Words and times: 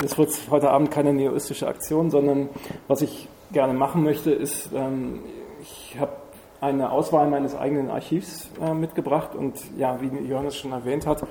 das 0.00 0.18
wird 0.18 0.30
heute 0.50 0.70
Abend 0.70 0.90
keine 0.90 1.12
neoistische 1.12 1.66
Aktion, 1.66 2.10
sondern 2.10 2.48
was 2.88 3.02
ich 3.02 3.28
gerne 3.52 3.72
machen 3.72 4.02
möchte, 4.02 4.30
ist, 4.30 4.70
ähm, 4.74 5.20
ich 5.60 5.98
habe 5.98 6.12
eine 6.60 6.90
Auswahl 6.90 7.28
meines 7.28 7.54
eigenen 7.54 7.90
Archivs 7.90 8.50
äh, 8.60 8.74
mitgebracht 8.74 9.34
und 9.34 9.54
ja, 9.76 9.98
wie 10.00 10.28
Johannes 10.28 10.56
schon 10.56 10.72
erwähnt 10.72 11.06
hat, 11.06 11.22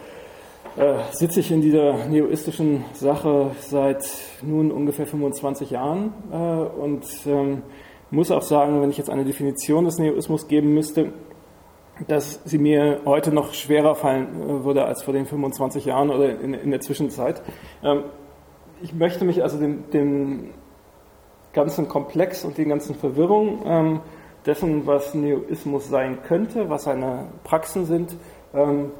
äh, 0.78 0.96
sitze 1.12 1.39
ich 1.39 1.51
in 1.51 1.62
dieser 1.62 2.05
neoistischen 2.07 2.86
Sache 2.93 3.51
seit 3.59 4.05
nun 4.41 4.72
ungefähr 4.72 5.08
25 5.08 5.72
Jahren 5.72 6.13
äh, 6.32 6.36
und 6.36 7.06
ähm, 7.26 7.63
muss 8.12 8.32
auch 8.32 8.42
sagen, 8.42 8.82
wenn 8.82 8.90
ich 8.90 8.97
jetzt 8.97 9.10
eine 9.10 9.26
Definition 9.26 9.86
des 9.86 9.97
Neoismus 9.97 10.47
geben 10.47 10.74
müsste, 10.74 11.13
dass 12.08 12.42
sie 12.44 12.58
mir 12.58 13.02
heute 13.06 13.34
noch 13.34 13.54
schwerer 13.54 13.96
fallen 13.96 14.28
äh, 14.28 14.63
würde 14.63 14.86
als 14.86 15.04
vor 15.04 15.13
den 15.13 15.26
25 15.26 15.86
Jahren 15.86 16.09
oder 16.09 16.40
in, 16.40 16.54
in 16.54 16.72
der 16.72 16.82
Zwischenzeit. 16.82 17.41
Ähm, 17.84 18.04
ich 18.81 18.94
möchte 18.94 19.26
mich 19.26 19.44
also 19.44 19.57
dem, 19.57 19.89
dem, 19.91 20.49
ganzen 21.55 21.88
Komplex 21.88 22.45
und 22.45 22.58
den 22.58 22.70
ganzen 22.70 22.94
Verwirrungen 22.94 23.59
ähm, 23.66 24.00
dessen, 24.45 24.86
was 24.86 25.16
Neoismus 25.16 25.90
sein 25.90 26.22
könnte, 26.22 26.70
was 26.70 26.84
seine 26.84 27.30
Praxen 27.44 27.86
sind, 27.86 28.16
ähm, 28.53 28.91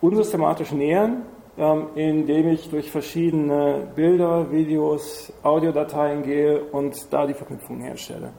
unsystematisch 0.00 0.70
nähern, 0.70 1.22
ähm, 1.58 1.86
indem 1.96 2.48
ich 2.48 2.70
durch 2.70 2.90
verschiedene 2.90 3.88
Bilder, 3.96 4.52
Videos, 4.52 5.32
Audiodateien 5.42 6.22
gehe 6.22 6.62
und 6.62 7.12
da 7.12 7.26
die 7.26 7.34
Verknüpfungen 7.34 7.82
herstelle. 7.82 8.32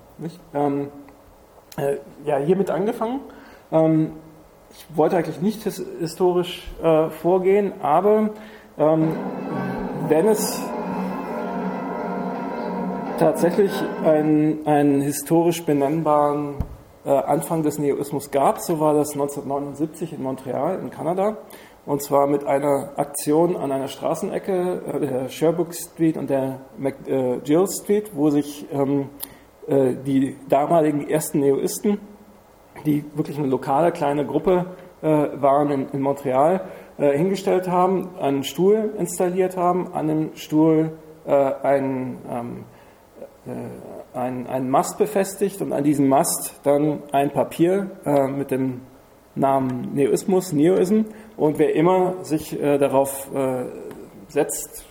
Ähm, 0.54 0.90
äh, 1.78 1.98
ja, 2.24 2.38
hiermit 2.38 2.70
angefangen. 2.70 3.20
Ähm, 3.72 4.12
ich 4.70 4.86
wollte 4.96 5.18
eigentlich 5.18 5.42
nicht 5.42 5.64
his 5.64 5.84
historisch 6.00 6.72
äh, 6.82 7.10
vorgehen, 7.10 7.74
aber 7.82 8.30
ähm, 8.78 9.18
wenn 10.12 10.28
es 10.28 10.62
tatsächlich 13.18 13.72
einen, 14.04 14.68
einen 14.68 15.00
historisch 15.00 15.64
benennbaren 15.64 16.56
äh, 17.06 17.12
Anfang 17.12 17.64
des 17.64 17.80
Neoismus 17.80 18.30
gab, 18.30 18.60
so 18.60 18.82
war 18.82 18.94
das 18.94 19.14
1979 19.14 20.12
in 20.12 20.22
Montreal 20.22 20.80
in 20.80 20.90
Kanada. 20.90 21.38
Und 21.86 22.04
zwar 22.04 22.28
mit 22.28 22.44
einer 22.44 22.92
Aktion 22.98 23.56
an 23.56 23.72
einer 23.72 23.88
Straßenecke, 23.88 24.82
äh, 24.86 25.00
der 25.00 25.30
Sherbrooke 25.30 25.74
Street 25.74 26.18
und 26.18 26.30
der 26.30 26.60
McGill 26.78 27.68
Street, 27.70 28.12
wo 28.14 28.30
sich 28.32 28.66
ähm, 28.74 29.08
äh, 29.70 29.94
die 29.96 30.36
damaligen 30.50 31.10
ersten 31.10 31.40
Neoisten, 31.40 32.00
die 32.86 33.06
wirklich 33.16 33.38
eine 33.38 33.48
lokale 33.48 33.94
kleine 33.94 34.26
Gruppe 34.26 34.66
äh, 35.02 35.08
waren 35.08 35.72
in, 35.72 35.90
in 35.92 36.02
Montreal, 36.02 36.66
äh, 36.98 37.18
hingestellt 37.18 37.68
haben, 37.68 38.10
einen 38.20 38.44
Stuhl 38.44 38.94
installiert 38.98 39.58
haben, 39.58 39.94
an 39.94 40.08
dem 40.08 40.36
Stuhl 40.36 40.92
äh, 41.26 41.32
einen 41.32 42.18
ähm, 42.30 42.64
äh, 43.46 44.18
ein, 44.18 44.46
einen 44.46 44.70
Mast 44.70 44.98
befestigt 44.98 45.62
und 45.62 45.74
an 45.74 45.84
diesem 45.84 46.08
Mast 46.08 46.60
dann 46.64 47.02
ein 47.12 47.32
Papier 47.32 47.90
äh, 48.06 48.28
mit 48.28 48.52
dem 48.52 48.82
Namen 49.34 49.94
Neoismus, 49.94 50.52
Neoism. 50.52 51.06
Und 51.38 51.58
wer 51.58 51.74
immer 51.74 52.24
sich 52.24 52.60
äh, 52.62 52.78
darauf 52.78 53.30
setzt, 54.28 54.86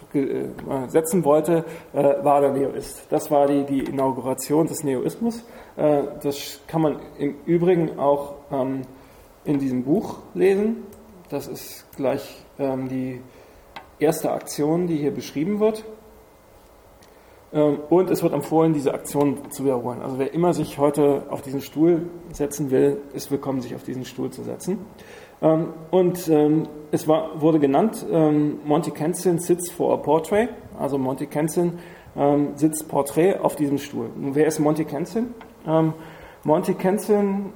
setzen 0.89 1.25
wollte, 1.25 1.65
war 1.93 2.41
der 2.41 2.53
Neoist. 2.53 3.07
Das 3.11 3.31
war 3.31 3.47
die, 3.47 3.65
die 3.65 3.81
Inauguration 3.81 4.67
des 4.67 4.83
Neoismus. 4.83 5.45
das 5.77 6.61
kann 6.67 6.83
man 6.83 7.01
im 7.19 7.37
Übrigen 7.47 7.99
auch 7.99 8.35
ähm, 8.51 8.83
in 9.45 9.59
diesem 9.59 9.85
Buch 9.85 10.19
lesen. 10.35 10.85
Das 11.31 11.47
ist 11.47 11.87
gleich 12.01 12.45
ähm, 12.59 12.89
die 12.89 13.21
erste 13.99 14.33
Aktion, 14.33 14.87
die 14.87 14.97
hier 14.97 15.11
beschrieben 15.11 15.61
wird. 15.61 15.85
Ähm, 17.53 17.79
und 17.91 18.11
es 18.11 18.23
wird 18.23 18.33
empfohlen, 18.33 18.73
diese 18.73 18.95
Aktion 18.95 19.51
zu 19.51 19.65
wiederholen. 19.65 20.01
Also 20.01 20.19
wer 20.19 20.33
immer 20.33 20.55
sich 20.55 20.79
heute 20.79 21.25
auf 21.29 21.43
diesen 21.43 21.61
Stuhl 21.61 22.09
setzen 22.33 22.71
will, 22.71 23.03
ist 23.13 23.31
willkommen, 23.31 23.61
sich 23.61 23.75
auf 23.75 23.83
diesen 23.83 24.07
Stuhl 24.07 24.31
zu 24.31 24.43
setzen. 24.43 24.79
Ähm, 25.43 25.75
und 25.91 26.27
ähm, 26.29 26.69
es 26.91 27.07
war, 27.07 27.41
wurde 27.41 27.61
genannt, 27.61 28.05
Monty 28.11 28.91
Kenson 28.91 29.39
sits 29.39 29.71
for 29.71 29.93
a 29.93 29.97
portrait. 29.99 30.49
Also 30.79 30.99
Monty 30.99 31.27
Kenson 31.27 31.79
sitzt 32.57 32.89
Porträt 32.89 33.37
auf 33.39 33.55
diesem 33.55 33.79
Stuhl. 33.79 34.11
Und 34.17 34.35
wer 34.35 34.49
ist 34.49 34.59
Monty 34.59 34.85
Kenson? 34.85 35.33
Monty 36.43 36.75
Kenson 36.75 37.53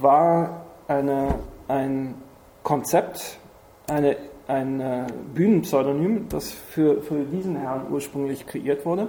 war 0.00 0.66
eine, 0.86 1.34
ein 1.66 2.14
Konzept, 2.62 3.40
eine 3.88 4.16
ein 4.48 4.80
äh, 4.80 5.06
Bühnenpseudonym, 5.34 6.28
das 6.28 6.50
für, 6.50 7.00
für 7.02 7.24
diesen 7.24 7.56
Herrn 7.56 7.86
ursprünglich 7.90 8.46
kreiert 8.46 8.84
wurde. 8.84 9.08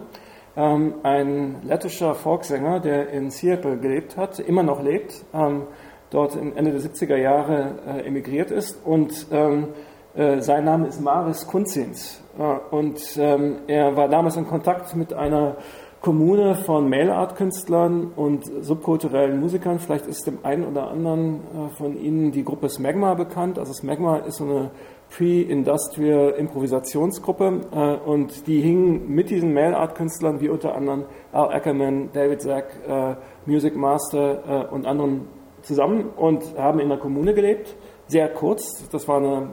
Ähm, 0.56 0.96
ein 1.04 1.56
lettischer 1.64 2.14
Folksänger, 2.14 2.80
der 2.80 3.10
in 3.10 3.32
Seattle 3.32 3.78
gelebt 3.78 4.18
hat, 4.18 4.40
immer 4.40 4.64
noch 4.64 4.84
lebt, 4.84 5.26
ähm, 5.34 5.64
dort 6.12 6.36
Ende 6.36 6.72
der 6.72 6.80
70er 6.80 7.18
Jahre 7.18 7.80
äh, 7.88 8.08
emigriert 8.08 8.52
ist 8.52 8.86
und 8.86 9.28
ähm, 9.32 9.70
äh, 10.16 10.42
sein 10.42 10.64
Name 10.64 10.88
ist 10.88 11.02
Maris 11.02 11.48
Kunzins. 11.48 12.22
Äh, 12.38 12.76
und 12.76 13.02
ähm, 13.18 13.62
er 13.66 13.96
war 13.98 14.08
damals 14.08 14.38
in 14.38 14.46
Kontakt 14.46 14.96
mit 14.96 15.14
einer 15.14 15.56
Kommune 16.04 16.56
von 16.56 16.90
Mail-Art-Künstlern 16.90 18.12
und 18.14 18.44
subkulturellen 18.60 19.40
Musikern. 19.40 19.80
Vielleicht 19.80 20.06
ist 20.06 20.28
dem 20.28 20.40
einen 20.44 20.66
oder 20.66 20.90
anderen 20.90 21.36
äh, 21.36 21.70
von 21.78 21.98
Ihnen 21.98 22.34
die 22.34 22.44
Gruppe 22.44 22.68
Smegma 22.68 23.14
bekannt. 23.14 23.58
Also 23.58 23.72
Smegma 23.72 24.18
ist 24.18 24.36
so 24.36 24.44
eine 24.44 24.72
Pre-Industrial 25.12 26.32
Improvisationsgruppe 26.32 27.62
äh, 27.72 28.10
und 28.10 28.48
die 28.48 28.60
hingen 28.60 29.16
mit 29.16 29.30
diesen 29.30 29.54
Mail-Art-Künstlern 29.54 30.42
wie 30.42 30.50
unter 30.50 30.76
anderem 30.76 31.06
Al 31.32 31.54
Ackerman, 31.54 32.10
David 32.12 32.42
Zack, 32.42 32.66
äh, 32.86 33.16
Music 33.46 33.78
Master 33.78 34.74
und 34.74 34.86
anderen 34.86 35.30
zusammen 35.62 36.10
und 36.18 36.58
haben 36.58 36.80
in 36.80 36.90
der 36.90 36.98
Kommune 36.98 37.34
gelebt, 37.34 37.78
sehr 38.08 38.28
kurz, 38.28 38.90
das 38.90 39.08
war 39.08 39.20
eine, 39.20 39.52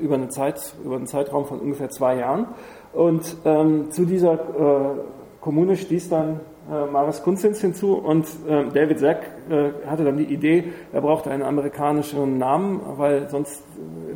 über, 0.00 0.16
eine 0.16 0.30
Zeit, 0.30 0.74
über 0.84 0.96
einen 0.96 1.06
Zeitraum 1.06 1.44
von 1.44 1.60
ungefähr 1.60 1.90
zwei 1.90 2.16
Jahren 2.16 2.48
und 2.92 3.36
ähm, 3.44 3.92
zu 3.92 4.04
dieser 4.04 4.32
äh, 4.32 5.19
Kommune 5.40 5.76
stieß 5.76 6.10
dann 6.10 6.40
äh, 6.70 6.86
Maris 6.86 7.22
Kunzins 7.22 7.60
hinzu 7.60 7.94
und 7.94 8.26
äh, 8.46 8.64
David 8.72 9.00
Zack 9.00 9.22
äh, 9.48 9.70
hatte 9.88 10.04
dann 10.04 10.18
die 10.18 10.24
Idee, 10.24 10.64
er 10.92 11.00
brauchte 11.00 11.30
einen 11.30 11.42
amerikanischen 11.42 12.38
Namen, 12.38 12.80
weil, 12.96 13.28
sonst, 13.28 13.62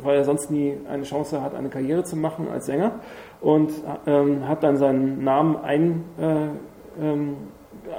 weil 0.01 0.17
er 0.17 0.23
sonst 0.23 0.51
nie 0.51 0.77
eine 0.87 1.03
Chance 1.03 1.41
hat, 1.41 1.55
eine 1.55 1.69
Karriere 1.69 2.03
zu 2.03 2.15
machen 2.15 2.47
als 2.51 2.67
Sänger 2.67 2.99
und 3.41 3.71
ähm, 4.05 4.47
hat 4.47 4.63
dann 4.63 4.77
seinen 4.77 5.23
Namen 5.23 5.57
ein 5.57 6.03
äh, 6.19 7.03
ähm, 7.03 7.35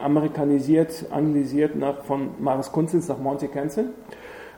amerikanisiert, 0.02 1.06
analysiert 1.10 1.76
nach, 1.76 2.04
von 2.04 2.30
Maris 2.38 2.70
Kunzins 2.70 3.08
nach 3.08 3.18
Monty 3.18 3.48
Kensin. 3.48 3.90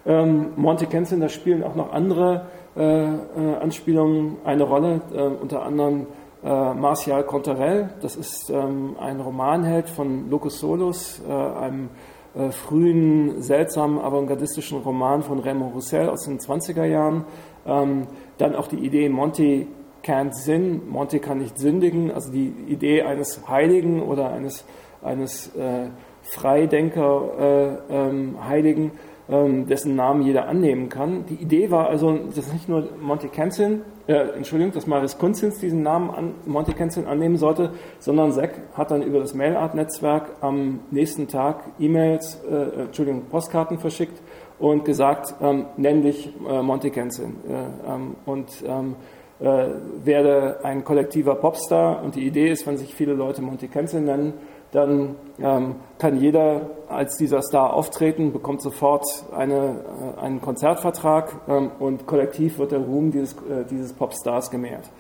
Ähm, 0.07 0.53
Monty 0.57 0.87
Kensin, 0.87 1.21
da 1.21 1.29
spielen 1.29 1.65
auch 1.65 1.75
noch 1.75 1.93
andere 1.93 2.47
äh, 2.77 2.83
äh, 2.83 3.17
Anspielungen 3.61 4.37
eine 4.45 4.63
Rolle, 4.63 5.01
unter 5.41 5.65
anderem 5.65 6.07
äh, 6.45 6.75
Martial 6.75 7.25
Conterel, 7.25 7.91
das 8.01 8.17
ist 8.17 8.51
ähm, 8.51 8.97
ein 9.01 9.21
Romanheld 9.21 9.89
von 9.89 10.31
Locus 10.31 10.61
Solus, 10.61 11.21
äh, 11.29 11.33
einem 11.33 11.91
äh, 12.35 12.51
frühen, 12.51 13.43
seltsamen, 13.43 13.99
avantgardistischen 13.99 14.79
Roman 14.79 15.23
von 15.23 15.41
Raymond 15.41 15.75
Roussel 15.75 16.09
aus 16.09 16.25
den 16.25 16.39
20er 16.39 16.85
Jahren. 16.85 17.25
Ähm, 17.67 18.07
dann 18.39 18.55
auch 18.55 18.69
die 18.69 18.77
Idee 18.77 19.09
Monty 19.09 19.67
can't 20.05 20.33
sin, 20.33 20.89
Monty 20.89 21.19
kann 21.19 21.39
nicht 21.39 21.59
sündigen, 21.59 22.13
also 22.13 22.31
die 22.31 22.55
Idee 22.69 23.03
eines 23.03 23.49
Heiligen 23.49 24.03
oder 24.03 24.31
eines, 24.31 24.65
eines 25.03 25.55
äh, 25.57 25.89
Freidenker 26.23 27.81
äh, 27.91 27.95
ähm, 27.95 28.37
Heiligen, 28.47 28.93
ähm, 29.29 29.67
dessen 29.67 29.97
Namen 29.97 30.23
jeder 30.23 30.47
annehmen 30.47 30.89
kann. 30.89 31.25
Die 31.27 31.35
Idee 31.35 31.71
war 31.71 31.89
also, 31.89 32.17
dass 32.35 32.53
nicht 32.53 32.69
nur 32.69 32.89
Monty 33.01 33.29
Kenzin, 33.29 33.83
äh, 34.09 34.37
Entschuldigung, 34.37 34.73
dass 34.73 34.87
Maris 34.87 35.19
Kunzins 35.19 35.59
diesen 35.59 35.83
Namen 35.83 36.11
an 36.11 36.35
Monty 36.47 36.73
Kenzin 36.73 37.07
annehmen 37.07 37.37
sollte, 37.37 37.73
sondern 37.99 38.33
Zack 38.33 38.55
hat 38.73 38.91
dann 38.91 39.03
über 39.03 39.21
das 39.21 39.35
Mailart-Netzwerk 39.35 40.31
am 40.41 40.81
nächsten 40.91 41.29
Tag 41.29 41.63
E-Mails, 41.79 42.43
äh, 42.51 42.85
Entschuldigung, 42.85 43.27
Postkarten 43.27 43.79
verschickt 43.79 44.21
und 44.59 44.87
gesagt, 44.87 45.35
ähm, 45.43 45.67
nenn 45.77 46.03
dich 46.03 46.33
äh, 46.49 46.63
Monty 46.63 46.91
Kenzin 46.91 47.37
äh, 47.47 47.93
ähm, 47.93 48.17
und 48.25 48.49
ähm, 48.67 48.97
äh, 49.41 49.69
werde 50.05 50.65
ein 50.65 50.85
kollektiver 50.85 51.35
Popstar. 51.35 52.03
Und 52.03 52.17
die 52.17 52.27
Idee 52.27 52.51
ist, 52.51 52.67
wenn 52.67 52.77
sich 52.77 52.95
viele 52.95 53.13
Leute 53.13 53.43
Monty 53.43 53.69
Kenzin 53.69 54.07
nennen, 54.07 54.33
dann 54.73 55.17
ähm, 55.39 55.77
kann 55.99 56.21
jeder 56.21 56.71
als 56.89 57.17
dieser 57.17 57.43
Star 57.43 57.73
auftreten, 57.73 58.33
bekommt 58.33 58.63
sofort 58.63 59.05
eine, 59.35 59.85
äh, 60.17 60.21
einen 60.21 60.41
Konzertvertrag 60.41 61.35
ähm, 61.49 61.71
und 61.79 62.07
kollektiv 62.07 62.59
wird 62.59 62.73
der 62.73 62.81
Ruhm 62.81 63.11
dieses, 63.11 63.35
äh, 63.35 63.65
dieses 63.71 63.93
Popstars 63.93 64.51
gemehrt. 64.51 64.91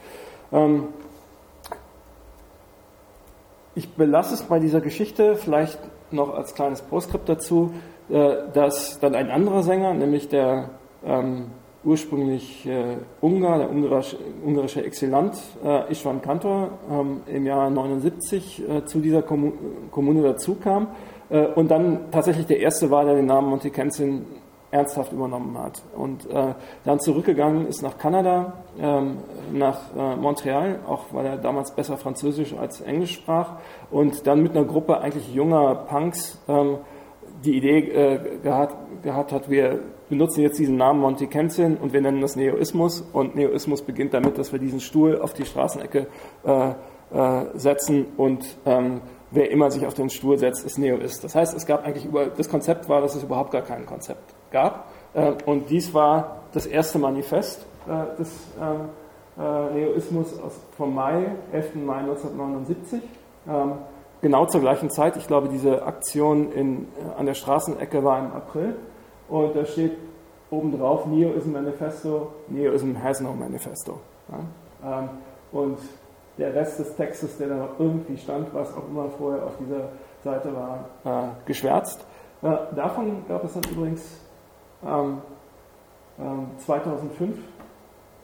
Ähm, 0.53 0.88
ich 3.75 3.94
belasse 3.94 4.35
es 4.35 4.43
bei 4.43 4.59
dieser 4.59 4.81
Geschichte, 4.81 5.37
vielleicht 5.37 5.79
noch 6.11 6.35
als 6.35 6.55
kleines 6.55 6.82
Proskript 6.82 7.29
dazu, 7.29 7.73
äh, 8.09 8.37
dass 8.55 8.99
dann 9.00 9.15
ein 9.15 9.31
anderer 9.31 9.62
Sänger, 9.62 9.93
nämlich 9.94 10.29
der 10.29 10.70
ähm, 11.05 11.50
ursprünglich 11.88 12.67
äh, 12.67 12.99
Ungar, 13.23 13.58
der 13.58 13.70
ungarische, 13.70 14.19
ungarische 14.44 14.85
Exilant 14.85 15.37
äh, 15.64 15.90
Istvan 15.90 16.20
Kantor 16.20 16.70
ähm, 16.90 17.23
im 17.26 17.46
Jahr 17.46 17.70
79 17.70 18.62
äh, 18.69 18.85
zu 18.85 19.00
dieser 19.00 19.23
Kommu 19.23 19.52
Kommune 19.90 20.23
dazukam 20.23 20.88
äh, 21.31 21.46
und 21.46 21.70
dann 21.70 22.11
tatsächlich 22.11 22.46
der 22.46 22.61
erste 22.61 22.90
war, 22.90 23.06
der 23.06 23.14
den 23.14 23.25
Namen 23.25 23.49
Montekensin 23.49 24.26
ernsthaft 24.70 25.12
übernommen 25.12 25.56
hat. 25.56 25.82
Und 25.96 26.29
äh, 26.29 26.52
dann 26.85 27.00
zurückgegangen 27.00 27.67
ist 27.67 27.81
nach 27.81 27.96
Kanada, 27.96 28.64
ähm, 28.79 29.17
nach 29.55 29.81
äh, 29.96 30.17
Montreal, 30.17 30.81
auch 30.87 31.06
weil 31.12 31.25
er 31.25 31.37
damals 31.38 31.75
besser 31.75 31.96
Französisch 31.96 32.55
als 32.55 32.82
Englisch 32.82 33.14
sprach, 33.14 33.52
und 33.91 34.26
dann 34.26 34.43
mit 34.43 34.55
einer 34.55 34.67
Gruppe 34.67 35.00
eigentlich 35.00 35.32
junger 35.32 35.75
Punks 35.75 36.38
ähm, 36.49 36.76
die 37.44 37.56
Idee 37.56 37.79
äh, 37.79 38.38
gehabt, 38.43 38.76
gehabt 39.02 39.32
hat, 39.32 39.49
wir 39.49 39.81
benutzen 40.08 40.43
jetzt 40.43 40.58
diesen 40.58 40.76
Namen 40.76 41.00
Monty 41.00 41.26
Kenzin 41.26 41.76
und 41.76 41.93
wir 41.93 42.00
nennen 42.00 42.20
das 42.20 42.37
Neoismus. 42.37 43.02
Und 43.12 43.34
Neoismus 43.37 43.82
beginnt 43.82 44.14
damit, 44.14 44.38
dass 44.38 44.52
wir 44.52 44.58
diesen 44.58 44.81
Stuhl 44.81 45.20
auf 45.20 45.34
die 45.34 45.44
Straßenecke 45.44 46.06
äh, 46.44 46.70
äh, 46.70 47.44
setzen 47.55 48.06
und 48.16 48.44
ähm, 48.66 49.00
wer 49.31 49.50
immer 49.50 49.70
sich 49.70 49.87
auf 49.87 49.94
den 49.94 50.10
Stuhl 50.10 50.38
setzt, 50.38 50.64
ist 50.64 50.78
Neoist. 50.78 51.25
Das 51.25 51.34
heißt, 51.34 51.55
es 51.55 51.66
gab 51.66 51.84
eigentlich 51.84 52.05
über, 52.05 52.26
das 52.26 52.49
Konzept 52.49 52.88
war, 52.88 53.00
dass 53.00 53.14
es 53.14 53.22
überhaupt 53.22 53.50
gar 53.50 53.62
kein 53.62 53.87
Konzept 53.87 54.34
gab. 54.50 54.90
Äh, 55.14 55.32
und 55.46 55.70
dies 55.70 55.94
war 55.94 56.43
das 56.52 56.66
erste 56.66 56.99
Manifest 56.99 57.66
äh, 57.87 58.16
des 58.19 58.28
äh, 58.60 59.40
äh, 59.40 59.75
Neoismus 59.75 60.38
aus, 60.40 60.52
vom 60.76 60.94
Mai, 60.94 61.26
11. 61.52 61.76
Mai 61.76 61.99
1979. 61.99 63.02
Ähm, 63.49 63.72
genau 64.20 64.46
zur 64.46 64.60
gleichen 64.60 64.90
Zeit. 64.90 65.16
Ich 65.16 65.26
glaube, 65.26 65.49
diese 65.49 65.84
Aktion 65.84 66.52
in, 66.52 66.82
äh, 66.82 67.19
an 67.19 67.26
der 67.26 67.34
Straßenecke 67.34 68.02
war 68.05 68.19
im 68.19 68.32
April. 68.32 68.76
Und 69.29 69.55
da 69.55 69.65
steht 69.65 69.93
obendrauf 70.51 71.07
Neoism 71.07 71.53
Manifesto, 71.53 72.33
Neoism 72.49 72.95
has 73.03 73.21
no 73.21 73.33
manifesto. 73.33 74.01
Ja? 74.31 75.01
Ähm, 75.01 75.09
und 75.53 75.79
der 76.39 76.55
Rest 76.55 76.79
des 76.79 76.95
Textes, 76.97 77.37
der 77.39 77.49
da 77.49 77.57
noch 77.57 77.79
irgendwie 77.79 78.17
stand, 78.17 78.53
was 78.55 78.75
auch 78.75 78.89
immer 78.89 79.09
vorher 79.11 79.45
auf 79.45 79.57
dieser 79.59 79.89
Seite 80.23 80.51
war, 80.55 80.85
äh, 81.05 81.29
geschwärzt. 81.47 82.05
Äh, 82.43 82.57
davon 82.75 83.25
gab 83.29 83.45
es 83.45 83.55
dann 83.55 83.65
übrigens 83.71 84.21
ähm, 84.87 85.19
äh, 86.19 86.59
2005 86.65 87.37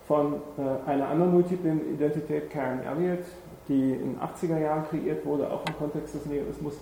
von 0.06 0.34
einer 0.86 1.08
anderen 1.08 1.32
multiplen 1.32 1.94
Identität, 1.94 2.50
Karen 2.50 2.82
Elliott, 2.82 3.24
die 3.68 3.92
in 3.92 4.12
den 4.12 4.20
80er 4.20 4.58
Jahren 4.58 4.84
kreiert 4.84 5.24
wurde, 5.24 5.50
auch 5.50 5.64
im 5.66 5.78
Kontext 5.78 6.14
des 6.14 6.26
Neoismus, 6.26 6.74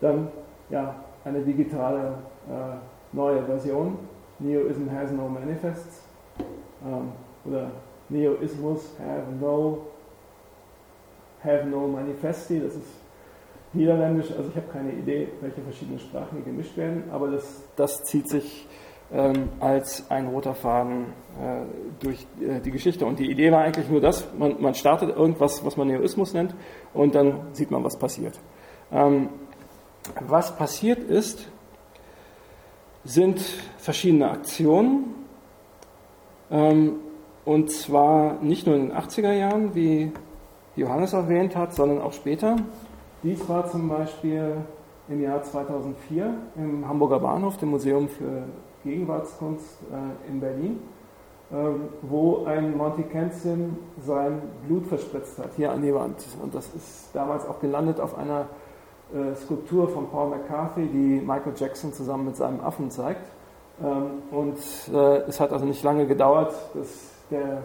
dann 0.00 0.28
ja, 0.70 0.94
eine 1.24 1.40
digitale 1.40 2.14
äh, 2.48 2.76
neue 3.12 3.42
Version, 3.44 3.98
Neoism 4.38 4.88
has 4.90 5.10
no 5.10 5.28
manifests, 5.28 6.02
ähm, 6.86 7.12
oder 7.44 7.70
Neoismus 8.08 8.94
have 8.98 9.32
no, 9.40 9.86
have 11.42 11.66
no 11.66 11.88
manifesti, 11.88 12.60
das 12.60 12.74
ist 12.74 13.00
niederländisch, 13.72 14.30
also 14.36 14.50
ich 14.50 14.56
habe 14.56 14.66
keine 14.72 14.92
Idee, 14.92 15.28
welche 15.40 15.60
verschiedenen 15.60 15.98
Sprachen 15.98 16.36
hier 16.36 16.44
gemischt 16.44 16.76
werden, 16.76 17.04
aber 17.10 17.30
das, 17.30 17.62
das 17.76 18.02
zieht 18.04 18.28
sich 18.28 18.66
ähm, 19.12 19.48
als 19.60 20.10
ein 20.10 20.26
roter 20.26 20.54
Faden 20.54 21.06
äh, 21.40 21.62
durch 22.00 22.26
äh, 22.40 22.60
die 22.60 22.70
Geschichte. 22.70 23.06
Und 23.06 23.18
die 23.18 23.30
Idee 23.30 23.50
war 23.50 23.62
eigentlich 23.62 23.88
nur 23.88 24.00
das, 24.00 24.28
man, 24.36 24.60
man, 24.60 24.74
startet 24.74 25.16
irgendwas, 25.16 25.64
was 25.64 25.76
man 25.76 25.88
Neoismus 25.88 26.34
nennt, 26.34 26.54
und 26.92 27.14
dann 27.14 27.54
sieht 27.54 27.70
man, 27.70 27.82
was 27.84 27.98
passiert. 27.98 28.38
Ähm, 28.92 29.30
was 30.20 30.56
passiert 30.56 30.98
ist, 30.98 31.50
sind 33.08 33.40
verschiedene 33.78 34.30
Aktionen, 34.30 35.14
ähm, 36.50 36.96
und 37.46 37.70
zwar 37.70 38.34
nicht 38.42 38.66
nur 38.66 38.76
in 38.76 38.88
den 38.88 38.96
80er 38.96 39.32
Jahren, 39.32 39.74
wie 39.74 40.12
Johannes 40.76 41.14
erwähnt 41.14 41.56
hat, 41.56 41.74
sondern 41.74 42.02
auch 42.02 42.12
später. 42.12 42.56
Dies 43.22 43.48
war 43.48 43.66
zum 43.66 43.88
Beispiel 43.88 44.58
im 45.08 45.22
Jahr 45.22 45.42
2004 45.42 46.34
im 46.56 46.86
Hamburger 46.86 47.18
Bahnhof, 47.18 47.56
dem 47.56 47.70
Museum 47.70 48.08
für 48.08 48.42
Gegenwartskunst 48.84 49.78
äh, 49.90 50.30
in 50.30 50.40
Berlin, 50.40 50.78
ähm, 51.50 51.88
wo 52.02 52.44
ein 52.44 52.76
Monty 52.76 53.04
Kenzin 53.04 53.78
sein 54.04 54.42
Blut 54.66 54.86
verspritzt 54.86 55.38
hat, 55.38 55.52
hier 55.56 55.72
an 55.72 55.80
die 55.80 55.94
Wand. 55.94 56.16
Und 56.42 56.54
das 56.54 56.74
ist 56.74 57.08
damals 57.14 57.46
auch 57.48 57.58
gelandet 57.58 58.00
auf 58.00 58.18
einer 58.18 58.48
äh, 59.14 59.34
Skulptur 59.34 59.88
von 59.88 60.08
Paul 60.08 60.30
McCarthy, 60.30 60.86
die 60.86 61.20
Michael 61.20 61.52
Jackson 61.56 61.92
zusammen 61.92 62.26
mit 62.26 62.36
seinem 62.36 62.60
Affen 62.60 62.90
zeigt. 62.90 63.30
Ähm, 63.82 64.22
und 64.30 64.58
äh, 64.92 65.18
es 65.28 65.40
hat 65.40 65.52
also 65.52 65.64
nicht 65.64 65.82
lange 65.82 66.06
gedauert, 66.06 66.54
dass 66.74 67.10
der 67.30 67.62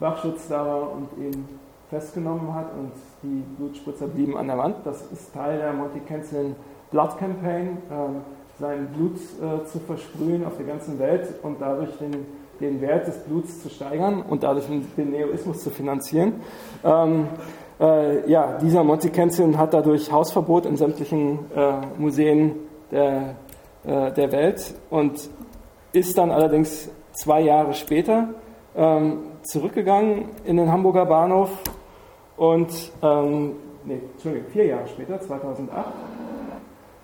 Wachschutz 0.00 0.48
da 0.48 0.66
war 0.66 0.92
und 0.92 1.08
ihn 1.18 1.48
festgenommen 1.90 2.54
hat 2.54 2.70
und 2.78 2.92
die 3.22 3.42
Blutspritzer 3.56 4.06
blieben 4.06 4.36
an 4.36 4.46
der 4.46 4.58
Wand. 4.58 4.76
Das 4.84 5.02
ist 5.12 5.32
Teil 5.34 5.58
der 5.58 5.72
Monty 5.72 6.00
Kenzin 6.00 6.56
Blood 6.90 7.18
Campaign. 7.18 7.78
Ähm, 7.90 8.22
sein 8.58 8.88
Blut 8.88 9.16
äh, 9.16 9.64
zu 9.66 9.80
versprühen 9.80 10.44
auf 10.44 10.56
der 10.56 10.66
ganzen 10.66 10.98
Welt 10.98 11.34
und 11.42 11.60
dadurch 11.60 11.96
den, 11.98 12.26
den 12.60 12.80
Wert 12.80 13.06
des 13.06 13.18
Bluts 13.18 13.62
zu 13.62 13.68
steigern 13.68 14.22
und 14.22 14.42
dadurch 14.42 14.66
den 14.66 15.10
Neoismus 15.10 15.62
zu 15.62 15.70
finanzieren. 15.70 16.34
Ähm, 16.84 17.26
äh, 17.82 18.30
ja, 18.30 18.58
dieser 18.58 18.84
Monty 18.84 19.10
Kenzin 19.10 19.58
hat 19.58 19.74
dadurch 19.74 20.10
Hausverbot 20.10 20.64
in 20.66 20.76
sämtlichen 20.76 21.40
äh, 21.54 21.72
Museen 21.98 22.54
der, 22.90 23.34
äh, 23.84 24.12
der 24.12 24.32
Welt 24.32 24.74
und 24.88 25.28
ist 25.92 26.16
dann 26.16 26.30
allerdings 26.30 26.88
zwei 27.12 27.40
Jahre 27.40 27.74
später 27.74 28.28
ähm, 28.76 29.18
zurückgegangen 29.42 30.26
in 30.44 30.56
den 30.56 30.70
Hamburger 30.70 31.04
Bahnhof 31.04 31.50
und, 32.36 32.92
ähm, 33.02 33.56
nee, 33.84 34.00
Entschuldigung, 34.12 34.50
vier 34.50 34.66
Jahre 34.66 34.86
später, 34.86 35.20
2008, 35.20 35.86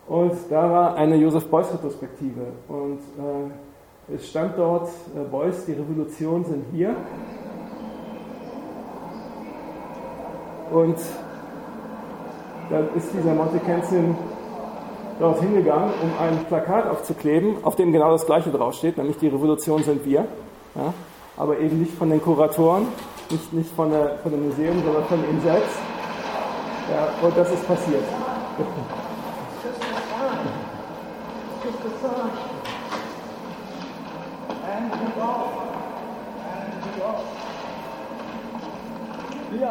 und 0.08 0.32
da 0.48 0.70
war 0.70 0.94
eine 0.94 1.16
Josef 1.16 1.48
Beuys-Retrospektive. 1.48 2.46
Und 2.66 3.00
äh, 3.18 4.14
es 4.14 4.26
stand 4.26 4.56
dort, 4.56 4.88
äh, 5.14 5.22
Beuys, 5.30 5.66
die 5.66 5.72
Revolution 5.72 6.44
sind 6.44 6.64
hier. 6.72 6.96
Und 10.70 10.96
dann 12.70 12.88
ist 12.94 13.12
dieser 13.12 13.34
Monte 13.34 13.58
Kenzin 13.60 14.16
dort 15.18 15.40
hingegangen, 15.40 15.90
um 16.02 16.10
ein 16.20 16.44
Plakat 16.46 16.88
aufzukleben, 16.90 17.56
auf 17.62 17.76
dem 17.76 17.92
genau 17.92 18.12
das 18.12 18.26
Gleiche 18.26 18.50
draufsteht, 18.50 18.98
nämlich 18.98 19.18
die 19.18 19.28
Revolution 19.28 19.82
sind 19.82 20.04
wir. 20.04 20.26
Ja? 20.74 20.94
Aber 21.36 21.58
eben 21.58 21.80
nicht 21.80 21.92
von 21.94 22.10
den 22.10 22.22
Kuratoren, 22.22 22.86
nicht, 23.30 23.52
nicht 23.52 23.70
von, 23.74 23.90
der, 23.90 24.18
von 24.22 24.32
dem 24.32 24.46
Museum, 24.48 24.82
sondern 24.84 25.04
von 25.04 25.18
ihm 25.18 25.40
selbst. 25.42 25.76
Ja, 26.90 27.26
und 27.26 27.36
das 27.36 27.52
ist 27.52 27.66
passiert. 27.66 28.04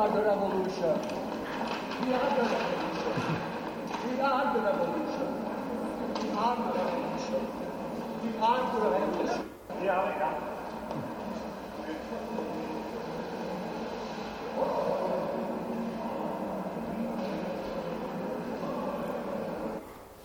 We 0.07 0.13
are 0.13 0.23
the 0.23 0.29
revolution. 0.29 0.99
We 1.99 2.13
are 2.13 2.29
the 2.31 2.43
revolution. 2.47 3.15
We 4.07 4.21
are 4.21 4.53
the 4.53 4.59
revolution. 4.61 5.27
We 6.23 6.29
are 6.37 6.55
the 6.55 6.71
revolution. 6.79 7.43
We 8.23 8.29
are 8.39 8.63
the 8.71 8.89
revolution. 8.89 9.43
Yeah, 9.83 10.17
yeah. 10.17 10.33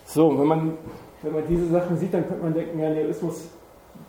So, 0.04 0.38
wenn 0.38 0.46
man, 0.46 0.78
wenn 1.22 1.32
man 1.32 1.42
diese 1.48 1.66
Sachen 1.66 1.96
sieht, 1.96 2.14
dann 2.14 2.28
könnte 2.28 2.44
man 2.44 2.54
denken, 2.54 2.78
ja, 2.78 2.88
Neoismus 2.90 3.48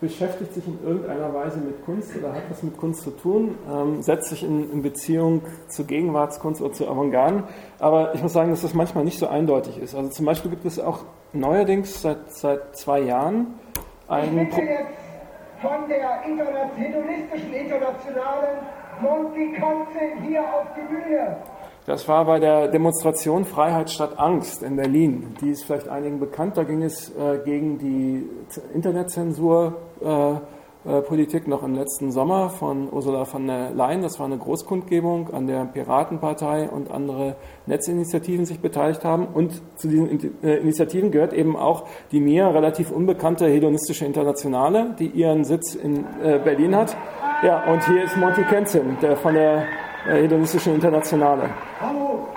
beschäftigt 0.04 0.54
sich 0.54 0.68
in 0.68 0.78
irgendeiner 0.84 1.34
Weise 1.34 1.60
mit 1.60 1.84
Kunst 1.86 2.14
oder 2.18 2.34
hat 2.34 2.44
was 2.50 2.62
mit 2.62 2.78
Kunst 2.78 3.04
zu 3.04 3.12
tun, 3.12 3.58
ähm, 3.72 4.02
setzt 4.02 4.30
sich 4.30 4.44
in, 4.44 4.70
in, 4.70 4.82
Beziehung 4.82 5.44
zur 5.70 5.88
Gegenwartskunst 5.88 6.62
oder 6.62 6.74
zu 6.74 6.90
Avantgarden. 6.90 7.46
Aber 7.80 8.14
ich 8.14 8.22
muss 8.22 8.34
sagen, 8.34 8.50
dass 8.52 8.62
das 8.62 8.74
manchmal 8.74 9.06
nicht 9.06 9.18
so 9.18 9.28
eindeutig 9.28 9.78
ist. 9.78 9.96
Also 9.96 10.10
zum 10.10 10.26
Beispiel 10.26 10.52
gibt 10.52 10.66
es 10.66 10.78
auch 10.78 11.06
neuerdings 11.32 12.02
seit, 12.02 12.34
seit 12.34 12.76
zwei 12.76 13.00
Jahren 13.00 13.56
einen... 14.10 14.40
Ich 14.40 14.50
bitte 14.50 14.62
jetzt 14.62 15.00
von 15.62 15.88
der 15.88 16.22
hedonistischen 16.76 17.54
Internationalen 17.54 18.58
Monty 19.00 19.54
Kanzel 19.54 20.22
hier 20.28 20.42
auf 20.42 20.68
die 20.76 20.94
Bühne. 20.94 21.38
Das 21.86 22.08
war 22.08 22.24
bei 22.24 22.40
der 22.40 22.70
Demonstration 22.70 23.44
Freiheit 23.44 23.90
statt 23.90 24.18
Angst 24.18 24.64
in 24.64 24.78
Berlin. 24.78 25.36
Die 25.42 25.50
ist 25.50 25.66
vielleicht 25.66 25.90
einigen 25.90 26.18
bekannt. 26.18 26.56
Da 26.56 26.64
ging 26.64 26.82
es 26.82 27.10
äh, 27.10 27.40
gegen 27.44 27.78
die 27.78 28.30
Internetzensur 28.74 29.76
äh, 30.02 30.36
äh, 30.86 31.42
noch 31.48 31.64
im 31.64 31.76
letzten 31.76 32.12
Sommer 32.14 32.50
von 32.50 32.88
Ursula 32.90 33.26
von 33.26 33.48
der 33.48 33.72
Leyen. 33.72 34.02
Das 34.02 34.18
war 34.18 34.28
eine 34.28 34.38
Großkundgebung, 34.38 35.34
an 35.34 35.48
der 35.48 35.66
Piratenpartei 35.66 36.70
und 36.70 36.90
andere 36.90 37.36
Netzinitiativen 37.66 38.46
sich 38.46 38.62
beteiligt 38.62 39.04
haben. 39.04 39.28
Und 39.28 39.62
zu 39.76 39.90
diesen 39.90 40.42
äh, 40.42 40.58
Initiativen 40.60 41.12
gehört 41.12 41.34
eben 41.34 41.58
auch 41.58 41.86
die 42.12 42.22
mir 42.22 42.48
relativ 42.48 42.92
unbekannte 42.92 43.48
Hedonistische 43.48 44.06
Internationale, 44.06 44.96
die 45.00 45.08
ihren 45.08 45.44
Sitz 45.44 45.76
in 45.76 46.06
äh, 46.24 46.40
Berlin 46.42 46.78
hat. 46.78 46.96
Ja, 47.44 47.70
und 47.70 47.86
hier 47.86 48.06
ist 48.06 48.16
Monty 48.16 48.44
Kenzin, 48.44 48.98
der 49.02 49.18
von 49.18 49.34
der 49.34 49.66
Hedonistischen 50.06 50.76
Internationale. 50.76 51.50
Hallo, 51.80 52.28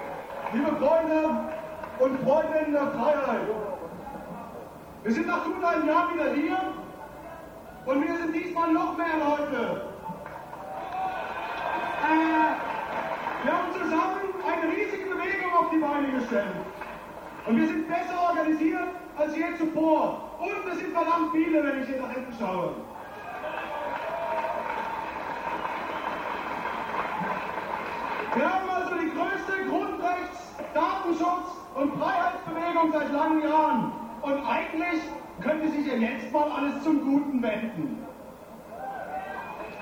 liebe 0.53 0.71
Freunde 0.77 1.31
und 1.99 2.21
Freundinnen 2.21 2.73
der 2.73 2.87
Freiheit. 2.93 3.41
Wir 5.03 5.13
sind 5.13 5.27
nach 5.27 5.45
gut 5.45 5.65
einem 5.65 5.89
Jahr 5.89 6.15
wieder 6.15 6.33
hier 6.33 6.59
und 7.87 8.07
wir 8.07 8.17
sind 8.19 8.33
diesmal 8.35 8.73
noch 8.73 8.97
mehr 8.97 9.19
Leute. 9.19 9.83
Äh, 12.07 12.55
wir 13.45 13.53
haben 13.53 13.73
zusammen 13.73 14.21
eine 14.47 14.73
riesige 14.73 15.11
Bewegung 15.11 15.53
auf 15.59 15.71
die 15.71 15.79
Beine 15.79 16.21
gestellt. 16.21 16.55
Und 17.47 17.57
wir 17.57 17.67
sind 17.67 17.89
besser 17.89 18.31
organisiert 18.31 18.89
als 19.17 19.37
je 19.37 19.45
zuvor. 19.59 20.21
Und 20.39 20.73
es 20.73 20.79
sind 20.79 20.93
verdammt 20.93 21.33
viele, 21.33 21.65
wenn 21.65 21.83
ich 21.83 21.89
hier 21.89 22.01
nach 22.01 22.13
hinten 22.13 22.33
schaue. 22.39 22.75
Wir 28.37 28.53
haben 28.53 28.69
also 28.69 28.95
die 28.97 29.11
größte 29.17 29.65
Grundrechts-, 29.67 30.53
Datenschutz- 30.75 31.57
und 31.75 31.95
Freiheitsbewegung 31.97 32.93
seit 32.93 33.11
langen 33.11 33.43
Jahren. 33.43 33.93
Und 34.21 34.47
eigentlich 34.47 35.01
könnte 35.41 35.71
sich 35.71 35.87
ja 35.87 35.95
jetzt 35.95 36.31
mal 36.33 36.51
alles 36.51 36.85
zum 36.85 37.01
Guten 37.01 37.43
wenden. 37.43 38.05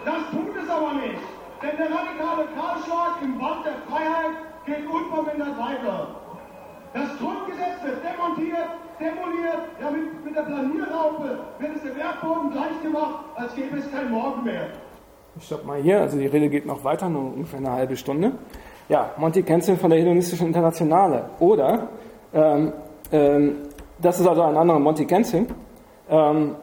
Das 0.05 0.31
tut 0.31 0.55
es 0.63 0.71
aber 0.71 0.93
nicht, 0.95 1.23
denn 1.63 1.77
der 1.79 1.91
radikale 1.91 2.47
Kahlschlag 2.55 3.23
im 3.23 3.41
Wald 3.41 3.65
der 3.65 3.75
Freiheit 3.89 4.37
geht 4.67 4.87
unvermindert 4.87 5.59
weiter. 5.59 6.09
Das 6.93 7.19
Grundgesetz 7.19 7.83
wird 7.83 8.05
demontiert, 8.05 8.69
demoliert, 9.01 9.63
ja 9.81 9.91
mit, 9.91 10.25
mit 10.25 10.37
der 10.37 10.43
Planierraupe 10.43 11.41
wird 11.59 11.77
es 11.77 11.83
dem 11.83 11.99
Erdboden 11.99 12.53
gleich 12.53 12.83
gemacht, 12.83 13.25
als 13.35 13.53
gäbe 13.57 13.79
es 13.79 13.91
kein 13.91 14.13
Morgen 14.13 14.45
mehr. 14.45 14.69
Ich 15.37 15.47
stopp 15.47 15.65
mal 15.65 15.83
hier, 15.83 16.01
also 16.01 16.17
die 16.17 16.27
Rede 16.27 16.49
geht 16.49 16.65
noch 16.65 16.85
weiter, 16.85 17.09
nur 17.09 17.35
ungefähr 17.35 17.59
eine 17.59 17.73
halbe 17.73 17.97
Stunde. 17.97 18.33
Ja, 18.89 19.11
Monty 19.17 19.43
Kenzin 19.43 19.77
von 19.77 19.91
der 19.91 19.99
Hedonistischen 19.99 20.47
Internationale. 20.47 21.25
Oder 21.41 21.89
ähm, 22.33 22.73
ähm, 23.11 23.57
das 24.01 24.21
ist 24.21 24.29
also 24.29 24.43
ein 24.43 24.57
anderer 24.57 24.79
Monty 24.79 25.07
Kensing. 25.07 25.49
Ähm, 26.09 26.55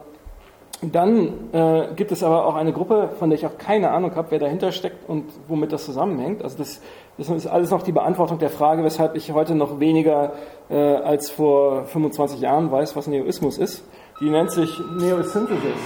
dann 0.80 1.52
äh, 1.52 1.88
gibt 1.94 2.12
es 2.12 2.22
aber 2.24 2.46
auch 2.46 2.54
eine 2.54 2.72
Gruppe, 2.72 3.10
von 3.18 3.28
der 3.28 3.38
ich 3.38 3.46
auch 3.46 3.58
keine 3.58 3.90
Ahnung 3.90 4.16
habe, 4.16 4.30
wer 4.30 4.38
dahinter 4.38 4.72
steckt 4.72 5.08
und 5.08 5.26
womit 5.48 5.72
das 5.72 5.84
zusammenhängt. 5.84 6.42
Also 6.42 6.56
das, 6.56 6.80
das 7.18 7.28
ist 7.28 7.46
alles 7.46 7.70
noch 7.70 7.82
die 7.82 7.92
Beantwortung 7.92 8.38
der 8.38 8.50
Frage, 8.50 8.82
weshalb 8.84 9.16
ich 9.16 9.32
heute 9.32 9.54
noch 9.54 9.80
weniger 9.80 10.32
äh, 10.70 10.76
als 10.76 11.30
vor 11.30 11.84
25 11.84 12.40
Jahren 12.40 12.72
weiß, 12.72 12.96
was 12.96 13.06
Neoismus 13.06 13.58
ist. 13.58 13.84
Die 14.20 14.30
nennt 14.30 14.50
sich 14.50 14.80
Neosynthesis 14.98 15.78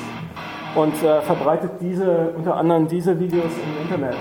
und 0.76 0.94
äh, 1.02 1.22
verbreitet 1.22 1.72
diese 1.80 2.32
unter 2.36 2.56
anderem 2.56 2.86
diese 2.86 3.18
Videos 3.18 3.52
im 3.64 3.82
Internet. 3.82 4.16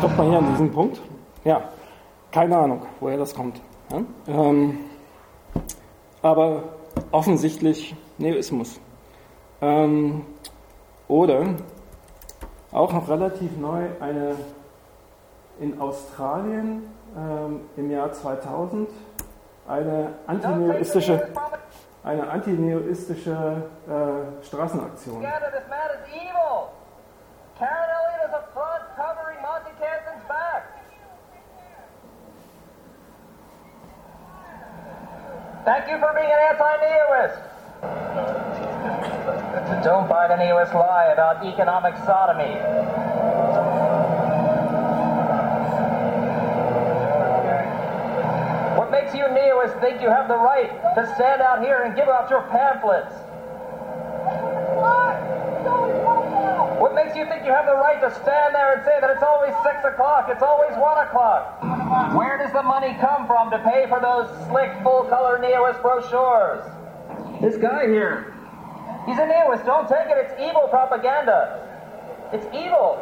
Stopp 0.00 0.16
mal 0.16 0.28
hier 0.28 0.38
an 0.38 0.50
diesem 0.52 0.72
Punkt. 0.72 0.98
Ja, 1.44 1.62
keine 2.32 2.56
Ahnung, 2.56 2.86
woher 3.00 3.18
das 3.18 3.34
kommt. 3.34 3.60
Ja? 3.90 4.02
Ähm, 4.28 4.78
aber 6.22 6.62
offensichtlich 7.10 7.94
Neoismus. 8.16 8.80
Ähm, 9.60 10.24
oder 11.06 11.44
auch 12.72 12.92
noch 12.94 13.08
relativ 13.10 13.54
neu 13.58 13.88
eine 14.00 14.36
in 15.60 15.78
Australien 15.78 16.84
ähm, 17.14 17.60
im 17.76 17.90
Jahr 17.90 18.10
2000 18.10 18.88
eine 19.68 20.14
antineoistische, 20.26 21.28
eine 22.04 22.26
antineoistische 22.26 23.64
äh, 23.86 24.44
Straßenaktion. 24.46 25.22
Karen 27.60 27.90
Elliott 27.92 28.24
is 28.26 28.32
up 28.32 28.54
front 28.54 28.82
covering 28.96 29.36
Monty 29.42 29.68
Canton's 29.78 30.24
back. 30.26 30.64
Thank 35.66 35.90
you 35.90 35.98
for 35.98 36.14
being 36.14 36.32
an 36.32 36.40
anti-neoist. 36.56 37.36
Don't 39.84 40.08
buy 40.08 40.26
the 40.28 40.36
neoist 40.36 40.72
lie 40.72 41.12
about 41.12 41.44
economic 41.44 41.96
sodomy. 42.06 42.56
What 48.78 48.90
makes 48.90 49.14
you 49.14 49.24
neoists 49.24 49.78
think 49.82 50.00
you 50.00 50.08
have 50.08 50.28
the 50.28 50.38
right 50.38 50.70
to 50.94 51.14
stand 51.14 51.42
out 51.42 51.60
here 51.62 51.82
and 51.82 51.94
give 51.94 52.08
out 52.08 52.30
your 52.30 52.40
pamphlets? 52.48 53.12
What 56.90 57.06
makes 57.06 57.14
you 57.14 57.24
think 57.26 57.46
you 57.46 57.54
have 57.54 57.66
the 57.66 57.78
right 57.78 58.02
to 58.02 58.10
stand 58.10 58.52
there 58.52 58.74
and 58.74 58.82
say 58.82 58.98
that 58.98 59.10
it's 59.14 59.22
always 59.22 59.54
6 59.62 59.94
o'clock, 59.94 60.26
it's 60.26 60.42
always 60.42 60.74
1 60.74 61.06
o'clock? 61.06 61.62
Where 62.18 62.36
does 62.36 62.50
the 62.50 62.64
money 62.64 62.98
come 62.98 63.28
from 63.28 63.48
to 63.52 63.60
pay 63.62 63.86
for 63.86 64.00
those 64.02 64.26
slick, 64.50 64.74
full-color 64.82 65.38
neoist 65.38 65.80
brochures? 65.82 66.66
This 67.40 67.56
guy 67.62 67.86
here. 67.86 68.34
He's 69.06 69.22
a 69.22 69.22
neoist. 69.22 69.64
Don't 69.64 69.86
take 69.86 70.10
it. 70.10 70.18
It's 70.18 70.34
evil 70.42 70.66
propaganda. 70.66 71.62
It's 72.34 72.50
evil. 72.50 72.98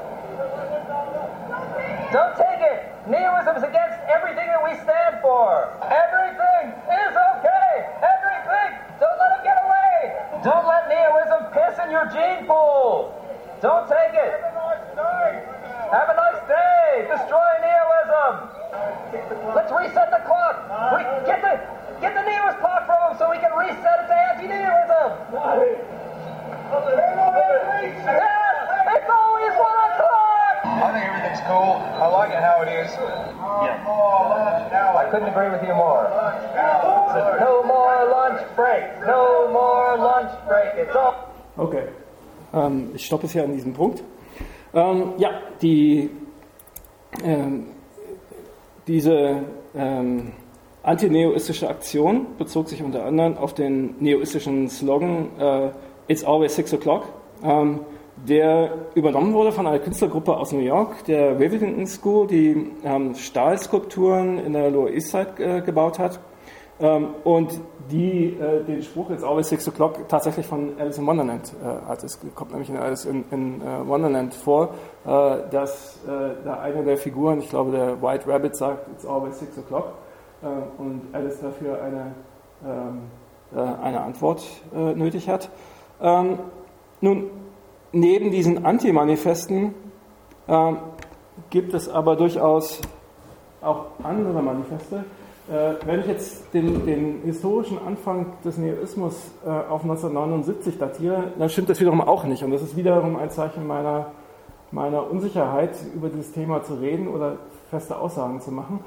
Don't 2.13 2.37
take 2.37 2.61
it. 2.61 2.93
Neoism 3.09 3.57
is 3.57 3.65
against 3.65 3.97
everything 4.05 4.53
that 4.53 4.61
we 4.61 4.77
stand 4.85 5.17
for. 5.25 5.65
Everything 5.89 6.77
is 6.93 7.17
okay. 7.17 7.89
Everything. 8.05 8.69
Don't 9.01 9.17
let 9.17 9.41
it 9.41 9.45
get 9.49 9.57
away. 9.65 10.13
Don't 10.45 10.69
let 10.69 10.93
neoism 10.93 11.49
piss 11.57 11.81
in 11.81 11.91
your 11.91 12.05
gene 12.13 12.45
pool. 12.45 13.18
Don't 13.61 13.89
take 13.89 14.15
it. 14.15 14.39
Have 14.39 14.55
a 14.55 14.55
nice 14.55 14.87
day. 14.95 15.43
Have 15.91 16.09
a 16.09 16.15
nice 16.15 16.43
day. 16.47 17.11
Destroy 17.11 17.51
nihilism. 17.59 18.55
Let's 19.55 19.73
reset 19.75 20.15
the 20.15 20.23
clock. 20.23 20.63
We 20.95 21.03
get 21.27 21.43
the 21.43 21.59
get 22.01 22.15
the 22.15 22.23
nihilist 22.23 22.63
clock 22.63 22.87
from 22.87 23.11
him 23.11 23.19
so 23.19 23.27
we 23.31 23.39
can 23.43 23.51
reset 23.59 23.99
it 23.99 24.07
to 24.07 24.15
anti-nihilism. 24.15 25.11
Yes, 28.07 28.55
it's 28.95 29.11
always 29.11 29.55
one 29.59 29.79
o'clock. 29.91 30.55
I 30.63 30.95
think 30.95 31.05
everything's 31.11 31.43
cool. 31.51 31.83
I 31.83 32.07
like 32.07 32.31
it 32.31 32.39
how 32.39 32.63
it 32.63 32.71
is. 32.71 32.95
Yeah. 32.95 33.83
I 34.95 35.09
couldn't 35.11 35.35
agree 35.35 35.51
with 35.51 35.67
you 35.67 35.75
more. 35.75 36.07
No 37.43 37.63
more 37.67 38.07
lunch 38.07 38.39
break. 38.55 38.87
No 39.03 39.51
more 39.51 39.99
lunch 39.99 40.31
break. 40.47 40.75
It's 40.75 40.95
all. 40.95 41.35
Okay. 41.59 41.91
Ähm, 42.53 42.91
ich 42.95 43.07
stoppe 43.07 43.27
es 43.27 43.33
hier 43.33 43.45
an 43.45 43.53
diesem 43.53 43.73
Punkt. 43.73 44.03
Ähm, 44.75 45.13
ja, 45.19 45.31
die, 45.63 46.11
ähm, 47.25 47.67
diese 48.87 49.43
ähm, 49.75 50.33
antineoistische 50.83 51.69
Aktion 51.69 52.27
bezog 52.39 52.69
sich 52.69 52.83
unter 52.83 53.05
anderem 53.05 53.37
auf 53.37 53.55
den 53.55 53.95
neoistischen 54.01 54.69
Slogan 54.69 55.29
äh, 55.39 55.71
It's 56.09 56.25
always 56.25 56.55
six 56.55 56.73
o'clock, 56.73 57.03
ähm, 57.45 57.81
der 58.27 58.73
übernommen 58.95 59.35
wurde 59.35 59.53
von 59.53 59.67
einer 59.67 59.79
Künstlergruppe 59.79 60.37
aus 60.37 60.53
New 60.53 60.61
York, 60.61 61.05
der 61.05 61.39
Rivington 61.39 61.87
School, 61.87 62.27
die 62.27 62.71
ähm, 62.83 63.15
Stahlskulpturen 63.15 64.39
in 64.39 64.55
der 64.55 64.71
Lower 64.71 64.91
East 64.91 65.11
Side 65.11 65.35
äh, 65.39 65.61
gebaut 65.61 65.99
hat 65.99 66.19
und 66.79 67.61
die 67.91 68.37
äh, 68.39 68.63
den 68.65 68.83
Spruch 68.83 69.11
It's 69.11 69.25
always 69.25 69.49
six 69.49 69.69
o'clock 69.69 70.07
tatsächlich 70.09 70.47
von 70.47 70.79
Alice 70.79 70.99
in 70.99 71.07
Wonderland 71.07 71.53
äh, 71.63 71.89
hat. 71.89 72.05
Es 72.05 72.19
kommt 72.35 72.53
nämlich 72.53 72.69
in 72.69 72.77
Alice 72.77 73.05
in, 73.05 73.25
in 73.31 73.61
äh, 73.61 73.87
Wonderland 73.87 74.35
vor, 74.35 74.75
äh, 75.05 75.39
dass 75.51 75.99
äh, 76.07 76.35
da 76.45 76.61
eine 76.61 76.85
der 76.85 76.97
Figuren, 76.97 77.41
ich 77.41 77.49
glaube 77.49 77.73
der 77.73 78.01
White 78.03 78.29
Rabbit 78.29 78.57
sagt 78.57 78.89
It's 78.93 79.07
always 79.07 79.39
six 79.39 79.59
o'clock 79.59 79.85
äh, 80.43 80.47
und 80.81 81.03
Alice 81.13 81.41
dafür 81.41 81.83
eine, 81.83 82.15
ähm, 82.65 83.03
äh, 83.55 83.83
eine 83.83 84.03
Antwort 84.03 84.45
nötig 84.73 85.29
hat. 85.29 85.51
Ähm, 86.01 86.39
nun, 87.01 87.31
neben 87.93 88.31
diesen 88.31 88.65
Anti-Manifesten 88.65 89.75
ähm, 90.47 90.79
gibt 91.51 91.75
es 91.75 91.89
aber 91.89 92.17
durchaus 92.17 92.81
auch 93.63 93.87
andere 94.03 94.43
Manifeste. 94.43 95.05
Äh, 95.51 95.75
wenn 95.87 96.01
ich 96.01 96.07
jetzt 96.07 96.53
den, 96.53 96.85
den, 96.85 97.23
historischen 97.25 97.79
Anfang 97.79 98.27
des 98.45 98.59
Neoismus 98.59 99.15
äh, 99.47 99.49
auf 99.49 99.83
1979 99.83 100.77
datiere, 100.79 101.33
dann 101.39 101.49
stimmt 101.49 101.71
das 101.71 101.81
wiederum 101.81 102.03
auch 102.03 102.25
nicht. 102.25 102.43
Und 102.43 102.51
das 102.51 102.61
ist 102.61 102.77
wiederum 102.77 103.17
ein 103.17 103.31
Zeichen 103.31 103.67
meiner, 103.67 104.11
meiner 104.73 105.11
Unsicherheit, 105.11 105.71
über 105.95 106.11
dieses 106.11 106.33
Thema 106.33 106.63
zu 106.63 106.75
reden 106.75 107.09
oder 107.09 107.37
feste 107.71 107.97
Aussagen 107.97 108.43
zu 108.43 108.51
machen. 108.51 108.81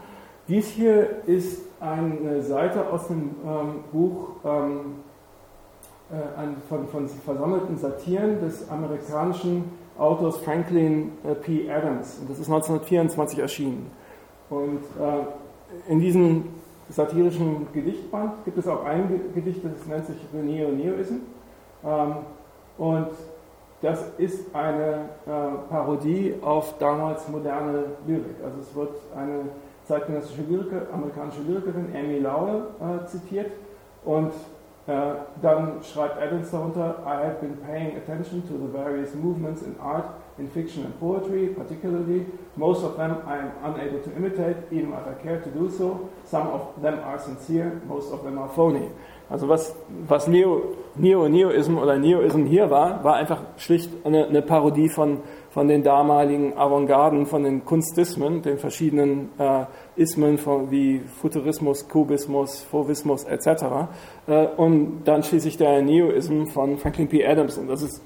Dies 0.48 0.68
hier 0.68 1.26
ist 1.26 1.64
eine 1.80 2.44
Seite 2.44 2.90
aus 2.92 3.08
dem 3.08 3.32
ähm, 3.44 3.76
Buch 3.92 4.28
ähm, 4.46 4.98
äh, 6.12 6.16
von, 6.70 6.88
von, 6.90 7.08
versammelten 7.08 7.78
Satiren 7.78 8.40
des 8.40 8.70
amerikanischen 8.70 9.64
Autors 9.98 10.38
Franklin 10.38 11.14
äh, 11.24 11.34
P. 11.34 11.72
Adams. 11.72 12.20
Und 12.20 12.30
das 12.30 12.38
ist 12.38 12.50
1924 12.50 13.40
erschienen. 13.40 13.90
Und 14.50 14.82
äh, 15.00 15.24
in 15.88 16.00
diesem 16.00 16.46
satirischen 16.90 17.68
Gedichtband 17.74 18.44
gibt 18.46 18.58
es 18.58 18.68
auch 18.68 18.84
ein 18.86 19.22
Gedicht, 19.34 19.62
das 19.64 19.86
nennt 19.88 20.06
sich 20.06 20.18
The 20.32 20.40
Neo-Neoism. 20.40 21.16
Ähm, 21.86 22.16
und 22.78 23.08
das 23.82 24.12
ist 24.18 24.54
eine 24.54 25.10
äh, 25.26 25.70
Parodie 25.70 26.36
auf 26.42 26.78
damals 26.78 27.28
moderne 27.30 27.86
Lyrik. 28.06 28.36
Also 28.44 28.60
es 28.60 28.76
wird 28.76 28.96
eine 29.16 29.50
zeitgenössische 29.86 30.44
Lyriker, 30.44 30.94
amerikanische 30.94 31.42
Lyrikerin 31.42 31.88
Amy 31.96 32.20
Lowell 32.20 32.64
äh, 32.80 33.06
zitiert 33.08 33.52
und 34.06 34.32
äh, 34.88 34.94
dann 35.42 35.74
schreibt 35.84 36.22
Adams 36.22 36.52
darunter, 36.52 36.96
I 37.06 37.26
have 37.26 37.38
been 37.42 37.58
paying 37.58 37.98
attention 37.98 38.44
to 38.48 38.54
the 38.54 38.72
various 38.72 39.16
movements 39.16 39.62
in 39.64 39.76
art, 39.80 40.06
in 40.38 40.50
fiction 40.50 40.86
and 40.86 41.00
poetry 41.00 41.48
particularly. 41.48 42.26
Most 42.56 42.84
of 42.84 42.98
them 42.98 43.18
I 43.26 43.38
am 43.38 43.52
unable 43.64 44.00
to 44.00 44.16
imitate, 44.16 44.58
even 44.72 44.94
if 44.94 45.08
I 45.08 45.14
care 45.22 45.40
to 45.42 45.50
do 45.50 45.70
so. 45.70 46.10
Some 46.26 46.48
of 46.48 46.82
them 46.82 47.00
are 47.00 47.20
sincere, 47.20 47.82
most 47.88 48.12
of 48.12 48.24
them 48.24 48.38
are 48.38 48.50
phony. 48.50 48.90
Also 49.30 49.48
was, 49.48 49.74
was 50.08 50.28
Neo, 50.28 50.76
Neo, 50.96 51.28
Neoism 51.30 51.78
oder 51.78 51.98
Neoism 51.98 52.46
hier 52.46 52.70
war, 52.70 53.02
war 53.04 53.16
einfach 53.16 53.42
schlicht 53.58 53.90
eine, 54.04 54.28
eine 54.28 54.42
Parodie 54.42 54.90
von 54.90 55.20
von 55.52 55.68
den 55.68 55.84
damaligen 55.84 56.58
Avantgarden, 56.58 57.26
von 57.26 57.44
den 57.44 57.66
Kunstismen, 57.66 58.42
den 58.42 58.58
verschiedenen 58.58 59.30
äh, 59.38 59.66
Ismen 59.98 60.38
von, 60.38 60.72
wie 60.72 61.00
Futurismus, 61.00 61.90
Kubismus, 61.90 62.62
Fauvismus 62.62 63.26
etc. 63.26 63.90
Äh, 64.28 64.48
und 64.56 65.04
dann 65.04 65.24
schließlich 65.24 65.58
der 65.58 65.82
Neoism 65.82 66.46
von 66.46 66.78
Franklin 66.78 67.10
P. 67.10 67.26
Adams. 67.26 67.58
Und 67.58 67.68
das 67.68 67.82
ist 67.82 68.02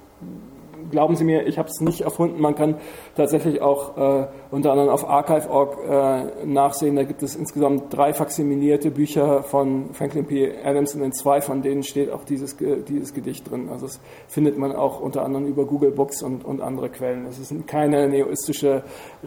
glauben 0.96 1.18
Sie 1.18 1.26
mir, 1.26 1.46
ich 1.46 1.58
habe 1.58 1.68
es 1.68 1.82
nicht 1.82 2.02
erfunden. 2.02 2.40
Man 2.40 2.56
kann 2.56 2.76
tatsächlich 3.18 3.62
auch 3.62 3.98
äh, 3.98 4.28
unter 4.50 4.72
anderem 4.72 4.90
auf 4.90 5.06
archive.org 5.10 5.78
äh, 5.84 6.46
nachsehen. 6.46 6.96
Da 6.96 7.04
gibt 7.04 7.22
es 7.22 7.36
insgesamt 7.36 7.94
drei 7.94 8.14
faksimilierte 8.14 8.92
Bücher 8.92 9.44
von 9.44 9.94
Franklin 9.94 10.26
P. 10.26 10.54
Adams 10.64 10.96
und 10.96 11.02
in 11.02 11.12
zwei 11.12 11.42
von 11.42 11.62
denen 11.62 11.84
steht 11.84 12.10
auch 12.10 12.24
dieses, 12.24 12.56
dieses 12.56 13.14
Gedicht 13.14 13.52
drin. 13.52 13.68
Also 13.70 13.88
das 13.88 14.00
findet 14.30 14.58
man 14.58 14.72
auch 14.72 15.02
unter 15.02 15.26
anderem 15.26 15.48
über 15.48 15.66
Google 15.66 15.92
Books 15.92 16.24
und, 16.24 16.46
und 16.46 16.62
andere 16.62 16.88
Quellen. 16.88 17.26
Das 17.26 17.40
ist 17.40 17.54
keine 17.68 18.08
neoistische 18.08 18.84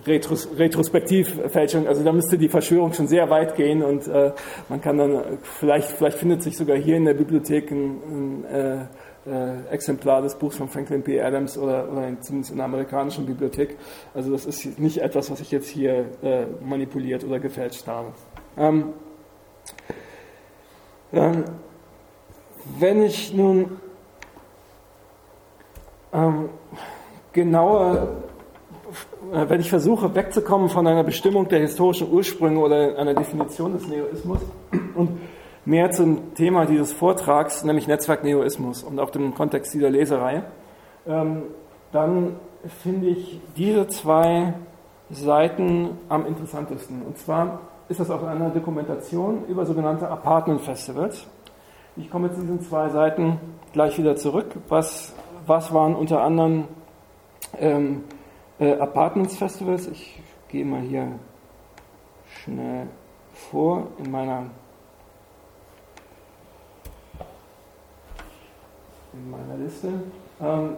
Retros 0.06 0.48
Retrospektivfälschung. 0.56 1.86
Also 1.86 2.02
da 2.02 2.12
müsste 2.12 2.38
die 2.38 2.48
Verschwörung 2.48 2.94
schon 2.94 3.08
sehr 3.08 3.28
weit 3.28 3.56
gehen 3.56 3.82
und 3.82 4.08
äh, 4.08 4.32
man 4.70 4.80
kann 4.80 4.96
dann 4.96 5.38
vielleicht, 5.42 5.90
vielleicht 5.90 6.16
findet 6.16 6.42
sich 6.42 6.56
sogar 6.56 6.78
hier 6.78 6.96
in 6.96 7.04
der 7.04 7.14
Bibliothek 7.14 7.70
ein, 7.70 8.44
ein 8.46 8.88
äh, 9.28 9.72
Exemplar 9.72 10.22
des 10.22 10.34
Buchs 10.34 10.56
von 10.56 10.68
Franklin 10.68 11.02
P. 11.02 11.20
Adams 11.20 11.58
oder, 11.58 11.90
oder 11.90 12.08
in, 12.08 12.20
zumindest 12.22 12.50
in 12.50 12.56
der 12.56 12.66
amerikanischen 12.66 13.26
Bibliothek. 13.26 13.76
Also 14.14 14.30
das 14.32 14.46
ist 14.46 14.78
nicht 14.78 14.98
etwas, 14.98 15.30
was 15.30 15.40
ich 15.40 15.50
jetzt 15.50 15.68
hier 15.68 16.06
äh, 16.22 16.46
manipuliert 16.64 17.24
oder 17.24 17.38
gefälscht 17.38 17.86
habe. 17.86 18.12
Ähm, 18.56 18.92
ähm, 21.12 21.44
wenn 22.78 23.02
ich 23.02 23.32
nun 23.32 23.78
ähm, 26.12 26.48
genauer, 27.32 28.08
äh, 29.32 29.48
wenn 29.48 29.60
ich 29.60 29.70
versuche 29.70 30.14
wegzukommen 30.14 30.68
von 30.68 30.86
einer 30.86 31.04
Bestimmung 31.04 31.48
der 31.48 31.60
historischen 31.60 32.10
Ursprünge 32.10 32.58
oder 32.58 32.98
einer 32.98 33.14
Definition 33.14 33.72
des 33.72 33.86
Neoismus 33.86 34.40
und 34.94 35.20
mehr 35.68 35.90
zum 35.90 36.34
Thema 36.34 36.64
dieses 36.64 36.94
Vortrags, 36.94 37.62
nämlich 37.62 37.86
Netzwerkneoismus 37.86 38.82
und 38.82 38.98
auch 38.98 39.10
dem 39.10 39.34
Kontext 39.34 39.74
dieser 39.74 39.90
Leserei, 39.90 40.42
ähm, 41.06 41.42
dann 41.92 42.36
finde 42.82 43.08
ich 43.08 43.38
diese 43.54 43.86
zwei 43.86 44.54
Seiten 45.10 45.90
am 46.08 46.24
interessantesten. 46.24 47.02
Und 47.02 47.18
zwar 47.18 47.60
ist 47.90 48.00
das 48.00 48.10
auf 48.10 48.24
einer 48.24 48.48
Dokumentation 48.48 49.44
über 49.46 49.66
sogenannte 49.66 50.08
Apartment 50.08 50.62
Festivals. 50.62 51.26
Ich 51.96 52.10
komme 52.10 52.32
zu 52.32 52.40
diesen 52.40 52.62
zwei 52.62 52.88
Seiten 52.88 53.38
gleich 53.74 53.98
wieder 53.98 54.16
zurück. 54.16 54.46
Was, 54.68 55.12
was 55.46 55.72
waren 55.74 55.94
unter 55.94 56.22
anderem 56.22 56.64
ähm, 57.58 58.04
äh, 58.58 58.72
Apartments 58.78 59.36
Festivals? 59.36 59.86
Ich 59.86 60.22
gehe 60.48 60.64
mal 60.64 60.80
hier 60.80 61.12
schnell 62.42 62.86
vor 63.50 63.88
in 64.02 64.10
meiner 64.10 64.44
in 69.12 69.30
meiner 69.30 69.56
Liste. 69.62 69.88
Ähm, 70.40 70.76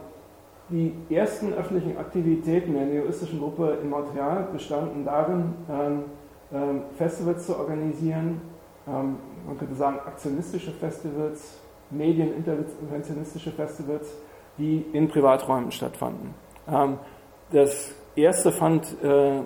die 0.68 0.94
ersten 1.12 1.52
öffentlichen 1.52 1.98
Aktivitäten 1.98 2.74
der 2.74 2.86
neoistischen 2.86 3.40
Gruppe 3.40 3.78
in 3.82 3.90
Montreal 3.90 4.48
bestanden 4.52 5.04
darin, 5.04 5.54
ähm, 5.68 6.04
ähm, 6.52 6.82
Festivals 6.96 7.46
zu 7.46 7.56
organisieren, 7.56 8.40
ähm, 8.86 9.16
man 9.46 9.58
könnte 9.58 9.74
sagen 9.74 9.98
aktionistische 10.06 10.70
Festivals, 10.72 11.58
medieninterventionistische 11.90 13.50
Festivals, 13.50 14.12
die 14.58 14.84
in 14.92 15.08
Privaträumen 15.08 15.72
stattfanden. 15.72 16.34
Ähm, 16.68 16.98
das 17.50 17.92
erste 18.14 18.52
fand 18.52 18.86
äh, 19.02 19.40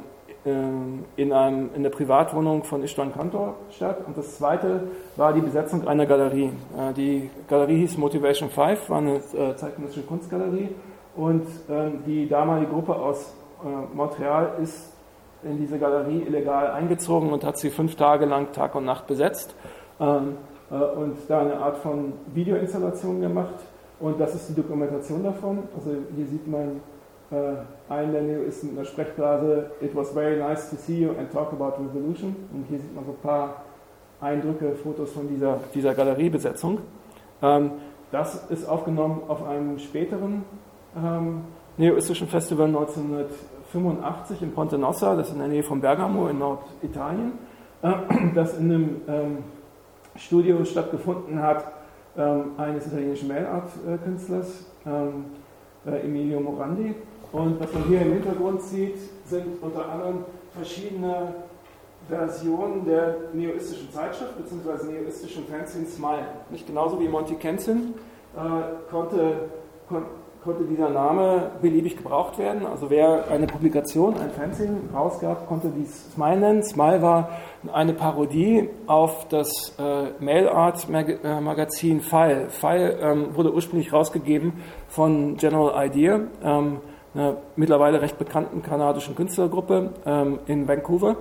in, 0.44 1.32
einem, 1.32 1.70
in 1.74 1.82
der 1.82 1.90
Privatwohnung 1.90 2.64
von 2.64 2.82
Istvan 2.82 3.14
Kantor 3.14 3.54
statt. 3.70 3.98
Und 4.06 4.16
das 4.18 4.36
zweite 4.36 4.88
war 5.16 5.32
die 5.32 5.40
Besetzung 5.40 5.88
einer 5.88 6.04
Galerie. 6.04 6.52
Äh, 6.76 6.92
die 6.92 7.30
Galerie 7.48 7.78
hieß 7.78 7.96
Motivation 7.96 8.50
5, 8.50 8.90
war 8.90 8.98
eine 8.98 9.16
äh, 9.16 9.56
zeitgenössische 9.56 10.02
Kunstgalerie. 10.02 10.68
Und 11.16 11.46
ähm, 11.70 12.02
die 12.06 12.28
damalige 12.28 12.70
Gruppe 12.70 12.94
aus 12.94 13.32
äh, 13.64 13.96
Montreal 13.96 14.56
ist 14.62 14.92
in 15.44 15.58
diese 15.58 15.78
Galerie 15.78 16.22
illegal 16.26 16.72
eingezogen 16.72 17.32
und 17.32 17.42
hat 17.44 17.56
sie 17.56 17.70
fünf 17.70 17.96
Tage 17.96 18.26
lang 18.26 18.52
Tag 18.52 18.74
und 18.74 18.84
Nacht 18.84 19.06
besetzt 19.06 19.54
ähm, 20.00 20.36
und 20.70 21.18
da 21.28 21.42
eine 21.42 21.58
Art 21.58 21.76
von 21.76 22.14
Videoinstallation 22.32 23.20
gemacht. 23.20 23.54
Und 24.00 24.18
das 24.18 24.34
ist 24.34 24.48
die 24.48 24.54
Dokumentation 24.54 25.22
davon. 25.22 25.64
Also 25.76 25.90
hier 26.16 26.26
sieht 26.26 26.48
man 26.48 26.80
ein 27.88 28.12
Daniel 28.12 28.44
ist 28.44 28.62
in 28.62 28.76
der 28.76 28.84
Sprechblase 28.84 29.70
It 29.80 29.94
was 29.94 30.10
very 30.12 30.38
nice 30.38 30.70
to 30.70 30.76
see 30.76 31.02
you 31.02 31.10
and 31.10 31.30
talk 31.32 31.52
about 31.52 31.74
revolution. 31.82 32.34
Und 32.52 32.66
hier 32.68 32.78
sieht 32.78 32.94
man 32.94 33.04
so 33.04 33.12
ein 33.12 33.18
paar 33.22 33.62
Eindrücke, 34.20 34.74
Fotos 34.74 35.12
von 35.12 35.28
dieser, 35.28 35.60
dieser 35.74 35.94
Galeriebesetzung. 35.94 36.78
Ähm, 37.42 37.72
das 38.10 38.48
ist 38.50 38.68
aufgenommen 38.68 39.22
auf 39.28 39.46
einem 39.46 39.78
späteren 39.78 40.44
ähm, 40.96 41.42
neoistischen 41.76 42.28
Festival 42.28 42.68
1985 42.68 44.42
in 44.42 44.52
Ponte 44.52 44.78
Nossa, 44.78 45.16
das 45.16 45.28
ist 45.28 45.34
in 45.34 45.40
der 45.40 45.48
Nähe 45.48 45.62
von 45.62 45.80
Bergamo 45.80 46.28
in 46.28 46.38
Norditalien, 46.38 47.32
äh, 47.82 47.92
das 48.34 48.56
in 48.58 48.72
einem 48.72 49.00
ähm, 49.08 49.38
Studio 50.16 50.64
stattgefunden 50.64 51.42
hat 51.42 51.64
ähm, 52.16 52.52
eines 52.56 52.86
italienischen 52.86 53.28
Mailart-Künstlers, 53.28 54.66
ähm, 54.86 55.24
äh, 55.86 56.04
Emilio 56.04 56.40
Morandi. 56.40 56.94
Und 57.34 57.58
was 57.58 57.72
man 57.72 57.82
hier 57.88 58.00
im 58.02 58.12
Hintergrund 58.12 58.62
sieht, 58.62 58.96
sind 59.24 59.60
unter 59.60 59.88
anderem 59.88 60.24
verschiedene 60.56 61.34
Versionen 62.08 62.84
der 62.86 63.16
neoistischen 63.32 63.90
Zeitschrift 63.90 64.36
bzw. 64.36 64.92
neoistischen 64.92 65.44
Fanzine 65.46 65.86
Smile. 65.86 66.28
Nicht 66.50 66.64
genauso 66.64 67.00
wie 67.00 67.08
Monty 67.08 67.34
Kensin 67.34 67.94
äh, 68.36 68.88
konnte, 68.88 69.48
kon, 69.88 70.04
konnte 70.44 70.62
dieser 70.62 70.90
Name 70.90 71.50
beliebig 71.60 71.96
gebraucht 71.96 72.38
werden. 72.38 72.66
Also 72.66 72.88
wer 72.88 73.28
eine 73.28 73.48
Publikation, 73.48 74.14
ein 74.16 74.30
Fanzine 74.30 74.76
rausgab, 74.94 75.48
konnte 75.48 75.72
dies 75.76 76.12
Smile 76.12 76.38
nennen. 76.38 76.62
Smile 76.62 77.02
war 77.02 77.30
eine 77.72 77.94
Parodie 77.94 78.68
auf 78.86 79.26
das 79.26 79.74
äh, 79.80 80.10
Mailart 80.20 80.88
äh, 80.88 82.00
File. 82.00 82.50
File 82.50 82.98
ähm, 83.00 83.34
wurde 83.34 83.52
ursprünglich 83.52 83.92
rausgegeben 83.92 84.52
von 84.86 85.36
General 85.36 85.84
Idea, 85.84 86.20
ähm, 86.44 86.78
einer 87.14 87.36
mittlerweile 87.56 88.00
recht 88.00 88.18
bekannten 88.18 88.62
kanadischen 88.62 89.14
Künstlergruppe 89.14 89.94
ähm, 90.04 90.40
in 90.46 90.68
Vancouver. 90.68 91.16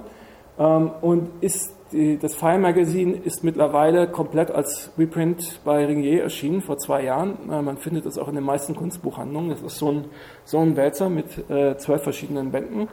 Ähm, 0.57 0.91
und 1.01 1.29
ist 1.41 1.73
die, 1.93 2.17
das 2.17 2.33
File 2.33 2.57
Magazine 2.57 3.13
ist 3.13 3.43
mittlerweile 3.43 4.07
komplett 4.07 4.49
als 4.49 4.91
Reprint 4.97 5.59
bei 5.63 5.85
Ringier 5.85 6.23
erschienen 6.23 6.61
vor 6.61 6.77
zwei 6.77 7.03
Jahren. 7.03 7.37
Äh, 7.49 7.61
man 7.61 7.77
findet 7.77 8.05
es 8.05 8.17
auch 8.17 8.27
in 8.27 8.35
den 8.35 8.43
meisten 8.43 8.75
Kunstbuchhandlungen. 8.75 9.51
Das 9.51 9.61
ist 9.61 9.77
so 9.77 9.91
ein, 9.91 10.05
so 10.43 10.59
ein 10.59 10.75
Wälzer 10.75 11.09
mit 11.09 11.49
äh, 11.49 11.77
zwölf 11.77 12.03
verschiedenen 12.03 12.51
Bänden. 12.51 12.87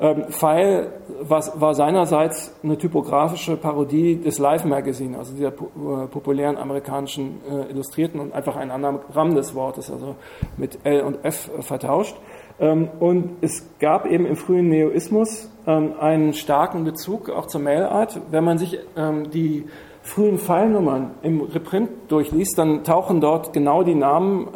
Ähm, 0.00 0.24
File 0.30 0.92
war, 1.20 1.42
war, 1.60 1.74
seinerseits 1.74 2.54
eine 2.62 2.76
typografische 2.76 3.56
Parodie 3.56 4.16
des 4.16 4.38
Life 4.38 4.66
Magazine, 4.66 5.18
also 5.18 5.34
dieser 5.34 5.52
äh, 5.52 6.06
populären 6.08 6.56
amerikanischen 6.56 7.40
äh, 7.48 7.70
Illustrierten 7.70 8.18
und 8.18 8.32
einfach 8.32 8.56
ein 8.56 8.70
Anagramm 8.70 9.34
des 9.34 9.54
Wortes, 9.54 9.90
also 9.90 10.16
mit 10.56 10.78
L 10.84 11.02
und 11.02 11.24
F 11.24 11.50
vertauscht. 11.60 12.16
Ähm, 12.60 12.88
und 13.00 13.36
es 13.40 13.66
gab 13.78 14.06
eben 14.06 14.26
im 14.26 14.36
frühen 14.36 14.68
Neoismus 14.68 15.50
ähm, 15.66 15.94
einen 15.98 16.34
starken 16.34 16.84
Bezug 16.84 17.30
auch 17.30 17.46
zur 17.46 17.60
Mailart. 17.60 18.20
Wenn 18.30 18.44
man 18.44 18.58
sich 18.58 18.78
ähm, 18.96 19.30
die 19.30 19.64
frühen 20.02 20.38
Fallnummern 20.38 21.12
im 21.22 21.40
Reprint 21.40 21.90
durchliest, 22.08 22.58
dann 22.58 22.84
tauchen 22.84 23.20
dort 23.20 23.52
genau 23.52 23.82
die 23.82 23.94
Namen 23.94 24.48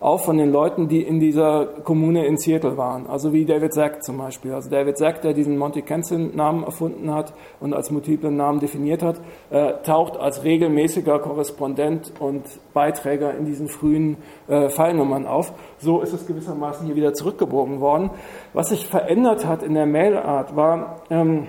auf 0.00 0.24
von 0.24 0.38
den 0.38 0.50
Leuten, 0.50 0.88
die 0.88 1.02
in 1.02 1.20
dieser 1.20 1.66
Kommune 1.66 2.26
in 2.26 2.38
Seattle 2.38 2.78
waren. 2.78 3.06
Also 3.06 3.34
wie 3.34 3.44
David 3.44 3.74
Zack 3.74 4.02
zum 4.02 4.16
Beispiel. 4.16 4.54
Also 4.54 4.70
David 4.70 4.96
Zack, 4.96 5.20
der 5.20 5.34
diesen 5.34 5.58
Monty 5.58 5.82
Kenson-Namen 5.82 6.64
erfunden 6.64 7.12
hat 7.12 7.34
und 7.60 7.74
als 7.74 7.90
multiplen 7.90 8.34
Namen 8.34 8.60
definiert 8.60 9.02
hat, 9.02 9.20
äh, 9.50 9.74
taucht 9.84 10.16
als 10.16 10.42
regelmäßiger 10.42 11.18
Korrespondent 11.18 12.14
und 12.18 12.44
Beiträger 12.72 13.34
in 13.34 13.44
diesen 13.44 13.68
frühen 13.68 14.16
äh, 14.48 14.70
Fallnummern 14.70 15.26
auf. 15.26 15.52
So 15.78 16.00
ist 16.00 16.14
es 16.14 16.26
gewissermaßen 16.26 16.86
hier 16.86 16.96
wieder 16.96 17.12
zurückgebogen 17.12 17.80
worden. 17.80 18.10
Was 18.54 18.70
sich 18.70 18.86
verändert 18.86 19.46
hat 19.46 19.62
in 19.62 19.74
der 19.74 19.86
Mailart 19.86 20.56
war, 20.56 21.02
ähm, 21.10 21.48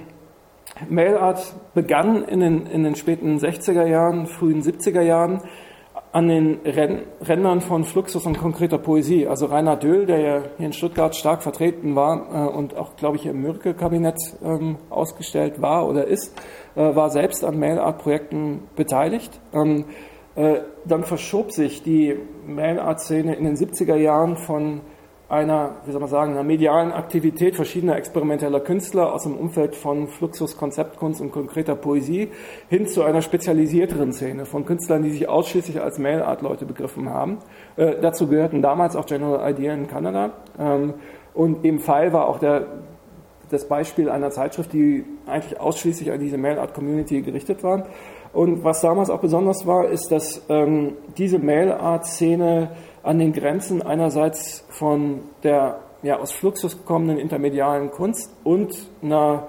Mailart 0.89 1.53
begann 1.73 2.23
in 2.25 2.39
den, 2.41 2.65
in 2.65 2.83
den 2.83 2.95
späten 2.95 3.37
60er 3.37 3.85
Jahren, 3.85 4.27
frühen 4.27 4.61
70er 4.61 5.01
Jahren 5.01 5.41
an 6.11 6.27
den 6.27 6.59
Rändern 6.65 7.61
von 7.61 7.85
Fluxus 7.85 8.25
und 8.25 8.37
konkreter 8.37 8.77
Poesie. 8.77 9.27
Also 9.27 9.45
Rainer 9.45 9.77
Döhl, 9.77 10.05
der 10.05 10.19
ja 10.19 10.43
hier 10.57 10.65
in 10.65 10.73
Stuttgart 10.73 11.15
stark 11.15 11.41
vertreten 11.41 11.95
war 11.95 12.49
äh, 12.49 12.53
und 12.53 12.75
auch, 12.75 12.97
glaube 12.97 13.15
ich, 13.15 13.25
im 13.25 13.41
Mürke-Kabinett 13.41 14.17
ähm, 14.43 14.77
ausgestellt 14.89 15.61
war 15.61 15.87
oder 15.87 16.05
ist, 16.05 16.37
äh, 16.75 16.95
war 16.95 17.09
selbst 17.09 17.45
an 17.45 17.57
Mailart-Projekten 17.59 18.63
beteiligt. 18.75 19.39
Ähm, 19.53 19.85
äh, 20.35 20.59
dann 20.85 21.03
verschob 21.03 21.51
sich 21.51 21.81
die 21.83 22.17
Mailart-Szene 22.45 23.35
in 23.35 23.45
den 23.45 23.55
70er 23.55 23.95
Jahren 23.95 24.35
von 24.35 24.81
einer, 25.31 25.75
wie 25.85 25.91
soll 25.91 26.01
man 26.01 26.09
sagen, 26.09 26.33
einer 26.33 26.43
medialen 26.43 26.91
Aktivität 26.91 27.55
verschiedener 27.55 27.95
experimenteller 27.95 28.59
Künstler 28.59 29.13
aus 29.13 29.23
dem 29.23 29.37
Umfeld 29.37 29.77
von 29.77 30.09
Fluxus, 30.09 30.57
Konzeptkunst 30.57 31.21
und 31.21 31.31
konkreter 31.31 31.75
Poesie 31.75 32.27
hin 32.67 32.85
zu 32.85 33.03
einer 33.03 33.21
spezialisierteren 33.21 34.11
Szene 34.11 34.45
von 34.45 34.65
Künstlern, 34.65 35.03
die 35.03 35.09
sich 35.09 35.29
ausschließlich 35.29 35.81
als 35.81 35.99
Mail-Art-Leute 35.99 36.65
begriffen 36.65 37.09
haben. 37.09 37.37
Äh, 37.77 37.95
dazu 38.01 38.27
gehörten 38.27 38.61
damals 38.61 38.97
auch 38.97 39.05
General 39.05 39.49
Idea 39.49 39.73
in 39.73 39.87
Kanada. 39.87 40.33
Ähm, 40.59 40.95
und 41.33 41.63
im 41.63 41.79
Fall 41.79 42.11
war 42.11 42.27
auch 42.27 42.39
der, 42.39 42.67
das 43.49 43.69
Beispiel 43.69 44.09
einer 44.09 44.31
Zeitschrift, 44.31 44.73
die 44.73 45.05
eigentlich 45.27 45.57
ausschließlich 45.61 46.11
an 46.11 46.19
diese 46.19 46.37
Mail-Art-Community 46.37 47.21
gerichtet 47.21 47.63
war. 47.63 47.87
Und 48.33 48.65
was 48.65 48.81
damals 48.81 49.09
auch 49.09 49.19
besonders 49.19 49.65
war, 49.65 49.87
ist, 49.87 50.11
dass 50.11 50.41
ähm, 50.49 50.93
diese 51.17 51.39
Mail-Art-Szene 51.39 52.71
an 53.03 53.19
den 53.19 53.33
Grenzen 53.33 53.81
einerseits 53.81 54.65
von 54.69 55.23
der 55.43 55.81
ja, 56.03 56.19
aus 56.19 56.31
Fluxus 56.31 56.85
kommenden 56.85 57.17
intermedialen 57.17 57.89
Kunst 57.91 58.33
und 58.43 58.73
einer 59.01 59.47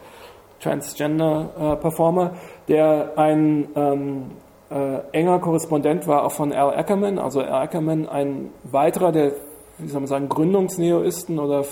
Transgender-Performer, 0.61 2.33
äh, 2.33 2.69
der 2.69 3.13
ein 3.17 3.69
ähm, 3.75 4.31
äh, 4.71 4.99
enger 5.13 5.39
Korrespondent 5.39 6.07
war 6.07 6.25
auch 6.25 6.33
von 6.33 6.53
Al 6.53 6.75
Ackerman, 6.75 7.19
also 7.19 7.41
Al 7.41 7.53
Ackerman, 7.53 8.09
ein 8.09 8.51
weiterer 8.65 9.13
der, 9.13 9.33
wie 9.79 9.89
soll 9.89 10.01
man 10.01 10.09
sagen, 10.09 10.29
Gründungsneoisten 10.29 11.39
oder 11.39 11.65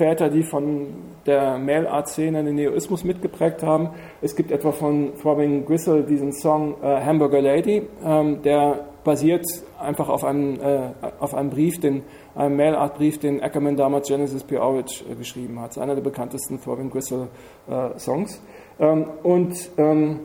Frühväter, 0.00 0.30
die 0.30 0.42
von 0.42 0.86
der 1.26 1.58
Mail-Art-Szene 1.58 2.42
den 2.42 2.54
Neoismus 2.54 3.04
mitgeprägt 3.04 3.62
haben. 3.62 3.90
Es 4.22 4.34
gibt 4.34 4.50
etwa 4.50 4.72
von 4.72 5.12
Throbbing 5.20 5.66
Gristle 5.66 6.04
diesen 6.04 6.32
Song 6.32 6.76
äh, 6.82 7.04
Hamburger 7.04 7.42
Lady, 7.42 7.82
ähm, 8.02 8.40
der 8.40 8.86
basiert 9.04 9.44
einfach 9.78 10.08
auf 10.08 10.24
einem, 10.24 10.58
äh, 10.58 10.90
auf 11.18 11.34
einem 11.34 11.50
Brief, 11.50 11.80
den, 11.80 12.02
einem 12.34 12.56
Mail-Art-Brief, 12.56 13.18
den 13.18 13.42
Ackerman 13.42 13.76
damals 13.76 14.08
Genesis 14.08 14.42
P. 14.42 14.56
Orridge 14.56 15.04
äh, 15.10 15.14
geschrieben 15.14 15.60
hat. 15.60 15.70
Das 15.70 15.76
ist 15.76 15.82
einer 15.82 15.94
der 15.94 16.02
bekanntesten 16.02 16.58
Throbbing 16.58 16.90
Gristle 16.90 17.28
äh, 17.68 17.98
Songs. 17.98 18.42
Ähm, 18.78 19.04
und 19.22 19.70
ähm, 19.76 20.20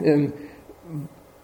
ähm, 0.00 0.32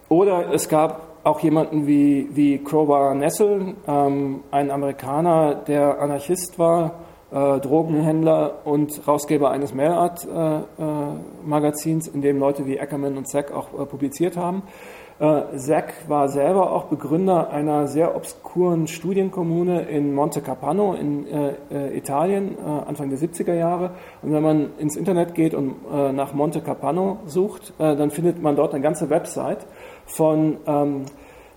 oder 0.09 0.51
es 0.51 0.67
gab 0.67 1.19
auch 1.23 1.39
jemanden 1.41 1.85
wie, 1.85 2.29
wie 2.31 2.57
Crowbar 2.63 3.13
Nessel, 3.13 3.75
ähm, 3.87 4.41
ein 4.49 4.71
Amerikaner, 4.71 5.55
der 5.55 6.01
Anarchist 6.01 6.57
war, 6.57 6.95
äh, 7.33 7.59
Drogenhändler 7.59 8.65
und 8.65 9.07
Rausgeber 9.07 9.49
eines 9.49 9.73
Mailart-Magazins, 9.73 12.07
äh, 12.07 12.11
äh, 12.11 12.13
in 12.13 12.21
dem 12.21 12.37
Leute 12.37 12.67
wie 12.67 12.79
Ackerman 12.79 13.17
und 13.17 13.27
Zack 13.27 13.51
auch 13.51 13.73
äh, 13.73 13.85
publiziert 13.85 14.37
haben. 14.37 14.61
Zack 15.55 16.09
war 16.09 16.27
selber 16.27 16.71
auch 16.71 16.85
Begründer 16.85 17.51
einer 17.51 17.87
sehr 17.87 18.15
obskuren 18.15 18.87
Studienkommune 18.87 19.83
in 19.83 20.15
Monte 20.15 20.41
Capano 20.41 20.95
in 20.95 21.27
äh, 21.27 21.95
Italien, 21.95 22.57
äh, 22.57 22.61
Anfang 22.61 23.09
der 23.09 23.19
70er 23.19 23.53
Jahre. 23.53 23.91
Und 24.23 24.33
wenn 24.33 24.41
man 24.41 24.71
ins 24.79 24.95
Internet 24.97 25.35
geht 25.35 25.53
und 25.53 25.75
äh, 25.93 26.11
nach 26.11 26.33
Monte 26.33 26.61
Capano 26.61 27.19
sucht, 27.27 27.73
dann 27.77 28.09
findet 28.09 28.41
man 28.41 28.55
dort 28.55 28.73
eine 28.73 28.81
ganze 28.81 29.11
Website 29.11 29.67
von 30.05 30.57
ähm, 30.65 31.05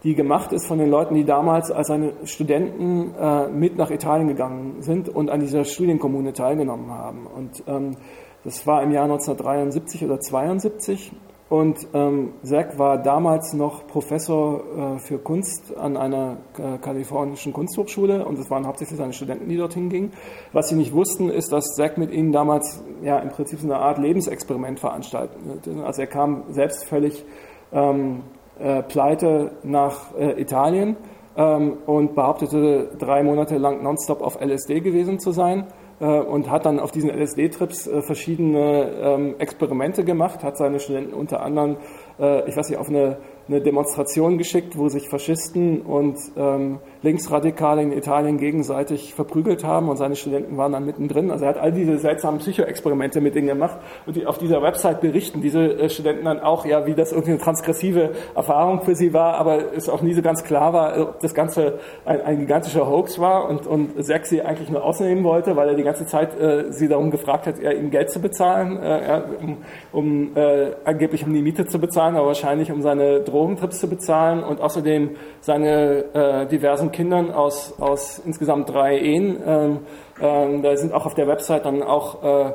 die 0.02 0.14
gemacht 0.14 0.52
ist 0.52 0.66
von 0.66 0.78
den 0.78 0.90
Leuten, 0.90 1.14
die 1.14 1.24
damals 1.24 1.70
als 1.70 1.88
seine 1.88 2.12
Studenten 2.24 3.14
äh, 3.14 3.48
mit 3.48 3.76
nach 3.76 3.90
Italien 3.90 4.28
gegangen 4.28 4.82
sind 4.82 5.08
und 5.08 5.30
an 5.30 5.40
dieser 5.40 5.64
Studienkommune 5.64 6.32
teilgenommen 6.32 6.90
haben. 6.90 7.26
Und 7.26 7.64
ähm, 7.66 7.96
das 8.44 8.66
war 8.66 8.82
im 8.82 8.92
Jahr 8.92 9.04
1973 9.04 10.04
oder 10.04 10.20
72 10.20 11.12
und 11.48 11.78
ähm, 11.94 12.34
Zack 12.42 12.76
war 12.76 12.98
damals 12.98 13.52
noch 13.52 13.86
Professor 13.86 14.96
äh, 14.96 14.98
für 14.98 15.18
Kunst 15.18 15.76
an 15.76 15.96
einer 15.96 16.38
äh, 16.58 16.78
kalifornischen 16.78 17.52
Kunsthochschule 17.52 18.24
und 18.24 18.36
es 18.38 18.50
waren 18.50 18.66
hauptsächlich 18.66 18.98
seine 18.98 19.12
Studenten, 19.12 19.48
die 19.48 19.56
dorthin 19.56 19.88
gingen. 19.88 20.12
Was 20.52 20.68
sie 20.68 20.74
nicht 20.74 20.92
wussten, 20.92 21.30
ist, 21.30 21.52
dass 21.52 21.76
Zack 21.76 21.98
mit 21.98 22.10
ihnen 22.10 22.32
damals 22.32 22.82
ja 23.00 23.20
im 23.20 23.28
Prinzip 23.28 23.60
so 23.60 23.66
eine 23.66 23.78
Art 23.78 23.98
Lebensexperiment 23.98 24.80
veranstaltete. 24.80 25.84
Also 25.84 26.00
er 26.00 26.08
kam 26.08 26.42
selbst 26.50 26.84
völlig 26.84 27.24
ähm, 27.72 28.22
äh, 28.58 28.82
pleite 28.82 29.52
nach 29.62 30.14
äh, 30.18 30.40
Italien 30.40 30.96
ähm, 31.36 31.78
und 31.86 32.14
behauptete 32.14 32.90
drei 32.98 33.22
Monate 33.22 33.58
lang 33.58 33.82
nonstop 33.82 34.22
auf 34.22 34.40
LSD 34.40 34.80
gewesen 34.80 35.18
zu 35.18 35.32
sein 35.32 35.66
äh, 36.00 36.04
und 36.04 36.50
hat 36.50 36.66
dann 36.66 36.80
auf 36.80 36.90
diesen 36.90 37.10
LSD-Trips 37.10 37.86
äh, 37.86 38.02
verschiedene 38.02 38.90
ähm, 39.00 39.34
Experimente 39.38 40.04
gemacht, 40.04 40.42
hat 40.42 40.56
seine 40.56 40.80
Studenten 40.80 41.14
unter 41.14 41.42
anderem, 41.42 41.76
äh, 42.18 42.48
ich 42.48 42.56
weiß 42.56 42.70
nicht, 42.70 42.78
auf 42.78 42.88
eine 42.88 43.18
eine 43.48 43.60
Demonstration 43.60 44.38
geschickt, 44.38 44.76
wo 44.76 44.88
sich 44.88 45.08
Faschisten 45.08 45.82
und 45.82 46.18
ähm, 46.36 46.80
Linksradikale 47.06 47.82
in 47.82 47.92
Italien 47.92 48.36
gegenseitig 48.36 49.14
verprügelt 49.14 49.64
haben 49.64 49.88
und 49.88 49.96
seine 49.96 50.16
Studenten 50.16 50.56
waren 50.56 50.72
dann 50.72 50.84
mittendrin. 50.84 51.30
Also 51.30 51.44
er 51.44 51.50
hat 51.50 51.58
all 51.58 51.70
diese 51.70 51.98
seltsamen 51.98 52.40
Psychoexperimente 52.40 53.20
mit 53.20 53.36
denen 53.36 53.46
gemacht 53.46 53.78
und 54.06 54.16
die 54.16 54.26
auf 54.26 54.38
dieser 54.38 54.60
Website 54.60 55.00
berichten 55.00 55.40
diese 55.40 55.60
äh, 55.60 55.88
Studenten 55.88 56.24
dann 56.24 56.40
auch, 56.40 56.66
ja, 56.66 56.84
wie 56.86 56.94
das 56.94 57.12
irgendeine 57.12 57.38
transgressive 57.38 58.10
Erfahrung 58.34 58.82
für 58.82 58.96
sie 58.96 59.12
war, 59.12 59.34
aber 59.34 59.72
es 59.74 59.88
auch 59.88 60.02
nie 60.02 60.14
so 60.14 60.22
ganz 60.22 60.42
klar 60.42 60.72
war, 60.72 61.00
ob 61.00 61.20
das 61.20 61.32
Ganze 61.32 61.78
ein, 62.04 62.20
ein 62.22 62.40
gigantischer 62.40 62.88
Hoax 62.88 63.20
war 63.20 63.48
und, 63.48 63.66
und 63.66 64.04
Zack 64.04 64.26
sie 64.26 64.42
eigentlich 64.42 64.70
nur 64.70 64.82
ausnehmen 64.82 65.22
wollte, 65.22 65.54
weil 65.54 65.68
er 65.68 65.74
die 65.74 65.84
ganze 65.84 66.06
Zeit 66.06 66.38
äh, 66.40 66.72
sie 66.72 66.88
darum 66.88 67.12
gefragt 67.12 67.46
hat, 67.46 67.60
ihm 67.60 67.90
Geld 67.90 68.10
zu 68.10 68.20
bezahlen, 68.20 68.82
äh, 68.82 69.22
um, 69.40 69.56
um 69.92 70.36
äh, 70.36 70.72
angeblich 70.84 71.24
um 71.24 71.32
die 71.32 71.42
Miete 71.42 71.66
zu 71.66 71.78
bezahlen, 71.78 72.16
aber 72.16 72.26
wahrscheinlich 72.26 72.72
um 72.72 72.82
seine 72.82 73.20
Drogentrips 73.20 73.78
zu 73.78 73.88
bezahlen 73.88 74.42
und 74.42 74.60
außerdem 74.60 75.10
seine 75.40 76.04
äh, 76.12 76.46
diversen 76.46 76.90
Kindern 76.96 77.30
aus, 77.30 77.74
aus 77.78 78.18
insgesamt 78.24 78.70
drei 78.70 78.98
Ehen. 78.98 79.36
Ähm, 79.46 79.78
ähm, 80.20 80.62
da 80.62 80.76
sind 80.76 80.94
auch 80.94 81.04
auf 81.04 81.14
der 81.14 81.28
Website 81.28 81.66
dann 81.66 81.82
auch 81.82 82.22
äh, 82.24 82.52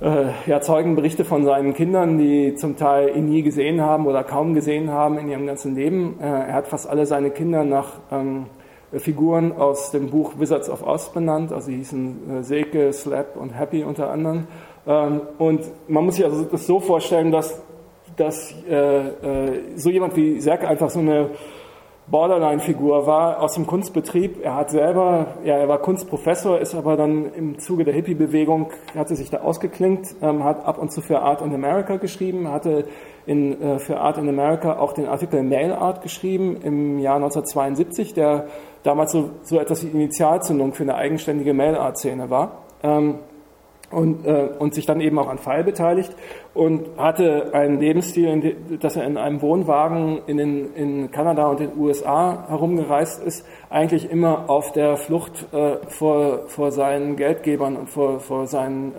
äh, 0.00 0.26
ja, 0.46 0.60
Zeugenberichte 0.60 1.24
von 1.24 1.44
seinen 1.44 1.72
Kindern, 1.72 2.18
die 2.18 2.54
zum 2.56 2.76
Teil 2.76 3.16
ihn 3.16 3.30
nie 3.30 3.42
gesehen 3.42 3.80
haben 3.80 4.06
oder 4.06 4.22
kaum 4.22 4.52
gesehen 4.52 4.90
haben 4.90 5.18
in 5.18 5.28
ihrem 5.28 5.46
ganzen 5.46 5.74
Leben. 5.74 6.18
Äh, 6.20 6.26
er 6.26 6.52
hat 6.52 6.68
fast 6.68 6.88
alle 6.88 7.06
seine 7.06 7.30
Kinder 7.30 7.64
nach 7.64 7.88
ähm, 8.12 8.46
Figuren 8.92 9.52
aus 9.52 9.90
dem 9.90 10.10
Buch 10.10 10.34
Wizards 10.38 10.68
of 10.68 10.86
Oz 10.86 11.10
benannt, 11.10 11.52
also 11.52 11.70
die 11.70 11.78
hießen 11.78 12.40
äh, 12.40 12.42
Seke, 12.42 12.92
Slap 12.92 13.36
und 13.36 13.58
Happy 13.58 13.82
unter 13.82 14.10
anderem. 14.10 14.46
Ähm, 14.86 15.22
und 15.38 15.62
man 15.88 16.04
muss 16.04 16.16
sich 16.16 16.24
also 16.24 16.44
das 16.44 16.66
so 16.66 16.80
vorstellen, 16.80 17.32
dass 17.32 17.62
dass 18.16 18.54
äh, 18.68 18.74
äh, 18.76 19.60
so 19.76 19.90
jemand 19.90 20.16
wie 20.16 20.40
Serke 20.40 20.68
einfach 20.68 20.90
so 20.90 21.00
eine 21.00 21.30
Borderline-Figur 22.06 23.06
war 23.06 23.40
aus 23.40 23.54
dem 23.54 23.66
Kunstbetrieb. 23.66 24.44
Er 24.44 24.56
hat 24.56 24.70
selber, 24.70 25.38
ja, 25.42 25.56
er 25.56 25.68
war 25.68 25.78
Kunstprofessor, 25.78 26.58
ist 26.58 26.74
aber 26.74 26.96
dann 26.96 27.32
im 27.32 27.58
Zuge 27.58 27.84
der 27.84 27.94
Hippie-Bewegung, 27.94 28.70
hatte 28.94 29.16
sich 29.16 29.30
da 29.30 29.38
ausgeklinkt, 29.38 30.16
ähm, 30.20 30.44
hat 30.44 30.66
ab 30.66 30.78
und 30.78 30.92
zu 30.92 31.00
für 31.00 31.20
Art 31.20 31.40
in 31.40 31.54
America 31.54 31.96
geschrieben, 31.96 32.50
hatte 32.50 32.86
in, 33.24 33.60
äh, 33.60 33.78
für 33.78 34.00
Art 34.00 34.18
in 34.18 34.28
America 34.28 34.78
auch 34.78 34.92
den 34.92 35.08
Artikel 35.08 35.42
Mail 35.42 35.72
Art 35.72 36.02
geschrieben 36.02 36.58
im 36.62 36.98
Jahr 36.98 37.16
1972, 37.16 38.12
der 38.12 38.48
damals 38.82 39.12
so, 39.12 39.30
so 39.42 39.58
etwas 39.58 39.82
wie 39.84 39.88
Initialzündung 39.88 40.74
für 40.74 40.82
eine 40.82 40.96
eigenständige 40.96 41.54
Mail 41.54 41.74
Art-Szene 41.74 42.28
war. 42.28 42.64
Ähm, 42.82 43.18
und, 43.90 44.26
äh, 44.26 44.48
und 44.58 44.74
sich 44.74 44.86
dann 44.86 45.00
eben 45.00 45.18
auch 45.18 45.28
an 45.28 45.38
Fall 45.38 45.64
beteiligt 45.64 46.14
und 46.52 46.88
hatte 46.96 47.50
einen 47.52 47.80
Lebensstil, 47.80 48.56
dass 48.80 48.96
er 48.96 49.04
in 49.04 49.16
einem 49.16 49.42
Wohnwagen 49.42 50.20
in, 50.26 50.36
den, 50.36 50.74
in 50.74 51.10
Kanada 51.10 51.46
und 51.46 51.60
den 51.60 51.76
USA 51.78 52.46
herumgereist 52.48 53.22
ist, 53.22 53.46
eigentlich 53.70 54.10
immer 54.10 54.48
auf 54.48 54.72
der 54.72 54.96
Flucht 54.96 55.46
äh, 55.52 55.76
vor, 55.88 56.48
vor 56.48 56.72
seinen 56.72 57.16
Geldgebern 57.16 57.76
und 57.76 57.90
vor, 57.90 58.20
vor 58.20 58.46
seinen 58.46 58.92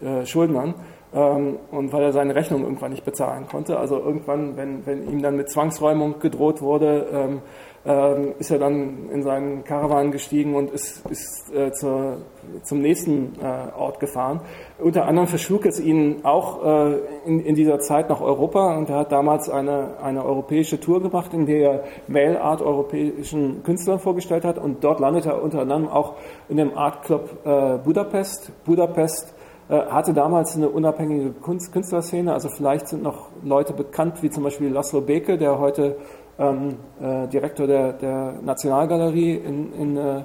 äh, 0.00 0.20
äh, 0.20 0.26
Schuldnern. 0.26 0.74
Ähm, 1.12 1.58
und 1.72 1.92
weil 1.92 2.04
er 2.04 2.12
seine 2.12 2.36
Rechnung 2.36 2.62
irgendwann 2.62 2.92
nicht 2.92 3.04
bezahlen 3.04 3.48
konnte. 3.48 3.78
Also 3.78 3.98
irgendwann, 3.98 4.56
wenn, 4.56 4.86
wenn 4.86 5.10
ihm 5.10 5.22
dann 5.22 5.36
mit 5.36 5.50
Zwangsräumung 5.50 6.20
gedroht 6.20 6.62
wurde, 6.62 7.06
ähm, 7.12 7.42
ähm, 7.84 8.34
ist 8.38 8.50
er 8.50 8.58
dann 8.58 9.08
in 9.10 9.22
seinen 9.22 9.64
Karawan 9.64 10.10
gestiegen 10.10 10.54
und 10.54 10.70
ist, 10.70 11.02
ist 11.10 11.50
äh, 11.54 11.72
zur, 11.72 12.18
zum 12.62 12.80
nächsten 12.80 13.32
äh, 13.40 13.74
Ort 13.74 14.00
gefahren. 14.00 14.40
Unter 14.78 15.06
anderem 15.06 15.26
verschlug 15.26 15.64
es 15.64 15.80
ihn 15.80 16.20
auch 16.22 16.62
äh, 16.64 16.98
in, 17.24 17.40
in, 17.40 17.54
dieser 17.54 17.78
Zeit 17.78 18.10
nach 18.10 18.20
Europa 18.20 18.76
und 18.76 18.90
er 18.90 18.98
hat 18.98 19.12
damals 19.12 19.48
eine, 19.48 19.98
eine 20.02 20.24
europäische 20.24 20.78
Tour 20.78 21.00
gemacht, 21.00 21.32
in 21.32 21.46
der 21.46 21.60
er 21.60 21.84
Mail-Art 22.06 22.60
europäischen 22.60 23.62
Künstlern 23.62 23.98
vorgestellt 23.98 24.44
hat 24.44 24.58
und 24.58 24.84
dort 24.84 25.00
landete 25.00 25.30
er 25.30 25.42
unter 25.42 25.60
anderem 25.60 25.88
auch 25.88 26.16
in 26.50 26.58
dem 26.58 26.76
Art 26.76 27.04
Club 27.04 27.38
äh, 27.44 27.78
Budapest. 27.78 28.52
Budapest 28.64 29.34
äh, 29.70 29.86
hatte 29.86 30.12
damals 30.12 30.56
eine 30.56 30.68
unabhängige 30.68 31.30
Kunst, 31.30 31.72
Künstlerszene, 31.72 32.32
also 32.32 32.48
vielleicht 32.48 32.88
sind 32.88 33.04
noch 33.04 33.28
Leute 33.44 33.72
bekannt, 33.72 34.20
wie 34.20 34.28
zum 34.28 34.42
Beispiel 34.42 34.68
Laszlo 34.68 35.00
Beke, 35.00 35.38
der 35.38 35.60
heute 35.60 35.96
ähm, 36.40 36.76
äh, 37.00 37.28
Direktor 37.28 37.66
der, 37.66 37.92
der 37.92 38.34
Nationalgalerie 38.42 39.34
in, 39.36 39.72
in 39.74 39.96
äh, 39.96 40.18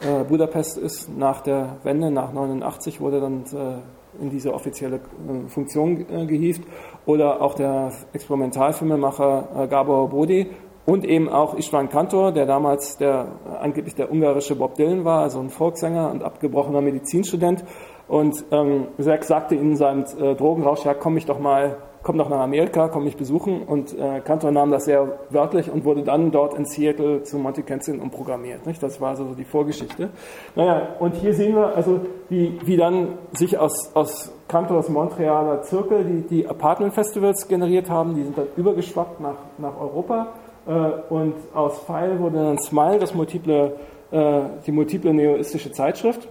äh 0.00 0.24
Budapest 0.28 0.76
ist. 0.76 1.16
Nach 1.16 1.40
der 1.40 1.76
Wende, 1.84 2.10
nach 2.10 2.32
89, 2.32 3.00
wurde 3.00 3.20
dann 3.20 3.44
äh, 3.44 4.22
in 4.22 4.30
diese 4.30 4.52
offizielle 4.52 4.96
äh, 4.96 5.48
Funktion 5.48 6.06
gehievt. 6.26 6.62
Oder 7.06 7.40
auch 7.40 7.54
der 7.54 7.92
Experimentalfilmemacher 8.12 9.68
Gabor 9.68 10.10
Bodi 10.10 10.50
und 10.86 11.04
eben 11.04 11.28
auch 11.28 11.54
Istvan 11.54 11.88
Kantor, 11.88 12.32
der 12.32 12.46
damals 12.46 12.96
der, 12.96 13.28
angeblich 13.60 13.94
der 13.94 14.10
ungarische 14.10 14.56
Bob 14.56 14.74
Dylan 14.74 15.04
war, 15.04 15.22
also 15.22 15.40
ein 15.40 15.50
Volkssänger 15.50 16.10
und 16.10 16.24
abgebrochener 16.24 16.80
Medizinstudent. 16.80 17.64
Und 18.08 18.44
ähm, 18.50 18.88
Zack 18.98 19.24
sagte 19.24 19.54
in 19.54 19.76
seinem 19.76 20.04
äh, 20.20 20.34
Drogenrausch, 20.34 20.84
ja, 20.84 20.94
komm 20.94 21.16
ich 21.16 21.26
doch 21.26 21.38
mal 21.38 21.76
komm 22.02 22.18
doch 22.18 22.28
nach 22.28 22.40
Amerika, 22.40 22.88
komm 22.88 23.04
mich 23.04 23.16
besuchen. 23.16 23.62
Und 23.62 23.96
äh, 23.98 24.20
Kantor 24.20 24.52
nahm 24.52 24.70
das 24.70 24.84
sehr 24.84 25.18
wörtlich 25.30 25.70
und 25.70 25.84
wurde 25.84 26.02
dann 26.02 26.30
dort 26.30 26.54
in 26.54 26.64
Seattle 26.64 27.22
zu 27.22 27.38
Monty 27.38 27.62
Kensington 27.62 28.02
umprogrammiert. 28.02 28.66
Nicht? 28.66 28.82
Das 28.82 29.00
war 29.00 29.16
so 29.16 29.34
die 29.34 29.44
Vorgeschichte. 29.44 30.10
Naja, 30.56 30.88
und 30.98 31.14
hier 31.16 31.34
sehen 31.34 31.54
wir 31.54 31.76
also, 31.76 32.00
wie, 32.28 32.58
wie 32.64 32.76
dann 32.76 33.18
sich 33.32 33.58
aus, 33.58 33.90
aus 33.94 34.32
Kantors 34.48 34.88
Montrealer 34.88 35.62
Zirkel 35.62 36.04
die, 36.04 36.22
die 36.22 36.48
Apartment-Festivals 36.48 37.48
generiert 37.48 37.90
haben. 37.90 38.14
Die 38.14 38.22
sind 38.22 38.38
dann 38.38 38.48
übergeschwappt 38.56 39.20
nach, 39.20 39.36
nach 39.58 39.78
Europa. 39.78 40.28
Äh, 40.66 40.72
und 41.12 41.34
aus 41.54 41.80
Pfeil 41.80 42.18
wurde 42.18 42.36
dann 42.36 42.58
Smile, 42.58 42.98
das 42.98 43.14
multiple, 43.14 43.76
äh, 44.10 44.40
die 44.66 44.72
multiple 44.72 45.12
neoistische 45.12 45.72
Zeitschrift. 45.72 46.26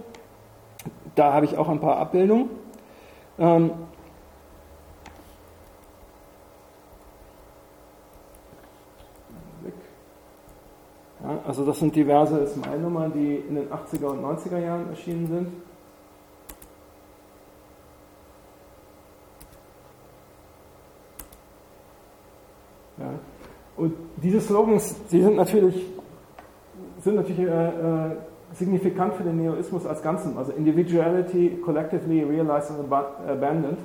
Da 1.14 1.32
habe 1.32 1.44
ich 1.44 1.58
auch 1.58 1.68
ein 1.68 1.80
paar 1.80 1.96
Abbildungen. 1.96 2.50
Ähm, 3.38 3.70
Ja, 11.22 11.38
also 11.46 11.66
das 11.66 11.78
sind 11.78 11.94
diverse 11.94 12.46
Smile-Nummern, 12.46 13.12
die 13.12 13.36
in 13.36 13.56
den 13.56 13.68
80er 13.68 14.06
und 14.06 14.24
90er 14.24 14.58
Jahren 14.58 14.88
erschienen 14.88 15.26
sind. 15.26 15.48
Ja. 22.98 23.10
Und 23.76 23.94
diese 24.16 24.40
Slogans, 24.40 24.94
die 25.10 25.20
sind 25.20 25.36
natürlich, 25.36 25.86
sind 27.00 27.16
natürlich 27.16 27.40
äh, 27.40 27.68
äh, 27.68 28.16
signifikant 28.54 29.14
für 29.14 29.22
den 29.22 29.36
Neoismus 29.36 29.86
als 29.86 30.02
Ganzen. 30.02 30.36
Also 30.38 30.52
Individuality 30.52 31.58
collectively 31.64 32.22
realized 32.22 32.70
and 32.70 32.80
abandoned. 32.90 33.78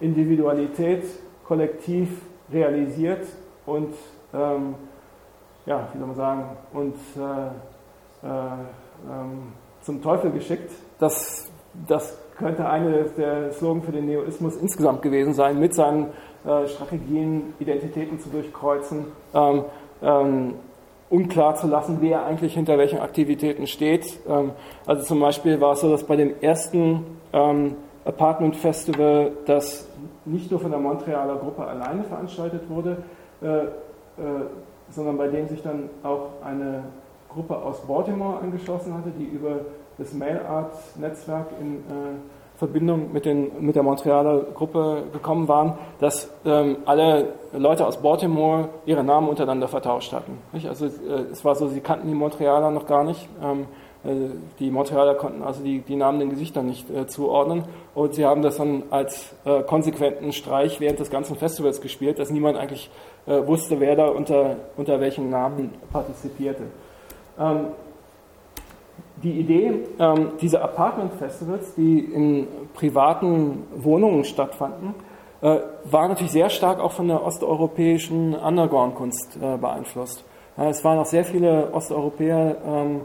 Individualität 0.00 1.04
kollektiv 1.44 2.08
realisiert 2.52 3.26
und 3.66 3.94
ähm, 4.34 4.74
ja, 5.66 5.88
wie 5.92 5.98
soll 5.98 6.06
man 6.06 6.16
sagen, 6.16 6.44
und 6.72 6.94
äh, 7.16 8.26
äh, 8.26 8.28
ähm, 9.10 9.52
zum 9.82 10.02
Teufel 10.02 10.30
geschickt. 10.30 10.70
Das, 10.98 11.50
das 11.88 12.18
könnte 12.36 12.68
eine 12.68 13.04
der 13.04 13.52
Slogan 13.52 13.82
für 13.82 13.92
den 13.92 14.06
Neoismus 14.06 14.56
insgesamt 14.56 15.02
gewesen 15.02 15.34
sein, 15.34 15.58
mit 15.58 15.74
seinen 15.74 16.10
äh, 16.44 16.66
Strategien, 16.68 17.54
Identitäten 17.58 18.18
zu 18.18 18.30
durchkreuzen, 18.30 19.06
ähm, 19.34 19.64
ähm, 20.02 20.54
unklar 21.10 21.56
zu 21.56 21.66
lassen, 21.66 21.98
wer 22.00 22.24
eigentlich 22.24 22.54
hinter 22.54 22.78
welchen 22.78 23.00
Aktivitäten 23.00 23.66
steht. 23.66 24.18
Ähm, 24.28 24.52
also 24.86 25.04
zum 25.04 25.20
Beispiel 25.20 25.60
war 25.60 25.72
es 25.72 25.80
so, 25.80 25.90
dass 25.90 26.04
bei 26.04 26.16
dem 26.16 26.34
ersten 26.40 27.04
ähm, 27.32 27.76
Apartment 28.04 28.56
Festival, 28.56 29.32
das 29.46 29.88
nicht 30.24 30.50
nur 30.50 30.60
von 30.60 30.70
der 30.70 30.80
Montrealer 30.80 31.36
Gruppe 31.36 31.64
alleine 31.64 32.02
veranstaltet 32.04 32.68
wurde, 32.68 33.04
äh, 33.42 33.46
äh, 33.46 33.68
sondern 34.92 35.18
bei 35.18 35.28
dem 35.28 35.48
sich 35.48 35.62
dann 35.62 35.90
auch 36.02 36.28
eine 36.44 36.84
Gruppe 37.28 37.56
aus 37.56 37.80
Baltimore 37.80 38.38
angeschlossen 38.38 38.94
hatte, 38.94 39.10
die 39.18 39.24
über 39.24 39.60
das 39.98 40.12
Mail-Art-Netzwerk 40.12 41.46
in 41.60 41.76
äh, 41.76 42.14
Verbindung 42.56 43.12
mit, 43.12 43.24
den, 43.24 43.50
mit 43.60 43.74
der 43.74 43.82
Montrealer 43.82 44.42
Gruppe 44.54 45.04
gekommen 45.12 45.48
waren, 45.48 45.74
dass 45.98 46.30
ähm, 46.44 46.76
alle 46.84 47.32
Leute 47.52 47.86
aus 47.86 48.00
Baltimore 48.00 48.68
ihre 48.86 49.02
Namen 49.02 49.28
untereinander 49.28 49.66
vertauscht 49.66 50.12
hatten. 50.12 50.38
Nicht? 50.52 50.68
Also 50.68 50.86
äh, 50.86 51.24
es 51.32 51.44
war 51.44 51.54
so, 51.56 51.66
sie 51.68 51.80
kannten 51.80 52.06
die 52.06 52.14
Montrealer 52.14 52.70
noch 52.70 52.86
gar 52.86 53.02
nicht. 53.02 53.28
Ähm, 53.42 53.66
äh, 54.04 54.30
die 54.60 54.70
Montrealer 54.70 55.14
konnten 55.14 55.42
also 55.42 55.62
die, 55.62 55.80
die 55.80 55.96
Namen 55.96 56.20
den 56.20 56.30
Gesichtern 56.30 56.66
nicht 56.66 56.88
äh, 56.90 57.06
zuordnen 57.06 57.64
und 57.94 58.14
sie 58.14 58.24
haben 58.24 58.42
das 58.42 58.58
dann 58.58 58.84
als 58.90 59.34
äh, 59.44 59.62
konsequenten 59.62 60.32
Streich 60.32 60.78
während 60.80 61.00
des 61.00 61.10
ganzen 61.10 61.36
Festivals 61.36 61.80
gespielt, 61.80 62.18
dass 62.18 62.30
niemand 62.30 62.58
eigentlich 62.58 62.90
äh, 63.26 63.46
wusste, 63.46 63.78
wer 63.80 63.96
da 63.96 64.08
unter, 64.08 64.56
unter 64.76 65.00
welchen 65.00 65.30
Namen 65.30 65.72
partizipierte. 65.92 66.64
Ähm, 67.38 67.66
die 69.22 69.38
Idee 69.38 69.84
ähm, 69.98 70.32
dieser 70.40 70.62
Apartment-Festivals, 70.64 71.74
die 71.76 72.00
in 72.00 72.48
privaten 72.74 73.64
Wohnungen 73.76 74.24
stattfanden, 74.24 74.94
äh, 75.40 75.58
war 75.84 76.08
natürlich 76.08 76.32
sehr 76.32 76.50
stark 76.50 76.80
auch 76.80 76.92
von 76.92 77.08
der 77.08 77.24
osteuropäischen 77.24 78.34
Underground-Kunst 78.34 79.36
äh, 79.40 79.56
beeinflusst. 79.56 80.24
Ja, 80.56 80.68
es 80.68 80.84
waren 80.84 80.98
auch 80.98 81.06
sehr 81.06 81.24
viele 81.24 81.72
Osteuropäer 81.72 82.56
ähm, 82.66 83.00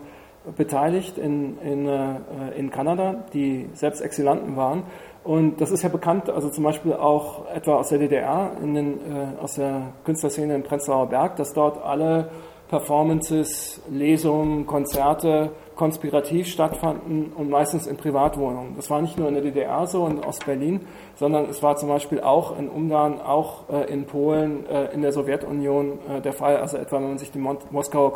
beteiligt 0.56 1.17
in, 1.17 1.58
in, 1.60 1.88
äh, 1.88 2.15
in 2.58 2.69
Kanada, 2.69 3.25
die 3.34 3.69
selbst 3.73 4.01
Exilanten 4.01 4.56
waren. 4.56 4.84
Und 5.28 5.60
das 5.60 5.72
ist 5.72 5.84
ja 5.84 5.90
bekannt, 5.90 6.30
also 6.30 6.50
zum 6.50 6.63
Beispiel 6.63 6.94
auch 6.94 7.50
etwa 7.54 7.76
aus 7.76 7.90
der 7.90 8.00
DDR, 8.00 8.52
in 8.63 8.74
den, 8.74 8.94
äh, 8.94 9.42
aus 9.42 9.56
der 9.56 9.92
Künstlerszene 10.06 10.56
in 10.56 10.63
Prenzlauer 10.63 11.08
Berg, 11.08 11.36
dass 11.36 11.52
dort 11.52 11.84
alle 11.84 12.30
Performances, 12.70 13.82
Lesungen, 13.90 14.66
Konzerte 14.66 15.52
konspirativ 15.76 16.48
stattfanden 16.48 17.34
und 17.34 17.50
meistens 17.50 17.88
in 17.88 17.98
Privatwohnungen. 17.98 18.76
Das 18.78 18.90
war 18.90 19.02
nicht 19.02 19.18
nur 19.18 19.28
in 19.28 19.34
der 19.34 19.44
DDR 19.44 19.86
so 19.86 20.04
und 20.04 20.26
Ostberlin, 20.26 20.88
sondern 21.16 21.50
es 21.50 21.62
war 21.62 21.76
zum 21.76 21.90
Beispiel 21.90 22.22
auch 22.22 22.58
in 22.58 22.70
Ungarn, 22.70 23.22
auch 23.22 23.70
äh, 23.70 23.92
in 23.92 24.06
Polen, 24.06 24.66
äh, 24.68 24.94
in 24.94 25.02
der 25.02 25.12
Sowjetunion 25.12 26.00
äh, 26.10 26.22
der 26.22 26.34
Fall. 26.34 26.58
Also 26.58 26.78
etwa, 26.78 26.98
wenn 26.98 27.10
man 27.10 27.18
sich 27.18 27.32
den 27.32 27.46
Moskauer 27.72 28.13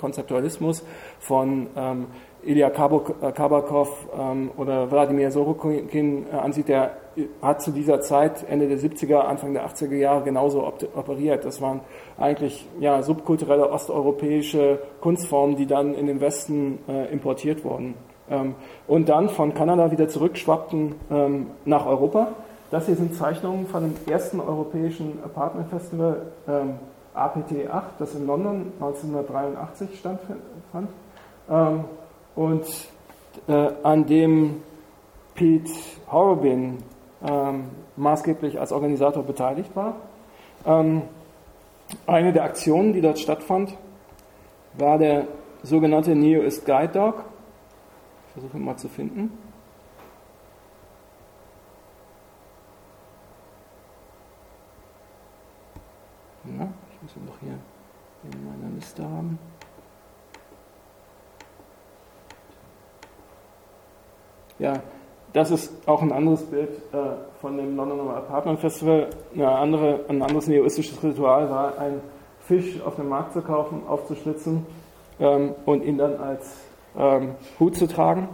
Konzeptualismus 0.00 0.84
von 1.18 1.66
ähm, 1.76 2.06
Ilya 2.46 2.70
Kabakov 2.70 4.06
ähm, 4.18 4.50
oder 4.56 4.90
Wladimir 4.90 5.30
Sorokin 5.30 6.26
äh, 6.32 6.36
ansieht, 6.36 6.68
der 6.68 6.92
hat 7.42 7.62
zu 7.62 7.70
dieser 7.70 8.00
Zeit, 8.00 8.44
Ende 8.48 8.68
der 8.68 8.78
70er, 8.78 9.20
Anfang 9.20 9.54
der 9.54 9.66
80er 9.66 9.94
Jahre, 9.94 10.22
genauso 10.22 10.66
operiert. 10.66 11.44
Das 11.44 11.60
waren 11.60 11.80
eigentlich 12.18 12.68
ja, 12.78 13.02
subkulturelle 13.02 13.70
osteuropäische 13.70 14.78
Kunstformen, 15.00 15.56
die 15.56 15.66
dann 15.66 15.94
in 15.94 16.06
den 16.06 16.20
Westen 16.20 16.78
äh, 16.88 17.10
importiert 17.12 17.64
wurden. 17.64 17.94
Ähm, 18.30 18.54
und 18.86 19.08
dann 19.08 19.28
von 19.28 19.54
Kanada 19.54 19.90
wieder 19.90 20.08
zurückschwappten 20.08 20.94
ähm, 21.10 21.46
nach 21.64 21.86
Europa. 21.86 22.28
Das 22.70 22.86
hier 22.86 22.96
sind 22.96 23.14
Zeichnungen 23.14 23.66
von 23.66 23.82
dem 23.84 24.12
ersten 24.12 24.40
europäischen 24.40 25.18
Apartment 25.24 25.68
Festival 25.68 26.22
ähm, 26.48 26.74
APT 27.14 27.70
8, 27.70 27.84
das 27.98 28.14
in 28.14 28.26
London 28.26 28.72
1983 28.80 29.98
stattfand. 29.98 30.88
Und 32.36 32.66
äh, 33.48 33.70
an 33.82 34.06
dem 34.06 34.62
Pete 35.34 35.72
Horobin 36.10 36.78
ähm, 37.22 37.70
maßgeblich 37.96 38.60
als 38.60 38.72
Organisator 38.72 39.22
beteiligt 39.22 39.74
war. 39.74 39.96
Ähm, 40.64 41.02
eine 42.06 42.32
der 42.32 42.44
Aktionen, 42.44 42.92
die 42.92 43.00
dort 43.00 43.18
stattfand, 43.18 43.76
war 44.74 44.98
der 44.98 45.26
sogenannte 45.62 46.14
Neoist 46.14 46.64
Guide 46.66 46.92
Dog. 46.92 47.24
Ich 48.26 48.32
versuche 48.34 48.56
ihn 48.58 48.64
mal 48.64 48.76
zu 48.76 48.88
finden. 48.88 49.38
Ja, 56.44 56.68
ich 56.92 57.02
muss 57.02 57.16
ihn 57.16 57.26
doch 57.26 57.38
hier 57.40 57.58
in 58.24 58.44
meiner 58.44 58.74
Liste 58.74 59.02
haben. 59.02 59.38
Ja, 64.58 64.74
das 65.32 65.50
ist 65.50 65.86
auch 65.86 66.00
ein 66.02 66.12
anderes 66.12 66.44
Bild 66.44 66.70
äh, 66.92 66.96
von 67.40 67.56
dem 67.56 67.76
Londoner 67.76 68.16
Apartment 68.16 68.58
Festival. 68.58 69.10
Andere, 69.38 70.00
ein 70.08 70.22
anderes 70.22 70.46
neoistisches 70.46 71.02
Ritual 71.02 71.50
war, 71.50 71.78
einen 71.78 72.00
Fisch 72.40 72.80
auf 72.80 72.96
dem 72.96 73.08
Markt 73.08 73.32
zu 73.32 73.42
kaufen, 73.42 73.82
aufzuschlitzen 73.86 74.64
ähm, 75.20 75.54
und 75.66 75.84
ihn 75.84 75.98
dann 75.98 76.16
als 76.18 76.56
ähm, 76.96 77.34
Hut 77.60 77.76
zu 77.76 77.86
tragen. 77.86 78.28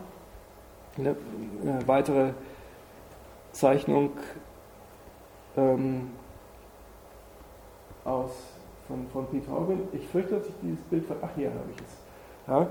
Eine, 0.97 1.17
eine 1.63 1.89
weitere 1.89 2.31
Zeichnung 3.53 4.11
ähm, 5.57 6.11
aus, 8.05 8.31
von, 8.87 9.07
von 9.13 9.27
Pete 9.27 9.51
Hogan. 9.51 9.81
Ich 9.93 10.07
fürchte, 10.09 10.37
dass 10.37 10.47
ich 10.47 10.55
dieses 10.63 10.81
Bild. 10.85 11.05
Ach, 11.21 11.29
hier 11.35 11.49
habe 11.49 11.71
ich 11.75 11.81
es. 11.81 11.97
Ja. 12.47 12.67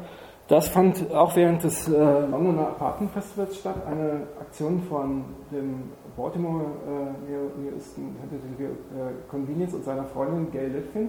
Das 0.51 0.67
fand 0.67 1.09
auch 1.13 1.33
während 1.37 1.63
des 1.63 1.87
äh, 1.87 1.91
Londoner 1.93 2.67
Apartment 2.67 3.13
Festivals 3.13 3.55
statt, 3.55 3.87
eine 3.87 4.23
Aktion 4.37 4.81
von 4.81 5.23
dem 5.49 5.83
Baltimore 6.17 6.65
äh, 6.85 7.61
Neoisten 7.61 8.17
äh, 8.59 9.29
Convenience 9.29 9.73
und 9.73 9.85
seiner 9.85 10.03
Freundin 10.03 10.51
Gail 10.51 10.71
Litfin. 10.71 11.07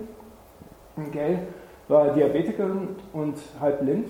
Gail 1.10 1.48
war 1.88 2.10
Diabetikerin 2.10 2.90
und 3.12 3.34
halb 3.60 3.80
blind, 3.80 4.06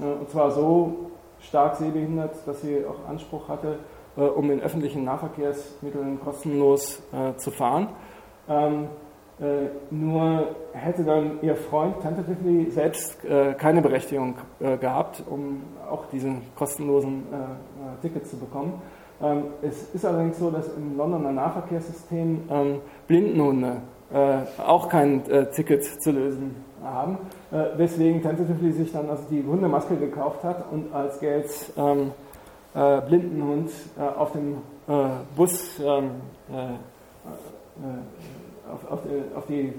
äh, 0.00 0.18
und 0.18 0.30
zwar 0.30 0.50
so 0.50 1.10
stark 1.40 1.76
sehbehindert, 1.76 2.36
dass 2.46 2.62
sie 2.62 2.82
auch 2.86 3.06
Anspruch 3.06 3.50
hatte, 3.50 3.80
äh, 4.16 4.22
um 4.22 4.50
in 4.50 4.62
öffentlichen 4.62 5.04
Nahverkehrsmitteln 5.04 6.20
kostenlos 6.20 7.02
äh, 7.12 7.36
zu 7.36 7.50
fahren. 7.50 7.88
Ähm, 8.48 8.88
äh, 9.40 9.70
nur 9.90 10.48
hätte 10.72 11.02
dann 11.02 11.38
ihr 11.40 11.56
Freund 11.56 11.98
tentatively 12.02 12.70
selbst 12.70 13.24
äh, 13.24 13.54
keine 13.54 13.80
Berechtigung 13.80 14.34
äh, 14.60 14.76
gehabt, 14.76 15.22
um 15.30 15.62
auch 15.90 16.04
diesen 16.12 16.42
kostenlosen 16.54 17.24
Ticket 18.02 18.26
zu 18.26 18.36
bekommen. 18.36 18.74
Ähm, 19.22 19.44
es 19.62 19.94
ist 19.94 20.04
allerdings 20.04 20.38
so, 20.38 20.50
dass 20.50 20.68
im 20.76 20.94
Londoner 20.96 21.32
Nahverkehrssystem 21.32 22.42
ähm, 22.50 22.80
Blindenhunde 23.06 23.76
auch 24.66 24.88
kein 24.88 25.22
Ticket 25.54 25.84
zu 26.02 26.10
lösen 26.10 26.56
haben, 26.82 27.16
weswegen 27.76 28.20
tentatively 28.20 28.72
sich 28.72 28.90
dann 28.90 29.08
also 29.08 29.22
die 29.30 29.44
Hundemaske 29.46 29.94
gekauft 29.94 30.42
hat 30.42 30.64
und 30.72 30.92
als 30.92 31.20
Geld 31.20 31.48
ähm, 31.76 32.10
Blindenhund 32.74 33.70
auf 34.18 34.32
dem 34.32 34.56
Bus 35.36 35.80
auf, 38.72 38.90
auf, 38.90 39.00
die, 39.02 39.36
auf 39.36 39.46
die 39.46 39.72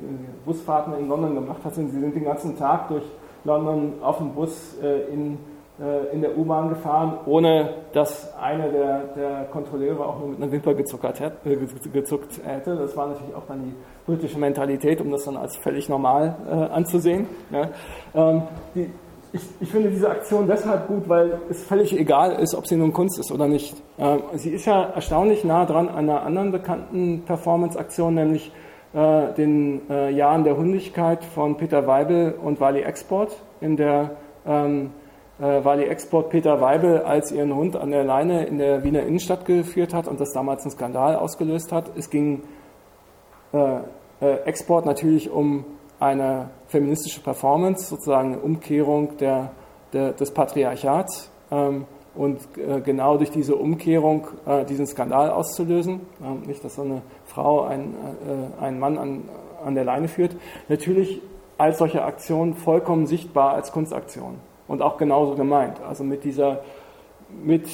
Busfahrten 0.46 0.94
in 1.00 1.08
London 1.08 1.36
gemacht 1.36 1.64
hat. 1.64 1.76
Sie 1.76 1.88
sind 1.88 2.16
den 2.16 2.24
ganzen 2.24 2.58
Tag 2.58 2.88
durch 2.90 3.04
London 3.44 3.94
auf 4.02 4.18
dem 4.18 4.34
Bus 4.34 4.78
äh, 4.82 5.12
in, 5.12 5.38
äh, 5.80 6.14
in 6.14 6.22
der 6.22 6.38
U-Bahn 6.38 6.70
gefahren, 6.70 7.18
ohne 7.26 7.74
dass 7.94 8.34
einer 8.38 8.70
der, 8.70 9.00
der 9.16 9.44
Kontrolleure 9.52 10.06
auch 10.06 10.20
nur 10.20 10.30
mit 10.30 10.42
einer 10.42 10.52
Wimper 10.52 10.74
gezuckert 10.74 11.20
hat, 11.20 11.46
äh, 11.46 11.58
gezuckt 11.92 12.40
hätte. 12.44 12.76
Das 12.76 12.96
war 12.96 13.08
natürlich 13.08 13.36
auch 13.36 13.48
dann 13.48 13.64
die 13.64 13.74
britische 14.06 14.38
Mentalität, 14.38 15.02
um 15.02 15.12
das 15.12 15.26
dann 15.26 15.38
als 15.38 15.56
völlig 15.58 15.90
normal 15.90 16.36
äh, 16.48 16.54
anzusehen. 16.54 17.28
Ja. 17.52 17.70
Ähm, 18.14 18.44
die, 18.76 18.90
ich, 19.34 19.42
ich, 19.62 19.72
finde 19.72 19.90
diese 19.90 20.10
Aktion 20.10 20.46
deshalb 20.46 20.88
gut, 20.88 21.08
weil 21.08 21.40
es 21.50 21.64
völlig 21.64 21.98
egal 21.98 22.34
ist, 22.34 22.54
ob 22.54 22.68
sie 22.68 22.76
nun 22.76 22.92
Kunst 22.92 23.18
ist 23.18 23.32
oder 23.32 23.48
nicht. 23.48 23.82
Ähm, 23.98 24.24
sie 24.34 24.50
ist 24.50 24.66
ja 24.66 24.84
erstaunlich 24.84 25.46
nah 25.46 25.66
dran 25.66 25.88
an 25.88 26.10
einer 26.10 26.24
anderen 26.24 26.52
bekannten 26.52 27.24
Performance-Aktion, 27.26 28.14
nämlich 28.14 28.52
äh, 28.94 29.34
den 29.34 29.90
äh, 29.90 30.10
Jahren 30.12 30.44
der 30.44 30.58
Hundigkeit 30.58 31.24
von 31.24 31.58
Peter 31.58 31.88
Weibel 31.88 32.34
und 32.34 32.60
Wally 32.60 32.82
Export, 32.82 33.42
in 33.62 33.78
der 33.78 34.18
ähm, 34.46 34.92
äh, 35.40 35.64
Wally 35.64 35.86
Export 35.86 36.30
Peter 36.30 36.62
Weibel 36.62 37.00
als 37.00 37.32
ihren 37.32 37.56
Hund 37.56 37.76
an 37.76 37.92
der 37.92 38.04
Leine 38.04 38.46
in 38.46 38.58
der 38.58 38.84
Wiener 38.84 39.04
Innenstadt 39.04 39.46
geführt 39.46 39.94
hat 39.94 40.08
und 40.08 40.20
das 40.20 40.34
damals 40.34 40.64
einen 40.64 40.72
Skandal 40.72 41.16
ausgelöst 41.16 41.72
hat. 41.72 41.92
Es 41.98 42.10
ging 42.10 42.44
äh, 43.54 43.78
äh, 44.22 44.36
Export 44.46 44.86
natürlich 44.86 45.32
um 45.32 45.66
eine 46.00 46.50
feministische 46.68 47.22
Performance, 47.22 47.88
sozusagen 47.88 48.34
eine 48.34 48.42
Umkehrung 48.42 49.18
der, 49.18 49.52
der 49.94 50.14
des 50.14 50.32
Patriarchats. 50.32 51.32
Ähm, 51.52 51.86
und 52.16 52.40
äh, 52.58 52.82
genau 52.82 53.18
durch 53.18 53.32
diese 53.32 53.56
Umkehrung 53.56 54.28
äh, 54.46 54.66
diesen 54.66 54.86
Skandal 54.86 55.32
auszulösen. 55.32 56.02
Ähm, 56.24 56.42
nicht, 56.46 56.64
dass 56.64 56.76
so 56.76 56.82
eine 56.82 57.02
Frau 57.26 57.62
einen, 57.62 57.96
äh, 58.60 58.64
einen 58.64 58.80
Mann 58.80 58.98
an, 58.98 59.24
an 59.66 59.76
der 59.76 59.86
Leine 59.86 60.08
führt. 60.08 60.36
Natürlich 60.68 61.22
als 61.58 61.78
solche 61.78 62.04
Aktion 62.04 62.56
vollkommen 62.56 63.06
sichtbar 63.06 63.54
als 63.54 63.72
Kunstaktion 63.72 64.36
und 64.68 64.82
auch 64.82 64.98
genauso 64.98 65.36
gemeint. 65.36 65.82
Also 65.88 66.04
mit 66.04 66.24
dieser, 66.24 66.62
mit 67.44 67.68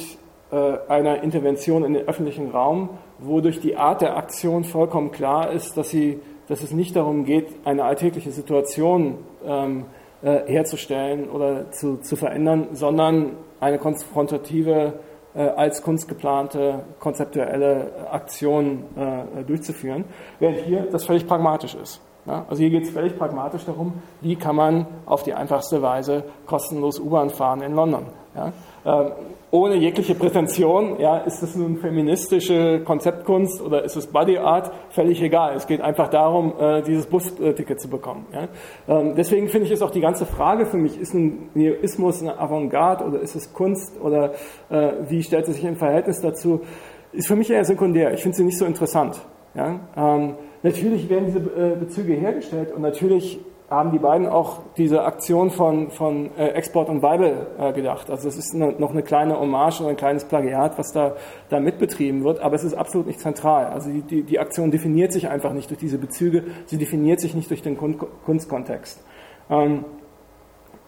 einer 0.50 1.22
Intervention 1.22 1.84
in 1.84 1.92
den 1.92 2.08
öffentlichen 2.08 2.50
Raum, 2.50 2.88
wo 3.18 3.40
durch 3.42 3.60
die 3.60 3.76
Art 3.76 4.00
der 4.00 4.16
Aktion 4.16 4.64
vollkommen 4.64 5.10
klar 5.10 5.50
ist, 5.52 5.76
dass, 5.76 5.90
sie, 5.90 6.20
dass 6.48 6.62
es 6.62 6.70
nicht 6.70 6.96
darum 6.96 7.24
geht, 7.26 7.48
eine 7.64 7.84
alltägliche 7.84 8.30
Situation 8.30 9.18
ähm, 9.46 9.84
äh, 10.20 10.40
herzustellen 10.46 11.28
oder 11.30 11.70
zu, 11.70 11.98
zu 11.98 12.16
verändern, 12.16 12.68
sondern 12.72 13.36
eine 13.60 13.78
konfrontative, 13.78 14.94
äh, 15.34 15.40
als 15.40 15.82
Kunst 15.82 16.08
geplante, 16.08 16.80
konzeptuelle 16.98 18.08
Aktion 18.10 18.84
äh, 18.96 19.44
durchzuführen, 19.44 20.04
während 20.38 20.58
hier 20.58 20.88
das 20.90 21.04
völlig 21.04 21.26
pragmatisch 21.26 21.74
ist. 21.74 22.00
Ja, 22.26 22.44
also 22.48 22.60
hier 22.60 22.70
geht 22.70 22.84
es 22.84 22.90
völlig 22.90 23.16
pragmatisch 23.16 23.64
darum, 23.64 24.02
wie 24.20 24.36
kann 24.36 24.54
man 24.54 24.86
auf 25.06 25.22
die 25.22 25.32
einfachste 25.32 25.80
Weise 25.80 26.24
kostenlos 26.46 27.00
U-Bahn 27.00 27.30
fahren 27.30 27.62
in 27.62 27.74
London. 27.74 28.06
Ja, 28.38 28.52
ähm, 28.84 29.12
ohne 29.50 29.76
jegliche 29.76 30.14
Prätension, 30.14 31.00
ja, 31.00 31.18
ist 31.18 31.42
es 31.42 31.56
nun 31.56 31.78
feministische 31.78 32.80
Konzeptkunst 32.84 33.62
oder 33.62 33.82
ist 33.82 33.96
es 33.96 34.06
Body 34.06 34.36
Art, 34.36 34.70
völlig 34.90 35.22
egal. 35.22 35.56
Es 35.56 35.66
geht 35.66 35.80
einfach 35.80 36.08
darum, 36.08 36.52
äh, 36.60 36.82
dieses 36.82 37.06
Busticket 37.06 37.80
zu 37.80 37.88
bekommen. 37.88 38.26
Ja. 38.32 38.48
Ähm, 38.88 39.14
deswegen 39.16 39.48
finde 39.48 39.66
ich 39.66 39.72
es 39.72 39.80
auch 39.80 39.90
die 39.90 40.02
ganze 40.02 40.26
Frage 40.26 40.66
für 40.66 40.76
mich, 40.76 41.00
ist 41.00 41.14
ein 41.14 41.48
Neoismus 41.54 42.20
eine 42.20 42.38
Avantgarde 42.38 43.04
oder 43.04 43.20
ist 43.20 43.34
es 43.36 43.54
Kunst 43.54 43.98
oder 44.00 44.34
äh, 44.68 44.92
wie 45.08 45.22
stellt 45.22 45.48
es 45.48 45.54
sich 45.54 45.64
im 45.64 45.76
Verhältnis 45.76 46.20
dazu, 46.20 46.60
ist 47.12 47.26
für 47.26 47.36
mich 47.36 47.50
eher 47.50 47.64
sekundär. 47.64 48.12
Ich 48.12 48.20
finde 48.20 48.36
sie 48.36 48.44
nicht 48.44 48.58
so 48.58 48.66
interessant. 48.66 49.18
Ja. 49.54 49.80
Ähm, 49.96 50.34
natürlich 50.62 51.08
werden 51.08 51.24
diese 51.24 51.38
äh, 51.38 51.74
Bezüge 51.74 52.12
hergestellt 52.12 52.70
und 52.70 52.82
natürlich 52.82 53.40
haben 53.70 53.92
die 53.92 53.98
beiden 53.98 54.26
auch 54.26 54.60
diese 54.78 55.04
Aktion 55.04 55.50
von, 55.50 55.90
von 55.90 56.30
äh, 56.38 56.48
Export 56.48 56.88
und 56.88 57.02
Bible 57.02 57.48
äh, 57.58 57.72
gedacht. 57.74 58.10
Also 58.10 58.26
es 58.26 58.38
ist 58.38 58.54
noch 58.54 58.90
eine 58.90 59.02
kleine 59.02 59.38
Hommage 59.38 59.80
oder 59.80 59.90
ein 59.90 59.96
kleines 59.96 60.24
Plagiat, 60.24 60.78
was 60.78 60.92
da, 60.92 61.16
da 61.50 61.60
mitbetrieben 61.60 62.24
wird, 62.24 62.40
aber 62.40 62.54
es 62.54 62.64
ist 62.64 62.74
absolut 62.74 63.06
nicht 63.06 63.20
zentral. 63.20 63.66
Also 63.66 63.90
die, 63.90 64.00
die, 64.00 64.22
die 64.22 64.38
Aktion 64.38 64.70
definiert 64.70 65.12
sich 65.12 65.28
einfach 65.28 65.52
nicht 65.52 65.68
durch 65.68 65.80
diese 65.80 65.98
Bezüge, 65.98 66.44
sie 66.64 66.78
definiert 66.78 67.20
sich 67.20 67.34
nicht 67.34 67.50
durch 67.50 67.60
den 67.60 67.76
Kunstkontext. 67.76 69.04
Ähm, 69.50 69.84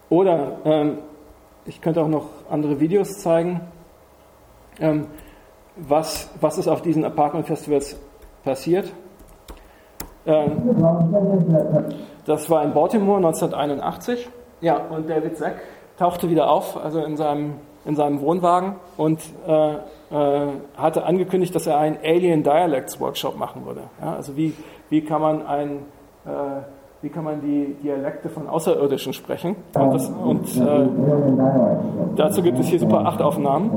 oder 0.09 0.57
ähm, 0.65 0.97
ich 1.65 1.81
könnte 1.81 2.01
auch 2.01 2.07
noch 2.07 2.29
andere 2.49 2.79
Videos 2.79 3.19
zeigen. 3.19 3.61
Ähm, 4.79 5.05
was, 5.77 6.31
was 6.41 6.57
ist 6.57 6.67
auf 6.67 6.81
diesen 6.81 7.05
Apartment 7.05 7.45
Festivals 7.45 7.99
passiert? 8.43 8.91
Ähm, 10.25 10.75
das 12.25 12.49
war 12.49 12.63
in 12.63 12.73
Baltimore 12.73 13.17
1981. 13.17 14.29
Ja, 14.61 14.77
und 14.77 15.09
David 15.09 15.37
Zack 15.37 15.61
tauchte 15.97 16.29
wieder 16.29 16.49
auf, 16.49 16.77
also 16.83 17.03
in 17.03 17.17
seinem, 17.17 17.55
in 17.85 17.95
seinem 17.95 18.21
Wohnwagen 18.21 18.75
und 18.97 19.19
äh, 19.47 19.73
äh, 19.73 20.47
hatte 20.77 21.03
angekündigt, 21.03 21.53
dass 21.55 21.67
er 21.67 21.77
einen 21.77 21.97
Alien 22.03 22.43
Dialects 22.43 22.99
Workshop 22.99 23.37
machen 23.37 23.65
würde. 23.65 23.81
Ja, 24.01 24.15
also 24.15 24.35
wie, 24.35 24.53
wie 24.89 25.01
kann 25.01 25.21
man 25.21 25.45
ein 25.45 25.85
äh, 26.25 26.61
wie 27.01 27.09
kann 27.09 27.23
man 27.23 27.41
die 27.41 27.75
Dialekte 27.81 28.29
von 28.29 28.47
Außerirdischen 28.47 29.13
sprechen. 29.13 29.55
Und, 29.73 29.93
das, 29.93 30.09
und 30.09 30.55
äh, 30.57 30.87
dazu 32.15 32.43
gibt 32.43 32.59
es 32.59 32.67
hier 32.67 32.79
super 32.79 33.05
acht 33.05 33.21
Aufnahmen. 33.21 33.71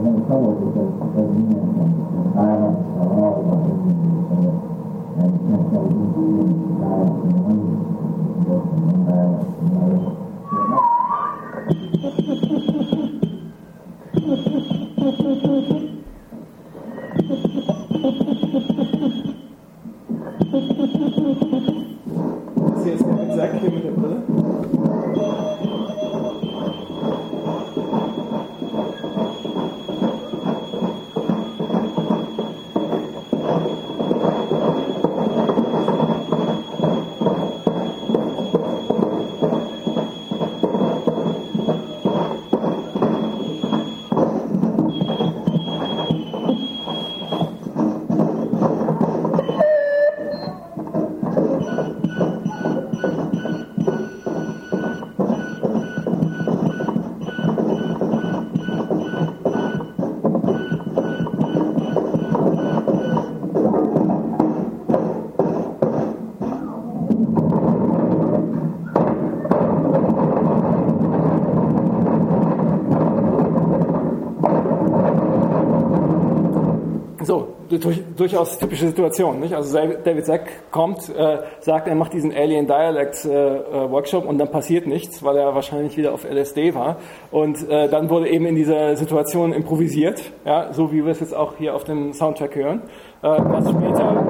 Durch, 77.78 78.02
durchaus 78.16 78.58
typische 78.58 78.86
Situation. 78.86 79.40
Nicht? 79.40 79.54
Also 79.54 79.76
David 79.76 80.26
Zack 80.26 80.70
kommt, 80.70 81.08
äh, 81.08 81.38
sagt, 81.60 81.88
er 81.88 81.94
macht 81.94 82.12
diesen 82.12 82.32
Alien 82.32 82.66
Dialect 82.66 83.24
äh, 83.24 83.30
äh, 83.30 83.90
Workshop 83.90 84.26
und 84.26 84.38
dann 84.38 84.50
passiert 84.50 84.86
nichts, 84.86 85.22
weil 85.22 85.36
er 85.36 85.54
wahrscheinlich 85.54 85.96
wieder 85.96 86.12
auf 86.12 86.24
LSD 86.24 86.74
war. 86.74 86.96
Und 87.30 87.68
äh, 87.68 87.88
dann 87.88 88.10
wurde 88.10 88.28
eben 88.28 88.46
in 88.46 88.54
dieser 88.54 88.96
Situation 88.96 89.52
improvisiert, 89.52 90.32
ja, 90.44 90.72
so 90.72 90.92
wie 90.92 91.04
wir 91.04 91.12
es 91.12 91.20
jetzt 91.20 91.34
auch 91.34 91.56
hier 91.56 91.74
auf 91.74 91.84
dem 91.84 92.12
Soundtrack 92.12 92.54
hören. 92.54 92.82
Äh, 93.22 93.28
was 93.28 93.70
später 93.70 94.26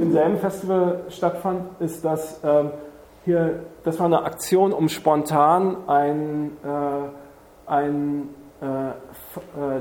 im 0.00 0.12
selben 0.12 0.36
Festival 0.38 1.00
stattfand, 1.08 1.62
ist, 1.80 2.04
dass 2.04 2.40
ähm, 2.44 2.70
hier, 3.24 3.60
das 3.84 3.98
war 3.98 4.06
eine 4.06 4.22
Aktion, 4.22 4.72
um 4.72 4.88
spontan 4.88 5.76
ein, 5.88 6.52
äh, 6.64 7.70
ein 7.70 8.28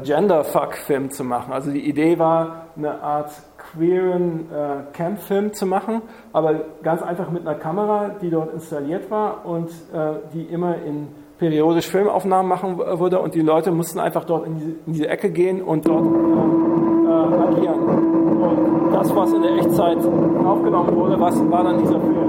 Gender-Fuck-Film 0.03 1.11
zu 1.11 1.23
machen. 1.23 1.53
Also 1.53 1.71
die 1.71 1.87
Idee 1.87 2.19
war, 2.19 2.67
eine 2.77 3.01
Art 3.01 3.31
queeren 3.57 4.47
äh, 4.51 4.93
Camp-Film 4.93 5.53
zu 5.53 5.65
machen, 5.65 6.01
aber 6.33 6.61
ganz 6.83 7.01
einfach 7.01 7.29
mit 7.31 7.47
einer 7.47 7.57
Kamera, 7.57 8.11
die 8.21 8.29
dort 8.29 8.53
installiert 8.53 9.09
war 9.09 9.45
und 9.45 9.69
äh, 9.69 10.19
die 10.33 10.43
immer 10.43 10.75
in 10.85 11.07
periodisch 11.37 11.87
Filmaufnahmen 11.87 12.47
machen 12.47 12.77
würde 12.77 13.19
und 13.19 13.35
die 13.35 13.41
Leute 13.41 13.71
mussten 13.71 13.99
einfach 13.99 14.23
dort 14.23 14.47
in 14.47 14.55
diese, 14.55 14.71
in 14.85 14.93
diese 14.93 15.07
Ecke 15.09 15.29
gehen 15.29 15.61
und 15.61 15.85
dort 15.87 16.05
äh, 16.05 17.57
agieren. 17.57 17.79
Und 17.79 18.93
das, 18.93 19.13
was 19.15 19.33
in 19.33 19.41
der 19.41 19.55
Echtzeit 19.55 19.97
aufgenommen 19.97 20.95
wurde, 20.95 21.19
was 21.19 21.35
war 21.51 21.63
dann 21.63 21.77
dieser 21.79 21.99
Film. 21.99 22.24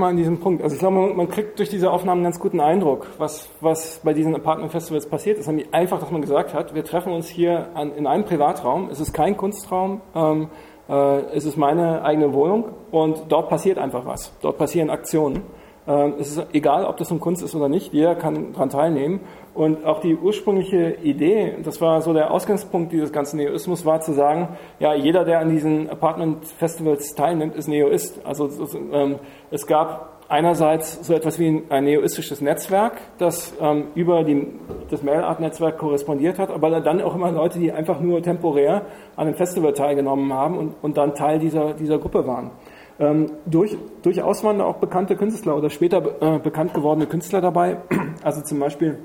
Mal 0.00 0.08
an 0.08 0.16
diesem 0.16 0.40
Punkt. 0.40 0.62
Also 0.62 0.74
ich 0.74 0.80
glaube, 0.80 0.96
man, 0.96 1.16
man, 1.16 1.28
kriegt 1.28 1.58
durch 1.58 1.68
diese 1.68 1.90
Aufnahmen 1.90 2.18
einen 2.18 2.24
ganz 2.24 2.40
guten 2.40 2.60
Eindruck, 2.60 3.06
was, 3.18 3.48
was 3.60 4.00
bei 4.02 4.12
diesen 4.12 4.34
Apartment-Festivals 4.34 5.06
passiert 5.06 5.38
ist. 5.38 5.48
Einfach, 5.70 6.00
dass 6.00 6.10
man 6.10 6.20
gesagt 6.20 6.52
hat, 6.54 6.74
wir 6.74 6.84
treffen 6.84 7.12
uns 7.12 7.28
hier 7.28 7.68
an, 7.74 7.94
in 7.94 8.06
einem 8.06 8.24
Privatraum. 8.24 8.88
Es 8.90 8.98
ist 8.98 9.12
kein 9.12 9.36
Kunstraum. 9.36 10.00
Ähm, 10.14 10.48
äh, 10.88 11.20
es 11.36 11.44
ist 11.44 11.56
meine 11.56 12.02
eigene 12.02 12.32
Wohnung 12.32 12.64
und 12.90 13.24
dort 13.28 13.48
passiert 13.48 13.78
einfach 13.78 14.04
was. 14.06 14.32
Dort 14.42 14.58
passieren 14.58 14.90
Aktionen. 14.90 15.42
Ähm, 15.86 16.14
es 16.18 16.36
ist 16.36 16.46
egal, 16.52 16.84
ob 16.84 16.96
das 16.96 17.10
um 17.10 17.20
Kunst 17.20 17.42
ist 17.42 17.54
oder 17.54 17.68
nicht, 17.68 17.92
jeder 17.92 18.14
kann 18.14 18.52
daran 18.52 18.70
teilnehmen. 18.70 19.20
Und 19.60 19.84
auch 19.84 20.00
die 20.00 20.16
ursprüngliche 20.16 20.96
Idee, 21.02 21.56
das 21.62 21.82
war 21.82 22.00
so 22.00 22.14
der 22.14 22.30
Ausgangspunkt 22.30 22.92
dieses 22.92 23.12
ganzen 23.12 23.36
Neoismus, 23.36 23.84
war 23.84 24.00
zu 24.00 24.14
sagen, 24.14 24.56
ja, 24.78 24.94
jeder, 24.94 25.26
der 25.26 25.40
an 25.40 25.50
diesen 25.50 25.90
Apartment-Festivals 25.90 27.14
teilnimmt, 27.14 27.54
ist 27.56 27.68
Neoist. 27.68 28.24
Also 28.24 28.48
ähm, 28.90 29.16
es 29.50 29.66
gab 29.66 30.22
einerseits 30.30 31.06
so 31.06 31.12
etwas 31.12 31.38
wie 31.38 31.62
ein 31.68 31.84
neoistisches 31.84 32.40
Netzwerk, 32.40 33.02
das 33.18 33.54
ähm, 33.60 33.88
über 33.94 34.24
die, 34.24 34.46
das 34.88 35.02
Mailart-Netzwerk 35.02 35.76
korrespondiert 35.76 36.38
hat, 36.38 36.48
aber 36.48 36.80
dann 36.80 37.02
auch 37.02 37.14
immer 37.14 37.30
Leute, 37.30 37.58
die 37.58 37.70
einfach 37.70 38.00
nur 38.00 38.22
temporär 38.22 38.86
an 39.14 39.26
einem 39.26 39.36
Festival 39.36 39.74
teilgenommen 39.74 40.32
haben 40.32 40.56
und, 40.56 40.74
und 40.80 40.96
dann 40.96 41.14
Teil 41.14 41.38
dieser, 41.38 41.74
dieser 41.74 41.98
Gruppe 41.98 42.26
waren. 42.26 42.52
Ähm, 42.98 43.26
durch, 43.44 43.76
durchaus 44.00 44.42
waren 44.42 44.56
da 44.56 44.64
auch 44.64 44.78
bekannte 44.78 45.16
Künstler 45.16 45.54
oder 45.54 45.68
später 45.68 45.98
äh, 46.22 46.38
bekannt 46.38 46.72
gewordene 46.72 47.06
Künstler 47.06 47.42
dabei. 47.42 47.76
Also 48.22 48.42
zum 48.42 48.58
Beispiel 48.58 48.98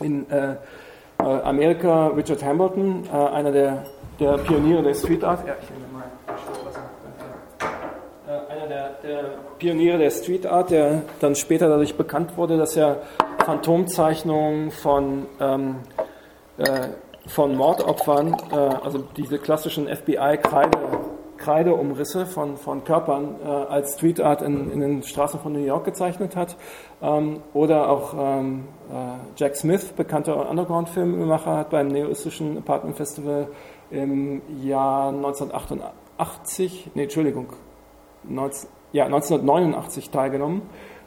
in 0.00 0.30
äh, 0.30 0.52
äh 0.52 1.22
Amerika 1.22 2.08
Richard 2.08 2.42
Hamilton, 2.44 3.04
äh, 3.12 3.16
einer 3.16 3.52
der, 3.52 3.84
der 4.18 4.38
Pioniere 4.38 4.82
der 4.82 4.94
Street 4.94 5.24
Art. 5.24 5.46
Ja, 5.46 5.54
ich 5.60 5.70
nehme 5.70 5.86
mal 5.92 6.04
äh, 8.28 8.52
einer 8.52 8.66
der, 8.66 8.90
der, 9.02 9.24
Pioniere 9.58 9.98
der 9.98 10.10
Street 10.10 10.46
Art, 10.46 10.70
der 10.70 11.02
dann 11.20 11.34
später 11.34 11.68
dadurch 11.68 11.94
bekannt 11.94 12.36
wurde, 12.36 12.56
dass 12.56 12.76
er 12.76 13.02
Phantomzeichnungen 13.44 14.70
von, 14.70 15.26
ähm, 15.40 15.76
äh, 16.58 16.88
von 17.26 17.54
Mordopfern, 17.54 18.34
also 18.50 19.04
diese 19.16 19.38
klassischen 19.38 19.86
FBI-Kreide, 19.86 20.78
Kreideumrisse 21.40 22.26
von, 22.26 22.56
von 22.56 22.84
Körpern 22.84 23.36
äh, 23.42 23.46
als 23.46 23.94
Street 23.94 24.20
Art 24.20 24.42
in, 24.42 24.70
in, 24.70 24.80
den 24.80 25.02
Straßen 25.02 25.40
von 25.40 25.52
New 25.52 25.64
York 25.64 25.84
gezeichnet 25.84 26.36
hat. 26.36 26.56
Ähm, 27.02 27.40
oder 27.52 27.90
auch 27.90 28.14
ähm, 28.16 28.68
äh, 28.90 28.94
Jack 29.36 29.56
Smith, 29.56 29.92
bekannter 29.96 30.48
Underground-Filmemacher, 30.48 31.56
hat 31.56 31.70
beim 31.70 31.88
neoistischen 31.88 32.58
Apartment 32.58 32.96
Festival 32.96 33.48
im 33.90 34.42
Jahr 34.62 35.08
1988, 35.08 36.90
nee, 36.94 37.04
Entschuldigung, 37.04 37.48
19, 38.28 38.68
ja, 38.92 39.06
1989 39.06 40.10
teilgenommen. 40.10 40.62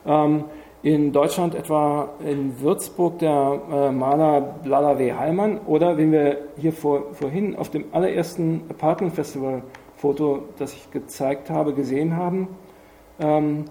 Ähm, 0.06 0.46
in 0.84 1.14
Deutschland 1.14 1.56
etwa 1.56 2.10
in 2.20 2.60
Würzburg 2.60 3.20
der 3.20 3.62
äh, 3.72 3.92
Maler 3.92 4.42
Blada 4.42 5.00
W. 5.00 5.14
Heilmann 5.14 5.60
oder 5.66 5.98
wenn 5.98 6.12
wir 6.12 6.40
hier 6.58 6.74
vor, 6.74 7.14
vorhin 7.14 7.56
auf 7.56 7.70
dem 7.70 7.86
allerersten 7.94 8.66
Apartment 8.70 9.16
Festival 9.16 9.64
Foto, 10.04 10.50
das 10.60 10.74
ich 10.74 10.92
gezeigt 10.92 11.50
habe, 11.50 11.74
gesehen 11.74 12.18
haben, 12.18 12.50
ähm, 13.22 13.64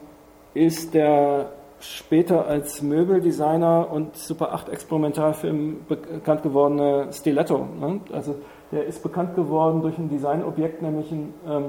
ist 0.55 0.95
der 0.95 1.51
später 1.78 2.47
als 2.47 2.80
Möbeldesigner 2.80 3.93
und 3.93 4.16
Super 4.16 4.55
8 4.55 4.70
Experimentalfilm 4.70 5.85
bekannt 5.87 6.43
gewordene 6.43 7.12
Stiletto. 7.12 7.66
Ne? 7.78 8.01
Also 8.14 8.37
der 8.70 8.87
ist 8.87 9.03
bekannt 9.03 9.35
geworden 9.35 9.83
durch 9.83 9.99
ein 9.99 10.09
Designobjekt, 10.09 10.80
nämlich 10.80 11.12
ein, 11.12 11.35
ähm, 11.47 11.64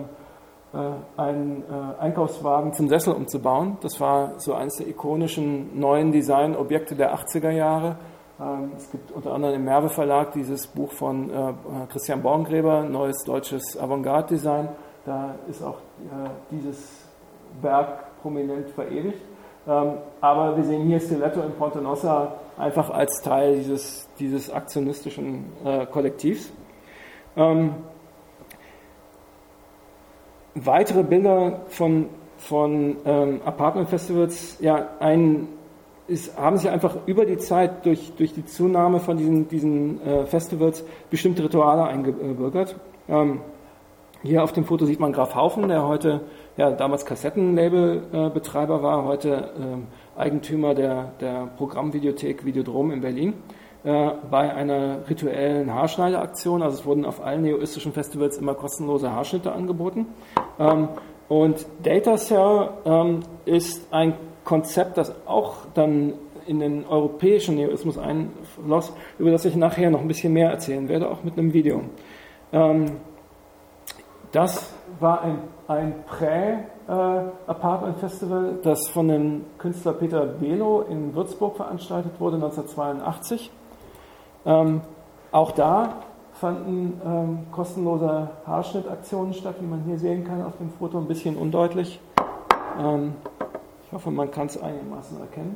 äh, 0.74 1.22
einen 1.22 1.64
äh, 1.64 2.02
Einkaufswagen 2.02 2.72
zum 2.72 2.88
Sessel 2.88 3.16
umzubauen. 3.16 3.76
Das 3.82 4.00
war 4.00 4.40
so 4.40 4.54
eines 4.54 4.78
der 4.78 4.88
ikonischen 4.88 5.78
neuen 5.78 6.14
Designobjekte 6.14 6.96
der 6.96 7.14
80er 7.14 7.52
Jahre 7.52 7.98
es 8.76 8.92
gibt 8.92 9.12
unter 9.12 9.34
anderem 9.34 9.56
im 9.56 9.66
Merve 9.66 9.90
Verlag 9.90 10.32
dieses 10.34 10.66
Buch 10.68 10.92
von 10.92 11.30
äh, 11.30 11.54
Christian 11.92 12.22
Borngräber, 12.22 12.84
Neues 12.84 13.24
deutsches 13.24 13.78
Avantgarde-Design. 13.78 14.70
Da 15.06 15.36
ist 15.48 15.62
auch 15.62 15.78
äh, 15.78 16.30
dieses 16.50 17.06
Werk 17.62 18.20
prominent 18.22 18.70
verewigt. 18.72 19.22
Ähm, 19.68 19.94
aber 20.20 20.58
wir 20.58 20.64
sehen 20.64 20.88
hier 20.88 21.00
Stiletto 21.00 21.42
in 21.42 21.52
Ponte 21.54 21.80
Nossa 21.80 22.34
einfach 22.58 22.90
als 22.90 23.22
Teil 23.22 23.58
dieses, 23.58 24.10
dieses 24.20 24.52
aktionistischen 24.52 25.46
äh, 25.64 25.86
Kollektivs. 25.86 26.52
Ähm, 27.38 27.76
weitere 30.56 31.04
Bilder 31.04 31.62
von, 31.68 32.10
von 32.38 32.98
ähm, 33.06 33.42
Apartment 33.46 33.90
Festivals, 33.90 34.58
ja, 34.60 34.90
ein 35.00 35.48
ist, 36.08 36.38
haben 36.38 36.58
sich 36.58 36.70
einfach 36.70 36.98
über 37.06 37.26
die 37.26 37.38
Zeit 37.38 37.86
durch, 37.86 38.14
durch 38.18 38.34
die 38.34 38.46
Zunahme 38.46 39.00
von 39.00 39.18
diesen, 39.18 39.48
diesen 39.48 40.02
äh, 40.02 40.26
Festivals 40.26 40.84
bestimmte 41.10 41.44
Rituale 41.44 41.86
eingebürgert. 41.86 42.76
Ähm, 43.08 43.42
hier 44.22 44.44
auf 44.44 44.54
dem 44.54 44.64
Foto 44.64 44.86
sieht 44.86 45.00
man 45.00 45.12
Graf 45.12 45.36
Haufen, 45.36 45.68
der 45.68 45.86
heute 45.86 46.22
ja, 46.56 46.72
damals 46.72 47.06
Kassettenlabelbetreiber 47.06 48.80
äh, 48.80 48.84
war, 48.84 49.06
heute 49.06 49.52
äh, 50.18 50.20
Eigentümer 50.20 50.74
der, 50.74 51.12
der 51.20 51.50
Programmvideothek 51.58 52.46
Videodrom 52.46 52.92
in 52.92 53.02
Berlin, 53.02 53.34
äh, 53.84 54.12
bei 54.32 54.54
einer 54.54 55.00
rituellen 55.10 55.74
Haarschneideaktion. 55.74 56.62
Also 56.62 56.80
es 56.80 56.86
wurden 56.86 57.06
auf 57.06 57.22
allen 57.22 57.42
neoistischen 57.42 57.92
Festivals 57.92 58.38
immer 58.38 58.54
kostenlose 58.54 59.12
Haarschnitte 59.12 59.52
angeboten. 59.52 60.08
Ähm, 60.58 60.88
und 61.28 61.66
Data 61.82 62.16
Cell 62.16 62.70
ähm, 62.86 63.20
ist 63.46 63.88
ein 63.92 64.14
Konzept, 64.44 64.98
das 64.98 65.14
auch 65.26 65.56
dann 65.74 66.14
in 66.46 66.60
den 66.60 66.86
europäischen 66.86 67.56
Neoismus 67.56 67.98
einfloss, 67.98 68.94
über 69.18 69.32
das 69.32 69.46
ich 69.46 69.56
nachher 69.56 69.90
noch 69.90 70.02
ein 70.02 70.08
bisschen 70.08 70.34
mehr 70.34 70.52
erzählen 70.52 70.88
werde, 70.90 71.10
auch 71.10 71.24
mit 71.24 71.36
einem 71.38 71.54
Video. 71.54 71.84
Ähm, 72.52 72.98
das 74.32 74.74
war 75.00 75.22
ein, 75.22 75.38
ein 75.68 75.96
Prä-Apartment-Festival, 76.08 78.60
das 78.64 78.90
von 78.90 79.08
dem 79.08 79.46
Künstler 79.58 79.94
Peter 79.94 80.26
Belo 80.26 80.82
in 80.82 81.16
Würzburg 81.16 81.56
veranstaltet 81.56 82.20
wurde, 82.20 82.36
1982. 82.38 83.52
Ähm, 84.46 84.82
auch 85.32 85.52
da 85.52 86.02
fanden 86.34 87.00
ähm, 87.06 87.46
kostenlose 87.52 88.30
Haarschnittaktionen 88.46 89.34
statt, 89.34 89.56
wie 89.60 89.68
man 89.68 89.84
hier 89.84 90.00
sehen 90.00 90.26
kann 90.26 90.44
auf 90.44 90.58
dem 90.58 90.72
Foto, 90.72 90.98
ein 90.98 91.08
bisschen 91.08 91.38
undeutlich. 91.38 92.02
Ich 93.94 93.96
hoffe, 93.96 94.10
man 94.10 94.32
kann 94.32 94.48
es 94.48 94.60
einigermaßen 94.60 95.20
erkennen. 95.20 95.56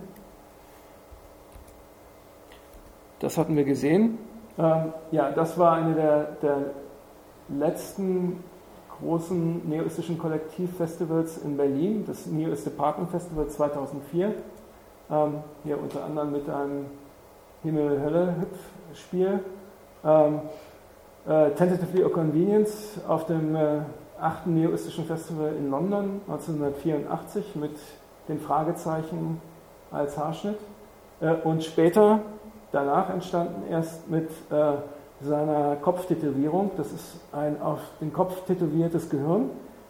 Das 3.18 3.36
hatten 3.36 3.56
wir 3.56 3.64
gesehen. 3.64 4.20
Ähm, 4.60 4.94
ja, 5.10 5.32
das 5.32 5.58
war 5.58 5.74
eine 5.74 5.96
der, 5.96 6.24
der 6.44 6.58
letzten 7.50 8.44
großen 9.00 9.68
neoistischen 9.68 10.20
Kollektivfestivals 10.20 11.40
in 11.40 11.58
Berlin, 11.58 12.04
das 12.06 12.28
Neoist 12.28 12.68
Department 12.68 13.10
Festival 13.10 13.48
2004. 13.48 14.36
Ähm, 15.10 15.34
hier 15.64 15.82
unter 15.82 16.06
anderem 16.06 16.34
mit 16.34 16.48
einem 16.48 16.86
Himmel-Hölle-Hüpfspiel. 17.64 19.40
Ähm, 20.06 20.42
äh, 21.28 21.50
Tentatively 21.56 22.04
a 22.04 22.10
Convenience 22.10 23.00
auf 23.08 23.26
dem 23.26 23.56
äh, 23.56 23.80
8. 24.22 24.46
Neoistischen 24.46 25.06
Festival 25.06 25.56
in 25.58 25.72
London 25.72 26.22
1984 26.28 27.56
mit 27.56 27.72
den 28.28 28.40
Fragezeichen 28.40 29.42
als 29.92 30.18
Haarschnitt 30.18 30.58
äh, 31.22 31.34
und 31.44 31.64
später, 31.64 32.20
danach 32.72 33.10
entstanden 33.10 33.64
erst 33.70 34.10
mit 34.10 34.30
äh, 34.52 34.74
seiner 35.22 35.76
Kopftätowierung. 35.78 36.72
Das 36.78 36.92
ist 36.92 37.20
ein 37.32 37.62
auf 37.62 37.80
den 38.02 38.14
Kopf 38.14 38.46
tätowiertes 38.46 39.10
Gehirn. 39.10 39.50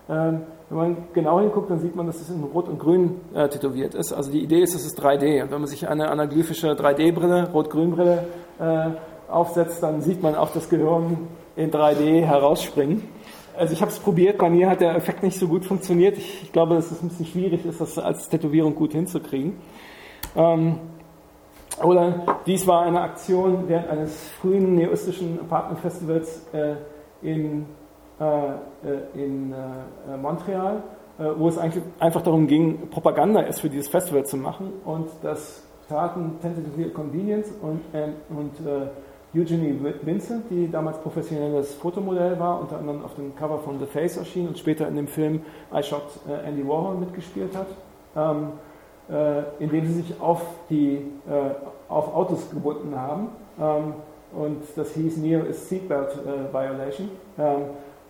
Ähm, 0.09 0.43
wenn 0.69 0.77
man 0.77 0.97
genau 1.13 1.39
hinguckt, 1.39 1.69
dann 1.69 1.79
sieht 1.79 1.95
man, 1.95 2.07
dass 2.07 2.21
es 2.21 2.29
in 2.29 2.43
Rot 2.43 2.67
und 2.67 2.79
Grün 2.79 3.21
äh, 3.33 3.47
tätowiert 3.47 3.95
ist. 3.95 4.13
Also 4.13 4.31
die 4.31 4.43
Idee 4.43 4.61
ist, 4.61 4.75
es 4.75 4.85
ist 4.85 5.01
3D. 5.01 5.43
Und 5.43 5.51
wenn 5.51 5.59
man 5.59 5.67
sich 5.67 5.88
eine 5.88 6.09
anaglyphische 6.09 6.71
3D-Brille, 6.71 7.51
Rot-Grün-Brille 7.51 8.23
äh, 8.59 8.89
aufsetzt, 9.29 9.83
dann 9.83 10.01
sieht 10.01 10.21
man 10.21 10.35
auch 10.35 10.51
das 10.51 10.69
Gehirn 10.69 11.27
in 11.55 11.71
3D 11.71 12.21
herausspringen. 12.21 13.03
Also 13.58 13.74
ich 13.74 13.82
habe 13.82 13.91
es 13.91 13.97
probiert, 13.97 14.38
bei 14.38 14.49
mir 14.51 14.70
hat 14.70 14.82
der 14.82 14.95
Effekt 14.95 15.24
nicht 15.24 15.39
so 15.39 15.47
gut 15.47 15.66
funktioniert. 15.66 16.18
Ich, 16.18 16.51
glaube, 16.51 16.76
dass 16.76 16.91
es 16.91 17.01
ein 17.01 17.10
bisschen 17.10 17.26
schwierig 17.26 17.66
ist, 17.66 17.82
das 17.82 17.97
als 17.97 18.30
Tätowierung 18.30 18.76
gut 18.76 18.91
hinzukriegen. 18.91 19.58
Ähm, 20.36 20.80
oder 21.84 22.26
dies 22.45 22.68
war 22.68 22.84
eine 22.84 23.01
Aktion 23.01 23.68
während 23.68 23.89
eines 23.89 24.30
frühen 24.41 24.76
neoistischen 24.76 25.39
Apartment 25.39 25.80
Festivals 25.80 26.45
äh, 26.53 26.76
in, 27.24 27.66
äh, 28.20 28.26
äh 28.26 28.53
in 29.16 29.53
äh, 29.53 30.18
Montreal, 30.18 30.84
äh, 31.18 31.24
wo 31.36 31.47
es 31.47 31.58
eigentlich 31.58 31.84
einfach 31.99 32.22
darum 32.22 32.45
ging, 32.45 32.89
Propaganda 32.89 33.41
erst 33.41 33.62
für 33.62 33.70
dieses 33.70 33.88
Festival 33.88 34.26
zu 34.26 34.38
machen. 34.38 34.72
Und 34.86 35.08
das 35.24 35.64
taten 35.89 36.39
Tentative 36.41 36.89
Convenience 36.89 37.51
und, 37.62 37.82
ähm, 37.93 38.14
und 38.30 38.68
äh, 38.68 38.88
Eugenie 39.38 39.77
Vincent, 40.01 40.45
die 40.49 40.69
damals 40.71 40.97
professionelles 40.99 41.73
Fotomodell 41.75 42.39
war, 42.39 42.61
unter 42.61 42.79
anderem 42.79 43.03
auf 43.03 43.15
dem 43.15 43.35
Cover 43.35 43.59
von 43.59 43.79
The 43.79 43.85
Face 43.85 44.17
erschien 44.17 44.47
und 44.47 44.57
später 44.57 44.88
in 44.88 44.95
dem 44.95 45.07
Film 45.07 45.41
I 45.73 45.83
Shot 45.83 46.03
äh, 46.27 46.47
Andy 46.47 46.67
Warhol 46.67 46.95
mitgespielt 46.95 47.51
hat, 47.55 47.67
ähm, 48.15 48.49
äh, 49.09 49.43
indem 49.59 49.85
sie 49.85 50.01
sich 50.01 50.19
auf, 50.19 50.41
die, 50.69 50.95
äh, 51.29 51.51
auf 51.89 52.15
Autos 52.15 52.49
gebunden 52.49 52.99
haben. 52.99 53.29
Ähm, 53.59 53.93
und 54.33 54.63
das 54.75 54.93
hieß 54.93 55.17
Neo 55.17 55.43
is 55.43 55.69
Seatbelt 55.69 56.09
äh, 56.09 56.53
Violation. 56.53 57.09
Ähm, 57.38 57.61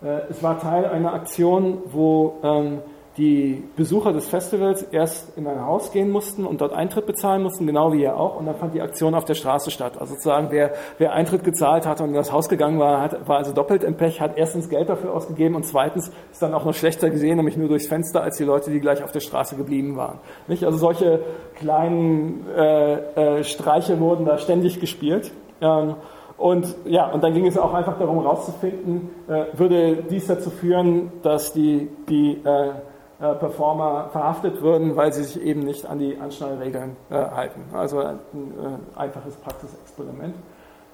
äh, 0.02 0.20
es 0.30 0.42
war 0.42 0.60
Teil 0.60 0.86
einer 0.86 1.12
Aktion, 1.12 1.78
wo 1.92 2.36
ähm, 2.42 2.78
die 3.18 3.64
Besucher 3.76 4.12
des 4.12 4.28
Festivals 4.28 4.82
erst 4.82 5.36
in 5.36 5.46
ein 5.48 5.66
Haus 5.66 5.90
gehen 5.90 6.10
mussten 6.10 6.46
und 6.46 6.60
dort 6.60 6.72
Eintritt 6.72 7.04
bezahlen 7.04 7.42
mussten, 7.42 7.66
genau 7.66 7.92
wie 7.92 7.98
hier 7.98 8.16
auch. 8.16 8.38
Und 8.38 8.46
dann 8.46 8.54
fand 8.54 8.74
die 8.74 8.80
Aktion 8.80 9.14
auf 9.14 9.24
der 9.24 9.34
Straße 9.34 9.72
statt. 9.72 9.98
Also 9.98 10.14
sozusagen, 10.14 10.48
wer, 10.50 10.72
wer 10.98 11.12
Eintritt 11.12 11.42
gezahlt 11.42 11.84
hat 11.84 12.00
und 12.00 12.10
in 12.10 12.14
das 12.14 12.32
Haus 12.32 12.48
gegangen 12.48 12.78
war, 12.78 13.00
hat, 13.00 13.28
war 13.28 13.38
also 13.38 13.52
doppelt 13.52 13.82
im 13.82 13.96
Pech, 13.96 14.20
hat 14.20 14.38
erstens 14.38 14.68
Geld 14.68 14.88
dafür 14.88 15.12
ausgegeben 15.12 15.56
und 15.56 15.64
zweitens 15.66 16.12
ist 16.30 16.40
dann 16.40 16.54
auch 16.54 16.64
noch 16.64 16.74
schlechter 16.74 17.10
gesehen, 17.10 17.36
nämlich 17.36 17.56
nur 17.56 17.68
durchs 17.68 17.88
Fenster, 17.88 18.22
als 18.22 18.36
die 18.36 18.44
Leute, 18.44 18.70
die 18.70 18.80
gleich 18.80 19.02
auf 19.02 19.10
der 19.10 19.20
Straße 19.20 19.56
geblieben 19.56 19.96
waren. 19.96 20.20
Nicht? 20.46 20.64
Also 20.64 20.78
solche 20.78 21.20
kleinen 21.56 22.46
äh, 22.56 23.38
äh, 23.38 23.44
Streiche 23.44 23.98
wurden 23.98 24.26
da 24.26 24.38
ständig 24.38 24.80
gespielt. 24.80 25.32
Ähm, 25.60 25.96
und 26.36 26.76
ja, 26.84 27.10
und 27.10 27.24
dann 27.24 27.34
ging 27.34 27.46
es 27.46 27.58
auch 27.58 27.74
einfach 27.74 27.98
darum 27.98 28.22
herauszufinden, 28.22 29.10
äh, 29.26 29.46
würde 29.54 30.04
dies 30.08 30.28
dazu 30.28 30.50
führen, 30.50 31.10
dass 31.22 31.52
die, 31.52 31.88
die 32.08 32.40
äh, 32.44 32.70
Performer 33.18 34.08
verhaftet 34.12 34.62
würden, 34.62 34.94
weil 34.94 35.12
sie 35.12 35.24
sich 35.24 35.42
eben 35.42 35.64
nicht 35.64 35.86
an 35.86 35.98
die 35.98 36.16
Anschnallregeln 36.16 36.96
äh, 37.10 37.14
halten. 37.14 37.62
Also 37.72 37.98
ein 37.98 38.18
äh, 38.34 38.98
einfaches 38.98 39.34
Praxisexperiment. 39.36 40.36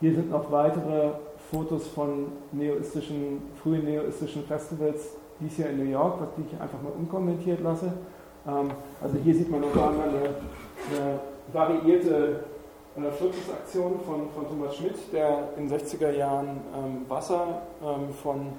Hier 0.00 0.14
sind 0.14 0.30
noch 0.30 0.50
weitere 0.50 1.10
Fotos 1.50 1.86
von 1.88 2.32
neoistischen, 2.52 3.42
frühen 3.62 3.84
neoistischen 3.84 4.44
Festivals, 4.44 5.16
dies 5.40 5.56
hier 5.56 5.68
in 5.68 5.78
New 5.78 5.90
York, 5.90 6.18
die 6.36 6.42
ich 6.42 6.60
einfach 6.60 6.80
mal 6.82 6.92
unkommentiert 6.98 7.60
lasse. 7.62 7.92
Ähm, 8.46 8.70
also 9.02 9.16
hier 9.22 9.34
sieht 9.34 9.50
man 9.50 9.60
noch 9.60 9.72
einmal 9.72 10.08
eine, 10.08 10.30
eine 10.90 11.20
variierte 11.52 12.40
äh, 12.96 13.10
von, 13.10 14.30
von 14.30 14.48
Thomas 14.48 14.76
Schmidt, 14.76 14.96
der 15.12 15.48
in 15.56 15.68
den 15.68 15.78
60er 15.78 16.10
Jahren 16.10 16.60
ähm, 16.74 17.04
Wasser 17.08 17.62
ähm, 17.82 18.14
von 18.22 18.40
äh, 18.40 18.50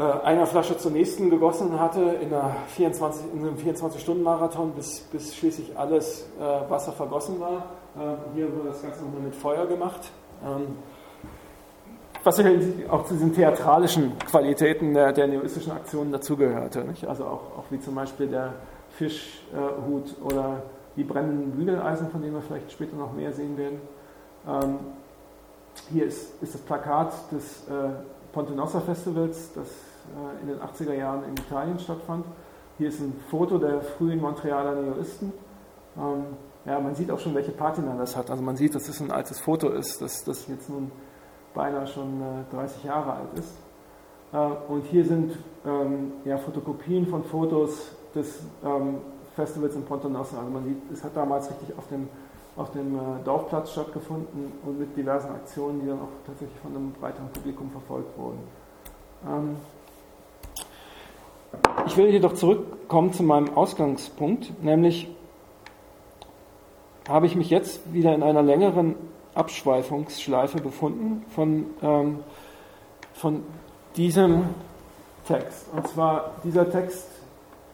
einer 0.00 0.46
Flasche 0.46 0.76
zur 0.76 0.90
nächsten 0.90 1.30
gegossen 1.30 1.78
hatte 1.78 2.00
in, 2.20 2.34
einer 2.34 2.56
24, 2.68 3.26
in 3.32 3.46
einem 3.46 3.56
24-Stunden-Marathon, 3.56 4.72
bis, 4.72 5.00
bis 5.00 5.36
schließlich 5.36 5.78
alles 5.78 6.26
äh, 6.40 6.70
Wasser 6.70 6.92
vergossen 6.92 7.38
war. 7.38 7.66
Äh, 7.96 8.34
hier 8.34 8.52
wurde 8.52 8.70
das 8.70 8.82
Ganze 8.82 9.04
nochmal 9.04 9.20
mit 9.20 9.36
Feuer 9.36 9.66
gemacht. 9.66 10.10
Ähm, 10.44 10.76
was 12.24 12.40
auch 12.88 13.04
zu 13.04 13.14
diesen 13.14 13.34
theatralischen 13.34 14.18
Qualitäten 14.18 14.94
der, 14.94 15.12
der 15.12 15.26
neoistischen 15.26 15.72
Aktionen 15.72 16.10
dazugehörte. 16.10 16.80
Nicht? 16.80 17.06
Also 17.06 17.24
auch, 17.24 17.58
auch 17.58 17.64
wie 17.70 17.78
zum 17.78 17.94
Beispiel 17.94 18.28
der 18.28 18.54
Fischhut 18.96 20.16
oder 20.24 20.62
die 20.96 21.04
brennenden 21.04 21.52
Bügeleisen, 21.52 22.10
von 22.10 22.22
denen 22.22 22.34
wir 22.34 22.42
vielleicht 22.42 22.72
später 22.72 22.96
noch 22.96 23.12
mehr 23.12 23.32
sehen 23.32 23.58
werden. 23.58 23.80
Ähm, 24.48 24.78
hier 25.92 26.06
ist, 26.06 26.42
ist 26.42 26.54
das 26.54 26.60
Plakat 26.62 27.12
des 27.30 27.68
äh, 27.68 27.90
Ponte 28.34 28.52
Nossa 28.52 28.80
Festivals, 28.80 29.52
das 29.54 29.68
äh, 29.68 30.42
in 30.42 30.48
den 30.48 30.58
80er 30.58 30.92
Jahren 30.92 31.22
in 31.22 31.34
Italien 31.34 31.78
stattfand. 31.78 32.26
Hier 32.78 32.88
ist 32.88 33.00
ein 33.00 33.14
Foto 33.30 33.58
der 33.58 33.80
frühen 33.80 34.20
Montrealer 34.20 34.74
Neoisten. 34.74 35.32
Ähm, 35.96 36.24
ja, 36.64 36.80
man 36.80 36.96
sieht 36.96 37.12
auch 37.12 37.20
schon, 37.20 37.32
welche 37.36 37.52
Patina 37.52 37.96
das 37.96 38.16
hat. 38.16 38.30
Also 38.30 38.42
man 38.42 38.56
sieht, 38.56 38.74
dass 38.74 38.88
es 38.88 39.00
ein 39.00 39.12
altes 39.12 39.38
Foto 39.38 39.68
ist, 39.68 40.02
dass 40.02 40.24
das 40.24 40.48
jetzt 40.48 40.68
nun 40.68 40.90
beinahe 41.54 41.86
schon 41.86 42.20
äh, 42.20 42.54
30 42.54 42.82
Jahre 42.82 43.12
alt 43.12 43.38
ist. 43.38 43.54
Äh, 44.32 44.72
und 44.72 44.84
hier 44.86 45.04
sind 45.04 45.38
ähm, 45.64 46.14
ja, 46.24 46.36
Fotokopien 46.36 47.06
von 47.06 47.22
Fotos 47.22 47.92
des 48.16 48.40
ähm, 48.64 48.96
Festivals 49.36 49.76
in 49.76 49.84
Ponte 49.84 50.10
Nossa. 50.10 50.38
Also 50.38 50.50
man 50.50 50.64
sieht, 50.64 50.78
es 50.92 51.04
hat 51.04 51.16
damals 51.16 51.48
richtig 51.48 51.78
auf 51.78 51.86
dem 51.86 52.08
auf 52.56 52.70
dem 52.70 52.96
äh, 52.96 53.00
Dorfplatz 53.24 53.72
stattgefunden 53.72 54.52
und 54.64 54.78
mit 54.78 54.96
diversen 54.96 55.30
Aktionen, 55.30 55.80
die 55.80 55.88
dann 55.88 56.00
auch 56.00 56.08
tatsächlich 56.26 56.58
von 56.60 56.74
einem 56.74 56.92
breiteren 56.92 57.28
Publikum 57.30 57.70
verfolgt 57.70 58.16
wurden. 58.16 58.38
Ähm 59.26 59.56
ich 61.86 61.96
will 61.96 62.08
jedoch 62.08 62.34
zurückkommen 62.34 63.12
zu 63.12 63.22
meinem 63.22 63.56
Ausgangspunkt, 63.56 64.62
nämlich 64.62 65.08
habe 67.08 67.26
ich 67.26 67.36
mich 67.36 67.50
jetzt 67.50 67.92
wieder 67.92 68.14
in 68.14 68.22
einer 68.22 68.42
längeren 68.42 68.94
Abschweifungsschleife 69.34 70.60
befunden 70.60 71.24
von, 71.34 71.66
ähm, 71.82 72.20
von 73.12 73.42
diesem 73.96 74.46
Text. 75.26 75.66
Und 75.74 75.86
zwar 75.88 76.32
dieser 76.44 76.70
Text 76.70 77.10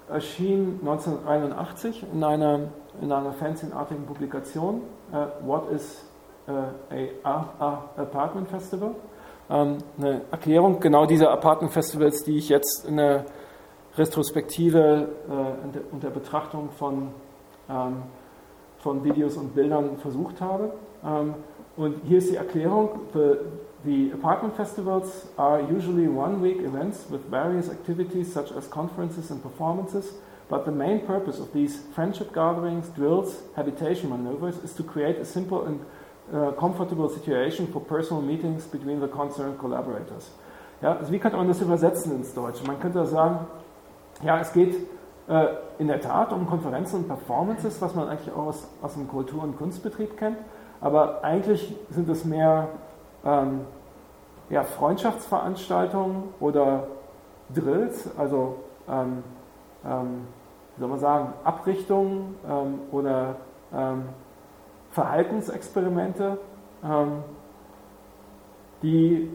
erschien 0.09 0.81
1981 0.81 2.05
in 2.13 2.25
einer 2.25 2.69
in 3.01 3.13
einer 3.13 3.33
fanzinartigen 3.33 4.05
Publikation, 4.07 4.83
uh, 5.13 5.27
What 5.47 5.71
is 5.73 6.05
uh, 6.49 6.53
a, 7.25 7.45
a, 7.59 7.91
Apartment 7.97 8.49
Festival? 8.49 8.95
Ähm, 9.49 9.79
eine 9.99 10.23
Erklärung 10.31 10.81
genau 10.81 11.07
dieser 11.07 11.31
Apartment 11.31 11.73
Festivals, 11.73 12.23
die 12.25 12.37
ich 12.37 12.49
jetzt 12.49 12.87
in 12.87 12.97
der 12.97 13.27
Retrospektive 13.97 15.09
äh, 15.29 15.79
unter 15.93 16.11
Betrachtung 16.11 16.71
von, 16.71 17.09
ähm, 17.69 18.03
von 18.79 19.03
Videos 19.05 19.37
und 19.37 19.55
Bildern 19.55 19.99
versucht 19.99 20.41
habe. 20.41 20.73
Ähm, 21.05 21.35
und 21.77 21.97
hier 22.05 22.19
ist 22.19 22.31
die 22.31 22.37
Erklärung. 22.37 23.01
The 23.83 24.13
apartment 24.13 24.55
festivals 24.55 25.27
are 25.39 25.63
usually 25.63 26.07
one-week 26.07 26.61
events 26.61 27.07
with 27.11 27.21
various 27.31 27.71
activities 27.71 28.31
such 28.31 28.53
as 28.55 28.69
conferences 28.69 29.31
and 29.31 29.41
performances 29.41 30.13
But 30.51 30.65
the 30.65 30.73
main 30.73 31.01
purpose 31.07 31.39
of 31.39 31.53
these 31.53 31.79
friendship 31.95 32.35
gatherings, 32.35 32.89
drills, 32.89 33.37
habitation 33.55 34.11
maneuvers 34.11 34.59
is 34.65 34.75
to 34.75 34.83
create 34.83 35.17
a 35.19 35.25
simple 35.25 35.65
and 35.65 35.81
uh, 36.35 36.51
comfortable 36.59 37.09
situation 37.09 37.69
for 37.69 37.81
personal 37.81 38.21
meetings 38.21 38.67
between 38.67 39.01
the 39.01 39.07
concerned 39.07 39.59
collaborators. 39.59 40.31
Ja, 40.83 40.97
also 40.97 41.13
wie 41.13 41.19
könnte 41.21 41.37
man 41.37 41.47
das 41.47 41.61
übersetzen 41.61 42.13
ins 42.17 42.35
Deutsche? 42.35 42.67
Man 42.67 42.81
könnte 42.81 43.07
sagen, 43.07 43.47
ja, 44.23 44.41
es 44.41 44.53
geht 44.53 44.75
äh, 45.29 45.47
in 45.79 45.87
der 45.87 46.01
Tat 46.01 46.33
um 46.33 46.47
Konferenzen 46.47 46.97
und 46.97 47.09
Performances, 47.09 47.81
was 47.81 47.95
man 47.95 48.09
eigentlich 48.09 48.35
auch 48.35 48.47
aus, 48.47 48.67
aus 48.83 48.95
dem 48.95 49.07
Kultur- 49.07 49.45
und 49.45 49.57
Kunstbetrieb 49.57 50.17
kennt, 50.17 50.39
aber 50.81 51.23
eigentlich 51.23 51.77
sind 51.91 52.09
es 52.09 52.25
mehr 52.25 52.69
ähm, 53.25 53.61
ja, 54.49 54.65
Freundschaftsveranstaltungen 54.65 56.25
oder 56.41 56.89
Drills, 57.55 58.09
also 58.19 58.57
ähm, 58.89 59.23
ähm, 59.85 60.27
soll 60.81 60.89
man 60.89 60.99
sagen, 60.99 61.33
Abrichtungen 61.45 62.35
ähm, 62.49 62.81
oder 62.91 63.37
ähm, 63.73 64.05
Verhaltensexperimente, 64.91 66.39
ähm, 66.83 67.23
die, 68.83 69.29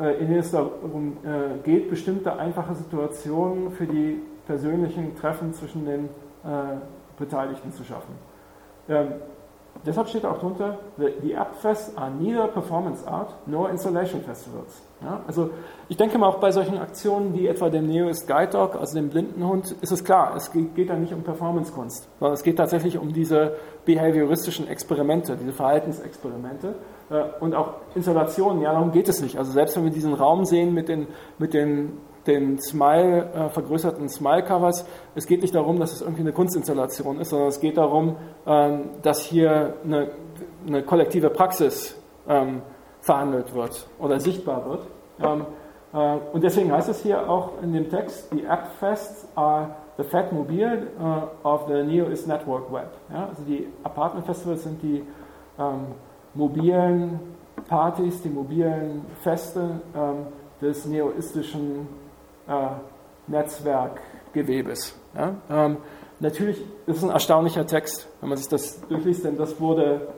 äh, 0.00 0.14
in 0.20 0.26
denen 0.26 0.40
es 0.40 0.50
darum 0.50 1.16
äh, 1.24 1.58
geht, 1.62 1.88
bestimmte 1.88 2.36
einfache 2.36 2.74
Situationen 2.74 3.70
für 3.70 3.86
die 3.86 4.20
persönlichen 4.46 5.16
Treffen 5.16 5.54
zwischen 5.54 5.86
den 5.86 6.04
äh, 6.44 6.78
Beteiligten 7.16 7.72
zu 7.72 7.84
schaffen. 7.84 8.14
Ähm, 8.88 9.12
deshalb 9.86 10.08
steht 10.08 10.26
auch 10.26 10.38
drunter, 10.40 10.78
the 11.22 11.36
Abfests 11.36 11.96
are 11.96 12.10
neither 12.10 12.48
performance 12.48 13.06
art 13.06 13.32
nor 13.46 13.70
installation 13.70 14.20
festivals. 14.22 14.82
Ja, 15.02 15.22
also 15.26 15.50
ich 15.88 15.96
denke 15.96 16.18
mal 16.18 16.28
auch 16.28 16.40
bei 16.40 16.52
solchen 16.52 16.76
Aktionen 16.76 17.32
wie 17.32 17.46
etwa 17.46 17.70
dem 17.70 17.86
Neoist 17.86 18.28
Guide 18.28 18.50
Dog, 18.52 18.76
also 18.76 18.94
dem 18.94 19.08
Blindenhund, 19.08 19.74
ist 19.80 19.92
es 19.92 20.04
klar, 20.04 20.34
es 20.36 20.52
geht, 20.52 20.74
geht 20.74 20.90
da 20.90 20.94
nicht 20.94 21.14
um 21.14 21.22
Performancekunst, 21.22 22.06
sondern 22.18 22.34
es 22.34 22.42
geht 22.42 22.58
tatsächlich 22.58 22.98
um 22.98 23.10
diese 23.10 23.56
behavioristischen 23.86 24.68
Experimente, 24.68 25.36
diese 25.36 25.52
Verhaltensexperimente 25.52 26.74
äh, 27.08 27.22
und 27.40 27.54
auch 27.54 27.76
Installationen, 27.94 28.60
ja, 28.60 28.72
darum 28.72 28.92
geht 28.92 29.08
es 29.08 29.22
nicht. 29.22 29.38
Also 29.38 29.52
selbst 29.52 29.74
wenn 29.76 29.84
wir 29.84 29.90
diesen 29.90 30.12
Raum 30.12 30.44
sehen 30.44 30.74
mit 30.74 30.90
den, 30.90 31.06
mit 31.38 31.54
den, 31.54 31.96
den 32.26 32.60
Smile, 32.60 33.30
äh, 33.32 33.48
vergrößerten 33.48 34.06
Smile-Covers, 34.10 34.84
es 35.14 35.26
geht 35.26 35.40
nicht 35.40 35.54
darum, 35.54 35.80
dass 35.80 35.94
es 35.94 36.02
irgendwie 36.02 36.22
eine 36.22 36.32
Kunstinstallation 36.32 37.20
ist, 37.20 37.30
sondern 37.30 37.48
es 37.48 37.60
geht 37.60 37.78
darum, 37.78 38.16
ähm, 38.46 38.90
dass 39.00 39.22
hier 39.22 39.76
eine, 39.82 40.10
eine 40.66 40.82
kollektive 40.82 41.30
Praxis 41.30 41.96
ähm, 42.28 42.60
verhandelt 43.00 43.54
wird 43.54 43.86
oder 43.98 44.20
sichtbar 44.20 44.68
wird. 44.68 44.86
Ähm, 45.22 45.46
äh, 45.92 46.16
und 46.32 46.42
deswegen 46.42 46.72
heißt 46.72 46.88
es 46.88 47.02
hier 47.02 47.28
auch 47.28 47.62
in 47.62 47.72
dem 47.72 47.90
Text, 47.90 48.32
die 48.32 48.44
App-Fests 48.44 49.28
are 49.34 49.70
the 49.96 50.04
Fat 50.04 50.32
Mobile 50.32 50.88
uh, 50.98 51.46
of 51.46 51.66
the 51.68 51.82
Neoist 51.82 52.26
Network 52.26 52.72
Web. 52.72 52.90
Ja, 53.12 53.28
also 53.28 53.42
die 53.42 53.68
Apartment 53.82 54.24
Festivals 54.24 54.62
sind 54.62 54.82
die 54.82 55.04
ähm, 55.58 55.86
mobilen 56.34 57.20
Partys, 57.68 58.22
die 58.22 58.30
mobilen 58.30 59.04
Feste 59.22 59.80
ähm, 59.94 60.26
des 60.60 60.86
neoistischen 60.86 61.88
äh, 62.48 62.52
Netzwerkgewebes. 63.26 64.98
Ja? 65.14 65.34
Ähm, 65.50 65.76
natürlich 66.18 66.60
ist 66.86 66.98
es 66.98 67.04
ein 67.04 67.10
erstaunlicher 67.10 67.66
Text, 67.66 68.08
wenn 68.20 68.30
man 68.30 68.38
sich 68.38 68.48
das 68.48 68.80
durchliest, 68.88 69.24
denn 69.24 69.36
das 69.36 69.60
wurde 69.60 70.08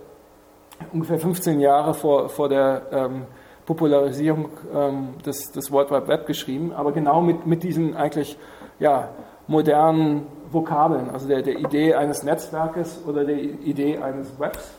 ungefähr 0.92 1.18
15 1.18 1.60
Jahre 1.60 1.94
vor, 1.94 2.28
vor 2.28 2.48
der 2.48 2.82
ähm, 2.92 3.22
Popularisierung 3.66 4.48
ähm, 4.74 5.08
des, 5.24 5.52
des 5.52 5.70
World 5.70 5.90
Wide 5.90 6.08
Web 6.08 6.26
geschrieben, 6.26 6.72
aber 6.72 6.92
genau 6.92 7.20
mit, 7.20 7.46
mit 7.46 7.62
diesen 7.62 7.96
eigentlich 7.96 8.36
ja, 8.78 9.10
modernen 9.46 10.26
Vokabeln, 10.50 11.10
also 11.10 11.28
der, 11.28 11.42
der 11.42 11.58
Idee 11.58 11.94
eines 11.94 12.22
Netzwerkes 12.22 13.00
oder 13.06 13.24
der 13.24 13.38
Idee 13.38 13.98
eines 13.98 14.38
Webs. 14.38 14.72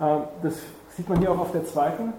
Ähm, 0.00 0.22
das 0.42 0.54
sieht 0.96 1.08
man 1.08 1.18
hier 1.18 1.30
auch 1.30 1.38
auf 1.38 1.52
der 1.52 1.64
zweiten 1.64 2.12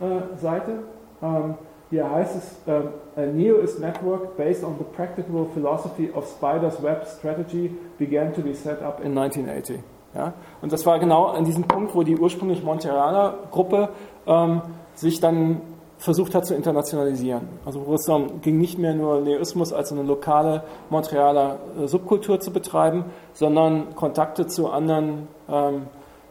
äh, 0.00 0.38
Seite. 0.40 0.82
Ähm, 1.22 1.54
hier 1.90 2.08
heißt 2.08 2.36
es, 2.36 2.56
ähm, 2.68 2.88
a 3.16 3.22
Neoist 3.22 3.80
network 3.80 4.36
based 4.36 4.62
on 4.62 4.76
the 4.78 4.84
practical 4.96 5.46
philosophy 5.52 6.10
of 6.14 6.26
Spider's 6.26 6.80
Web 6.82 7.06
Strategy 7.06 7.70
began 7.98 8.32
to 8.32 8.42
be 8.42 8.54
set 8.54 8.80
up 8.82 9.04
in 9.04 9.14
1980. 9.16 9.82
Ja? 10.14 10.32
Und 10.60 10.72
das 10.72 10.86
war 10.86 10.98
genau 10.98 11.26
an 11.26 11.44
diesem 11.44 11.64
Punkt, 11.64 11.94
wo 11.94 12.02
die 12.02 12.16
ursprünglich 12.16 12.62
Montrealer 12.62 13.34
Gruppe 13.50 13.90
ähm, 14.26 14.62
sich 14.94 15.20
dann 15.20 15.60
versucht 16.00 16.34
hat 16.34 16.46
zu 16.46 16.54
internationalisieren. 16.54 17.46
Also 17.66 17.86
wo 17.86 17.94
es 17.94 18.06
darum 18.06 18.40
ging, 18.40 18.58
nicht 18.58 18.78
mehr 18.78 18.94
nur 18.94 19.20
Neoismus 19.20 19.72
als 19.72 19.92
eine 19.92 20.02
lokale 20.02 20.64
Montrealer 20.88 21.58
äh, 21.78 21.86
Subkultur 21.86 22.40
zu 22.40 22.52
betreiben, 22.52 23.04
sondern 23.34 23.94
Kontakte 23.94 24.46
zu 24.46 24.70
anderen 24.70 25.28
ähm, 25.48 25.86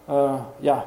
äh, 0.07 0.11
ja, 0.61 0.85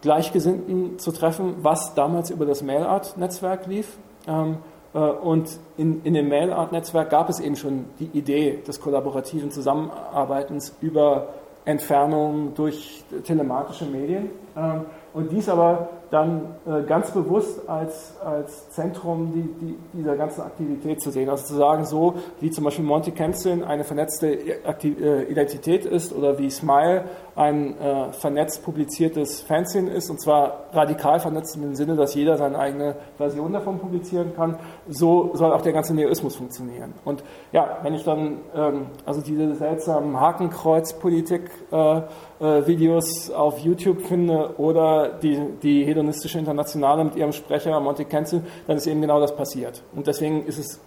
Gleichgesinnten 0.00 0.98
zu 0.98 1.12
treffen, 1.12 1.56
was 1.58 1.94
damals 1.94 2.30
über 2.30 2.46
das 2.46 2.62
Mailart-Netzwerk 2.62 3.66
lief. 3.66 3.98
Ähm, 4.26 4.56
äh, 4.94 4.98
und 4.98 5.58
in, 5.76 6.02
in 6.02 6.14
dem 6.14 6.28
Mailart-Netzwerk 6.28 7.10
gab 7.10 7.28
es 7.28 7.38
eben 7.38 7.56
schon 7.56 7.84
die 8.00 8.18
Idee 8.18 8.62
des 8.66 8.80
kollaborativen 8.80 9.50
Zusammenarbeitens 9.50 10.74
über 10.80 11.28
Entfernung 11.64 12.54
durch 12.54 13.04
telematische 13.24 13.84
Medien. 13.84 14.30
Ähm, 14.56 14.86
und 15.14 15.30
dies 15.30 15.48
aber 15.48 15.88
dann 16.12 16.56
äh, 16.66 16.82
ganz 16.82 17.10
bewusst 17.10 17.68
als, 17.68 18.14
als 18.22 18.68
Zentrum 18.70 19.32
die, 19.32 19.66
die, 19.66 19.78
dieser 19.94 20.14
ganzen 20.14 20.42
Aktivität 20.42 21.00
zu 21.00 21.10
sehen. 21.10 21.30
Also 21.30 21.46
zu 21.46 21.54
sagen, 21.54 21.86
so 21.86 22.14
wie 22.40 22.50
zum 22.50 22.64
Beispiel 22.64 22.84
Monty 22.84 23.12
Kempson 23.12 23.64
eine 23.64 23.82
vernetzte 23.82 24.38
Aktiv 24.66 25.00
äh, 25.00 25.22
Identität 25.22 25.86
ist 25.86 26.12
oder 26.12 26.38
wie 26.38 26.50
Smile 26.50 27.04
ein 27.34 27.78
äh, 27.78 28.12
vernetzt 28.12 28.62
publiziertes 28.62 29.40
Fanzine 29.40 29.90
ist, 29.90 30.10
und 30.10 30.20
zwar 30.20 30.66
radikal 30.72 31.18
vernetzt 31.18 31.56
im 31.56 31.74
Sinne, 31.74 31.96
dass 31.96 32.14
jeder 32.14 32.36
seine 32.36 32.58
eigene 32.58 32.96
Version 33.16 33.54
davon 33.54 33.78
publizieren 33.78 34.34
kann, 34.36 34.58
so 34.86 35.30
soll 35.32 35.50
auch 35.52 35.62
der 35.62 35.72
ganze 35.72 35.94
Neoismus 35.94 36.36
funktionieren. 36.36 36.92
Und 37.06 37.24
ja, 37.52 37.78
wenn 37.82 37.94
ich 37.94 38.04
dann 38.04 38.42
ähm, 38.54 38.88
also 39.06 39.22
diese 39.22 39.54
seltsamen 39.54 40.20
Hakenkreuz-Politik-Videos 40.20 42.02
äh, 42.02 42.02
äh, 42.42 43.32
auf 43.34 43.58
YouTube 43.60 44.02
finde 44.02 44.58
oder 44.58 45.08
die, 45.08 45.38
die 45.62 45.84
hedonistische 45.84 46.38
Internationale 46.38 47.04
mit 47.04 47.16
ihrem 47.16 47.32
Sprecher 47.32 47.78
Monty 47.80 48.04
Kempson, 48.04 48.44
dann 48.66 48.76
ist 48.76 48.86
eben 48.86 49.00
genau 49.00 49.20
das 49.20 49.34
passiert. 49.34 49.82
Und 49.94 50.06
deswegen 50.06 50.44
ist 50.44 50.58
es 50.58 50.80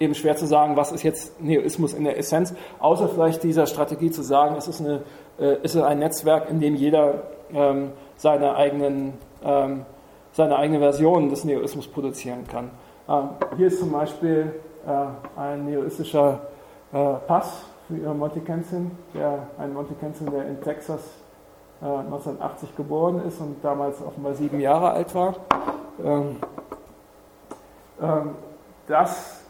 eben 0.00 0.14
schwer 0.14 0.36
zu 0.36 0.46
sagen, 0.46 0.76
was 0.76 0.92
ist 0.92 1.02
jetzt 1.02 1.40
Neoismus 1.40 1.94
in 1.94 2.04
der 2.04 2.18
Essenz, 2.18 2.54
außer 2.78 3.08
vielleicht 3.08 3.42
dieser 3.42 3.66
Strategie 3.66 4.10
zu 4.10 4.22
sagen, 4.22 4.56
es 4.56 4.68
ist 4.68 4.80
eine 4.80 5.02
äh, 5.38 5.56
es 5.62 5.76
ein 5.76 5.98
Netzwerk, 5.98 6.48
in 6.50 6.60
dem 6.60 6.74
jeder 6.76 7.24
ähm, 7.52 7.92
seine, 8.16 8.56
eigenen, 8.56 9.14
ähm, 9.44 9.84
seine 10.32 10.56
eigene 10.56 10.78
Version 10.78 11.28
des 11.28 11.44
Neoismus 11.44 11.88
produzieren 11.88 12.46
kann. 12.46 12.70
Ähm, 13.08 13.30
hier 13.56 13.66
ist 13.66 13.80
zum 13.80 13.92
Beispiel 13.92 14.54
äh, 14.86 15.40
ein 15.40 15.64
neoistischer 15.66 16.40
äh, 16.92 17.14
Pass 17.26 17.64
für 17.88 18.14
Monty 18.14 18.40
Kensington, 18.40 18.92
der, 19.14 19.46
ein 19.58 19.72
Monty 19.72 19.94
Kensington, 19.94 20.34
der 20.34 20.48
in 20.48 20.60
Texas 20.60 21.00
1980 21.80 22.68
äh, 22.68 22.72
geboren 22.76 23.22
ist 23.26 23.40
und 23.40 23.56
damals 23.62 24.00
offenbar 24.02 24.34
sieben 24.34 24.60
Jahre 24.60 24.92
alt 24.92 25.14
war. 25.14 25.34
Ähm, 26.02 26.36
ähm, 28.00 28.30
das 28.86 29.44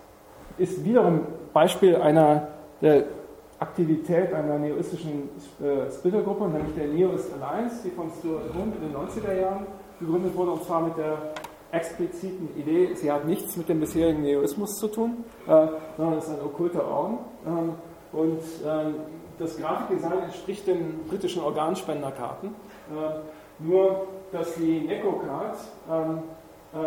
ist 0.58 0.84
wiederum 0.84 1.20
Beispiel 1.52 1.96
einer 1.96 2.48
der 2.80 3.04
Aktivität 3.60 4.32
einer 4.34 4.58
neoistischen 4.58 5.30
äh, 5.60 5.90
Splittergruppe, 5.90 6.48
nämlich 6.48 6.74
der 6.74 6.88
Neoist 6.88 7.30
Alliance, 7.34 7.76
die 7.84 7.90
von 7.90 8.10
Stuart 8.18 8.52
Home 8.52 8.72
in 8.80 8.88
den 8.88 8.96
90er 8.96 9.40
Jahren 9.40 9.66
gegründet 10.00 10.36
wurde, 10.36 10.52
und 10.52 10.64
zwar 10.64 10.82
mit 10.82 10.96
der 10.98 11.16
expliziten 11.70 12.48
Idee, 12.56 12.94
sie 12.94 13.10
hat 13.10 13.26
nichts 13.26 13.56
mit 13.56 13.68
dem 13.68 13.80
bisherigen 13.80 14.22
Neoismus 14.22 14.78
zu 14.78 14.88
tun, 14.88 15.24
äh, 15.46 15.66
sondern 15.96 16.18
ist 16.18 16.28
ein 16.28 16.40
okkulter 16.44 16.86
Orden. 16.86 17.18
Ähm, 17.46 17.72
und 18.14 18.40
ähm, 18.66 18.94
das 19.38 19.56
Grafikdesign 19.56 20.22
entspricht 20.24 20.66
den 20.66 21.04
britischen 21.08 21.42
Organspenderkarten, 21.42 22.50
äh, 22.50 23.62
nur 23.62 24.06
dass 24.32 24.54
die 24.54 24.80
Necocard 24.80 25.56
ähm, 25.90 26.22
ähm, 26.74 26.80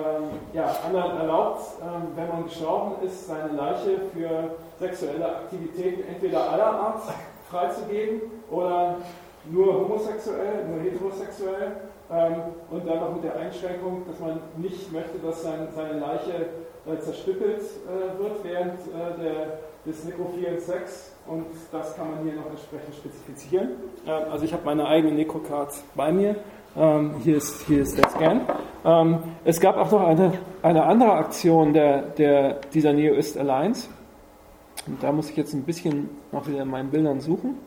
ja, 0.53 0.75
anderen 0.85 1.17
erlaubt, 1.17 1.61
ähm, 1.81 2.07
wenn 2.15 2.27
man 2.27 2.43
gestorben 2.43 3.05
ist, 3.05 3.27
seine 3.27 3.53
Leiche 3.53 4.01
für 4.13 4.55
sexuelle 4.79 5.25
Aktivitäten 5.25 6.03
entweder 6.09 6.51
aller 6.51 6.71
Art 6.71 7.01
freizugeben 7.49 8.21
oder 8.51 8.97
nur 9.49 9.73
homosexuell, 9.73 10.65
nur 10.67 10.81
heterosexuell. 10.81 11.71
Ähm, 12.09 12.35
und 12.71 12.87
dann 12.87 12.99
noch 12.99 13.13
mit 13.13 13.23
der 13.23 13.35
Einschränkung, 13.35 14.05
dass 14.07 14.19
man 14.19 14.39
nicht 14.57 14.91
möchte, 14.91 15.19
dass 15.19 15.43
sein, 15.43 15.67
seine 15.75 15.99
Leiche 15.99 16.47
äh, 16.85 16.99
zerstückelt 16.99 17.61
äh, 17.61 18.21
wird 18.21 18.43
während 18.43 18.79
äh, 18.79 19.21
der, 19.21 19.59
des 19.85 20.05
nekrophilen 20.05 20.59
Sex 20.59 21.16
und 21.27 21.45
das 21.71 21.95
kann 21.95 22.11
man 22.11 22.23
hier 22.23 22.33
noch 22.33 22.49
entsprechend 22.49 22.95
spezifizieren. 22.95 23.69
Ähm, 24.05 24.23
also 24.31 24.45
ich 24.45 24.53
habe 24.53 24.63
meine 24.65 24.87
eigene 24.87 25.13
Necrocard 25.13 25.73
bei 25.95 26.11
mir 26.11 26.35
ähm, 26.75 27.15
hier, 27.23 27.37
ist, 27.37 27.65
hier 27.67 27.81
ist 27.81 27.97
der 27.97 28.09
Scan. 28.09 28.41
Ähm, 28.85 29.19
es 29.43 29.59
gab 29.59 29.77
auch 29.77 29.91
noch 29.91 30.07
eine, 30.07 30.33
eine 30.61 30.83
andere 30.83 31.13
Aktion 31.13 31.73
der, 31.73 32.01
der, 32.01 32.61
dieser 32.73 32.93
Neoist 32.93 33.37
Alliance. 33.37 33.89
Und 34.85 35.03
da 35.03 35.11
muss 35.11 35.29
ich 35.29 35.35
jetzt 35.35 35.53
ein 35.53 35.63
bisschen 35.63 36.09
noch 36.31 36.47
wieder 36.47 36.61
in 36.61 36.69
meinen 36.69 36.89
Bildern 36.89 37.19
suchen. 37.19 37.57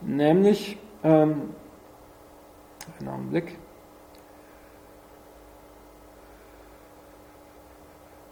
Nämlich, 0.00 0.78
einen 2.98 3.08
Augenblick. 3.08 3.58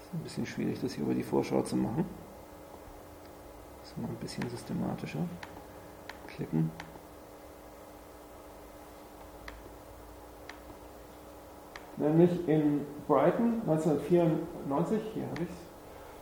Ist 0.00 0.13
ein 0.13 0.13
bisschen 0.24 0.46
schwierig, 0.46 0.80
das 0.80 0.94
hier 0.94 1.04
über 1.04 1.14
die 1.14 1.22
Vorschau 1.22 1.62
zu 1.62 1.76
machen. 1.76 2.04
Das 3.82 3.96
mal 3.96 4.08
ein 4.08 4.16
bisschen 4.16 4.48
systematischer. 4.48 5.20
Klicken. 6.26 6.70
nämlich 11.96 12.48
in 12.48 12.80
Brighton 13.06 13.62
1994, 13.66 15.00
hier 15.14 15.22
habe 15.24 15.42
ich 15.42 15.48
es. 15.48 15.56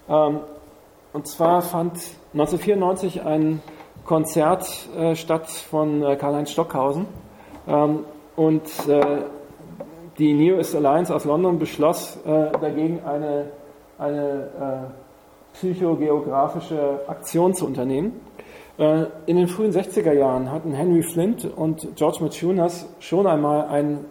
Ähm, 0.09 0.41
und 1.13 1.27
zwar 1.27 1.63
fand 1.63 1.95
1994 2.33 3.23
ein 3.23 3.63
Konzert 4.05 4.67
äh, 4.97 5.15
statt 5.15 5.49
von 5.49 6.03
äh, 6.03 6.17
Karl-Heinz 6.17 6.51
Stockhausen. 6.51 7.07
Ähm, 7.67 8.05
und 8.35 8.89
äh, 8.89 9.23
die 10.19 10.33
Neoist 10.33 10.75
Alliance 10.75 11.15
aus 11.15 11.25
London 11.25 11.59
beschloss 11.59 12.17
äh, 12.25 12.51
dagegen 12.61 13.01
eine, 13.05 13.51
eine 13.99 14.91
äh, 14.93 15.55
psychogeografische 15.55 17.01
Aktion 17.07 17.55
zu 17.55 17.67
unternehmen. 17.67 18.21
Äh, 18.79 19.07
in 19.27 19.37
den 19.37 19.49
frühen 19.49 19.73
60er 19.73 20.13
Jahren 20.13 20.51
hatten 20.51 20.73
Henry 20.73 21.03
Flint 21.03 21.45
und 21.45 21.97
George 21.97 22.19
Machunas 22.21 22.89
schon 23.01 23.27
einmal 23.27 23.67
ein 23.67 24.05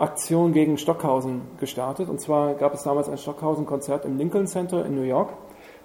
Aktion 0.00 0.52
gegen 0.52 0.78
Stockhausen 0.78 1.42
gestartet. 1.58 2.08
Und 2.08 2.20
zwar 2.20 2.54
gab 2.54 2.72
es 2.72 2.82
damals 2.82 3.08
ein 3.08 3.18
Stockhausen-Konzert 3.18 4.06
im 4.06 4.16
Lincoln 4.16 4.46
Center 4.46 4.84
in 4.86 4.94
New 4.94 5.02
York. 5.02 5.34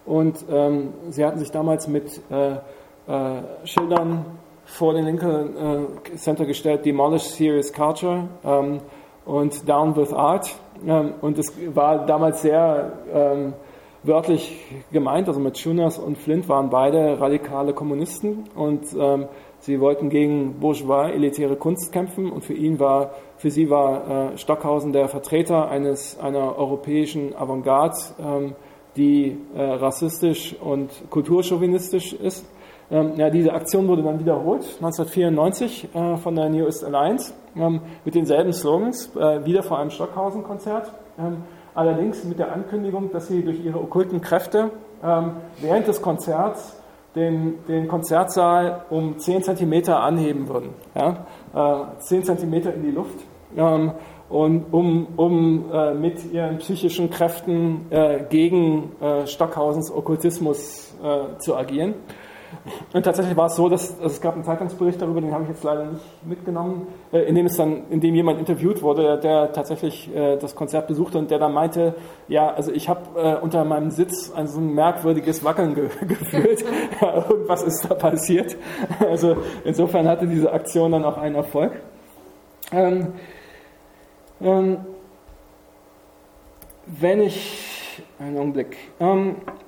Und 0.06 0.46
ähm, 0.50 0.94
sie 1.10 1.26
hatten 1.26 1.40
sich 1.40 1.52
damals 1.52 1.88
mit 1.88 2.22
äh, 2.30 2.54
äh, 2.54 3.42
Schildern 3.66 4.26
vor 4.66 4.94
den 4.94 5.06
Lincoln 5.06 5.90
äh, 6.14 6.16
Center 6.16 6.46
gestellt, 6.46 6.86
Demolish 6.86 7.24
Serious 7.24 7.74
Culture 7.74 8.28
ähm, 8.44 8.80
und 9.26 9.68
Down 9.68 9.96
with 9.96 10.14
Art. 10.14 10.56
Ähm, 10.86 11.14
und 11.22 11.38
es 11.38 11.54
war 11.74 12.06
damals 12.06 12.42
sehr 12.42 12.94
ähm, 13.14 13.54
wörtlich 14.04 14.60
gemeint, 14.92 15.28
also 15.28 15.40
mit 15.40 15.58
Schunas 15.58 15.98
und 15.98 16.18
Flint 16.18 16.48
waren 16.48 16.70
beide 16.70 17.20
radikale 17.20 17.74
Kommunisten 17.74 18.44
und 18.56 18.86
ähm, 18.98 19.28
sie 19.60 19.80
wollten 19.80 20.10
gegen 20.10 20.60
bourgeois 20.60 21.10
elitäre 21.10 21.56
Kunst 21.56 21.92
kämpfen 21.92 22.32
und 22.32 22.44
für 22.46 22.54
ihn 22.54 22.80
war 22.80 23.12
für 23.38 23.52
sie 23.52 23.70
war 23.70 24.34
äh, 24.34 24.38
Stockhausen 24.38 24.94
der 24.94 25.10
Vertreter 25.10 25.70
eines, 25.70 26.18
einer 26.20 26.58
europäischen 26.58 27.36
Avantgarde, 27.36 27.98
ähm, 28.20 28.56
die 28.96 29.38
äh, 29.54 29.62
rassistisch 29.62 30.56
und 30.62 30.90
kulturchauvinistisch 31.10 32.14
ist. 32.14 32.46
Ähm, 32.92 33.14
ja, 33.18 33.30
diese 33.30 33.54
Aktion 33.54 33.88
wurde 33.88 34.04
dann 34.04 34.20
wiederholt, 34.20 34.64
1994 34.78 35.90
äh, 35.94 36.18
von 36.18 36.36
der 36.36 36.50
Neoist 36.50 36.84
Alliance, 36.84 37.34
ähm, 37.56 37.82
mit 38.04 38.14
denselben 38.14 38.54
Slogans, 38.54 39.16
äh, 39.16 39.44
wieder 39.46 39.64
vor 39.64 39.80
einem 39.80 39.90
Stockhausen-Konzert. 39.90 40.92
Ähm, 41.18 41.38
allerdings 41.74 42.24
mit 42.24 42.38
der 42.38 42.52
Ankündigung, 42.52 43.12
dass 43.12 43.28
sie 43.28 43.44
durch 43.44 43.64
ihre 43.64 43.80
okkulten 43.80 44.22
Kräfte 44.22 44.72
während 45.62 45.88
des 45.88 46.02
Konzerts 46.02 46.82
den, 47.16 47.64
den 47.68 47.88
Konzertsaal 47.88 48.86
um 48.90 49.20
10 49.20 49.44
cm 49.44 49.90
anheben 49.90 50.48
würden. 50.48 50.70
Ja? 50.96 51.26
Äh, 51.54 52.00
10 52.00 52.24
cm 52.24 52.54
in 52.54 52.84
die 52.84 52.92
Luft. 52.92 53.20
Und 54.30 54.66
um, 54.72 55.08
um 55.16 55.72
äh, 55.72 55.94
mit 55.94 56.32
ihren 56.34 56.58
psychischen 56.58 57.10
Kräften 57.10 57.86
äh, 57.92 58.24
gegen 58.28 58.92
äh, 59.00 59.28
Stockhausens 59.28 59.92
Okkultismus 59.92 60.96
äh, 61.04 61.38
zu 61.38 61.56
agieren. 61.56 61.94
Und 62.94 63.04
tatsächlich 63.04 63.36
war 63.36 63.48
es 63.48 63.56
so, 63.56 63.70
dass, 63.70 64.00
dass 64.00 64.14
es 64.14 64.22
gab 64.22 64.36
einen 64.36 64.44
Zeitungsbericht 64.44 65.02
darüber, 65.02 65.22
den 65.22 65.34
habe 65.34 65.44
ich 65.44 65.50
jetzt 65.50 65.64
leider 65.64 65.86
nicht 65.86 66.26
mitgenommen, 66.26 66.88
äh, 67.12 67.20
in 67.20 67.36
dem 67.36 67.46
es 67.46 67.58
dann, 67.58 67.90
in 67.90 68.00
dem 68.00 68.16
jemand 68.16 68.40
interviewt 68.40 68.82
wurde, 68.82 69.20
der 69.20 69.52
tatsächlich 69.52 70.14
äh, 70.16 70.38
das 70.38 70.56
Konzert 70.56 70.88
besuchte 70.88 71.18
und 71.18 71.32
der 71.32 71.40
dann 71.40 71.54
meinte, 71.54 71.96
ja, 72.28 72.54
also 72.54 72.72
ich 72.72 72.90
habe 72.90 73.02
äh, 73.20 73.36
unter 73.36 73.64
meinem 73.66 73.92
Sitz 73.92 74.32
ein 74.34 74.48
so 74.48 74.60
ein 74.60 74.74
merkwürdiges 74.74 75.44
Wackeln 75.44 75.76
ge 75.76 75.90
gefühlt. 76.08 76.64
ja, 77.02 77.30
irgendwas 77.30 77.64
ist 77.64 77.90
da 77.90 77.96
passiert. 77.96 78.56
Also 79.00 79.38
insofern 79.64 80.08
hatte 80.08 80.28
diese 80.28 80.52
Aktion 80.52 80.92
dann 80.92 81.04
auch 81.04 81.18
einen 81.18 81.36
Erfolg. 81.36 81.74
Ähm, 82.72 83.14
ähm, 84.42 84.78
wenn 86.88 87.22
ich 87.22 88.04
einen 88.20 88.38
Augenblick. 88.38 88.78
Ähm, 89.00 89.36
äh, 89.48 89.52
äh, 89.52 89.65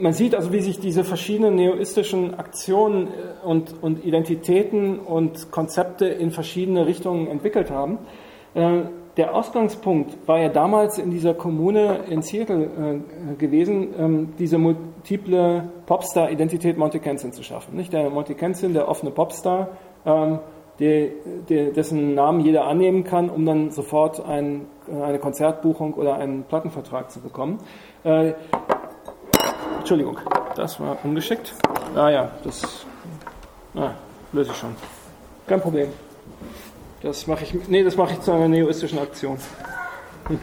man 0.00 0.12
sieht 0.12 0.34
also, 0.34 0.52
wie 0.52 0.60
sich 0.60 0.80
diese 0.80 1.04
verschiedenen 1.04 1.56
neoistischen 1.56 2.34
Aktionen 2.34 3.08
äh, 3.08 3.46
und, 3.46 3.74
und 3.82 4.04
Identitäten 4.04 4.98
und 4.98 5.50
Konzepte 5.50 6.06
in 6.06 6.30
verschiedene 6.30 6.86
Richtungen 6.86 7.26
entwickelt 7.28 7.70
haben. 7.70 7.98
Der 9.16 9.34
Ausgangspunkt 9.34 10.16
war 10.26 10.40
ja 10.40 10.48
damals 10.48 10.98
in 10.98 11.10
dieser 11.10 11.34
Kommune 11.34 12.00
in 12.08 12.22
Seattle 12.22 13.02
gewesen, 13.38 13.94
ähm, 13.96 14.32
diese 14.38 14.58
multiple 14.58 15.68
Popstar-Identität 15.86 16.76
Monte 16.76 16.98
Kensington 17.00 17.36
zu 17.36 17.42
schaffen. 17.44 17.76
Nicht 17.76 17.92
der 17.92 18.10
Monte 18.10 18.34
Kensington, 18.34 18.74
der 18.74 18.88
offene 18.88 19.12
Popstar, 19.12 19.68
ähm, 20.04 20.40
die, 20.80 21.12
die, 21.48 21.72
dessen 21.72 22.14
Namen 22.14 22.40
jeder 22.40 22.66
annehmen 22.66 23.04
kann, 23.04 23.28
um 23.28 23.44
dann 23.44 23.70
sofort 23.70 24.24
ein, 24.24 24.66
eine 24.90 25.18
Konzertbuchung 25.18 25.94
oder 25.94 26.14
einen 26.16 26.44
Plattenvertrag 26.44 27.10
zu 27.10 27.20
bekommen. 27.20 27.58
Äh, 28.04 28.34
Entschuldigung, 29.78 30.18
das 30.56 30.80
war 30.80 30.96
ungeschickt. 31.04 31.54
Ah 31.94 32.08
ja, 32.08 32.30
das 32.44 32.86
ah, 33.74 33.90
löse 34.32 34.50
ich 34.52 34.56
schon. 34.56 34.74
Kein 35.46 35.60
Problem. 35.60 35.92
Das 37.02 37.26
mache 37.26 37.44
ich, 37.44 37.54
nee, 37.68 37.82
das 37.82 37.96
mache 37.96 38.12
ich 38.12 38.20
zu 38.20 38.32
einer 38.32 38.48
neoistischen 38.48 38.98
Aktion. 38.98 39.38
Hm. 40.28 40.38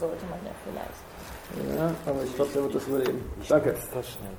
sollte 0.00 0.24
man 0.26 0.38
ja 0.44 0.52
vielleicht. 0.64 1.78
Ja, 1.78 1.94
aber 2.10 2.24
ich 2.24 2.34
glaube, 2.34 2.50
der 2.52 2.62
wird 2.62 2.74
das 2.74 2.86
überleben. 2.86 3.30
Danke. 3.48 3.76
Das 3.92 4.08
schnell. 4.08 4.30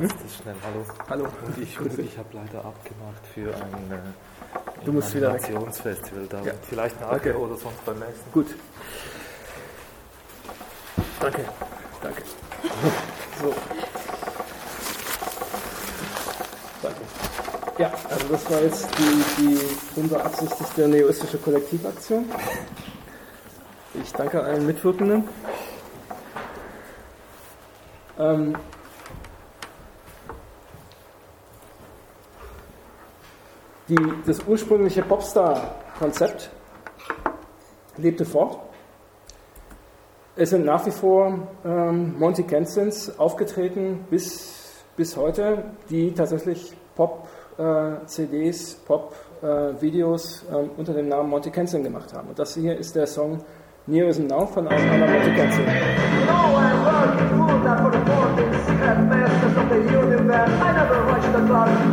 Hm? 0.00 0.08
schnell. 0.08 0.56
Hallo. 0.64 0.84
Hallo. 1.08 1.24
Und 1.46 1.58
ich, 1.58 1.78
ich 1.78 2.18
habe 2.18 2.28
leider 2.32 2.64
abgemacht 2.64 3.26
für 3.32 3.54
ein 3.54 3.92
äh, 3.92 4.84
du 4.84 4.92
musst 4.92 5.14
wieder. 5.14 5.36
Da 6.28 6.42
ja. 6.42 6.52
Vielleicht 6.68 7.00
nachher 7.00 7.18
Danke. 7.18 7.38
oder 7.38 7.56
sonst 7.56 7.84
beim 7.84 7.98
nächsten. 7.98 8.32
Gut. 8.32 8.46
Danke. 11.20 11.44
Danke. 12.02 12.22
So. 13.40 13.54
Danke. 16.82 17.00
Ja, 17.78 17.92
also 18.10 18.28
das 18.28 18.50
war 18.50 18.60
jetzt 18.62 18.88
die, 18.98 19.42
die 19.42 20.00
unbeabsichtigte 20.00 20.88
neoistische 20.88 21.38
Kollektivaktion. 21.38 22.28
Ich 24.02 24.12
danke 24.12 24.42
allen 24.42 24.66
Mitwirkenden. 24.66 25.28
Ähm, 28.18 28.56
Die, 33.88 33.96
das 34.24 34.38
ursprüngliche 34.46 35.02
Popstar-Konzept 35.02 36.48
lebte 37.98 38.24
fort. 38.24 38.58
Es 40.36 40.50
sind 40.50 40.64
nach 40.64 40.86
wie 40.86 40.90
vor 40.90 41.46
ähm, 41.64 42.18
Monty 42.18 42.44
Kensins 42.44 43.18
aufgetreten 43.18 44.06
bis, 44.08 44.84
bis 44.96 45.16
heute, 45.16 45.64
die 45.90 46.12
tatsächlich 46.12 46.72
Pop-CDs, 46.96 48.72
äh, 48.72 48.76
Pop-Videos 48.86 50.44
äh, 50.50 50.54
äh, 50.54 50.68
unter 50.78 50.94
dem 50.94 51.08
Namen 51.08 51.28
Monty 51.28 51.50
Kensin 51.50 51.82
gemacht 51.82 52.12
haben. 52.14 52.30
Und 52.30 52.38
das 52.38 52.54
hier 52.54 52.78
ist 52.78 52.96
der 52.96 53.06
Song 53.06 53.44
Near 53.86 54.08
is 54.08 54.18
Now 54.18 54.46
von 54.46 54.66
einem 54.66 54.90
anderen 54.92 55.12
Monty 55.12 55.34
Kensin. 55.34 55.66
You 59.92 60.00
sing, 61.62 61.83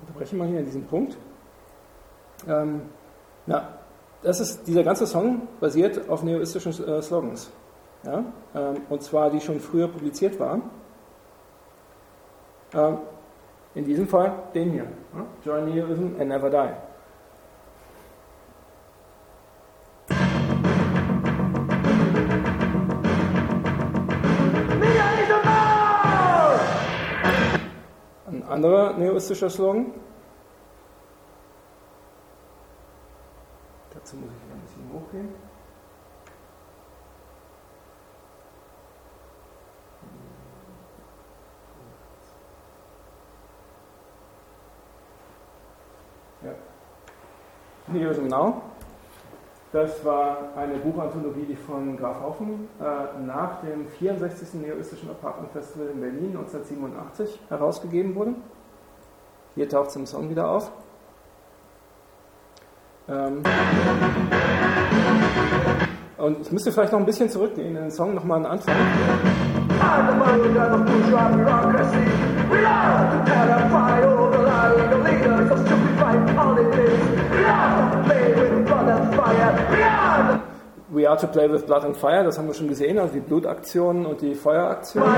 Unterbrechen 0.00 0.38
wir 0.38 0.46
hier 0.46 0.58
an 0.58 0.64
diesem 0.64 0.84
Punkt. 0.84 1.16
Ähm, 2.48 2.82
ja, 3.46 3.77
das 4.22 4.40
ist, 4.40 4.66
dieser 4.66 4.82
ganze 4.82 5.06
Song 5.06 5.42
basiert 5.60 6.08
auf 6.08 6.22
neoistischen 6.22 6.72
äh, 6.86 7.02
Slogans. 7.02 7.50
Ja? 8.04 8.24
Ähm, 8.54 8.76
und 8.88 9.02
zwar 9.02 9.30
die 9.30 9.40
schon 9.40 9.60
früher 9.60 9.88
publiziert 9.88 10.38
waren. 10.40 10.62
Ähm, 12.74 12.98
in 13.74 13.84
diesem 13.84 14.08
Fall 14.08 14.32
den 14.54 14.72
hier. 14.72 14.86
Ja? 15.14 15.26
Join 15.44 15.66
Neoism 15.66 16.18
and 16.18 16.28
never 16.28 16.50
die. 16.50 16.68
Ein 28.26 28.42
anderer 28.42 28.94
neoistischer 28.94 29.48
Slogan. 29.48 29.92
Dazu 34.08 34.16
muss 34.16 34.30
ich 34.30 34.54
ein 34.54 34.60
bisschen 34.62 34.90
hochgehen. 34.90 35.28
Ja. 46.42 46.54
Neos 47.88 48.16
Now. 48.16 48.62
Das 49.72 50.02
war 50.02 50.56
eine 50.56 50.78
Buchanthologie, 50.78 51.44
die 51.44 51.56
von 51.56 51.94
Graf 51.98 52.22
Haufen 52.22 52.66
äh, 52.80 53.20
nach 53.26 53.60
dem 53.60 53.88
64. 53.88 54.54
Neoistischen 54.54 55.10
Apartment 55.10 55.52
Festival 55.52 55.88
in 55.88 56.00
Berlin 56.00 56.28
1987 56.28 57.40
herausgegeben 57.50 58.14
wurde. 58.14 58.36
Hier 59.54 59.68
taucht 59.68 59.90
es 59.90 59.96
im 59.96 60.06
Song 60.06 60.30
wieder 60.30 60.48
auf. 60.48 60.72
Ähm 63.08 63.42
und 66.18 66.40
ich 66.42 66.52
müsste 66.52 66.72
vielleicht 66.72 66.92
noch 66.92 67.00
ein 67.00 67.06
bisschen 67.06 67.30
zurückgehen 67.30 67.68
in 67.68 67.74
den 67.74 67.90
Song 67.90 68.14
nochmal 68.14 68.38
an 68.38 68.46
Anfang. 68.46 68.74
We 80.90 81.06
are 81.06 81.16
to 81.16 81.26
play 81.26 81.46
with 81.48 81.64
blood 81.64 81.84
and 81.84 81.96
fire, 81.96 82.24
das 82.24 82.38
haben 82.38 82.48
wir 82.48 82.54
schon 82.54 82.68
gesehen, 82.68 82.98
also 82.98 83.14
die 83.14 83.20
Blutaktionen 83.20 84.04
und 84.04 84.20
die 84.20 84.34
Feueraktionen. 84.34 85.08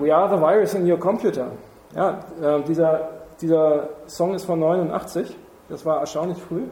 We 0.00 0.14
are 0.14 0.28
the 0.28 0.40
virus 0.40 0.74
in 0.74 0.90
your 0.90 0.98
computer. 0.98 1.46
Ja, 1.94 2.20
äh, 2.40 2.62
dieser, 2.62 3.08
dieser 3.40 3.88
Song 4.06 4.34
ist 4.34 4.44
von 4.44 4.60
89. 4.60 5.36
Das 5.68 5.84
war 5.84 6.00
erstaunlich 6.00 6.38
früh 6.38 6.62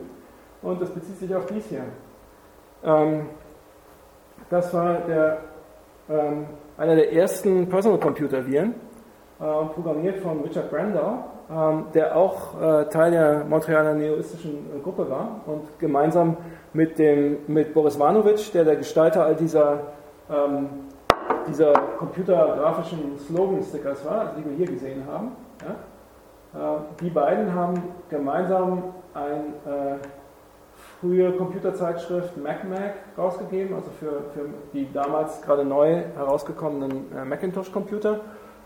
und 0.62 0.80
das 0.80 0.90
bezieht 0.90 1.18
sich 1.18 1.34
auf 1.34 1.46
dies 1.46 1.66
hier. 1.66 1.84
Ähm, 2.84 3.26
das 4.48 4.72
war 4.72 4.94
der, 5.06 5.38
ähm, 6.08 6.46
einer 6.78 6.94
der 6.94 7.12
ersten 7.12 7.68
Personal 7.68 7.98
Computer 7.98 8.46
Viren, 8.46 8.74
äh, 9.38 9.44
programmiert 9.74 10.20
von 10.20 10.40
Richard 10.40 10.70
Brandau, 10.70 11.24
ähm, 11.50 11.86
der 11.92 12.16
auch 12.16 12.60
äh, 12.60 12.84
Teil 12.86 13.10
der 13.10 13.44
Montrealer 13.44 13.94
neoistischen 13.94 14.54
äh, 14.74 14.80
Gruppe 14.82 15.10
war 15.10 15.40
und 15.46 15.78
gemeinsam 15.78 16.36
mit, 16.72 16.98
dem, 16.98 17.38
mit 17.46 17.74
Boris 17.74 17.98
Vanovic, 17.98 18.52
der 18.52 18.64
der 18.64 18.76
Gestalter 18.76 19.24
all 19.24 19.34
dieser, 19.34 19.80
ähm, 20.30 20.68
dieser 21.48 21.72
computergrafischen 21.98 23.18
Slogan-Stickers 23.18 24.04
war, 24.06 24.32
die 24.38 24.48
wir 24.48 24.56
hier 24.56 24.66
gesehen 24.66 25.02
haben. 25.06 25.32
Ja? 25.62 25.74
Äh, 26.56 27.02
die 27.02 27.10
beiden 27.10 27.54
haben 27.54 27.82
gemeinsam 28.08 28.94
ein 29.14 29.54
äh, 29.70 29.98
frühe 31.00 31.32
Computerzeitschrift 31.32 32.36
MacMac 32.36 32.94
rausgegeben, 33.16 33.74
also 33.74 33.90
für, 33.98 34.22
für 34.32 34.48
die 34.72 34.90
damals 34.92 35.42
gerade 35.42 35.64
neu 35.64 36.02
herausgekommenen 36.16 37.12
äh, 37.14 37.24
Macintosh-Computer. 37.24 38.20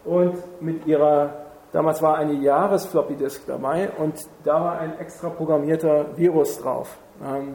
Und 0.05 0.35
mit 0.63 0.87
ihrer, 0.87 1.31
damals 1.73 2.01
war 2.01 2.17
eine 2.17 2.35
Jahres-Floppy-Disk 2.35 3.47
dabei 3.47 3.91
und 3.99 4.15
da 4.45 4.61
war 4.63 4.79
ein 4.79 4.99
extra 4.99 5.29
programmierter 5.29 6.17
Virus 6.17 6.61
drauf. 6.61 6.97
Ähm, 7.23 7.55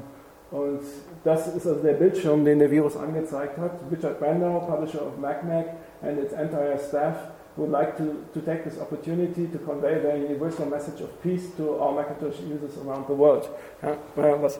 und 0.51 0.81
das 1.23 1.47
ist 1.47 1.65
also 1.65 1.81
der 1.81 1.93
Bildschirm, 1.93 2.45
den 2.45 2.59
der 2.59 2.69
Virus 2.69 2.95
angezeigt 2.95 3.57
hat. 3.57 3.71
Richard 3.91 4.19
Brandau, 4.19 4.59
Publisher 4.59 5.01
of 5.01 5.17
MacMac, 5.19 5.65
and 6.01 6.19
its 6.19 6.33
entire 6.33 6.77
staff 6.77 7.15
would 7.57 7.71
like 7.71 7.95
to, 7.97 8.03
to 8.33 8.41
take 8.41 8.63
this 8.63 8.79
opportunity 8.79 9.47
to 9.47 9.57
convey 9.59 9.99
the 10.01 10.17
universal 10.17 10.65
message 10.65 11.01
of 11.01 11.09
peace 11.23 11.55
to 11.57 11.77
all 11.79 11.93
Macintosh 11.93 12.39
users 12.41 12.77
around 12.85 13.07
the 13.07 13.13
world. 13.13 13.49
Ja, 13.81 13.95
was 14.41 14.59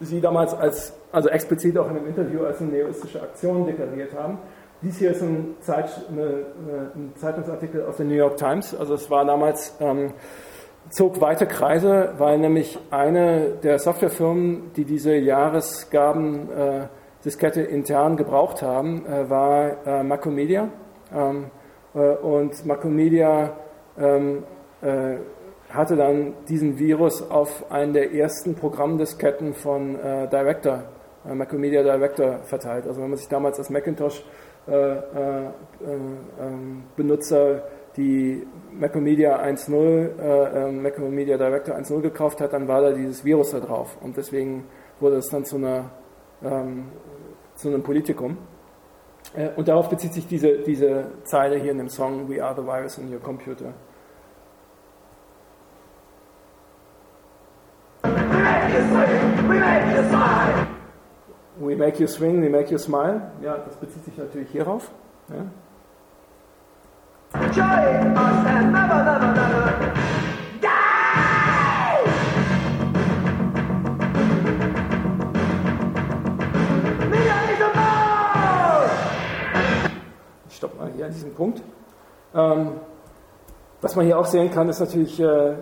Sie 0.00 0.20
damals 0.20 0.52
als, 0.54 0.94
also 1.12 1.28
explizit 1.28 1.78
auch 1.78 1.88
in 1.88 1.96
einem 1.96 2.08
Interview 2.08 2.44
als 2.44 2.60
eine 2.60 2.70
neoistische 2.70 3.22
Aktion 3.22 3.66
deklariert 3.66 4.12
haben. 4.14 4.38
Dies 4.82 4.98
hier 4.98 5.12
ist 5.12 5.22
ein, 5.22 5.54
Zeit, 5.60 5.90
eine, 6.10 6.46
ein 6.96 7.12
Zeitungsartikel 7.14 7.84
aus 7.84 7.98
der 7.98 8.06
New 8.06 8.14
York 8.14 8.36
Times. 8.36 8.74
Also 8.74 8.94
es 8.94 9.10
war 9.10 9.24
damals 9.24 9.76
ähm, 9.78 10.12
zog 10.90 11.20
weite 11.20 11.46
Kreise, 11.46 12.14
weil 12.18 12.38
nämlich 12.38 12.78
eine 12.90 13.50
der 13.62 13.78
Softwarefirmen, 13.78 14.72
die 14.74 14.84
diese 14.84 15.14
Jahresgaben 15.14 16.50
äh, 16.50 16.86
Diskette 17.24 17.62
intern 17.62 18.16
gebraucht 18.16 18.62
haben, 18.62 19.06
äh, 19.06 19.30
war 19.30 19.86
äh, 19.86 20.02
Macromedia. 20.02 20.68
Ähm, 21.14 21.44
äh, 21.44 21.61
und 21.94 22.66
Macromedia 22.66 23.56
ähm, 23.98 24.44
äh, 24.80 25.16
hatte 25.68 25.96
dann 25.96 26.34
diesen 26.48 26.78
Virus 26.78 27.22
auf 27.30 27.70
einen 27.70 27.92
der 27.92 28.12
ersten 28.12 28.54
Programmdisketten 28.54 29.54
von 29.54 29.98
äh, 29.98 30.28
Director, 30.28 30.84
äh, 31.26 31.34
Macromedia 31.34 31.82
Director 31.82 32.38
verteilt. 32.44 32.86
Also 32.86 33.00
wenn 33.00 33.10
man 33.10 33.18
sich 33.18 33.28
damals 33.28 33.58
als 33.58 33.70
Macintosh 33.70 34.24
ähm, 34.68 35.52
Benutzer 36.96 37.64
die 37.96 38.46
Macromedia 38.72 39.42
1.0, 39.42 40.18
äh, 40.18 40.68
äh, 40.68 40.72
Macromedia 40.72 41.36
Director 41.36 41.74
1.0 41.74 42.00
gekauft 42.00 42.40
hat, 42.40 42.52
dann 42.52 42.68
war 42.68 42.80
da 42.80 42.92
dieses 42.92 43.24
Virus 43.24 43.50
da 43.50 43.60
drauf. 43.60 43.98
Und 44.00 44.16
deswegen 44.16 44.64
wurde 45.00 45.16
es 45.16 45.28
dann 45.28 45.44
zu, 45.44 45.56
einer, 45.56 45.90
ähm, 46.42 46.92
zu 47.54 47.68
einem 47.68 47.82
Politikum. 47.82 48.38
Äh, 49.34 49.48
und 49.56 49.68
darauf 49.68 49.88
bezieht 49.88 50.12
sich 50.12 50.26
diese, 50.26 50.58
diese 50.58 51.06
Zeile 51.24 51.56
hier 51.56 51.72
in 51.72 51.78
dem 51.78 51.88
Song 51.88 52.28
We 52.28 52.42
are 52.42 52.54
the 52.54 52.62
virus 52.62 52.98
in 52.98 53.12
your 53.12 53.20
computer. 53.20 53.72
We 61.60 61.76
make 61.76 62.00
you 62.00 62.06
swing, 62.06 62.42
we 62.42 62.48
make 62.48 62.70
you 62.70 62.78
smile. 62.78 63.32
Ja, 63.40 63.58
das 63.58 63.76
bezieht 63.76 64.04
sich 64.04 64.16
natürlich 64.16 64.50
hierauf. 64.50 64.90
Ja. 65.28 65.46
Ich 80.62 80.68
stopp 80.68 80.78
mal 80.78 80.92
hier 80.94 81.06
an 81.06 81.10
diesem 81.10 81.34
Punkt. 81.34 81.60
Ähm, 82.36 82.78
was 83.80 83.96
man 83.96 84.06
hier 84.06 84.16
auch 84.16 84.26
sehen 84.26 84.48
kann, 84.48 84.68
ist 84.68 84.78
natürlich, 84.78 85.18
äh, 85.18 85.54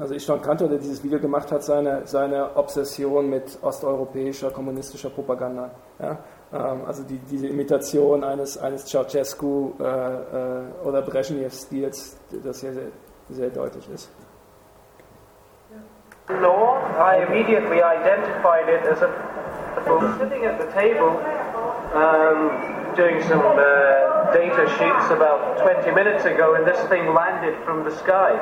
also 0.00 0.14
Ishan 0.14 0.42
Kantor, 0.42 0.66
der 0.66 0.78
dieses 0.78 1.04
Video 1.04 1.20
gemacht 1.20 1.52
hat, 1.52 1.62
seine, 1.62 2.04
seine 2.08 2.56
Obsession 2.56 3.30
mit 3.30 3.56
osteuropäischer 3.62 4.50
kommunistischer 4.50 5.10
Propaganda. 5.10 5.70
Ja? 6.00 6.18
Ähm, 6.52 6.80
also 6.88 7.04
die, 7.04 7.18
diese 7.30 7.46
Imitation 7.46 8.24
eines, 8.24 8.58
eines 8.58 8.84
Ceausescu 8.86 9.74
äh, 9.78 9.84
äh, 9.84 10.62
oder 10.84 11.02
Brezhnev-Stils, 11.02 12.16
das 12.42 12.60
hier 12.60 12.72
sehr, 12.72 12.88
sehr 13.30 13.50
deutlich 13.50 13.88
ist. 13.94 14.10
Law, 16.30 16.78
I 16.98 17.22
immediately 17.28 17.80
identified 17.80 18.68
it 18.68 18.84
as 18.90 19.02
a 19.02 20.18
sitting 20.18 20.44
at 20.46 20.58
the 20.58 20.66
table 20.72 21.14
um, 21.94 22.50
doing 22.96 23.22
some 23.22 23.40
uh, 23.40 23.97
data 24.32 24.66
sheets 24.78 25.10
about 25.10 25.58
20 25.62 25.90
minutes 25.92 26.24
ago, 26.24 26.54
and 26.54 26.66
this 26.66 26.78
thing 26.88 27.14
landed 27.14 27.56
from 27.64 27.84
the 27.84 27.94
sky. 27.98 28.36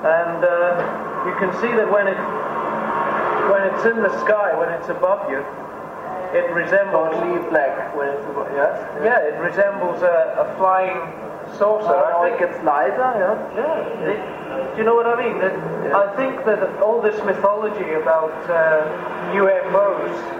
And 0.00 0.44
uh, 0.44 1.26
you 1.26 1.34
can 1.36 1.52
see 1.60 1.68
that 1.76 1.90
when 1.90 2.08
it 2.08 2.16
when 3.50 3.66
it's 3.66 3.84
in 3.84 4.02
the 4.02 4.12
sky, 4.24 4.56
when 4.56 4.70
it's 4.70 4.88
above 4.88 5.28
you, 5.28 5.44
it 6.32 6.46
resembles 6.54 7.10
totally 7.10 7.42
black 7.50 7.94
when 7.96 8.08
it's 8.08 8.24
yes. 8.54 8.78
Yeah, 9.02 9.18
it 9.20 9.36
resembles 9.42 10.02
a, 10.02 10.46
a 10.46 10.56
flying 10.56 10.96
saucer. 11.58 11.90
Oh, 11.90 12.22
I 12.22 12.30
think 12.30 12.40
it's 12.40 12.62
lighter. 12.64 13.10
Yeah. 13.18 13.36
Yeah. 13.58 14.10
It, 14.14 14.20
do 14.72 14.78
you 14.78 14.84
know 14.84 14.94
what 14.94 15.06
I 15.06 15.16
mean? 15.18 15.36
It, 15.42 15.52
yeah. 15.90 15.98
I 15.98 16.14
think 16.16 16.44
that 16.46 16.80
all 16.80 17.02
this 17.02 17.18
mythology 17.24 17.92
about 17.98 18.32
uh, 18.48 19.34
UFOs 19.34 20.39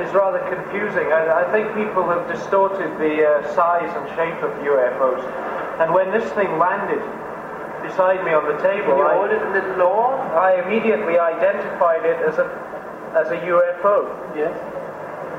is 0.00 0.12
rather 0.14 0.38
confusing. 0.50 1.12
I, 1.12 1.44
I, 1.44 1.52
think 1.52 1.74
people 1.74 2.04
have 2.08 2.26
distorted 2.28 2.90
the 2.98 3.26
uh, 3.26 3.54
size 3.54 3.90
and 3.96 4.06
shape 4.16 4.42
of 4.42 4.50
UFOs. 4.62 5.22
And 5.80 5.94
when 5.94 6.10
this 6.10 6.28
thing 6.32 6.58
landed 6.58 7.02
beside 7.82 8.24
me 8.24 8.32
on 8.32 8.44
the 8.46 8.58
table, 8.62 8.94
Can 8.94 8.98
you 8.98 9.06
I, 9.06 9.14
hold 9.14 9.30
it 9.30 9.42
a 9.42 9.50
little 9.52 9.76
lower? 9.76 10.14
I 10.34 10.62
immediately 10.62 11.18
identified 11.18 12.04
it 12.04 12.18
as 12.26 12.38
a 12.38 12.46
as 13.16 13.28
a 13.28 13.38
UFO. 13.40 14.10
Yes. 14.36 14.54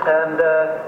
And 0.08 0.42
uh, 0.42 0.84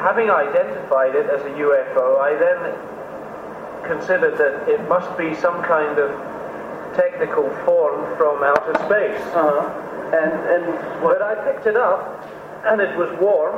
having 0.00 0.30
identified 0.30 1.14
it 1.14 1.26
as 1.30 1.40
a 1.42 1.52
UFO, 1.56 2.20
I 2.20 2.34
then 2.36 3.86
considered 3.86 4.36
that 4.38 4.68
it 4.68 4.86
must 4.88 5.16
be 5.16 5.34
some 5.34 5.62
kind 5.62 5.98
of 5.98 6.10
technical 6.94 7.48
form 7.64 8.16
from 8.16 8.42
outer 8.42 8.74
space. 8.86 9.20
Uh-huh. 9.34 9.86
And, 10.10 10.32
and 10.50 11.02
but 11.02 11.22
I 11.22 11.34
picked 11.46 11.66
it 11.66 11.76
up, 11.76 12.26
and 12.64 12.80
it 12.80 12.96
was 12.96 13.10
warm 13.20 13.56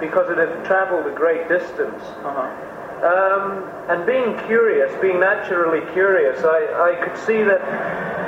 because 0.00 0.30
it 0.30 0.38
had 0.38 0.64
traveled 0.64 1.06
a 1.06 1.14
great 1.14 1.48
distance. 1.48 2.02
Uh-huh. 2.24 2.68
Um, 3.02 3.68
and 3.90 4.06
being 4.06 4.38
curious, 4.46 4.92
being 5.00 5.18
naturally 5.18 5.80
curious, 5.92 6.44
I, 6.44 6.92
I 6.92 7.04
could 7.04 7.18
see 7.18 7.42
that 7.42 7.62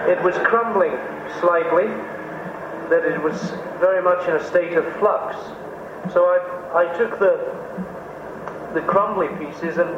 it 0.08 0.20
was 0.22 0.34
crumbling 0.46 0.98
slightly 1.40 1.86
that 2.90 3.04
it 3.04 3.22
was 3.22 3.40
very 3.78 4.02
much 4.02 4.28
in 4.28 4.34
a 4.34 4.44
state 4.44 4.74
of 4.74 4.84
flux. 4.96 5.36
So 6.12 6.26
I, 6.26 6.84
I 6.84 6.98
took 6.98 7.18
the, 7.18 7.38
the 8.74 8.82
crumbly 8.82 9.28
pieces 9.38 9.78
and 9.78 9.88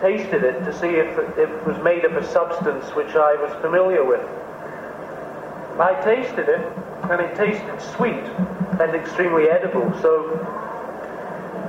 tasted 0.00 0.44
it 0.44 0.64
to 0.64 0.72
see 0.72 0.96
if 0.96 1.18
it 1.36 1.66
was 1.66 1.76
made 1.82 2.04
of 2.04 2.16
a 2.16 2.26
substance 2.26 2.94
which 2.94 3.14
I 3.14 3.34
was 3.36 3.52
familiar 3.60 4.04
with. 4.04 4.26
I 5.80 5.94
tasted 6.04 6.48
it, 6.48 6.60
and 7.10 7.20
it 7.20 7.34
tasted 7.36 7.80
sweet 7.96 8.22
and 8.80 8.94
extremely 8.94 9.48
edible. 9.48 9.90
So, 10.00 10.30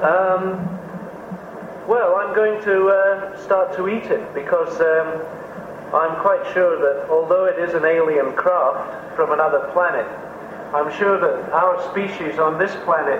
um, 0.04 0.68
well, 1.88 2.16
I'm 2.16 2.36
going 2.36 2.62
to 2.64 2.90
uh, 2.90 3.38
start 3.38 3.76
to 3.78 3.88
eat 3.88 4.06
it 4.06 4.34
because 4.34 4.80
um, 4.82 5.22
I'm 5.96 6.20
quite 6.22 6.44
sure 6.54 6.78
that 6.80 7.10
although 7.10 7.46
it 7.46 7.58
is 7.60 7.74
an 7.74 7.86
alien 7.86 8.34
craft 8.34 9.16
from 9.16 9.32
another 9.32 9.70
planet, 9.74 10.08
I'm 10.74 10.92
sure 10.98 11.20
that 11.20 11.52
our 11.54 11.82
species 11.92 12.40
on 12.40 12.60
this 12.60 12.72
planet 12.84 13.20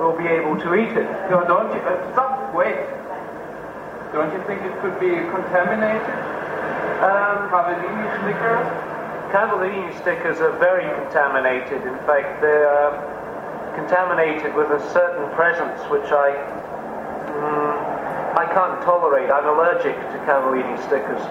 will 0.00 0.16
be 0.16 0.26
able 0.26 0.56
to 0.60 0.74
eat 0.74 0.96
it. 0.96 1.08
No, 1.30 1.44
don't 1.44 1.72
you? 1.74 1.80
Uh, 1.80 2.12
stop, 2.12 2.54
wait. 2.54 2.76
Don't 4.12 4.32
you 4.32 4.42
think 4.46 4.60
it 4.62 4.72
could 4.80 4.98
be 5.00 5.12
contaminated? 5.32 6.04
Um, 7.00 7.48
Cavallini 7.48 8.04
stickers? 8.20 8.91
Cavallini 9.32 9.88
stickers 9.98 10.40
are 10.40 10.52
very 10.58 10.84
contaminated. 11.00 11.80
In 11.86 11.96
fact, 12.04 12.42
they're 12.42 12.68
uh, 12.68 13.74
contaminated 13.74 14.54
with 14.54 14.68
a 14.70 14.80
certain 14.92 15.26
presence 15.34 15.80
which 15.88 16.12
I, 16.12 16.36
mm, 17.40 18.36
I 18.36 18.44
can't 18.52 18.82
tolerate. 18.82 19.30
I'm 19.30 19.48
allergic 19.48 19.96
to 20.12 20.18
Cavallini 20.28 20.76
stickers. 20.84 21.22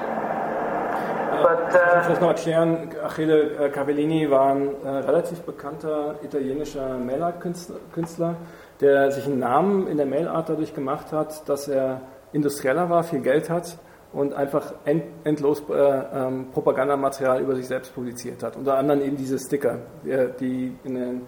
But, 1.43 1.73
uh, 1.75 2.01
ich 2.01 2.09
muss 2.09 2.19
noch 2.19 2.29
erklären, 2.29 2.89
Achille 3.03 3.65
äh, 3.65 3.69
Cavellini 3.69 4.29
war 4.31 4.51
ein 4.51 4.83
äh, 4.83 4.89
relativ 4.89 5.41
bekannter 5.41 6.15
italienischer 6.23 6.97
Mailart-Künstler, 6.97 8.35
der 8.81 9.11
sich 9.11 9.27
einen 9.27 9.39
Namen 9.39 9.87
in 9.87 9.97
der 9.97 10.07
Mailart 10.07 10.49
dadurch 10.49 10.73
gemacht 10.73 11.13
hat, 11.13 11.47
dass 11.47 11.67
er 11.67 12.01
Industrieller 12.33 12.89
war, 12.89 13.03
viel 13.03 13.21
Geld 13.21 13.49
hat 13.49 13.77
und 14.13 14.33
einfach 14.33 14.73
end, 14.85 15.03
endlos 15.23 15.63
äh, 15.69 15.73
ähm, 15.73 16.47
Propagandamaterial 16.51 17.41
über 17.41 17.55
sich 17.55 17.67
selbst 17.67 17.93
publiziert 17.95 18.43
hat. 18.43 18.57
Unter 18.57 18.77
anderem 18.77 19.01
eben 19.01 19.17
diese 19.17 19.39
Sticker, 19.39 19.79
die 20.03 20.77
in 20.83 20.95
den 20.95 21.21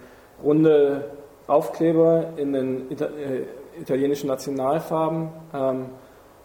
runde 0.44 1.12
Aufkleber 1.48 2.34
in 2.38 2.54
den 2.54 2.92
äh, 2.92 3.46
italienischen 3.80 4.28
Nationalfarben 4.28 5.30
ähm, 5.54 5.86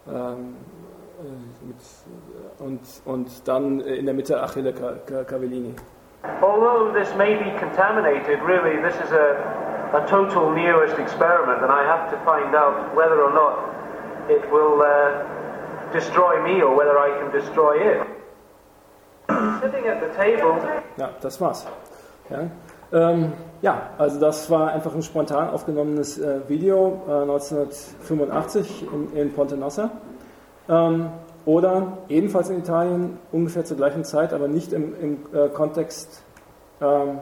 ähm, 0.07 0.55
äh, 2.59 2.63
und, 2.63 2.81
und 3.05 3.47
dann 3.47 3.81
äh, 3.81 3.95
in 3.95 4.05
der 4.05 4.13
Mitte 4.13 4.41
Achille 4.41 4.73
Cavellini. 4.73 5.75
Although 6.41 6.91
this 6.93 7.15
may 7.15 7.35
be 7.35 7.49
contaminated, 7.59 8.41
really, 8.43 8.81
this 8.81 8.95
is 8.95 9.11
a, 9.11 9.39
a 9.93 10.05
total 10.05 10.51
neoist 10.51 10.99
experiment, 10.99 11.63
and 11.63 11.71
I 11.71 11.85
have 11.85 12.11
to 12.11 12.17
find 12.25 12.53
out 12.53 12.93
whether 12.93 13.21
or 13.21 13.31
not 13.31 13.69
it 14.29 14.43
will 14.51 14.81
uh, 14.81 15.23
destroy 15.91 16.41
me 16.43 16.61
or 16.61 16.75
whether 16.75 16.97
I 16.97 17.19
can 17.19 17.31
destroy 17.31 17.77
it. 17.77 18.01
Sitting 19.61 19.87
at 19.87 20.01
the 20.01 20.09
table, 20.15 20.57
Ja, 20.97 21.09
das 21.21 21.39
war's. 21.39 21.65
Ja, 22.29 22.49
ähm, 22.91 23.33
ja 23.61 23.89
also 23.97 24.19
das 24.19 24.49
war 24.49 24.71
einfach 24.71 24.93
ein 24.93 25.01
spontan 25.01 25.49
aufgenommenes 25.49 26.17
äh, 26.19 26.47
Video 26.47 27.01
äh, 27.07 27.21
1985 27.21 28.87
in, 28.91 29.13
in 29.15 29.33
Ponte 29.33 29.55
Nossa. 29.57 29.91
Ähm, 30.67 31.09
oder 31.45 31.99
ebenfalls 32.09 32.49
in 32.49 32.59
Italien, 32.59 33.17
ungefähr 33.31 33.65
zur 33.65 33.77
gleichen 33.77 34.03
Zeit, 34.03 34.33
aber 34.33 34.47
nicht 34.47 34.73
im, 34.73 34.93
im 34.99 35.17
äh, 35.33 35.49
Kontext 35.49 36.23
ähm, 36.81 37.19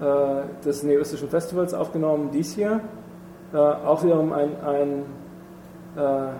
äh, 0.00 0.64
des 0.64 0.82
neoistischen 0.82 1.28
Festivals 1.28 1.74
aufgenommen, 1.74 2.30
dies 2.32 2.54
hier. 2.54 2.80
Äh, 3.52 3.56
auch 3.56 4.02
wiederum 4.02 4.32
ein, 4.32 4.56
ein 4.64 5.04
äh, 5.96 6.30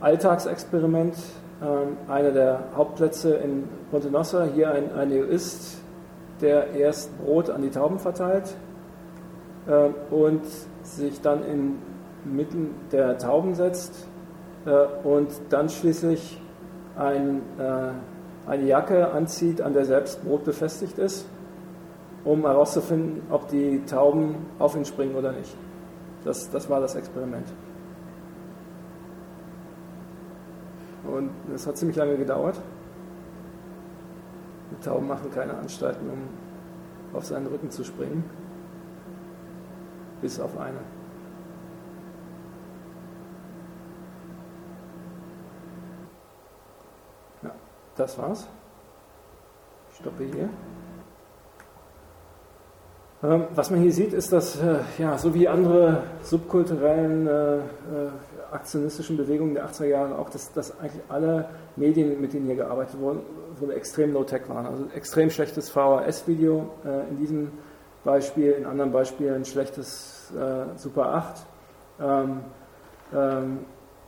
Alltagsexperiment, 0.00 1.14
ähm, 1.62 1.96
einer 2.08 2.30
der 2.30 2.64
Hauptplätze 2.74 3.34
in 3.34 3.68
Ponte 3.90 4.10
Nossa. 4.10 4.44
Hier 4.54 4.70
ein, 4.72 4.92
ein 4.94 5.08
Neoist, 5.08 5.78
der 6.40 6.72
erst 6.72 7.16
Brot 7.18 7.50
an 7.50 7.62
die 7.62 7.70
Tauben 7.70 7.98
verteilt 7.98 8.54
äh, 9.66 9.88
und 10.12 10.42
sich 10.82 11.20
dann 11.20 11.42
inmitten 12.24 12.74
der 12.92 13.18
Tauben 13.18 13.54
setzt 13.54 14.06
äh, 14.64 14.70
und 15.06 15.28
dann 15.50 15.68
schließlich 15.68 16.40
ein, 16.96 17.42
äh, 17.58 18.50
eine 18.50 18.64
Jacke 18.64 19.12
anzieht, 19.12 19.60
an 19.60 19.74
der 19.74 19.84
selbst 19.84 20.24
Brot 20.24 20.44
befestigt 20.44 20.98
ist, 20.98 21.26
um 22.24 22.42
herauszufinden, 22.46 23.22
ob 23.30 23.48
die 23.48 23.84
Tauben 23.84 24.46
auf 24.58 24.76
ihn 24.76 24.84
springen 24.84 25.14
oder 25.14 25.32
nicht. 25.32 25.54
Das, 26.24 26.50
das 26.50 26.68
war 26.68 26.80
das 26.80 26.94
Experiment. 26.94 27.46
Und 31.10 31.30
es 31.54 31.66
hat 31.66 31.76
ziemlich 31.76 31.96
lange 31.96 32.16
gedauert. 32.16 32.60
Die 34.70 34.84
Tauben 34.84 35.08
machen 35.08 35.30
keine 35.30 35.54
Anstalten, 35.54 36.08
um 36.08 37.16
auf 37.16 37.24
seinen 37.24 37.46
Rücken 37.46 37.70
zu 37.70 37.84
springen. 37.84 38.24
Bis 40.20 40.38
auf 40.38 40.56
eine. 40.58 40.78
Ja, 47.42 47.50
das 47.96 48.16
war's. 48.18 48.46
Ich 49.90 49.96
stoppe 49.96 50.24
hier. 50.24 50.48
Ähm, 53.22 53.44
Was 53.54 53.70
man 53.70 53.80
hier 53.80 53.92
sieht, 53.92 54.12
ist, 54.12 54.32
dass 54.32 54.56
äh, 54.60 54.78
ja, 54.98 55.18
so 55.18 55.34
wie 55.34 55.48
andere 55.48 56.04
subkulturellen 56.22 57.26
äh, 57.26 57.56
äh, 57.56 57.60
aktionistischen 58.52 59.16
Bewegungen 59.16 59.54
der 59.54 59.68
80er 59.68 59.86
Jahre 59.86 60.18
auch, 60.18 60.30
dass, 60.30 60.52
dass 60.52 60.78
eigentlich 60.78 61.02
alle 61.08 61.48
Medien, 61.76 62.20
mit 62.20 62.32
denen 62.32 62.46
hier 62.46 62.56
gearbeitet 62.56 62.98
wurden, 62.98 63.20
wurden 63.58 63.72
extrem 63.72 64.12
low-tech 64.12 64.48
waren. 64.48 64.66
Also 64.66 64.86
extrem 64.94 65.30
schlechtes 65.30 65.70
VHS-Video 65.70 66.70
äh, 66.84 67.08
in 67.08 67.16
diesem 67.16 67.52
Beispiel, 68.04 68.52
in 68.52 68.66
anderen 68.66 68.92
Beispielen 68.92 69.44
schlechtes 69.44 70.32
äh, 70.32 70.76
Super 70.76 71.14
8. 71.14 71.46
Ähm, 72.00 72.40
ähm, 73.14 73.58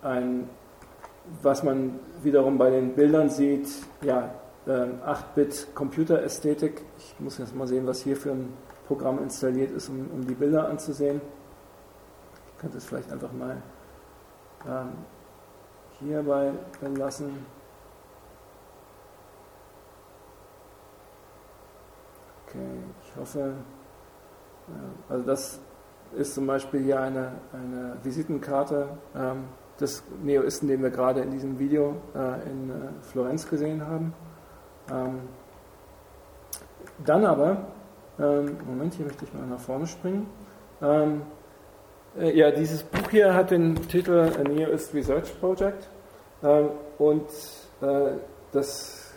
ein, 0.02 0.48
was 1.42 1.62
man 1.62 2.00
wiederum 2.22 2.58
bei 2.58 2.70
den 2.70 2.94
Bildern 2.94 3.30
sieht, 3.30 3.68
ja, 4.02 4.30
ähm, 4.66 5.00
8-Bit 5.06 5.68
Computerästhetik. 5.74 6.82
Ich 6.98 7.14
muss 7.18 7.38
jetzt 7.38 7.54
mal 7.54 7.66
sehen, 7.66 7.86
was 7.86 8.00
hier 8.00 8.16
für 8.16 8.30
ein 8.30 8.52
Programm 8.86 9.22
installiert 9.22 9.70
ist, 9.72 9.88
um, 9.88 10.08
um 10.12 10.26
die 10.26 10.34
Bilder 10.34 10.68
anzusehen. 10.68 11.20
Ich 12.54 12.60
könnte 12.60 12.78
es 12.78 12.84
vielleicht 12.84 13.10
einfach 13.12 13.32
mal 13.32 13.62
ähm, 14.68 14.92
hierbei 15.98 16.52
belassen. 16.80 17.46
Okay, 22.46 22.58
ich 23.04 23.16
hoffe, 23.16 23.54
äh, 24.68 25.12
also 25.12 25.24
das 25.24 25.60
ist 26.14 26.34
zum 26.34 26.46
Beispiel 26.46 26.80
hier 26.82 27.00
eine, 27.00 27.32
eine 27.52 27.96
Visitenkarte 28.02 28.88
ähm, 29.16 29.44
des 29.80 30.04
Neoisten, 30.22 30.68
den 30.68 30.82
wir 30.82 30.90
gerade 30.90 31.20
in 31.22 31.30
diesem 31.30 31.58
Video 31.58 31.96
äh, 32.14 32.50
in 32.50 32.70
äh, 32.70 33.02
Florenz 33.02 33.48
gesehen 33.48 33.86
haben. 33.86 34.12
Ähm, 34.90 35.20
dann 37.04 37.24
aber, 37.24 37.68
ähm, 38.18 38.58
Moment, 38.66 38.94
hier 38.94 39.06
möchte 39.06 39.24
ich 39.24 39.32
mal 39.32 39.46
nach 39.46 39.60
vorne 39.60 39.86
springen. 39.86 40.26
Äh, 42.18 42.36
ja, 42.36 42.50
dieses 42.50 42.82
Buch 42.82 43.10
hier 43.10 43.32
hat 43.34 43.50
den 43.50 43.74
Titel 43.88 44.30
A 44.38 44.42
Neoist 44.42 44.92
Research 44.94 45.38
Project 45.40 45.88
ähm, 46.42 46.68
und 46.98 47.26
äh, 47.80 48.16
das 48.52 49.12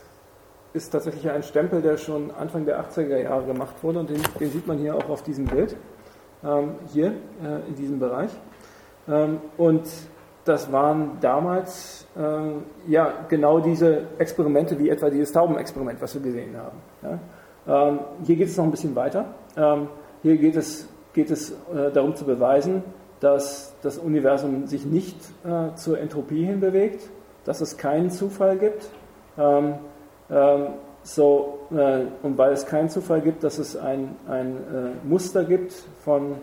ist 0.74 0.89
tatsächlich 0.91 1.30
ein 1.30 1.43
Stempel, 1.43 1.82
der 1.82 1.98
schon 1.98 2.32
Anfang 2.32 2.66
der 2.66 2.82
80er 2.82 3.18
Jahre 3.18 3.46
gemacht 3.46 3.76
wurde 3.82 4.00
und 4.00 4.10
den, 4.10 4.22
den 4.39 4.50
sieht 4.50 4.68
man 4.68 4.78
hier 4.78 4.96
auch 4.96 5.10
auf 5.10 5.24
diesem 5.24 5.46
Bild, 5.46 5.76
ähm, 6.43 6.76
hier 6.93 7.08
äh, 7.08 7.68
in 7.68 7.76
diesem 7.76 8.00
Bereich. 8.00 8.32
Ähm, 9.08 9.39
und 9.58 9.84
das 10.46 10.72
waren 10.72 11.18
damals 11.22 12.06
ja 12.88 13.26
genau 13.30 13.60
diese 13.60 14.04
Experimente, 14.20 14.78
wie 14.78 14.89
etwa 14.89 15.10
dieses 15.10 15.32
Taubenexperiment, 15.32 16.00
was 16.00 16.14
wir 16.14 16.22
gesehen 16.22 16.56
haben. 16.56 17.20
Hier 18.24 18.36
geht 18.36 18.50
es 18.50 18.56
noch 18.56 18.66
ein 18.66 18.70
bisschen 18.70 18.96
weiter. 18.96 19.26
Hier 20.22 20.38
geht 20.38 20.56
es, 20.56 20.88
geht 21.16 21.32
es 21.32 21.51
äh, 21.51 21.91
darum 21.91 22.16
zu 22.16 22.26
beweisen, 22.26 22.84
dass 23.22 23.74
das 23.82 23.97
Universum 23.97 24.68
sich 24.68 24.86
nicht 24.86 25.18
äh, 25.43 25.74
zur 25.76 25.97
Entropie 25.99 26.45
hin 26.45 26.59
bewegt, 26.59 27.09
dass 27.45 27.61
es 27.61 27.78
keinen 27.78 28.11
Zufall 28.11 28.57
gibt. 28.57 28.89
Ähm, 29.38 29.76
ähm, 30.30 30.68
so, 31.01 31.59
äh, 31.72 32.01
und 32.22 32.38
weil 32.38 32.51
es 32.51 32.66
keinen 32.66 32.89
Zufall 32.89 33.22
gibt, 33.22 33.43
dass 33.43 33.57
es 33.57 33.78
ein, 33.78 34.16
ein 34.28 34.57
äh, 34.57 35.07
Muster 35.07 35.45
gibt 35.45 35.74
von 36.03 36.36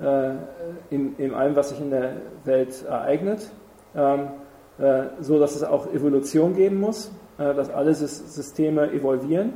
äh, 0.00 0.30
in, 0.90 1.16
in 1.18 1.34
allem, 1.34 1.56
was 1.56 1.70
sich 1.70 1.80
in 1.80 1.90
der 1.90 2.12
Welt 2.44 2.84
ereignet, 2.84 3.50
ähm, 3.96 4.28
äh, 4.78 5.04
so 5.20 5.38
dass 5.38 5.56
es 5.56 5.64
auch 5.64 5.92
Evolution 5.92 6.54
geben 6.54 6.80
muss, 6.80 7.10
dass 7.38 7.70
alle 7.70 7.94
Sys 7.94 8.34
Systeme 8.36 8.92
evolvieren 8.92 9.54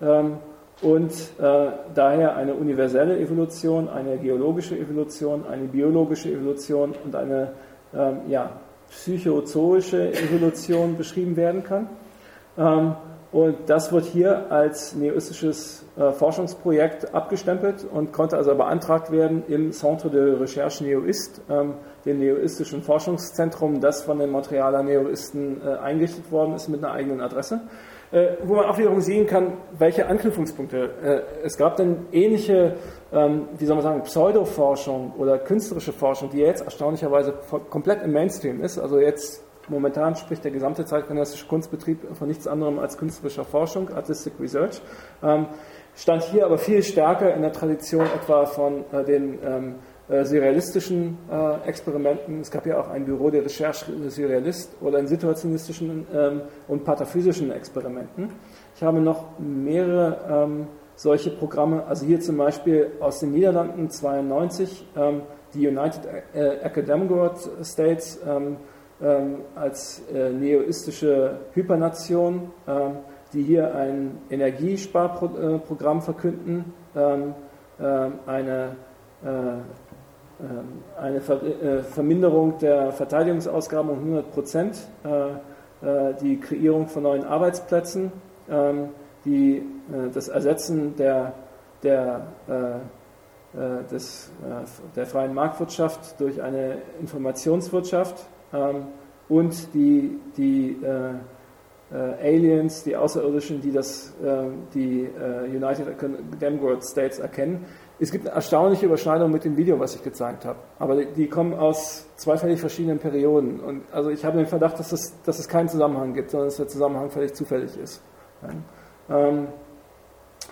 ähm, 0.00 0.38
und 0.82 1.12
äh, 1.12 1.68
daher 1.94 2.36
eine 2.36 2.54
universelle 2.54 3.18
Evolution, 3.18 3.88
eine 3.88 4.18
geologische 4.18 4.76
Evolution, 4.76 5.44
eine 5.46 5.64
biologische 5.64 6.30
Evolution 6.30 6.94
und 7.04 7.14
eine 7.14 7.52
ähm, 7.94 8.18
ja, 8.28 8.50
psychozoische 8.90 10.12
Evolution 10.12 10.96
beschrieben 10.98 11.36
werden 11.36 11.62
kann. 11.62 11.88
Ähm, 12.58 12.96
und 13.34 13.56
das 13.66 13.90
wird 13.90 14.04
hier 14.04 14.52
als 14.52 14.94
neoistisches 14.94 15.84
äh, 15.96 16.12
Forschungsprojekt 16.12 17.12
abgestempelt 17.12 17.84
und 17.92 18.12
konnte 18.12 18.36
also 18.36 18.54
beantragt 18.54 19.10
werden 19.10 19.42
im 19.48 19.72
Centre 19.72 20.08
de 20.08 20.34
Recherche 20.34 20.84
Neoist, 20.84 21.40
ähm, 21.50 21.74
dem 22.04 22.20
neoistischen 22.20 22.82
Forschungszentrum, 22.82 23.80
das 23.80 24.02
von 24.02 24.20
den 24.20 24.30
Montrealer 24.30 24.84
Neoisten 24.84 25.60
äh, 25.66 25.78
eingerichtet 25.78 26.30
worden 26.30 26.54
ist 26.54 26.68
mit 26.68 26.84
einer 26.84 26.92
eigenen 26.92 27.20
Adresse. 27.20 27.62
Äh, 28.14 28.36
wo 28.44 28.54
man 28.54 28.66
auch 28.66 28.78
wiederum 28.78 29.00
sehen 29.00 29.26
kann, 29.26 29.54
welche 29.76 30.06
Anknüpfungspunkte 30.06 30.90
äh, 31.02 31.44
es 31.44 31.56
gab. 31.56 31.76
Denn 31.78 32.06
ähnliche, 32.12 32.76
ähm, 33.12 33.48
wie 33.58 33.66
soll 33.66 33.74
man 33.74 33.82
sagen, 33.82 34.02
Pseudoforschung 34.02 35.14
oder 35.18 35.36
künstlerische 35.36 35.92
Forschung, 35.92 36.30
die 36.30 36.38
jetzt 36.38 36.62
erstaunlicherweise 36.62 37.34
komplett 37.70 38.04
im 38.04 38.12
Mainstream 38.12 38.62
ist, 38.62 38.78
also 38.78 39.00
jetzt 39.00 39.42
Momentan 39.68 40.14
spricht 40.14 40.44
der 40.44 40.50
gesamte 40.50 40.84
zeitgenössische 40.84 41.46
Kunstbetrieb 41.46 42.14
von 42.14 42.28
nichts 42.28 42.46
anderem 42.46 42.78
als 42.78 42.98
künstlerischer 42.98 43.46
Forschung, 43.46 43.90
Artistic 43.94 44.34
Research. 44.38 44.82
Ähm, 45.22 45.46
stand 45.96 46.22
hier 46.24 46.44
aber 46.44 46.58
viel 46.58 46.82
stärker 46.82 47.32
in 47.34 47.40
der 47.40 47.52
Tradition 47.52 48.04
etwa 48.04 48.44
von 48.44 48.84
äh, 48.92 49.04
den 49.04 49.38
ähm, 49.42 49.74
äh, 49.74 49.93
surrealistischen 50.08 51.16
äh, 51.30 51.68
Experimenten. 51.68 52.40
Es 52.40 52.50
gab 52.50 52.66
ja 52.66 52.78
auch 52.78 52.90
ein 52.90 53.06
Büro 53.06 53.30
der 53.30 53.44
Recherche 53.44 53.86
Surrealist 54.10 54.76
oder 54.82 54.98
in 54.98 55.06
situationistischen 55.06 56.06
ähm, 56.14 56.42
und 56.68 56.84
pataphysischen 56.84 57.50
Experimenten. 57.50 58.30
Ich 58.76 58.82
habe 58.82 59.00
noch 59.00 59.38
mehrere 59.38 60.44
ähm, 60.44 60.66
solche 60.94 61.30
Programme, 61.30 61.84
also 61.86 62.04
hier 62.04 62.20
zum 62.20 62.36
Beispiel 62.36 62.92
aus 63.00 63.20
den 63.20 63.32
Niederlanden 63.32 63.88
92, 63.88 64.86
ähm, 64.94 65.22
die 65.54 65.66
United 65.66 66.02
äh, 66.34 66.56
Academic 66.58 67.10
States, 67.62 68.20
als 69.54 70.02
äh, 70.12 70.30
neoistische 70.30 71.40
Hypernation, 71.52 72.50
die 73.32 73.42
hier 73.42 73.74
ein 73.74 74.18
Energiesparprogramm 74.30 76.00
verkünden, 76.00 76.72
eine, 78.26 78.76
äh, 79.24 79.83
eine 81.00 81.20
Ver 81.20 81.42
äh, 81.42 81.82
Verminderung 81.82 82.58
der 82.58 82.92
Verteidigungsausgaben 82.92 83.90
um 83.90 83.98
100 83.98 84.32
Prozent, 84.32 84.78
äh, 85.04 86.08
äh, 86.10 86.14
die 86.20 86.40
Kreierung 86.40 86.88
von 86.88 87.04
neuen 87.04 87.24
Arbeitsplätzen, 87.24 88.12
ähm, 88.50 88.88
die, 89.24 89.62
das 90.12 90.28
Ersetzen 90.28 90.96
der, 90.96 91.32
der, 91.82 92.26
des, 93.90 94.30
der 94.94 95.06
freien 95.06 95.32
Marktwirtschaft 95.32 96.20
durch 96.20 96.42
eine 96.42 96.76
Informationswirtschaft 97.00 98.26
ähm, 98.52 98.88
und 99.30 99.72
die, 99.72 100.18
die 100.36 100.76
Aliens, 101.90 102.82
die 102.82 102.96
Außerirdischen, 102.96 103.62
die 103.62 103.72
das, 103.72 104.12
die 104.74 105.08
United 105.48 105.86
Demgorod 106.38 106.84
States 106.84 107.18
erkennen. 107.18 107.64
Es 108.00 108.10
gibt 108.10 108.26
eine 108.26 108.34
erstaunliche 108.34 108.86
Überschneidung 108.86 109.30
mit 109.30 109.44
dem 109.44 109.56
Video, 109.56 109.78
was 109.78 109.94
ich 109.94 110.02
gezeigt 110.02 110.44
habe. 110.44 110.58
Aber 110.78 111.04
die 111.04 111.28
kommen 111.28 111.54
aus 111.54 112.06
zwei 112.16 112.36
völlig 112.36 112.58
verschiedenen 112.58 112.98
Perioden. 112.98 113.60
Und 113.60 113.82
also 113.92 114.10
ich 114.10 114.24
habe 114.24 114.36
den 114.36 114.46
Verdacht, 114.46 114.78
dass 114.78 114.90
es, 114.92 115.20
dass 115.22 115.38
es 115.38 115.46
keinen 115.46 115.68
Zusammenhang 115.68 116.12
gibt, 116.12 116.30
sondern 116.30 116.48
dass 116.48 116.56
der 116.56 116.66
Zusammenhang 116.66 117.10
völlig 117.10 117.34
zufällig 117.34 117.76
ist. 117.78 118.02
Ja. 118.42 119.28
Ähm, 119.28 119.46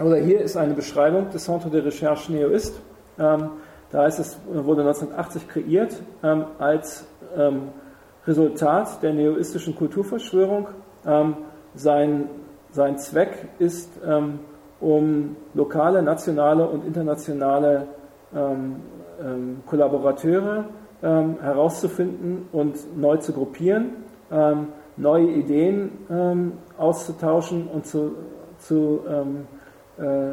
oder 0.01 0.17
hier 0.17 0.41
ist 0.41 0.57
eine 0.57 0.75
Beschreibung 0.75 1.31
des 1.31 1.45
Centre 1.45 1.69
de 1.69 1.81
Recherche 1.83 2.33
Neoist. 2.33 2.81
Ähm, 3.19 3.51
da 3.91 4.05
heißt 4.05 4.21
es, 4.21 4.39
wurde 4.47 4.83
1980 4.83 5.49
kreiert 5.49 6.03
ähm, 6.23 6.47
als 6.59 7.05
ähm, 7.37 7.69
Resultat 8.27 9.03
der 9.03 9.13
neoistischen 9.13 9.75
Kulturverschwörung. 9.75 10.69
Ähm, 11.05 11.37
sein, 11.75 12.31
sein 12.71 12.99
Zweck 12.99 13.49
ist, 13.59 13.91
ähm, 14.07 14.41
um 14.83 15.37
lokale, 15.55 16.03
nationale 16.03 16.69
und 16.69 16.85
internationale 16.85 17.87
Kollaborateure 19.67 20.65
herauszufinden 21.01 22.49
und 22.53 22.77
neu 22.99 23.19
zu 23.19 23.33
gruppieren, 23.33 23.91
neue 24.97 25.27
Ideen 25.27 25.91
auszutauschen 26.79 27.69
und 27.69 27.87
zu, 27.87 28.13
zu 28.59 29.01
äh, 29.99 30.33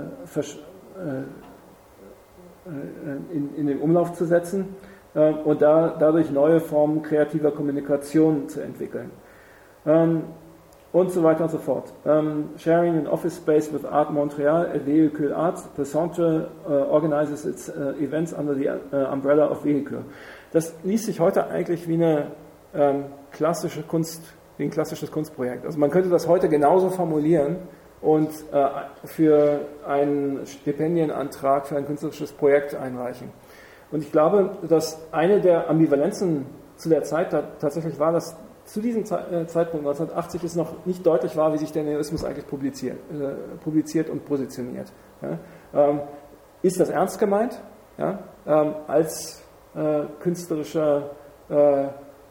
äh, 2.65 3.35
in, 3.35 3.55
in, 3.55 3.67
den 3.67 3.79
Umlauf 3.79 4.13
zu 4.13 4.25
setzen 4.25 4.75
äh, 5.15 5.31
und 5.31 5.61
da, 5.61 5.95
dadurch 5.97 6.31
neue 6.31 6.59
Formen 6.59 7.01
kreativer 7.01 7.51
Kommunikation 7.51 8.49
zu 8.49 8.61
entwickeln. 8.61 9.11
Ähm, 10.93 10.99
und 10.99 11.11
so 11.11 11.23
weiter 11.23 11.43
und 11.43 11.51
so 11.51 11.57
fort. 11.57 11.93
Um, 12.03 12.49
sharing 12.57 12.97
an 12.97 13.07
office 13.07 13.37
space 13.37 13.71
with 13.71 13.85
Art 13.85 14.11
Montreal 14.11 14.65
at 14.65 14.85
Vehicle 14.85 15.33
Arts, 15.33 15.67
the 15.77 15.85
Centre 15.85 16.49
uh, 16.67 16.91
organizes 16.91 17.45
its 17.45 17.69
uh, 17.69 17.93
events 18.01 18.33
under 18.33 18.55
the 18.55 18.69
uh, 18.69 19.11
umbrella 19.11 19.49
of 19.49 19.63
Vehicle. 19.63 20.03
Das 20.51 20.73
liest 20.83 21.05
sich 21.05 21.19
heute 21.19 21.47
eigentlich 21.47 21.87
wie 21.87 21.93
eine 21.93 22.31
ähm, 22.73 23.05
klassische 23.31 23.83
Kunst, 23.83 24.23
wie 24.57 24.63
ein 24.63 24.71
klassisches 24.71 25.11
Kunstprojekt. 25.11 25.65
Also 25.65 25.77
man 25.77 25.91
könnte 25.91 26.09
das 26.09 26.27
heute 26.27 26.49
genauso 26.49 26.89
formulieren 26.89 27.57
und 28.01 28.29
äh, 28.51 28.67
für 29.05 29.61
einen 29.87 30.45
Stipendienantrag 30.45 31.67
für 31.67 31.77
ein 31.77 31.85
künstlerisches 31.85 32.31
Projekt 32.31 32.73
einreichen. 32.73 33.29
Und 33.91 34.03
ich 34.03 34.11
glaube, 34.11 34.57
dass 34.67 34.99
eine 35.11 35.39
der 35.41 35.69
Ambivalenzen 35.69 36.45
zu 36.77 36.89
der 36.89 37.03
Zeit 37.03 37.29
tatsächlich 37.59 37.99
war, 37.99 38.11
dass 38.11 38.35
zu 38.69 38.81
diesem 38.81 39.01
äh, 39.01 39.47
Zeitpunkt 39.47 39.87
1980 39.87 40.43
es 40.43 40.55
noch 40.55 40.85
nicht 40.85 41.05
deutlich 41.05 41.35
war, 41.35 41.51
wie 41.53 41.57
sich 41.57 41.71
der 41.71 41.83
Neoismus 41.83 42.23
eigentlich 42.23 42.45
publiziert, 42.45 42.97
äh, 43.11 43.57
publiziert 43.63 44.09
und 44.09 44.25
positioniert. 44.25 44.91
Ja? 45.21 45.39
Ähm, 45.73 46.01
ist 46.61 46.79
das 46.79 46.89
ernst 46.89 47.17
gemeint? 47.17 47.59
Ja? 47.97 48.19
Ähm, 48.45 48.75
als 48.87 49.41
äh, 49.75 50.03
künstlerischer 50.19 51.11
äh, 51.49 51.87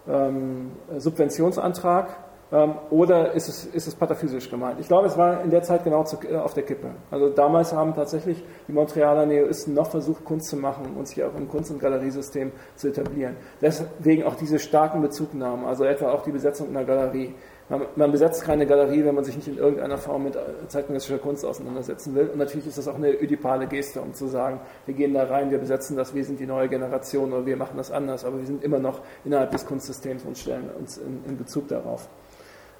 ähm, 0.09 0.73
Subventionsantrag 0.97 2.16
oder 2.51 3.33
ist 3.33 3.49
es, 3.49 3.66
ist 3.66 3.89
es 3.89 3.95
pataphysisch 3.95 4.49
gemeint? 4.49 4.81
Ich 4.81 4.89
glaube, 4.89 5.07
es 5.07 5.19
war 5.19 5.43
in 5.43 5.51
der 5.51 5.62
Zeit 5.62 5.85
genau 5.85 6.05
zu, 6.05 6.16
äh, 6.27 6.37
auf 6.37 6.55
der 6.55 6.62
Kippe. 6.62 6.93
Also 7.11 7.29
damals 7.29 7.75
haben 7.75 7.95
tatsächlich 7.95 8.43
die 8.66 8.73
Montrealer 8.73 9.27
Neoisten 9.27 9.75
noch 9.75 9.91
versucht, 9.91 10.25
Kunst 10.25 10.49
zu 10.49 10.57
machen 10.57 10.97
und 10.97 11.07
sich 11.07 11.23
auch 11.23 11.35
im 11.35 11.47
Kunst- 11.47 11.70
und 11.70 11.79
Galeriesystem 11.79 12.53
zu 12.75 12.89
etablieren. 12.89 13.37
Deswegen 13.61 14.25
auch 14.25 14.35
diese 14.35 14.59
starken 14.59 15.03
Bezugnahmen, 15.03 15.66
also 15.66 15.85
etwa 15.85 16.11
auch 16.11 16.23
die 16.23 16.33
Besetzung 16.33 16.70
einer 16.70 16.85
Galerie. 16.85 17.35
Man, 17.69 17.83
man 17.97 18.12
besetzt 18.12 18.43
keine 18.45 18.65
Galerie, 18.65 19.05
wenn 19.05 19.15
man 19.15 19.25
sich 19.25 19.37
nicht 19.37 19.49
in 19.49 19.59
irgendeiner 19.59 19.99
Form 19.99 20.25
mit 20.25 20.35
äh, 20.35 20.41
zeitgenössischer 20.69 21.19
Kunst 21.19 21.45
auseinandersetzen 21.45 22.15
will. 22.15 22.29
Und 22.29 22.39
natürlich 22.39 22.66
ist 22.66 22.79
das 22.79 22.89
auch 22.89 22.95
eine 22.95 23.12
ödipale 23.12 23.66
Geste, 23.66 24.01
um 24.01 24.15
zu 24.15 24.27
sagen, 24.27 24.61
wir 24.87 24.95
gehen 24.95 25.12
da 25.12 25.25
rein, 25.25 25.51
wir 25.51 25.59
besetzen 25.59 25.99
das, 25.99 26.15
wir 26.15 26.25
sind 26.25 26.41
die 26.41 26.47
neue 26.47 26.70
Generation 26.70 27.31
oder 27.31 27.45
wir 27.45 27.59
machen 27.59 27.77
das 27.77 27.91
anders, 27.91 28.25
aber 28.25 28.39
wir 28.39 28.47
sind 28.47 28.65
immer 28.65 28.79
noch 28.79 29.03
innerhalb 29.23 29.51
des 29.51 29.66
Kunstsystems 29.66 30.25
und 30.25 30.39
stellen 30.39 30.70
uns 30.79 30.97
in, 30.97 31.23
in 31.29 31.37
Bezug 31.37 31.69
darauf. 31.69 32.09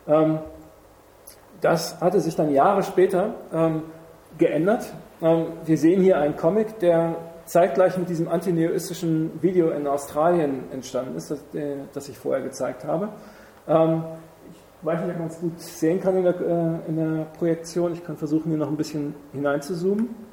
Ähm, 0.09 0.39
das 1.61 2.01
hatte 2.01 2.21
sich 2.21 2.35
dann 2.35 2.51
Jahre 2.51 2.83
später 2.83 3.35
ähm, 3.53 3.83
geändert. 4.39 4.93
Ähm, 5.21 5.47
wir 5.65 5.77
sehen 5.77 6.03
hier 6.03 6.19
einen 6.19 6.37
Comic, 6.37 6.79
der 6.79 7.17
zeitgleich 7.45 7.97
mit 7.99 8.09
diesem 8.09 8.29
antineoistischen 8.29 9.43
Video 9.43 9.71
in 9.71 9.87
Australien 9.87 10.65
entstanden 10.73 11.17
ist, 11.17 11.31
das, 11.31 11.41
äh, 11.55 11.77
das 11.93 12.09
ich 12.09 12.19
vorher 12.19 12.43
gezeigt 12.43 12.85
habe. 12.85 13.09
ich 13.67 14.87
weiß 14.87 15.01
nicht, 15.01 15.11
ob 15.11 15.19
man 15.19 15.29
es 15.29 15.41
gut 15.41 15.61
sehen 15.61 16.01
kann 16.01 16.17
in 16.17 16.25
der, 16.25 16.41
äh, 16.41 16.89
in 16.89 16.97
der, 16.97 17.25
Projektion. 17.39 17.93
Ich 17.93 18.05
kann 18.05 18.17
versuchen, 18.17 18.51
hier 18.51 18.59
noch 18.59 18.69
ein 18.69 18.77
bisschen 18.77 19.15
hineinzuzoomen. 19.33 20.29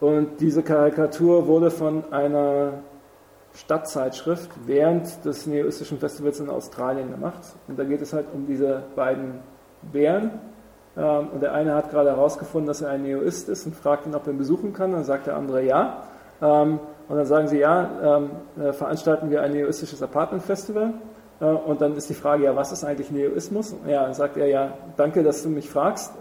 und 0.00 0.40
diese 0.40 0.62
Karikatur 0.62 1.46
wurde 1.46 1.70
von 1.70 2.12
einer 2.12 2.82
Stadtzeitschrift 3.60 4.50
während 4.66 5.24
des 5.24 5.46
neoistischen 5.46 5.98
Festivals 5.98 6.40
in 6.40 6.48
Australien 6.48 7.10
gemacht. 7.10 7.42
Und 7.68 7.78
da 7.78 7.84
geht 7.84 8.00
es 8.00 8.12
halt 8.12 8.26
um 8.32 8.46
diese 8.46 8.82
beiden 8.96 9.40
Bären. 9.92 10.30
Ähm, 10.96 11.28
und 11.32 11.42
der 11.42 11.52
eine 11.52 11.74
hat 11.74 11.90
gerade 11.90 12.10
herausgefunden, 12.10 12.66
dass 12.66 12.80
er 12.80 12.90
ein 12.90 13.02
Neoist 13.02 13.48
ist 13.48 13.66
und 13.66 13.76
fragt 13.76 14.06
ihn, 14.06 14.14
ob 14.14 14.26
er 14.26 14.32
ihn 14.32 14.38
besuchen 14.38 14.72
kann. 14.72 14.92
Dann 14.92 15.04
sagt 15.04 15.26
der 15.26 15.36
andere 15.36 15.62
ja. 15.62 16.04
Ähm, 16.40 16.80
und 17.08 17.16
dann 17.16 17.26
sagen 17.26 17.48
sie, 17.48 17.58
ja, 17.58 17.90
ähm, 18.02 18.30
äh, 18.58 18.72
veranstalten 18.72 19.30
wir 19.30 19.42
ein 19.42 19.52
neoistisches 19.52 20.02
Apartment 20.02 20.42
Festival. 20.42 20.94
Äh, 21.40 21.44
und 21.44 21.82
dann 21.82 21.94
ist 21.96 22.08
die 22.08 22.14
Frage, 22.14 22.44
ja, 22.44 22.56
was 22.56 22.72
ist 22.72 22.82
eigentlich 22.82 23.10
Neoismus? 23.10 23.76
Ja, 23.86 24.04
dann 24.04 24.14
sagt 24.14 24.38
er, 24.38 24.46
ja, 24.46 24.72
danke, 24.96 25.22
dass 25.22 25.42
du 25.42 25.50
mich 25.50 25.68
fragst. 25.68 26.12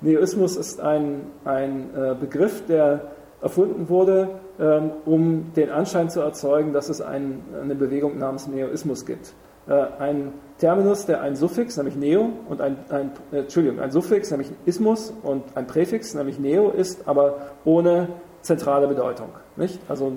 Neoismus 0.00 0.56
ist 0.56 0.80
ein, 0.80 1.30
ein 1.44 1.90
äh, 1.96 2.14
Begriff, 2.18 2.66
der 2.66 3.12
erfunden 3.44 3.90
wurde, 3.90 4.40
ähm, 4.58 4.92
um 5.04 5.52
den 5.54 5.70
Anschein 5.70 6.08
zu 6.08 6.20
erzeugen, 6.20 6.72
dass 6.72 6.88
es 6.88 7.02
ein, 7.02 7.42
eine 7.62 7.74
Bewegung 7.74 8.18
namens 8.18 8.48
Neoismus 8.48 9.04
gibt. 9.04 9.34
Äh, 9.68 9.84
ein 9.98 10.32
Terminus, 10.58 11.04
der 11.04 11.20
ein 11.20 11.36
Suffix, 11.36 11.76
nämlich 11.76 11.94
Neo, 11.94 12.30
und 12.48 12.62
ein, 12.62 12.78
ein 12.88 13.10
äh, 13.32 13.40
Entschuldigung, 13.40 13.80
ein 13.80 13.90
Suffix, 13.90 14.30
nämlich 14.30 14.50
Ismus, 14.64 15.12
und 15.22 15.44
ein 15.56 15.66
Präfix, 15.66 16.14
nämlich 16.14 16.38
Neo, 16.38 16.70
ist, 16.70 17.06
aber 17.06 17.36
ohne 17.66 18.08
zentrale 18.40 18.88
Bedeutung. 18.88 19.28
Nicht? 19.56 19.78
Also 19.90 20.12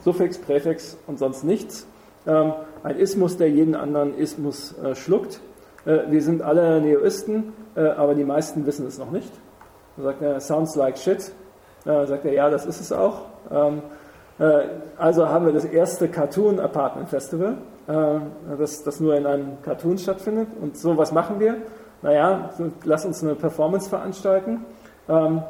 Suffix, 0.00 0.38
Präfix 0.38 0.96
und 1.06 1.18
sonst 1.18 1.44
nichts. 1.44 1.86
Ähm, 2.26 2.54
ein 2.82 2.96
Ismus, 2.96 3.36
der 3.36 3.50
jeden 3.50 3.74
anderen 3.74 4.16
Ismus 4.16 4.74
äh, 4.78 4.94
schluckt. 4.94 5.40
Wir 5.84 6.22
sind 6.22 6.40
alle 6.40 6.80
Neoisten, 6.80 7.52
aber 7.74 8.14
die 8.14 8.24
meisten 8.24 8.64
wissen 8.64 8.86
es 8.86 8.98
noch 8.98 9.10
nicht. 9.10 9.30
Man 9.98 10.06
sagt, 10.18 10.40
sounds 10.42 10.76
like 10.76 10.96
shit. 10.96 11.30
Äh, 11.86 12.06
sagt 12.06 12.24
er, 12.24 12.32
ja, 12.32 12.50
das 12.50 12.66
ist 12.66 12.80
es 12.80 12.92
auch. 12.92 13.22
Ähm, 13.50 13.82
äh, 14.38 14.64
also 14.96 15.28
haben 15.28 15.46
wir 15.46 15.52
das 15.52 15.64
erste 15.64 16.08
Cartoon 16.08 16.58
Apartment 16.58 17.08
Festival, 17.08 17.58
äh, 17.86 17.92
das, 18.58 18.82
das 18.82 19.00
nur 19.00 19.14
in 19.16 19.26
einem 19.26 19.62
Cartoon 19.62 19.98
stattfindet. 19.98 20.48
Und 20.60 20.76
so, 20.76 20.96
was 20.96 21.12
machen 21.12 21.40
wir? 21.40 21.56
Naja, 22.02 22.50
lass 22.84 23.04
uns 23.04 23.22
eine 23.22 23.34
Performance 23.34 23.88
veranstalten. 23.88 24.64
Ähm, 25.08 25.42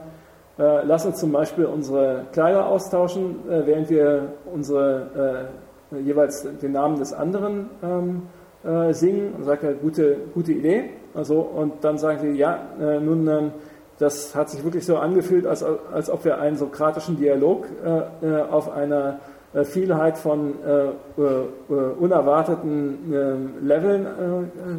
äh, 0.59 0.85
lass 0.85 1.05
uns 1.05 1.19
zum 1.19 1.33
Beispiel 1.33 1.65
unsere 1.65 2.27
Kleider 2.33 2.67
austauschen, 2.67 3.49
äh, 3.51 3.67
während 3.67 3.91
wir 3.91 4.29
unsere 4.53 5.51
äh, 5.93 5.99
jeweils 5.99 6.47
den 6.63 6.73
Namen 6.73 6.99
des 6.99 7.13
anderen 7.13 7.71
ähm, 7.83 8.23
singen. 8.93 9.35
Und 9.35 9.45
sagt 9.45 9.63
er, 9.63 9.75
gute, 9.75 10.17
gute 10.33 10.53
Idee. 10.53 10.91
Also, 11.13 11.41
und 11.41 11.85
dann 11.85 11.99
sagen 11.99 12.19
sie, 12.21 12.31
ja, 12.31 12.61
nun 12.79 13.29
ähm, 13.29 13.53
das 13.99 14.35
hat 14.35 14.51
sich 14.51 14.65
wirklich 14.65 14.85
so 14.85 14.97
angefühlt, 14.97 15.47
als, 15.47 15.63
als 15.63 16.11
ob 16.11 16.25
wir 16.25 16.39
einen 16.39 16.57
sokratischen 16.57 17.17
Dialog 17.17 17.67
äh, 17.85 18.27
äh 18.27 18.43
auf 18.43 18.71
einer 18.71 19.21
äh, 19.53 19.65
Vielheit 19.65 20.19
von 20.19 20.55
äh, 20.65 20.87
äh 21.23 21.75
unerwarteten 21.99 23.13
äh, 23.13 23.65
Leveln 23.65 24.07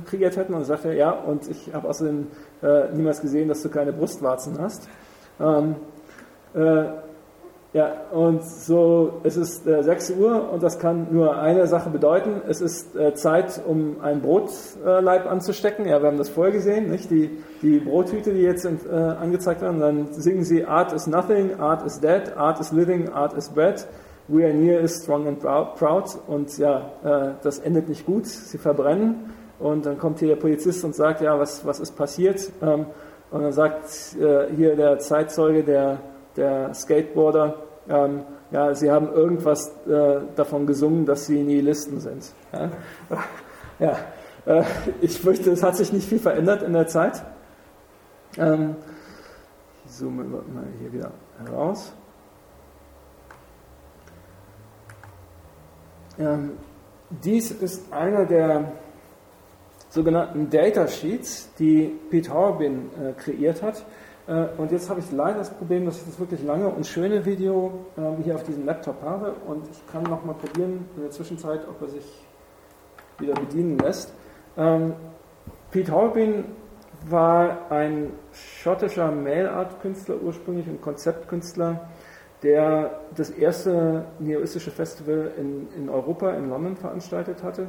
kreiert 0.06 0.36
hätten. 0.36 0.54
Und 0.54 0.60
dann 0.60 0.66
sagt 0.66 0.86
er, 0.86 0.94
ja, 0.94 1.12
und 1.12 1.50
ich 1.50 1.74
habe 1.74 1.88
außerdem 1.88 2.28
niemals 2.94 3.22
gesehen, 3.22 3.48
dass 3.48 3.62
du 3.62 3.70
keine 3.70 3.94
Brustwarzen 3.94 4.58
hast. 4.60 4.90
Ähm, 5.40 5.76
ja, 7.76 7.92
und 8.14 8.42
so, 8.42 9.20
es 9.24 9.36
ist 9.36 9.68
äh, 9.68 9.84
6 9.84 10.12
Uhr 10.12 10.50
und 10.50 10.64
das 10.64 10.80
kann 10.80 11.08
nur 11.12 11.38
eine 11.38 11.68
Sache 11.68 11.90
bedeuten. 11.90 12.42
Es 12.48 12.62
ist 12.62 12.96
äh, 12.96 13.14
Zeit, 13.16 13.62
um 13.68 14.00
einen 14.02 14.22
Brotleib 14.22 15.26
äh, 15.26 15.28
anzustecken. 15.28 15.86
Ja, 15.86 16.02
wir 16.02 16.08
haben 16.08 16.18
das 16.18 16.30
vorher 16.30 16.54
gesehen, 16.54 16.90
nicht? 16.90 17.12
Die, 17.12 17.32
die 17.62 17.80
Brothüte, 17.80 18.34
die 18.34 18.44
jetzt 18.44 18.62
sind, 18.62 18.86
äh, 18.86 18.96
angezeigt 18.96 19.62
werden. 19.62 19.82
Dann 19.82 20.14
singen 20.14 20.46
sie 20.46 20.64
Art 20.64 20.94
is 20.94 21.06
nothing, 21.06 21.60
Art 21.60 21.86
is 21.86 22.00
dead, 22.00 22.38
Art 22.38 22.62
is 22.62 22.72
living, 22.72 23.10
Art 23.10 23.34
is 23.34 23.50
bread. 23.50 23.86
We 24.30 24.46
are 24.46 24.54
near 24.54 24.80
is 24.80 25.04
strong 25.04 25.28
and 25.28 25.42
proud. 25.42 26.18
Und 26.28 26.58
ja, 26.58 26.94
äh, 27.04 27.34
das 27.44 27.60
endet 27.60 27.90
nicht 27.90 28.06
gut. 28.06 28.26
Sie 28.26 28.58
verbrennen. 28.58 29.34
und 29.60 29.86
dann 29.86 29.98
kommt 29.98 30.20
hier 30.20 30.30
der 30.30 30.38
Polizist 30.38 30.86
und 30.86 30.96
sagt, 30.96 31.20
ja, 31.20 31.38
was, 31.38 31.66
was 31.66 31.82
ist 31.82 31.98
passiert? 31.98 32.52
Ähm, 32.62 32.86
und 33.32 33.42
dann 33.42 33.52
sagt 33.52 33.90
äh, 34.18 34.48
hier 34.56 34.78
der 34.78 35.00
Zeitzeuge, 35.00 35.64
der, 35.64 36.00
der 36.38 36.74
Skateboarder, 36.74 37.65
ähm, 37.88 38.24
ja, 38.52 38.74
sie 38.74 38.92
haben 38.92 39.12
irgendwas 39.12 39.70
äh, 39.88 40.22
davon 40.36 40.66
gesungen, 40.66 41.06
dass 41.06 41.26
sie 41.26 41.44
Nihilisten 41.44 42.00
sind. 42.00 42.34
Ja, 42.52 42.72
ja 43.80 43.98
äh, 44.46 44.64
ich 45.02 45.20
fürchte, 45.20 45.52
es 45.52 45.64
hat 45.64 45.76
sich 45.76 45.92
nicht 45.92 46.08
viel 46.08 46.20
verändert 46.20 46.64
in 46.64 46.74
der 46.74 46.88
Zeit. 46.88 47.24
Ähm, 48.38 48.76
ich 49.86 49.92
zoome 49.92 50.24
mal 50.24 50.44
hier 50.80 50.92
wieder 50.92 51.12
heraus. 51.46 51.94
Ähm, 56.18 56.54
dies 57.10 57.52
ist 57.52 57.92
einer 57.92 58.26
der 58.26 58.72
sogenannten 59.90 60.50
Datasheets, 60.50 61.54
die 61.58 61.94
Pete 62.10 62.34
Horbin 62.34 62.90
äh, 63.02 63.14
kreiert 63.14 63.62
hat. 63.62 63.86
Äh, 64.28 64.48
und 64.58 64.72
jetzt 64.72 64.90
habe 64.90 65.00
ich 65.00 65.12
leider 65.12 65.40
das 65.40 65.52
Problem, 65.52 65.86
dass 65.86 65.98
ich 65.98 66.06
das 66.06 66.20
wirklich 66.20 66.44
lange 66.44 66.68
und 66.68 66.86
schöne 66.86 67.26
Video 67.26 67.86
äh, 67.98 68.24
hier 68.24 68.36
auf 68.36 68.44
diesem 68.44 68.66
Laptop 68.66 69.02
habe. 69.04 69.34
Und 69.48 69.68
ich 69.70 69.86
kann 69.92 70.04
noch 70.04 70.24
mal 70.26 70.34
probieren 70.34 70.88
in 70.96 71.04
der 71.04 71.12
Zwischenzeit, 71.12 71.68
ob 71.68 71.82
er 71.82 71.90
sich 71.90 72.26
wieder 73.20 73.34
bedienen 73.34 73.78
lässt. 73.78 74.14
Ähm, 74.58 74.94
Pete 75.72 75.92
Horbin 75.92 76.46
war 77.08 77.72
ein 77.72 78.12
schottischer 78.32 79.12
Mail-Art-Künstler 79.12 80.16
ursprünglich 80.22 80.68
und 80.68 80.82
Konzeptkünstler, 80.82 81.88
der 82.42 83.00
das 83.16 83.30
erste 83.30 84.06
neoistische 84.20 84.72
Festival 84.72 85.32
in, 85.38 85.68
in 85.78 85.90
Europa, 85.90 86.32
in 86.32 86.50
London, 86.50 86.76
veranstaltet 86.76 87.44
hatte 87.44 87.68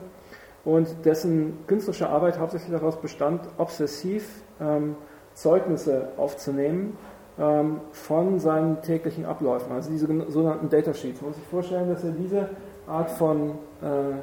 und 0.65 1.05
dessen 1.05 1.59
künstlerische 1.67 2.09
Arbeit 2.09 2.39
hauptsächlich 2.39 2.73
daraus 2.73 3.01
bestand, 3.01 3.41
obsessiv 3.57 4.43
ähm, 4.61 4.97
Zeugnisse 5.37 6.09
aufzunehmen 6.17 6.97
ähm, 7.39 7.81
von 7.93 8.41
seinen 8.41 8.83
täglichen 8.83 9.27
Abläufen, 9.27 9.71
also 9.73 9.91
diese 9.91 10.07
sogenannten 10.29 10.69
Datasheets. 10.69 11.21
Man 11.21 11.31
muss 11.31 11.37
sich 11.37 11.47
vorstellen, 11.47 11.89
dass 11.89 12.03
er 12.03 12.13
diese 12.13 12.49
Art 12.89 13.11
von 13.11 13.51
äh, 13.83 14.17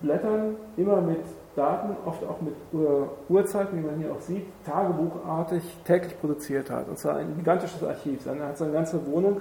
Blättern 0.00 0.56
immer 0.76 1.00
mit 1.00 1.20
Daten, 1.54 1.96
oft 2.04 2.22
auch 2.24 2.40
mit 2.40 2.54
Uhrzeiten, 3.28 3.78
wie 3.78 3.86
man 3.86 3.96
hier 3.96 4.12
auch 4.12 4.20
sieht, 4.20 4.44
tagebuchartig 4.64 5.62
täglich 5.84 6.18
produziert 6.20 6.70
hat. 6.70 6.88
Und 6.88 6.98
zwar 6.98 7.16
ein 7.16 7.34
gigantisches 7.36 7.82
Archiv. 7.82 8.26
Er 8.26 8.48
hat 8.48 8.58
seine 8.58 8.72
ganze 8.72 9.06
Wohnung 9.06 9.40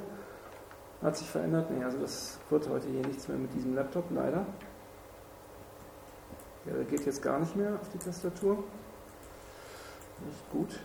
hat 1.02 1.18
sich 1.18 1.30
verändert. 1.30 1.70
Nee, 1.72 1.84
also 1.84 1.98
das 2.00 2.40
wird 2.50 2.68
heute 2.70 2.88
hier 2.88 3.06
nichts 3.06 3.28
mehr 3.28 3.38
mit 3.38 3.54
diesem 3.54 3.76
Laptop, 3.76 4.06
leider. 4.12 4.46
Der 6.66 6.84
geht 6.86 7.06
jetzt 7.06 7.22
gar 7.22 7.40
nicht 7.40 7.56
mehr 7.56 7.74
auf 7.74 7.90
die 7.94 8.00
Tastatur. 8.00 8.64
Nicht 10.26 10.52
gut. 10.52 10.80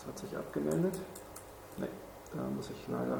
Das 0.00 0.06
hat 0.06 0.18
sich 0.18 0.34
abgemeldet. 0.34 0.98
Ne, 1.76 1.86
da 2.32 2.42
muss 2.56 2.70
ich 2.70 2.88
leider, 2.88 3.16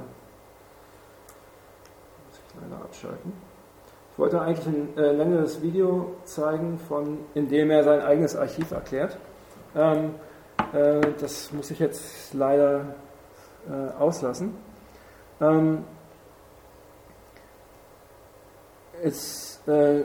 muss 2.26 2.38
ich 2.38 2.54
leider 2.58 2.82
abschalten. 2.82 3.32
Ich 4.12 4.18
wollte 4.18 4.40
eigentlich 4.40 4.66
ein 4.66 4.96
äh, 4.96 5.12
längeres 5.12 5.60
Video 5.60 6.14
zeigen, 6.24 6.78
von, 6.78 7.18
in 7.34 7.50
dem 7.50 7.70
er 7.70 7.84
sein 7.84 8.00
eigenes 8.00 8.34
Archiv 8.34 8.70
erklärt. 8.70 9.18
Ähm, 9.76 10.14
äh, 10.72 11.02
das 11.20 11.52
muss 11.52 11.70
ich 11.70 11.80
jetzt 11.80 12.32
leider 12.32 12.94
äh, 13.68 13.98
auslassen. 13.98 14.56
Ähm, 15.38 15.84
es, 19.02 19.60
äh, 19.66 20.04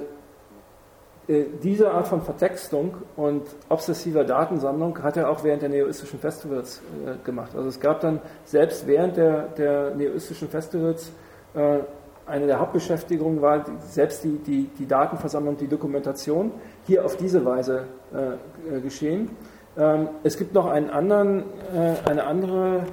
diese 1.27 1.91
Art 1.91 2.07
von 2.07 2.21
Vertextung 2.21 2.95
und 3.15 3.43
obsessiver 3.69 4.23
Datensammlung 4.23 5.01
hat 5.01 5.17
er 5.17 5.29
auch 5.29 5.43
während 5.43 5.63
der 5.63 5.69
neoistischen 5.69 6.19
Festivals 6.19 6.81
äh, 7.05 7.23
gemacht. 7.23 7.51
Also 7.55 7.69
es 7.69 7.79
gab 7.79 8.01
dann 8.01 8.19
selbst 8.43 8.85
während 8.85 9.17
der, 9.17 9.47
der 9.57 9.95
neoistischen 9.95 10.49
Festivals 10.49 11.11
äh, 11.55 11.79
eine 12.27 12.47
der 12.47 12.59
Hauptbeschäftigungen 12.59 13.41
war 13.41 13.65
selbst 13.87 14.23
die, 14.23 14.37
die, 14.37 14.69
die, 14.79 14.87
Datenversammlung, 14.87 15.57
die 15.57 15.67
Dokumentation, 15.67 16.51
hier 16.87 17.05
auf 17.05 17.17
diese 17.17 17.45
Weise 17.45 17.85
äh, 18.13 18.79
geschehen. 18.81 19.29
Ähm, 19.77 20.09
es 20.23 20.37
gibt 20.37 20.53
noch 20.53 20.65
einen 20.65 20.89
anderen, 20.89 21.43
äh, 21.73 22.09
eine 22.09 22.25
andere 22.25 22.83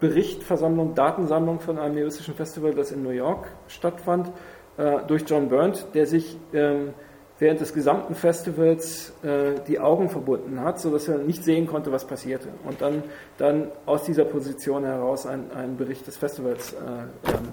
Berichtversammlung, 0.00 0.94
Datensammlung 0.94 1.60
von 1.60 1.78
einem 1.78 1.94
neoistischen 1.94 2.34
Festival, 2.34 2.72
das 2.72 2.90
in 2.90 3.02
New 3.02 3.10
York 3.10 3.48
stattfand, 3.68 4.32
äh, 4.78 5.00
durch 5.06 5.24
John 5.26 5.50
Burnt, 5.50 5.86
der 5.94 6.06
sich 6.06 6.38
ähm, 6.54 6.94
während 7.40 7.60
des 7.60 7.74
gesamten 7.74 8.14
Festivals 8.14 9.12
äh, 9.22 9.58
die 9.66 9.80
Augen 9.80 10.08
verbunden 10.08 10.60
hat, 10.60 10.78
sodass 10.78 11.08
er 11.08 11.18
nicht 11.18 11.42
sehen 11.42 11.66
konnte, 11.66 11.90
was 11.90 12.04
passierte. 12.04 12.48
Und 12.64 12.80
dann, 12.80 13.02
dann 13.38 13.72
aus 13.86 14.04
dieser 14.04 14.24
Position 14.24 14.84
heraus 14.84 15.26
einen 15.26 15.76
Bericht 15.76 16.06
des 16.06 16.16
Festivals 16.16 16.74
äh, 16.74 16.76
ähm, 16.76 17.48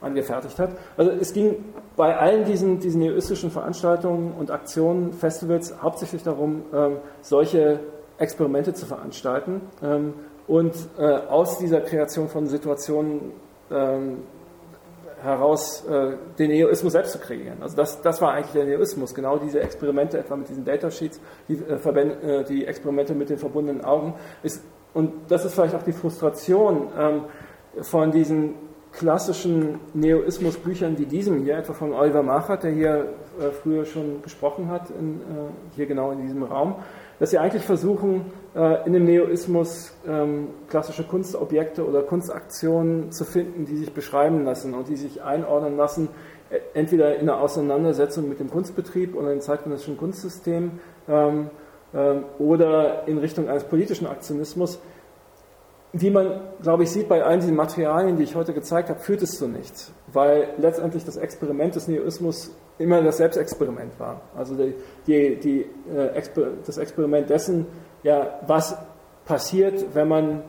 angefertigt 0.00 0.58
hat. 0.58 0.70
Also 0.96 1.10
es 1.10 1.32
ging 1.32 1.56
bei 1.96 2.16
allen 2.16 2.44
diesen, 2.44 2.78
diesen 2.78 3.00
neoistischen 3.00 3.50
Veranstaltungen 3.50 4.34
und 4.38 4.50
Aktionen, 4.50 5.12
Festivals 5.12 5.74
hauptsächlich 5.82 6.22
darum, 6.22 6.62
ähm, 6.72 6.98
solche 7.22 7.80
Experimente 8.18 8.74
zu 8.74 8.86
veranstalten, 8.86 9.62
ähm, 9.82 10.14
und 10.46 10.74
äh, 10.98 11.02
aus 11.02 11.58
dieser 11.58 11.80
Kreation 11.80 12.28
von 12.28 12.46
Situationen 12.46 13.32
ähm, 13.70 14.18
heraus 15.24 15.84
äh, 15.86 16.16
den 16.38 16.50
Neoismus 16.50 16.92
selbst 16.92 17.12
zu 17.12 17.18
kreieren. 17.18 17.62
Also 17.62 17.76
das, 17.76 18.02
das 18.02 18.20
war 18.20 18.32
eigentlich 18.32 18.52
der 18.52 18.64
Neoismus, 18.64 19.14
genau 19.14 19.38
diese 19.38 19.60
Experimente 19.60 20.18
etwa 20.18 20.36
mit 20.36 20.48
diesen 20.48 20.64
Datasheets, 20.64 21.20
die, 21.48 21.54
äh, 21.54 21.74
äh, 21.74 22.44
die 22.44 22.66
Experimente 22.66 23.14
mit 23.14 23.30
den 23.30 23.38
verbundenen 23.38 23.84
Augen. 23.84 24.14
Ist, 24.42 24.62
und 24.92 25.12
das 25.28 25.44
ist 25.44 25.54
vielleicht 25.54 25.74
auch 25.74 25.82
die 25.82 25.92
Frustration 25.92 26.88
ähm, 26.96 27.22
von 27.82 28.12
diesen 28.12 28.54
klassischen 28.92 29.80
Neoismus-Büchern 29.92 30.96
wie 30.98 31.06
diesem 31.06 31.42
hier, 31.42 31.56
etwa 31.56 31.72
von 31.72 31.92
Oliver 31.92 32.22
Machert, 32.22 32.62
der 32.62 32.70
hier 32.70 33.08
äh, 33.40 33.50
früher 33.50 33.84
schon 33.84 34.22
gesprochen 34.22 34.68
hat, 34.68 34.90
in, 34.90 35.16
äh, 35.16 35.22
hier 35.74 35.86
genau 35.86 36.12
in 36.12 36.22
diesem 36.22 36.44
Raum, 36.44 36.76
dass 37.18 37.30
sie 37.30 37.38
eigentlich 37.38 37.64
versuchen, 37.64 38.32
äh, 38.54 38.86
in 38.86 38.92
dem 38.92 39.04
Neoismus 39.04 39.92
ähm, 40.06 40.48
klassische 40.68 41.04
Kunstobjekte 41.04 41.86
oder 41.86 42.02
Kunstaktionen 42.02 43.12
zu 43.12 43.24
finden, 43.24 43.66
die 43.66 43.76
sich 43.76 43.92
beschreiben 43.92 44.44
lassen 44.44 44.74
und 44.74 44.88
die 44.88 44.96
sich 44.96 45.22
einordnen 45.22 45.76
lassen, 45.76 46.08
äh, 46.50 46.58
entweder 46.74 47.16
in 47.16 47.26
der 47.26 47.40
Auseinandersetzung 47.40 48.28
mit 48.28 48.40
dem 48.40 48.50
Kunstbetrieb 48.50 49.14
oder 49.14 49.30
dem 49.30 49.40
zeitgenössischen 49.40 49.96
Kunstsystem 49.96 50.72
ähm, 51.08 51.50
ähm, 51.94 52.24
oder 52.38 53.06
in 53.06 53.18
Richtung 53.18 53.48
eines 53.48 53.64
politischen 53.64 54.06
Aktionismus. 54.06 54.80
Wie 55.92 56.10
man, 56.10 56.40
glaube 56.60 56.82
ich, 56.82 56.90
sieht 56.90 57.08
bei 57.08 57.22
allen 57.22 57.38
diesen 57.38 57.54
Materialien, 57.54 58.16
die 58.16 58.24
ich 58.24 58.34
heute 58.34 58.52
gezeigt 58.52 58.88
habe, 58.88 58.98
führt 58.98 59.22
es 59.22 59.38
zu 59.38 59.46
nichts, 59.46 59.92
weil 60.12 60.48
letztendlich 60.58 61.04
das 61.04 61.16
Experiment 61.16 61.76
des 61.76 61.86
Neoismus 61.86 62.50
immer 62.78 63.02
das 63.02 63.18
Selbstexperiment 63.18 63.98
war. 63.98 64.20
Also 64.36 64.54
die, 64.54 64.74
die, 65.06 65.36
die, 65.36 65.60
äh, 65.94 66.22
das 66.66 66.78
Experiment 66.78 67.30
dessen, 67.30 67.66
ja, 68.02 68.40
was 68.46 68.76
passiert, 69.24 69.94
wenn 69.94 70.08
man 70.08 70.42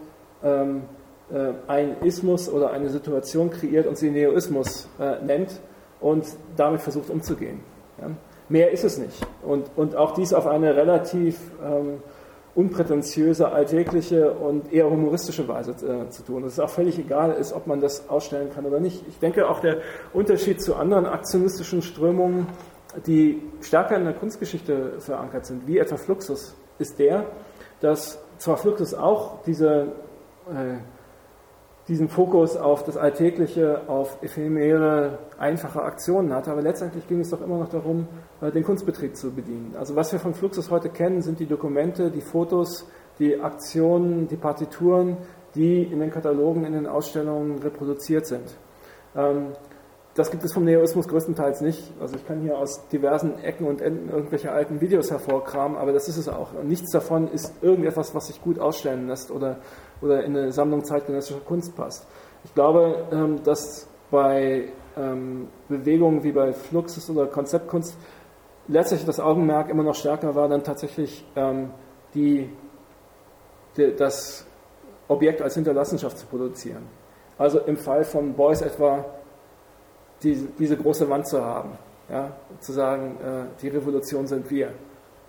ähm, 0.44 0.84
äh, 1.32 1.54
einen 1.68 2.02
Ismus 2.04 2.50
oder 2.50 2.72
eine 2.72 2.90
Situation 2.90 3.50
kreiert 3.50 3.88
und 3.88 3.98
sie 3.98 4.12
Neoismus 4.12 4.88
äh, 5.00 5.24
nennt 5.24 5.60
und 6.02 6.26
damit 6.56 6.82
versucht 6.82 7.10
umzugehen. 7.10 7.62
Ja. 8.00 8.12
Mehr 8.48 8.72
ist 8.72 8.84
es 8.84 8.98
nicht. 8.98 9.26
Und, 9.42 9.72
und 9.76 9.96
auch 9.96 10.14
dies 10.14 10.34
auf 10.34 10.46
eine 10.46 10.76
relativ 10.76 11.40
ähm, 11.64 12.04
unprätentiöse, 12.56 13.52
alltägliche 13.52 14.32
und 14.32 14.72
eher 14.72 14.90
humoristische 14.90 15.48
Weise 15.48 15.72
äh, 15.72 16.10
zu 16.10 16.24
tun. 16.24 16.44
Es 16.46 16.54
ist 16.54 16.60
auch 16.60 16.70
völlig 16.70 16.98
egal 16.98 17.34
ist, 17.34 17.54
ob 17.54 17.68
man 17.68 17.82
das 17.82 18.10
ausstellen 18.10 18.50
kann 18.54 18.66
oder 18.66 18.80
nicht. 18.80 19.04
Ich 19.08 19.20
denke 19.20 19.50
auch 19.50 19.60
der 19.60 19.82
Unterschied 20.14 20.62
zu 20.62 20.76
anderen 20.76 21.06
aktionistischen 21.06 21.82
Strömungen, 21.82 22.48
die 23.06 23.42
stärker 23.62 23.98
in 23.98 24.06
der 24.06 24.14
Kunstgeschichte 24.14 25.00
verankert 25.00 25.46
sind, 25.46 25.68
wie 25.68 25.80
etwa 25.80 25.98
Fluxus, 25.98 26.56
ist 26.80 26.98
der, 26.98 27.26
dass 27.82 28.20
zwar 28.38 28.58
Fluxus 28.58 28.94
auch 28.94 29.44
diese 29.44 29.88
äh, 30.50 30.78
diesen 31.88 32.10
Fokus 32.10 32.58
auf 32.58 32.84
das 32.84 32.98
Alltägliche, 32.98 33.82
auf 33.88 34.18
ephemere, 34.24 35.20
einfache 35.38 35.84
Aktionen 35.84 36.34
hatte. 36.34 36.52
Aber 36.52 36.62
letztendlich 36.62 37.08
ging 37.08 37.20
es 37.20 37.30
doch 37.30 37.42
immer 37.42 37.60
noch 37.60 37.70
darum, 37.70 38.08
den 38.42 38.64
Kunstbetrieb 38.64 39.16
zu 39.16 39.32
bedienen. 39.32 39.76
Also 39.78 39.96
was 39.96 40.12
wir 40.12 40.20
von 40.20 40.34
Fluxus 40.34 40.70
heute 40.70 40.90
kennen, 40.90 41.22
sind 41.22 41.40
die 41.40 41.46
Dokumente, 41.46 42.12
die 42.12 42.22
Fotos, 42.22 42.88
die 43.20 43.40
Aktionen, 43.40 44.28
die 44.28 44.36
Partituren, 44.36 45.18
die 45.56 45.84
in 45.84 46.00
den 46.00 46.12
Katalogen, 46.12 46.66
in 46.66 46.74
den 46.74 46.88
Ausstellungen 46.88 47.60
reproduziert 47.60 48.28
sind. 48.28 48.58
Ähm, 49.16 49.54
das 50.16 50.32
gibt 50.32 50.46
es 50.46 50.54
vom 50.54 50.64
Neoismus 50.64 51.10
größtenteils 51.10 51.60
nicht. 51.60 51.92
Also 52.00 52.16
ich 52.16 52.26
kann 52.26 52.40
hier 52.40 52.58
aus 52.58 52.88
diversen 52.88 53.38
Ecken 53.40 53.68
und 53.68 53.82
Enden 53.82 54.10
irgendwelche 54.10 54.52
alten 54.52 54.80
Videos 54.80 55.12
hervorkramen, 55.12 55.78
aber 55.78 55.92
das 55.92 56.08
ist 56.08 56.18
es 56.18 56.30
auch. 56.30 56.54
nichts 56.64 56.92
davon 56.92 57.28
ist 57.28 57.54
irgendetwas, 57.62 58.16
was 58.16 58.28
sich 58.28 58.42
gut 58.42 58.58
ausstellen 58.58 59.08
lässt 59.08 59.30
oder 59.30 59.58
oder 60.02 60.24
in 60.24 60.36
eine 60.36 60.52
Sammlung 60.52 60.84
zeitgenössischer 60.84 61.42
Kunst 61.42 61.76
passt. 61.76 62.08
Ich 62.44 62.54
glaube, 62.54 63.08
ähm, 63.12 63.44
dass 63.44 63.88
bei 64.12 64.70
ähm, 64.98 65.48
Bewegungen 65.68 66.24
wie 66.24 66.32
bei 66.32 66.54
Fluxus 66.54 67.10
oder 67.10 67.28
Konzeptkunst 67.28 67.98
letztlich 68.68 69.06
das 69.06 69.20
Augenmerk 69.20 69.70
immer 69.70 69.84
noch 69.84 69.96
stärker 69.96 70.36
war 70.36 70.48
dann 70.48 70.64
tatsächlich 70.64 71.26
ähm, 71.36 71.72
die, 72.14 72.50
die, 73.78 73.96
das 73.96 74.46
Objekt 75.08 75.42
als 75.42 75.56
Hinterlassenschaft 75.56 76.18
zu 76.18 76.26
produzieren. 76.26 76.84
Also 77.38 77.60
im 77.60 77.78
Fall 77.78 78.04
von 78.04 78.34
Beuys 78.34 78.62
etwa 78.62 79.06
diese, 80.24 80.48
diese 80.58 80.78
große 80.78 81.10
Wand 81.10 81.28
zu 81.28 81.44
haben, 81.44 81.78
ja, 82.10 82.36
zu 82.60 82.72
sagen, 82.72 83.18
äh, 83.22 83.62
die 83.62 83.68
Revolution 83.68 84.28
sind 84.28 84.50
wir. 84.50 84.72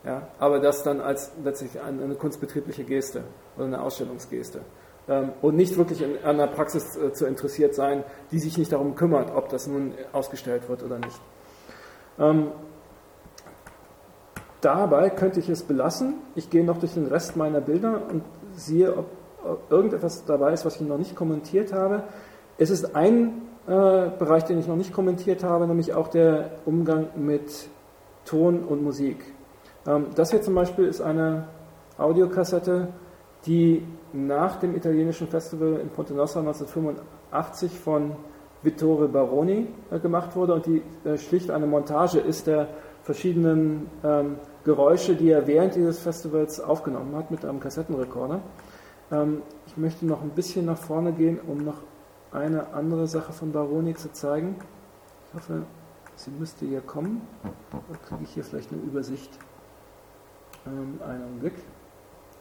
Ja, 0.05 0.29
aber 0.39 0.61
das 0.61 0.85
dann 0.85 1.01
als 1.01 1.33
letztlich 1.43 1.81
eine, 1.81 2.05
eine 2.05 2.15
kunstbetriebliche 2.15 2.85
Geste 2.85 3.25
oder 3.57 3.65
eine 3.65 3.83
Ausstellungsgeste. 3.83 4.61
Ähm, 5.09 5.33
und 5.43 5.57
nicht 5.57 5.77
wirklich 5.77 6.01
in, 6.01 6.17
an 6.19 6.41
einer 6.41 6.47
Praxis 6.47 6.97
äh, 6.97 7.13
zu 7.13 7.27
interessiert 7.27 7.75
sein, 7.75 8.05
die 8.31 8.39
sich 8.39 8.57
nicht 8.57 8.71
darum 8.71 8.95
kümmert, 8.95 9.35
ob 9.35 9.49
das 9.49 9.67
nun 9.67 9.95
ausgestellt 10.13 10.69
wird 10.69 10.85
oder 10.85 10.99
nicht. 10.99 11.21
Ähm, 12.21 12.53
dabei 14.61 15.11
könnte 15.11 15.41
ich 15.41 15.49
es 15.49 15.63
belassen. 15.63 16.15
Ich 16.35 16.51
gehe 16.51 16.65
noch 16.65 16.79
durch 16.79 16.95
den 16.95 17.07
Rest 17.07 17.37
meiner 17.37 17.61
Bilder 17.61 18.03
und 18.11 18.23
sehe, 18.55 18.97
ob, 18.97 19.07
irgendetwas 19.71 20.25
dabei 20.25 20.53
ist, 20.53 20.65
was 20.65 20.77
ich 20.77 20.83
noch 20.83 20.99
nicht 20.99 21.15
kommentiert 21.15 21.73
habe. 21.73 22.03
Es 22.59 22.71
ist 22.71 22.97
ein 22.97 23.43
äh, 23.67 24.11
Bereich, 24.19 24.45
den 24.45 24.59
ich 24.59 24.67
noch 24.67 24.77
nicht 24.77 24.93
kommentiert 24.93 25.45
habe, 25.45 25.67
nämlich 25.67 25.95
auch 25.95 26.09
der 26.09 26.51
Umgang 26.65 27.09
mit 27.17 27.69
Ton 28.25 28.65
und 28.65 28.83
Musik. 28.83 29.19
Ähm, 29.87 30.07
das 30.15 30.31
hier 30.31 30.43
zum 30.43 30.55
Beispiel 30.55 30.87
ist 30.87 31.01
eine 31.01 31.49
Audiokassette, 31.99 32.89
die 33.47 33.87
nach 34.13 34.57
dem 34.57 34.75
italienischen 34.75 35.29
Festival 35.29 35.81
in 35.81 35.91
Ponte 35.91 36.15
Nossa 36.15 36.41
1985 36.41 37.79
von 37.79 38.17
Vittore 38.63 39.09
Baroni 39.09 39.69
äh, 39.91 39.99
gemacht 39.99 40.35
wurde 40.35 40.55
und 40.55 40.67
die 40.67 40.83
äh, 41.05 41.17
schlicht 41.19 41.51
eine 41.51 41.67
Montage 41.67 42.19
ist 42.19 42.47
der 42.47 42.69
verschiedenen 43.07 43.89
ähm, 44.03 44.37
Geräusche, 44.65 45.15
die 45.15 45.31
er 45.31 45.47
während 45.47 45.77
dieses 45.77 46.01
Festivals 46.01 46.59
aufgenommen 46.59 47.15
hat 47.15 47.31
mit 47.31 47.45
einem 47.45 47.61
Kassettenrekorder. 47.61 48.41
Ähm, 49.13 49.43
ich 49.69 49.77
möchte 49.77 50.05
noch 50.05 50.23
ein 50.23 50.31
bisschen 50.31 50.67
nach 50.67 50.77
vorne 50.77 51.13
gehen, 51.13 51.39
um 51.47 51.59
noch 51.59 51.77
eine 52.33 52.75
andere 52.75 53.07
Sache 53.07 53.33
von 53.33 53.53
Baroni 53.53 53.95
zu 53.95 54.13
zeigen. 54.13 54.57
Ich 55.29 55.35
hoffe, 55.35 55.63
sie 56.17 56.33
müsste 56.33 56.67
hier 56.67 56.81
kommen. 56.81 57.23
Dann 57.71 58.03
kriege 58.03 58.25
ich 58.25 58.31
hier 58.31 58.43
vielleicht 58.43 58.73
eine 58.73 58.83
Übersicht. 58.83 59.31
Ähm, 60.67 60.99
einen 61.07 61.23
Augenblick. 61.23 61.55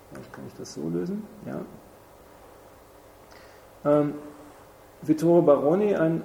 Vielleicht 0.09 0.33
kann 0.33 0.47
ich 0.47 0.53
das 0.55 0.73
so 0.73 0.89
lösen. 0.89 1.27
Ja. 1.45 1.61
Ähm, 3.99 4.15
Vittore 5.03 5.43
Baroni, 5.43 5.95
ein, 5.95 6.23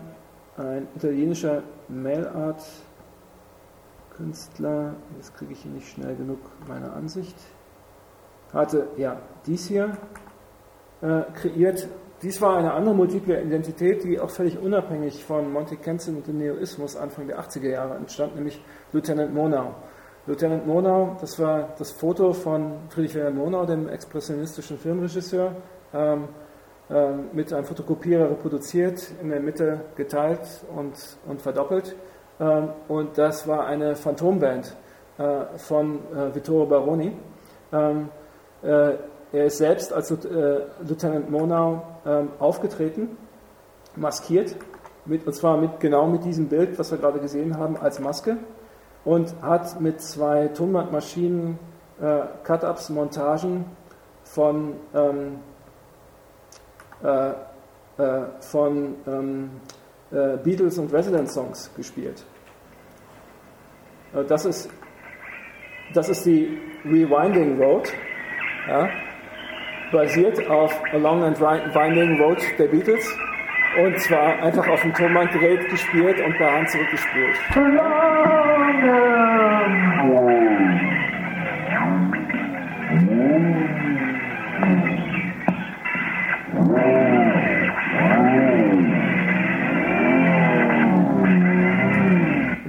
ein 0.56 0.88
italienischer 0.96 1.62
Mailart-Künstler, 4.20 4.94
jetzt 5.16 5.34
kriege 5.36 5.52
ich 5.52 5.60
hier 5.60 5.72
nicht 5.72 5.88
schnell 5.88 6.14
genug 6.14 6.38
meine 6.68 6.92
Ansicht, 6.92 7.36
hatte 8.52 8.88
ja 8.96 9.20
dies 9.46 9.66
hier 9.66 9.96
äh, 11.00 11.22
kreiert. 11.34 11.88
Dies 12.22 12.40
war 12.42 12.58
eine 12.58 12.74
andere 12.74 12.94
multiple 12.94 13.40
Identität, 13.40 14.04
die 14.04 14.20
auch 14.20 14.28
völlig 14.28 14.58
unabhängig 14.58 15.24
von 15.24 15.50
Monte 15.50 15.76
Kenzin 15.76 16.16
und 16.16 16.26
dem 16.26 16.36
Neoismus 16.36 16.96
Anfang 16.96 17.26
der 17.26 17.40
80er 17.40 17.70
Jahre 17.70 17.94
entstand, 17.96 18.34
nämlich 18.34 18.62
Lieutenant 18.92 19.32
Monau. 19.32 19.74
Lieutenant 20.26 20.66
Monau, 20.66 21.16
das 21.18 21.38
war 21.38 21.74
das 21.78 21.92
Foto 21.92 22.34
von 22.34 22.90
Friedrich 22.90 23.14
Wilhelm 23.14 23.36
Monau, 23.38 23.64
dem 23.64 23.88
expressionistischen 23.88 24.76
Filmregisseur, 24.76 25.56
ähm, 25.94 26.28
ähm, 26.90 27.30
mit 27.32 27.52
einem 27.54 27.64
Fotokopierer 27.64 28.30
reproduziert, 28.30 29.12
in 29.22 29.30
der 29.30 29.40
Mitte 29.40 29.86
geteilt 29.96 30.46
und, 30.76 30.92
und 31.26 31.40
verdoppelt. 31.40 31.96
Ähm, 32.40 32.70
und 32.88 33.18
das 33.18 33.46
war 33.46 33.66
eine 33.66 33.94
Phantomband 33.94 34.74
äh, 35.18 35.58
von 35.58 36.00
äh, 36.14 36.34
Vittore 36.34 36.66
Baroni. 36.66 37.12
Ähm, 37.72 38.08
äh, 38.62 38.94
er 39.32 39.44
ist 39.44 39.58
selbst 39.58 39.92
als 39.92 40.10
Lieutenant 40.10 41.30
Monau 41.30 41.82
ähm, 42.04 42.30
aufgetreten, 42.40 43.16
maskiert, 43.94 44.56
mit, 45.04 45.24
und 45.24 45.32
zwar 45.34 45.56
mit, 45.56 45.78
genau 45.78 46.08
mit 46.08 46.24
diesem 46.24 46.48
Bild, 46.48 46.76
was 46.78 46.90
wir 46.90 46.98
gerade 46.98 47.20
gesehen 47.20 47.56
haben, 47.56 47.76
als 47.76 48.00
Maske 48.00 48.38
und 49.04 49.32
hat 49.40 49.80
mit 49.80 50.00
zwei 50.00 50.48
Tonbandmaschinen 50.48 51.60
Cut-Ups, 52.42 52.88
Montagen 52.90 53.66
von, 54.24 54.74
ähm, 54.94 55.38
äh, 57.02 57.30
äh, 57.98 58.26
von 58.40 58.94
ähm, 59.06 59.50
äh, 60.10 60.36
Beatles 60.36 60.78
und 60.78 60.92
Resident 60.92 61.30
Songs 61.30 61.70
gespielt. 61.76 62.24
Äh, 64.14 64.24
das, 64.24 64.44
ist, 64.44 64.70
das 65.94 66.08
ist 66.08 66.24
die 66.26 66.58
Rewinding 66.84 67.60
Road, 67.60 67.92
ja, 68.68 68.88
basiert 69.92 70.48
auf 70.48 70.72
A 70.92 70.96
Long 70.96 71.22
and 71.24 71.40
Winding 71.40 72.20
Road 72.20 72.38
der 72.58 72.66
Beatles 72.66 73.16
und 73.78 73.98
zwar 74.00 74.42
einfach 74.42 74.66
auf 74.68 74.82
dem 74.82 74.92
Tonbandgerät 74.94 75.68
gespielt 75.68 76.20
und 76.20 76.36
per 76.36 76.52
Hand 76.52 76.70
zurückgespielt. 76.70 77.36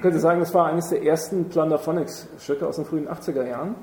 Man 0.01 0.09
könnte 0.09 0.19
sagen, 0.19 0.39
das 0.39 0.51
war 0.55 0.65
eines 0.65 0.89
der 0.89 1.03
ersten 1.03 1.47
Plunderphonics-Stücke 1.49 2.67
aus 2.67 2.77
den 2.77 2.85
frühen 2.85 3.07
80er 3.07 3.47
Jahren. 3.47 3.75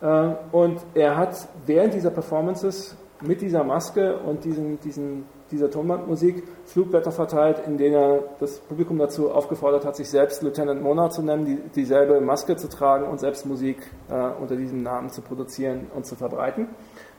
Äh, 0.00 0.34
und 0.50 0.80
er 0.94 1.16
hat 1.16 1.46
während 1.64 1.94
dieser 1.94 2.10
Performances 2.10 2.96
mit 3.20 3.40
dieser 3.40 3.62
Maske 3.62 4.18
und 4.18 4.44
diesen, 4.44 4.80
diesen 4.80 5.26
dieser 5.52 5.70
Tonbandmusik 5.70 6.42
Flugblätter 6.64 7.12
verteilt, 7.12 7.62
in 7.68 7.78
denen 7.78 7.94
er 7.94 8.24
das 8.40 8.58
Publikum 8.58 8.98
dazu 8.98 9.30
aufgefordert 9.30 9.84
hat, 9.84 9.94
sich 9.94 10.10
selbst 10.10 10.42
Lieutenant 10.42 10.82
Mona 10.82 11.08
zu 11.08 11.22
nennen, 11.22 11.44
die, 11.44 11.56
dieselbe 11.76 12.20
Maske 12.20 12.56
zu 12.56 12.68
tragen 12.68 13.06
und 13.06 13.20
selbst 13.20 13.46
Musik 13.46 13.78
äh, 14.08 14.14
unter 14.42 14.56
diesem 14.56 14.82
Namen 14.82 15.10
zu 15.10 15.22
produzieren 15.22 15.86
und 15.94 16.04
zu 16.04 16.16
verbreiten. 16.16 16.66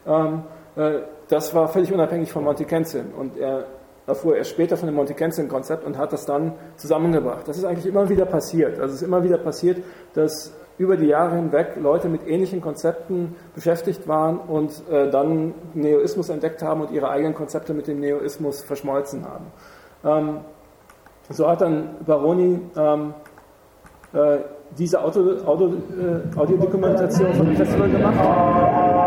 Ähm, 0.05 0.43
äh, 0.75 1.03
das 1.29 1.55
war 1.55 1.69
völlig 1.69 1.93
unabhängig 1.93 2.29
von 2.29 2.43
Monty 2.43 2.65
Kenzin 2.65 3.13
und 3.17 3.37
er 3.37 3.65
erfuhr 4.07 4.35
erst 4.35 4.51
später 4.51 4.77
von 4.77 4.87
dem 4.87 4.95
Monty 4.95 5.13
Kenzin-Konzept 5.13 5.85
und 5.85 5.97
hat 5.97 6.11
das 6.13 6.25
dann 6.25 6.53
zusammengebracht. 6.75 7.47
Das 7.47 7.57
ist 7.57 7.65
eigentlich 7.65 7.85
immer 7.85 8.09
wieder 8.09 8.25
passiert. 8.25 8.79
Also 8.79 8.93
es 8.95 9.01
ist 9.01 9.07
immer 9.07 9.23
wieder 9.23 9.37
passiert, 9.37 9.83
dass 10.13 10.53
über 10.77 10.97
die 10.97 11.05
Jahre 11.05 11.35
hinweg 11.35 11.75
Leute 11.79 12.09
mit 12.09 12.27
ähnlichen 12.27 12.59
Konzepten 12.59 13.35
beschäftigt 13.53 14.07
waren 14.07 14.39
und 14.39 14.71
äh, 14.89 15.11
dann 15.11 15.53
Neoismus 15.75 16.29
entdeckt 16.29 16.63
haben 16.63 16.81
und 16.81 16.91
ihre 16.91 17.09
eigenen 17.09 17.35
Konzepte 17.35 17.73
mit 17.73 17.87
dem 17.87 17.99
Neoismus 17.99 18.63
verschmolzen 18.63 19.23
haben. 19.25 19.45
Ähm, 20.03 20.39
so 21.29 21.47
hat 21.47 21.61
dann 21.61 21.97
Baroni 22.05 22.59
ähm, 22.75 23.13
äh, 24.13 24.39
diese 24.77 25.01
Auto, 25.01 25.37
Auto, 25.45 25.67
äh, 25.67 26.37
Audiodokumentation 26.37 27.33
von 27.33 27.45
dem 27.45 27.55
Festival 27.55 27.89
gemacht. 27.89 29.00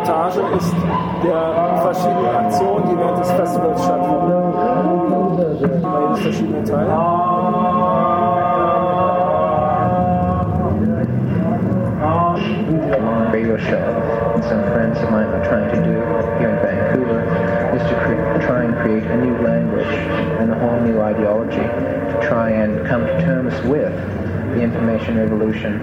Ist 0.00 0.74
der 1.22 1.76
verschiedenen 1.82 2.34
Aktionen, 2.34 2.88
die 2.88 2.98
während 2.98 3.18
des 3.18 3.30
Festivals 3.32 3.84
stattfinden. 3.84 4.32
Bei 5.82 6.00
jedes 6.00 6.20
verschiedene 6.20 6.64
Teil. 6.64 6.86
radio 13.50 13.56
show. 13.58 14.40
Some 14.48 14.62
friends 14.72 14.98
of 15.00 15.10
mine 15.10 15.26
are 15.28 15.44
trying 15.44 15.68
to 15.74 15.82
do 15.82 15.92
here 16.38 16.50
in 16.50 16.60
Vancouver 16.62 17.20
is 17.74 17.82
to 17.82 17.94
cre- 18.04 18.46
try 18.46 18.64
and 18.64 18.74
create 18.76 19.04
a 19.04 19.16
new 19.16 19.36
language 19.42 19.86
and 19.86 20.50
a 20.50 20.58
whole 20.58 20.80
new 20.80 21.00
ideology 21.00 21.56
to 21.56 22.26
try 22.26 22.50
and 22.50 22.86
come 22.86 23.06
to 23.06 23.20
terms 23.20 23.54
with 23.66 23.92
the 24.54 24.60
information 24.62 25.16
revolution 25.16 25.80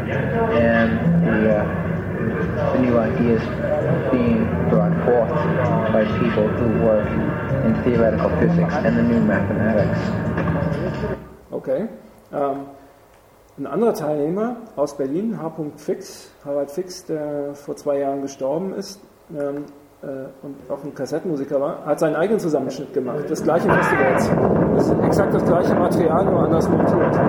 and 0.54 1.26
the, 1.26 1.58
uh, 1.58 1.97
the 2.74 2.80
new 2.80 2.98
ideas 2.98 3.42
being 4.12 4.46
brought 4.70 4.94
forth 5.06 5.34
by 5.94 6.04
people 6.20 6.48
who 6.48 6.68
work 6.84 7.08
in 7.66 7.74
theoretical 7.84 8.30
physics 8.40 8.74
and 8.74 8.98
the 8.98 9.04
new 9.04 9.22
mathematics. 9.22 10.00
Okay. 11.52 11.88
Um, 12.32 12.68
Ein 13.60 13.66
anderer 13.66 13.96
Teilnehmer 13.96 14.58
aus 14.76 14.98
Berlin, 14.98 15.42
H. 15.42 15.52
Fix, 15.78 16.30
Harald 16.46 16.70
Fix, 16.70 17.06
der 17.06 17.56
vor 17.56 17.76
zwei 17.76 17.98
Jahren 17.98 18.22
gestorben 18.22 18.76
ist 18.76 19.02
ähm, 19.32 19.66
äh, 20.04 20.06
und 20.44 20.70
auch 20.70 20.84
ein 20.84 20.94
Kassettenmusiker 20.94 21.60
war, 21.60 21.84
hat 21.84 22.00
seinen 22.00 22.16
eigenen 22.16 22.40
Zusammenschnitt 22.40 22.94
gemacht, 22.94 23.24
Das 23.28 23.42
gleiche 23.42 23.68
Festivals. 23.68 24.30
Das 24.76 24.90
ist 24.90 25.04
exakt 25.04 25.34
das 25.34 25.44
gleiche 25.44 25.74
Material, 25.74 26.26
nur 26.26 26.44
anders 26.44 26.70
montiert. 26.70 27.20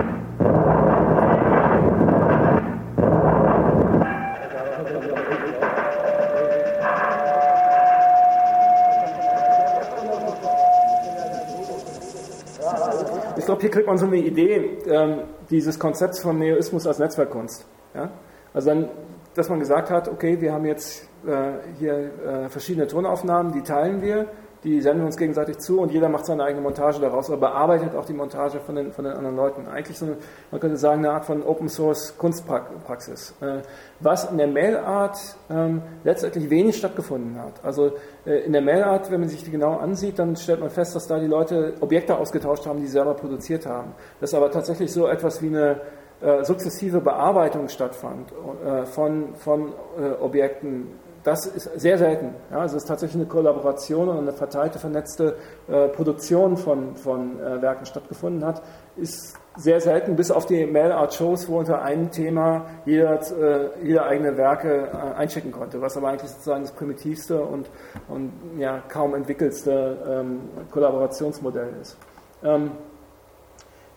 Hier 13.60 13.70
kriegt 13.70 13.86
man 13.86 13.98
so 13.98 14.06
eine 14.06 14.16
Idee 14.16 14.78
ähm, 14.86 15.22
dieses 15.50 15.78
Konzepts 15.78 16.20
von 16.20 16.38
Neoismus 16.38 16.86
als 16.86 16.98
Netzwerkkunst. 16.98 17.66
Ja? 17.94 18.10
Also 18.52 18.70
dann, 18.70 18.88
dass 19.34 19.48
man 19.48 19.58
gesagt 19.58 19.90
hat, 19.90 20.08
okay, 20.08 20.40
wir 20.40 20.52
haben 20.52 20.64
jetzt 20.64 21.08
äh, 21.26 21.52
hier 21.78 22.10
äh, 22.24 22.48
verschiedene 22.48 22.86
Tonaufnahmen, 22.86 23.52
die 23.52 23.62
teilen 23.62 24.00
wir, 24.02 24.26
die 24.64 24.80
senden 24.80 25.02
wir 25.02 25.06
uns 25.06 25.16
gegenseitig 25.16 25.58
zu 25.58 25.80
und 25.80 25.92
jeder 25.92 26.08
macht 26.08 26.26
seine 26.26 26.44
eigene 26.44 26.62
Montage 26.62 27.00
daraus 27.00 27.28
oder 27.28 27.38
bearbeitet 27.38 27.94
auch 27.94 28.04
die 28.04 28.12
Montage 28.12 28.60
von 28.60 28.74
den, 28.74 28.92
von 28.92 29.04
den 29.04 29.14
anderen 29.14 29.36
Leuten. 29.36 29.68
Eigentlich 29.68 29.98
so 29.98 30.06
eine, 30.06 30.16
man 30.50 30.60
könnte 30.60 30.76
sagen, 30.76 31.04
eine 31.04 31.14
Art 31.14 31.24
von 31.24 31.42
Open 31.42 31.68
Source 31.68 32.16
Kunstpraxis. 32.18 33.34
Äh, 33.40 33.62
was 34.00 34.30
in 34.30 34.38
der 34.38 34.48
Mailart 34.48 35.18
ähm, 35.50 35.82
letztendlich 36.04 36.50
wenig 36.50 36.76
stattgefunden 36.76 37.40
hat. 37.40 37.64
Also 37.64 37.92
äh, 38.26 38.40
in 38.40 38.52
der 38.52 38.62
Mailart, 38.62 39.10
wenn 39.10 39.20
man 39.20 39.28
sich 39.28 39.44
die 39.44 39.50
genau 39.50 39.76
ansieht, 39.76 40.18
dann 40.18 40.36
stellt 40.36 40.60
man 40.60 40.70
fest, 40.70 40.94
dass 40.96 41.06
da 41.06 41.18
die 41.18 41.26
Leute 41.26 41.74
Objekte 41.80 42.16
ausgetauscht 42.16 42.66
haben, 42.66 42.80
die 42.80 42.86
sie 42.86 42.92
selber 42.92 43.14
produziert 43.14 43.66
haben. 43.66 43.92
Dass 44.20 44.34
aber 44.34 44.50
tatsächlich 44.50 44.92
so 44.92 45.06
etwas 45.06 45.40
wie 45.40 45.48
eine 45.48 45.80
äh, 46.20 46.44
sukzessive 46.44 47.00
Bearbeitung 47.00 47.68
stattfand 47.68 48.32
äh, 48.64 48.84
von, 48.86 49.34
von 49.36 49.72
äh, 49.98 50.20
Objekten 50.20 50.88
das 51.28 51.44
ist 51.44 51.78
sehr 51.78 51.98
selten. 51.98 52.34
Ja, 52.50 52.60
also 52.60 52.76
es 52.76 52.84
ist 52.84 52.88
tatsächlich 52.88 53.20
eine 53.20 53.28
Kollaboration 53.28 54.08
und 54.08 54.16
eine 54.16 54.32
verteilte, 54.32 54.78
vernetzte 54.78 55.36
äh, 55.68 55.88
Produktion 55.88 56.56
von, 56.56 56.96
von 56.96 57.38
äh, 57.38 57.60
Werken 57.60 57.84
stattgefunden 57.84 58.46
hat, 58.46 58.62
ist 58.96 59.36
sehr 59.54 59.78
selten, 59.82 60.16
bis 60.16 60.30
auf 60.30 60.46
die 60.46 60.64
Mail-Art-Shows, 60.64 61.46
wo 61.48 61.58
unter 61.58 61.82
einem 61.82 62.10
Thema 62.10 62.64
jeder, 62.86 63.20
äh, 63.20 63.68
jeder 63.82 64.06
eigene 64.06 64.38
Werke 64.38 64.88
äh, 64.90 65.18
einchecken 65.18 65.52
konnte, 65.52 65.82
was 65.82 65.98
aber 65.98 66.08
eigentlich 66.08 66.30
sozusagen 66.30 66.62
das 66.62 66.72
primitivste 66.72 67.42
und, 67.42 67.68
und 68.08 68.32
ja, 68.56 68.82
kaum 68.88 69.14
entwickelste 69.14 69.98
ähm, 70.08 70.40
Kollaborationsmodell 70.70 71.74
ist. 71.82 71.98
Ähm, 72.42 72.70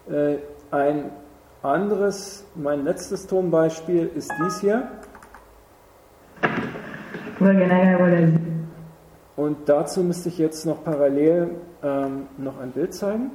äh, 0.10 0.36
ein 0.72 1.12
anderes, 1.64 2.44
mein 2.56 2.84
letztes 2.84 3.26
Tonbeispiel 3.26 4.12
ist 4.16 4.34
dies 4.38 4.60
hier. 4.60 4.90
Und 9.36 9.68
dazu 9.68 10.04
müsste 10.04 10.30
ich 10.30 10.38
jetzt 10.38 10.64
noch 10.66 10.84
parallel 10.84 11.56
ähm, 11.82 12.28
noch 12.38 12.60
ein 12.60 12.72
Bild 12.72 12.94
zeigen. 12.94 13.32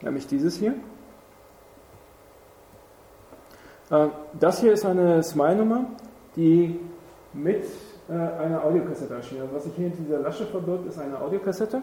Nämlich 0.00 0.28
dieses 0.28 0.56
hier. 0.56 0.74
Äh, 3.90 4.06
das 4.38 4.60
hier 4.60 4.72
ist 4.72 4.86
eine 4.86 5.24
Smile-Nummer, 5.24 5.86
die 6.36 6.78
mit 7.32 7.64
äh, 8.08 8.12
einer 8.12 8.64
Audiokassette 8.64 9.14
erschien. 9.14 9.40
Also 9.40 9.54
was 9.54 9.64
sich 9.64 9.74
hier 9.74 9.86
in 9.86 9.96
dieser 9.96 10.20
Lasche 10.20 10.46
verbirgt, 10.46 10.86
ist 10.86 11.00
eine 11.00 11.20
Audiokassette. 11.20 11.82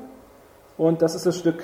Und 0.77 1.01
das 1.01 1.15
ist 1.15 1.25
das 1.25 1.39
Stück. 1.39 1.63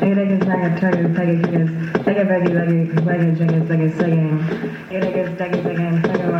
Ereges 0.00 0.40
daget 0.48 0.72
csaget 0.80 1.08
csaget 1.16 1.40
csaget 1.44 1.68
csaget 2.04 2.26
vegi 2.30 2.50
vegi 2.56 2.80
vegi 3.08 3.28
csaget 3.38 3.62
csaget 3.68 3.92
csaget 3.98 4.32
Ereges 4.96 5.30
daget 5.38 5.60
csaget 5.64 5.94
csaget 6.06 6.30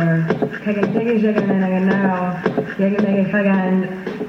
csaget 0.63 0.87
csaget 0.93 1.17
csaget 1.21 1.45
csaget 1.61 1.83
now 1.85 2.33
Jegen 2.79 3.01
daget 3.05 3.27
csaget 3.31 3.77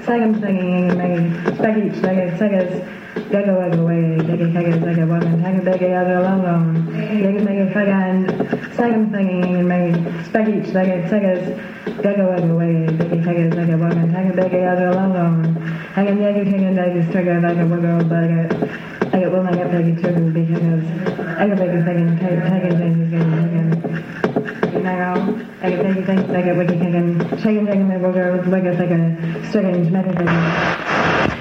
csaget 0.05 0.33
csaget 0.43 0.97
meg 0.99 1.15
csaget 1.61 1.93
csaget 2.03 2.31
csaget 2.39 2.71
Daga 3.33 3.53
waga 3.57 3.81
way, 3.89 4.21
daga 4.29 4.47
csaget 4.55 4.77
csaget 4.85 5.07
wagan 5.09 5.35
csaget 5.43 5.65
daga 5.69 5.87
yaga 5.97 6.17
longom 6.27 6.63
Jegen 7.25 7.45
daget 7.49 7.69
csaget 7.73 8.17
csaget 8.77 9.05
csaget 9.13 9.65
meg 9.71 9.85
csaget 10.33 10.63
csaget 10.73 11.03
csaget 11.11 11.43
Daga 12.05 12.23
waga 12.31 12.53
way, 12.61 12.85
daga 13.01 13.17
csaget 13.25 13.49
csaget 13.57 13.79
wagan 13.81 14.07
csaget 14.13 14.35
daga 14.37 14.59
yaga 14.67 14.89
longom 14.99 15.35
Hagan 15.97 16.17
yaga 16.21 16.43
csaget 16.51 16.75
daga 16.77 17.01
csaget 17.13 17.39
daga 17.45 17.65
waga 17.73 17.91
waga 18.13 18.41
I 19.15 19.21
got 19.21 19.33
one, 19.33 19.47
I 19.47 19.55
got 19.55 19.71
taken 19.71 19.97
two 19.97 20.31
because 20.33 20.85
I 21.37 21.47
got 21.47 21.59
taken 21.59 21.85
taken 21.85 22.19
taken 22.19 22.41
taken 22.49 23.11
taken 24.63 24.83
now. 24.83 25.15
I 25.61 25.71
got 25.71 25.83
taken 25.83 26.07
taken 26.07 26.35
I 26.35 26.43
got 26.43 26.55
taken 26.67 26.79
taken 26.81 27.19
taken 27.43 27.67
taken 27.67 27.91
I 27.91 28.61
got 28.61 28.79
taken 28.79 29.45
strange 29.51 29.91
matter 29.91 30.13
taken. 30.13 31.32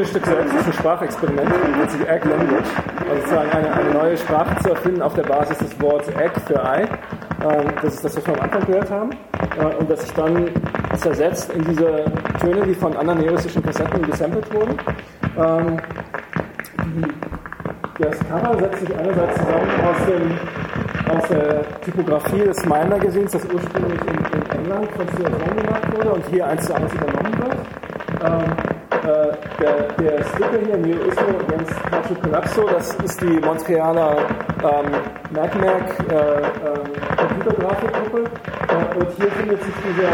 Audiostück 0.00 0.24
selbst 0.24 0.54
ist 0.54 0.66
ein 0.66 0.72
Sprachexperiment, 0.72 1.76
nennt 1.76 1.90
sich 1.90 2.08
Egg 2.08 2.26
Language, 2.26 2.68
also 3.06 3.20
sozusagen 3.20 3.50
eine, 3.50 3.70
eine 3.70 3.90
neue 3.90 4.16
Sprache 4.16 4.56
zu 4.62 4.70
erfinden 4.70 5.02
auf 5.02 5.12
der 5.12 5.24
Basis 5.24 5.58
des 5.58 5.78
Wortes 5.78 6.08
Egg 6.14 6.32
für 6.46 6.64
Ei. 6.64 6.84
Ähm, 6.84 7.66
das 7.82 7.96
ist 7.96 8.04
das, 8.06 8.16
was 8.16 8.26
wir 8.26 8.34
am 8.34 8.40
Anfang 8.40 8.64
gehört 8.64 8.90
haben. 8.90 9.10
Äh, 9.10 9.76
und 9.76 9.90
das 9.90 10.00
sich 10.00 10.12
dann 10.14 10.48
zersetzt 10.96 11.52
in 11.52 11.66
diese 11.66 12.06
Töne, 12.40 12.66
die 12.66 12.74
von 12.74 12.96
anderen 12.96 13.20
neuristischen 13.20 13.62
Kassetten 13.62 14.00
gesampelt 14.10 14.50
wurden. 14.54 14.74
Ähm, 15.36 15.76
das 17.98 18.18
Cover 18.20 18.58
setzt 18.58 18.80
sich 18.80 18.96
einerseits 18.96 19.38
zusammen 19.38 19.70
aus 19.84 20.06
dem 20.06 20.38
aus 21.14 21.28
der 21.28 21.80
Typografie 21.80 22.44
des 22.44 22.56
Smile 22.58 22.86
Magazins, 22.86 23.32
das 23.32 23.44
ursprünglich 23.52 24.00
in, 24.00 24.40
in 24.40 24.50
England 24.50 24.90
von 24.92 25.08
Stuart 25.08 25.32
Home 25.44 25.60
gemacht 25.60 25.96
wurde 25.96 26.10
und 26.10 26.24
hier 26.30 26.46
eins 26.46 26.64
zu 26.64 26.74
eins 26.74 26.90
übernommen 26.94 27.36
wird. 27.38 28.69
Äh, 30.00 30.02
der, 30.02 30.24
Sticker 30.24 30.58
hier, 30.64 30.76
Neo 30.78 30.96
Ismo 31.04 31.38
against 31.46 31.74
Patrick 31.90 32.22
Collapso, 32.22 32.66
das 32.66 32.94
ist 33.04 33.20
die 33.20 33.38
Montrealer 33.40 34.16
ähm, 34.62 34.90
MacMac 35.30 35.90
äh, 36.08 36.14
ähm, 36.14 36.88
Computergrafikgruppe. 37.16 38.20
Äh, 38.20 38.98
und 38.98 39.08
hier 39.16 39.30
findet 39.32 39.62
sich 39.62 39.74
dieser 39.84 40.12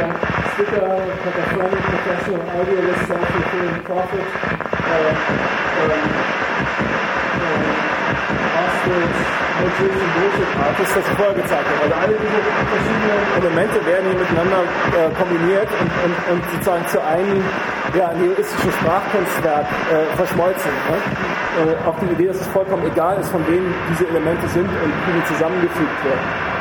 Sticker 0.55 0.87
Catathlonic 1.23 1.83
Professional 1.87 2.47
Idealist 2.63 3.07
Self-Fulfilling 3.07 3.85
Profit. 3.85 4.27
Äh, 4.87 5.11
äh, 5.87 6.27
Motiv 8.87 9.91
und 9.91 10.13
Bullshit 10.15 10.51
Artist, 10.63 10.97
das 10.97 11.05
ich 11.11 11.17
vorher 11.17 11.35
gezeigt 11.35 11.67
habe. 11.67 11.83
Also 11.83 11.95
alle 11.97 12.15
diese 12.23 12.39
verschiedenen 12.71 13.21
Elemente 13.35 13.77
werden 13.87 14.07
hier 14.07 14.19
miteinander 14.21 14.63
äh, 14.63 15.11
kombiniert 15.19 15.69
und, 15.81 15.91
und, 16.07 16.15
und 16.31 16.43
sozusagen 16.53 16.87
zu 16.87 17.03
einem 17.03 17.43
ja, 17.97 18.13
nihilistischen 18.13 18.73
Sprachkunstwerk 18.73 19.67
äh, 19.67 20.17
verschmolzen. 20.17 20.71
Ne? 20.71 21.73
Äh, 21.73 21.89
auch 21.89 21.99
die 21.99 22.07
Idee, 22.13 22.27
dass 22.27 22.41
es 22.41 22.47
vollkommen 22.49 22.85
egal 22.87 23.19
ist, 23.21 23.31
von 23.31 23.47
wem 23.47 23.73
diese 23.91 24.07
Elemente 24.09 24.47
sind 24.49 24.69
und 24.69 24.93
wie 25.07 25.21
die 25.21 25.25
zusammengefügt 25.27 26.05
werden. 26.05 26.57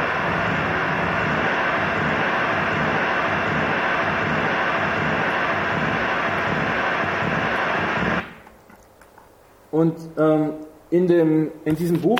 Und 9.71 9.95
ähm, 10.17 10.53
in, 10.89 11.07
dem, 11.07 11.51
in 11.65 11.75
diesem 11.75 11.99
Buch 11.99 12.19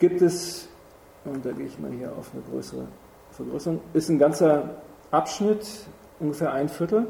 gibt 0.00 0.20
es, 0.20 0.68
und 1.24 1.46
da 1.46 1.52
gehe 1.52 1.66
ich 1.66 1.78
mal 1.78 1.92
hier 1.92 2.10
auf 2.18 2.32
eine 2.32 2.42
größere 2.42 2.88
Vergrößerung, 3.30 3.80
ist 3.92 4.08
ein 4.08 4.18
ganzer 4.18 4.82
Abschnitt, 5.12 5.64
ungefähr 6.18 6.52
ein 6.52 6.68
Viertel, 6.68 7.06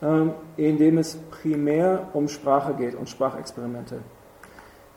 in 0.00 0.76
dem 0.76 0.98
es 0.98 1.16
primär 1.30 2.08
um 2.12 2.28
Sprache 2.28 2.74
geht 2.74 2.94
und 2.94 3.08
Sprachexperimente. 3.08 4.00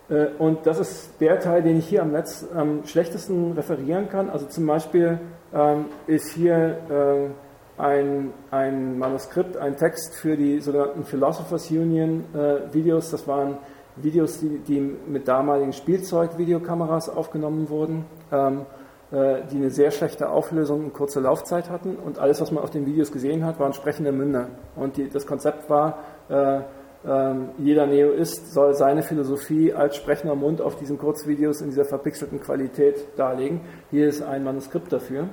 Äh, 0.10 0.28
und 0.38 0.66
das 0.66 0.80
ist 0.80 1.22
der 1.22 1.40
Teil, 1.40 1.62
den 1.62 1.78
ich 1.78 1.88
hier 1.88 2.02
am, 2.02 2.12
Letz-, 2.12 2.46
am 2.54 2.86
schlechtesten 2.86 3.54
referieren 3.54 4.10
kann. 4.10 4.30
Also 4.30 4.48
zum 4.48 4.66
Beispiel 4.66 5.20
ähm, 5.54 5.86
ist 6.08 6.32
hier 6.34 6.78
äh, 6.90 7.82
ein, 7.82 8.34
ein 8.52 9.00
Manuskript, 9.00 9.58
ein 9.58 9.78
Text 9.78 10.16
für 10.16 10.36
die 10.36 10.60
sogenannten 10.60 11.06
Philosophers 11.06 11.72
Union 11.72 12.26
äh, 12.34 12.74
Videos. 12.74 13.12
Das 13.12 13.28
waren 13.28 13.58
Videos, 13.96 14.40
die, 14.40 14.60
die 14.60 14.80
mit 14.80 15.28
damaligen 15.28 15.74
Spielzeug-Videokameras 15.74 17.10
aufgenommen 17.10 17.70
wurden, 17.70 18.06
ähm, 18.32 18.62
äh, 18.62 18.79
die 19.12 19.56
eine 19.56 19.72
sehr 19.72 19.90
schlechte 19.90 20.30
Auflösung 20.30 20.86
und 20.86 20.94
kurze 20.94 21.20
Laufzeit 21.20 21.72
hatten. 21.72 21.96
Und 21.96 22.20
alles, 22.20 22.42
was 22.42 22.52
man 22.52 22.64
auf 22.64 22.70
den 22.70 22.86
Videos 22.86 23.12
gesehen 23.12 23.44
hat, 23.44 23.60
waren 23.60 23.74
sprechende 23.74 24.12
Münder. 24.12 24.50
Und 24.76 24.98
die, 24.98 25.10
das 25.10 25.26
Konzept 25.26 25.68
war, 25.68 25.98
äh, 26.30 26.62
ähm, 27.08 27.50
jeder 27.58 27.86
Neoist 27.86 28.52
soll 28.52 28.74
seine 28.74 29.04
Philosophie 29.04 29.74
als 29.74 29.96
sprechender 29.96 30.36
Mund 30.36 30.62
auf 30.62 30.76
diesen 30.76 30.98
Kurzvideos 30.98 31.62
in 31.62 31.70
dieser 31.70 31.86
verpixelten 31.86 32.42
Qualität 32.42 33.08
darlegen. 33.18 33.62
Hier 33.90 34.10
ist 34.10 34.22
ein 34.22 34.44
Manuskript 34.44 34.92
dafür. 34.92 35.30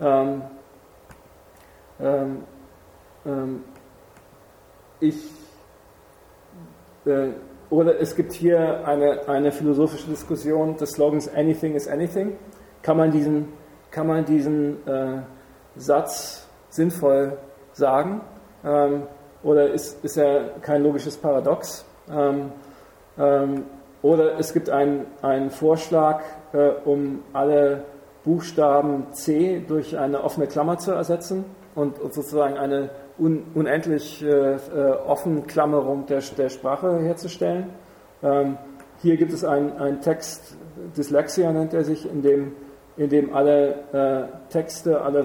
Ähm, 0.00 0.42
ähm, 2.00 2.36
ähm 3.24 3.64
ich, 5.00 5.30
äh, 7.06 7.28
oder 7.70 7.98
es 8.00 8.14
gibt 8.14 8.32
hier 8.32 8.86
eine, 8.86 9.28
eine 9.28 9.52
philosophische 9.52 10.08
Diskussion 10.08 10.76
des 10.76 10.92
Slogans 10.92 11.32
Anything 11.34 11.74
is 11.74 11.88
Anything. 11.88 12.38
Kann 12.86 12.98
man 12.98 13.10
diesen, 13.10 13.48
kann 13.90 14.06
man 14.06 14.24
diesen 14.24 14.86
äh, 14.86 15.18
Satz 15.74 16.46
sinnvoll 16.68 17.36
sagen? 17.72 18.20
Ähm, 18.64 19.02
oder 19.42 19.72
ist, 19.72 20.04
ist 20.04 20.16
er 20.16 20.50
kein 20.62 20.84
logisches 20.84 21.16
Paradox? 21.16 21.84
Ähm, 22.08 22.52
ähm, 23.18 23.64
oder 24.02 24.38
es 24.38 24.52
gibt 24.52 24.70
einen, 24.70 25.04
einen 25.20 25.50
Vorschlag, 25.50 26.22
äh, 26.52 26.68
um 26.84 27.24
alle 27.32 27.82
Buchstaben 28.24 29.12
C 29.12 29.64
durch 29.66 29.98
eine 29.98 30.22
offene 30.22 30.46
Klammer 30.46 30.78
zu 30.78 30.92
ersetzen 30.92 31.44
und, 31.74 31.98
und 31.98 32.14
sozusagen 32.14 32.56
eine 32.56 32.90
un, 33.18 33.46
unendlich 33.54 34.22
äh, 34.22 34.28
äh, 34.28 34.58
Offenklammerung 35.04 36.06
der, 36.06 36.20
der 36.38 36.50
Sprache 36.50 37.00
herzustellen. 37.00 37.70
Ähm, 38.22 38.58
hier 39.02 39.16
gibt 39.16 39.32
es 39.32 39.44
einen 39.44 40.00
Text, 40.02 40.56
Dyslexia 40.96 41.52
nennt 41.52 41.74
er 41.74 41.82
sich, 41.82 42.08
in 42.08 42.22
dem 42.22 42.52
in 42.96 43.10
dem 43.10 43.34
alle 43.34 43.74
äh, 43.92 44.50
Texte, 44.50 45.00
alle 45.00 45.20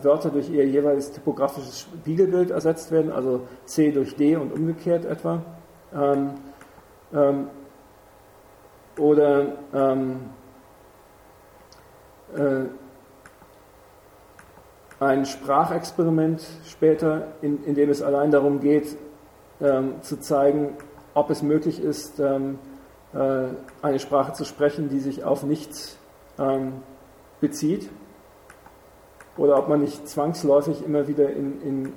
äh, 0.00 0.04
Wörter 0.04 0.30
durch 0.30 0.50
ihr 0.50 0.66
jeweils 0.66 1.12
typografisches 1.12 1.80
Spiegelbild 1.80 2.50
ersetzt 2.50 2.90
werden, 2.90 3.12
also 3.12 3.46
C 3.64 3.92
durch 3.92 4.16
D 4.16 4.36
und 4.36 4.52
umgekehrt 4.52 5.04
etwa. 5.04 5.42
Ähm, 5.94 6.30
ähm, 7.14 7.46
oder 8.98 9.46
ähm, 9.72 10.20
äh, 12.36 12.64
ein 15.00 15.24
Sprachexperiment 15.24 16.44
später, 16.64 17.28
in, 17.40 17.64
in, 17.64 17.74
dem 17.74 17.90
es 17.90 18.02
allein 18.02 18.30
darum 18.30 18.60
geht, 18.60 18.96
ähm, 19.60 20.02
zu 20.02 20.20
zeigen, 20.20 20.76
ob 21.14 21.30
es 21.30 21.42
möglich 21.42 21.82
ist, 21.82 22.20
ähm, 22.20 22.58
äh, 23.12 23.48
eine 23.82 23.98
Sprache 23.98 24.32
zu 24.32 24.44
sprechen, 24.44 24.88
die 24.88 25.00
sich 25.00 25.24
auf 25.24 25.42
nichts 25.42 25.98
ähm, 26.38 26.82
bezieht 27.42 27.90
oder 29.36 29.58
ob 29.58 29.68
man 29.68 29.82
nicht 29.82 30.08
zwangsläufig 30.08 30.82
immer 30.82 31.06
wieder 31.08 31.30
in, 31.30 31.60
in 31.60 31.86
äh, 31.86 31.90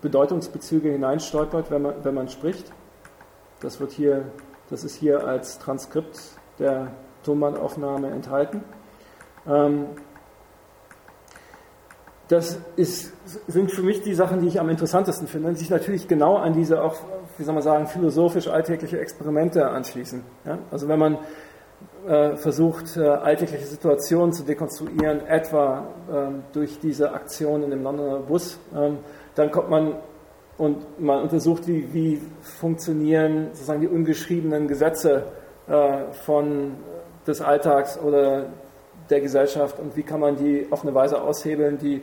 Bedeutungsbezüge 0.00 0.90
hineinstolpert, 0.90 1.70
wenn 1.70 1.82
man, 1.82 1.94
wenn 2.02 2.14
man 2.14 2.28
spricht. 2.28 2.72
Das, 3.60 3.78
wird 3.78 3.92
hier, 3.92 4.24
das 4.70 4.82
ist 4.82 4.96
hier 4.96 5.24
als 5.24 5.58
Transkript 5.60 6.18
der 6.58 6.88
Tonbandaufnahme 7.22 8.10
enthalten. 8.10 8.62
Ähm, 9.46 9.86
das 12.28 12.58
ist, 12.76 13.12
sind 13.46 13.70
für 13.70 13.82
mich 13.82 14.02
die 14.02 14.14
Sachen, 14.14 14.40
die 14.40 14.48
ich 14.48 14.58
am 14.58 14.70
interessantesten 14.70 15.28
finde, 15.28 15.50
die 15.50 15.56
sich 15.56 15.70
natürlich 15.70 16.08
genau 16.08 16.36
an 16.36 16.54
diese 16.54 16.82
auch, 16.82 16.96
wie 17.36 17.44
soll 17.44 17.54
man 17.54 17.62
sagen, 17.62 17.86
philosophisch 17.86 18.48
alltägliche 18.48 18.98
Experimente 18.98 19.68
anschließen. 19.68 20.22
Ja? 20.46 20.58
Also 20.70 20.88
wenn 20.88 20.98
man 20.98 21.18
äh, 22.06 22.36
versucht, 22.36 22.98
äh, 22.98 23.00
alltägliche 23.00 23.64
Situationen 23.64 24.32
zu 24.34 24.42
dekonstruieren, 24.42 25.26
etwa 25.26 25.86
ähm, 26.12 26.42
durch 26.52 26.78
diese 26.78 27.12
Aktion 27.12 27.62
in 27.62 27.70
dem 27.70 27.82
Londoner 27.82 28.18
Bus. 28.18 28.58
Ähm, 28.76 28.98
dann 29.34 29.50
kommt 29.50 29.70
man 29.70 29.94
und 30.58 31.00
man 31.00 31.22
untersucht, 31.22 31.66
wie, 31.66 31.94
wie 31.94 32.20
funktionieren 32.42 33.48
sozusagen 33.52 33.80
die 33.80 33.88
ungeschriebenen 33.88 34.68
Gesetze 34.68 35.24
äh, 35.66 36.12
von 36.12 36.72
des 37.26 37.40
Alltags 37.40 37.98
oder 37.98 38.46
der 39.08 39.20
Gesellschaft 39.22 39.78
und 39.80 39.96
wie 39.96 40.02
kann 40.02 40.20
man 40.20 40.36
die 40.36 40.66
auf 40.70 40.82
eine 40.82 40.94
Weise 40.94 41.22
aushebeln, 41.22 41.78
die 41.78 42.02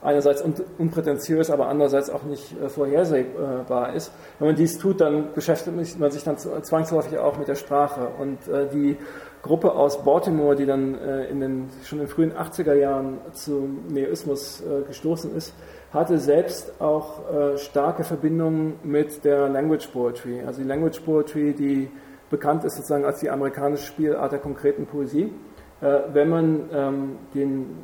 einerseits 0.00 0.42
unprätentiös, 0.78 1.50
aber 1.50 1.68
andererseits 1.68 2.10
auch 2.10 2.24
nicht 2.24 2.56
vorhersehbar 2.68 3.94
ist. 3.94 4.10
Wenn 4.38 4.48
man 4.48 4.56
dies 4.56 4.76
tut, 4.76 5.00
dann 5.00 5.32
beschäftigt 5.32 6.00
man 6.00 6.10
sich 6.10 6.24
dann 6.24 6.36
zwangsläufig 6.38 7.18
auch 7.18 7.38
mit 7.38 7.46
der 7.46 7.54
Sprache. 7.54 8.08
Und 8.18 8.38
die 8.72 8.96
Gruppe 9.42 9.72
aus 9.72 10.04
Baltimore, 10.04 10.54
die 10.54 10.66
dann 10.66 10.94
äh, 10.94 11.24
in 11.26 11.40
den, 11.40 11.70
schon 11.84 11.98
in 11.98 12.06
den 12.06 12.10
frühen 12.10 12.32
80er 12.32 12.74
Jahren 12.74 13.18
zum 13.32 13.88
Neoismus 13.88 14.60
äh, 14.60 14.86
gestoßen 14.86 15.34
ist, 15.34 15.52
hatte 15.92 16.18
selbst 16.18 16.80
auch 16.80 17.28
äh, 17.28 17.58
starke 17.58 18.04
Verbindungen 18.04 18.74
mit 18.84 19.24
der 19.24 19.48
Language 19.48 19.88
Poetry. 19.88 20.42
Also 20.46 20.62
die 20.62 20.68
Language 20.68 21.00
Poetry, 21.00 21.52
die 21.52 21.90
bekannt 22.30 22.64
ist 22.64 22.76
sozusagen 22.76 23.04
als 23.04 23.18
die 23.18 23.30
amerikanische 23.30 23.86
Spielart 23.86 24.30
der 24.30 24.38
konkreten 24.38 24.86
Poesie. 24.86 25.32
Äh, 25.80 25.98
wenn 26.12 26.28
man 26.28 26.70
ähm, 26.72 27.18
den 27.34 27.82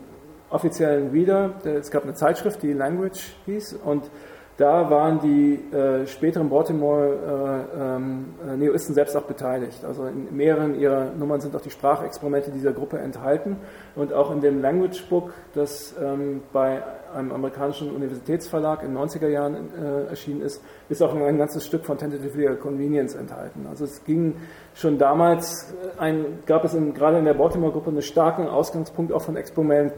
offiziellen 0.50 1.10
Reader, 1.10 1.54
es 1.64 1.90
gab 1.90 2.04
eine 2.04 2.14
Zeitschrift, 2.14 2.62
die 2.62 2.72
Language 2.72 3.36
hieß, 3.46 3.74
und 3.84 4.10
da 4.58 4.90
waren 4.90 5.20
die 5.20 5.54
äh, 5.72 6.04
späteren 6.08 6.50
Baltimore 6.50 7.64
äh, 7.76 7.80
ähm, 7.80 8.34
äh, 8.44 8.56
Neoisten 8.56 8.92
selbst 8.92 9.16
auch 9.16 9.22
beteiligt. 9.22 9.84
Also 9.84 10.06
in 10.06 10.36
mehreren 10.36 10.74
ihrer 10.74 11.12
Nummern 11.12 11.40
sind 11.40 11.54
auch 11.54 11.60
die 11.60 11.70
Sprachexperimente 11.70 12.50
dieser 12.50 12.72
Gruppe 12.72 12.98
enthalten. 12.98 13.56
Und 13.94 14.12
auch 14.12 14.32
in 14.32 14.40
dem 14.40 14.60
Language 14.60 15.08
Book, 15.08 15.32
das 15.54 15.94
ähm, 16.02 16.42
bei 16.52 16.82
einem 17.14 17.30
amerikanischen 17.30 17.92
Universitätsverlag 17.92 18.82
in 18.82 18.94
den 18.94 18.98
90er 18.98 19.28
Jahren 19.28 19.54
äh, 19.54 20.10
erschienen 20.10 20.42
ist, 20.42 20.60
ist 20.88 21.02
auch 21.02 21.14
ein 21.14 21.38
ganzes 21.38 21.64
Stück 21.64 21.84
von 21.84 21.96
Tentative 21.96 22.56
Convenience 22.56 23.14
enthalten. 23.14 23.64
Also 23.70 23.84
es 23.84 24.02
ging 24.02 24.34
schon 24.74 24.98
damals, 24.98 25.72
äh, 25.72 26.00
ein, 26.00 26.40
gab 26.46 26.64
es 26.64 26.74
in, 26.74 26.94
gerade 26.94 27.18
in 27.18 27.26
der 27.26 27.34
Baltimore-Gruppe 27.34 27.90
einen 27.90 28.02
starken 28.02 28.48
Ausgangspunkt 28.48 29.12
auch 29.12 29.22
von 29.22 29.36
Experiment, 29.36 29.92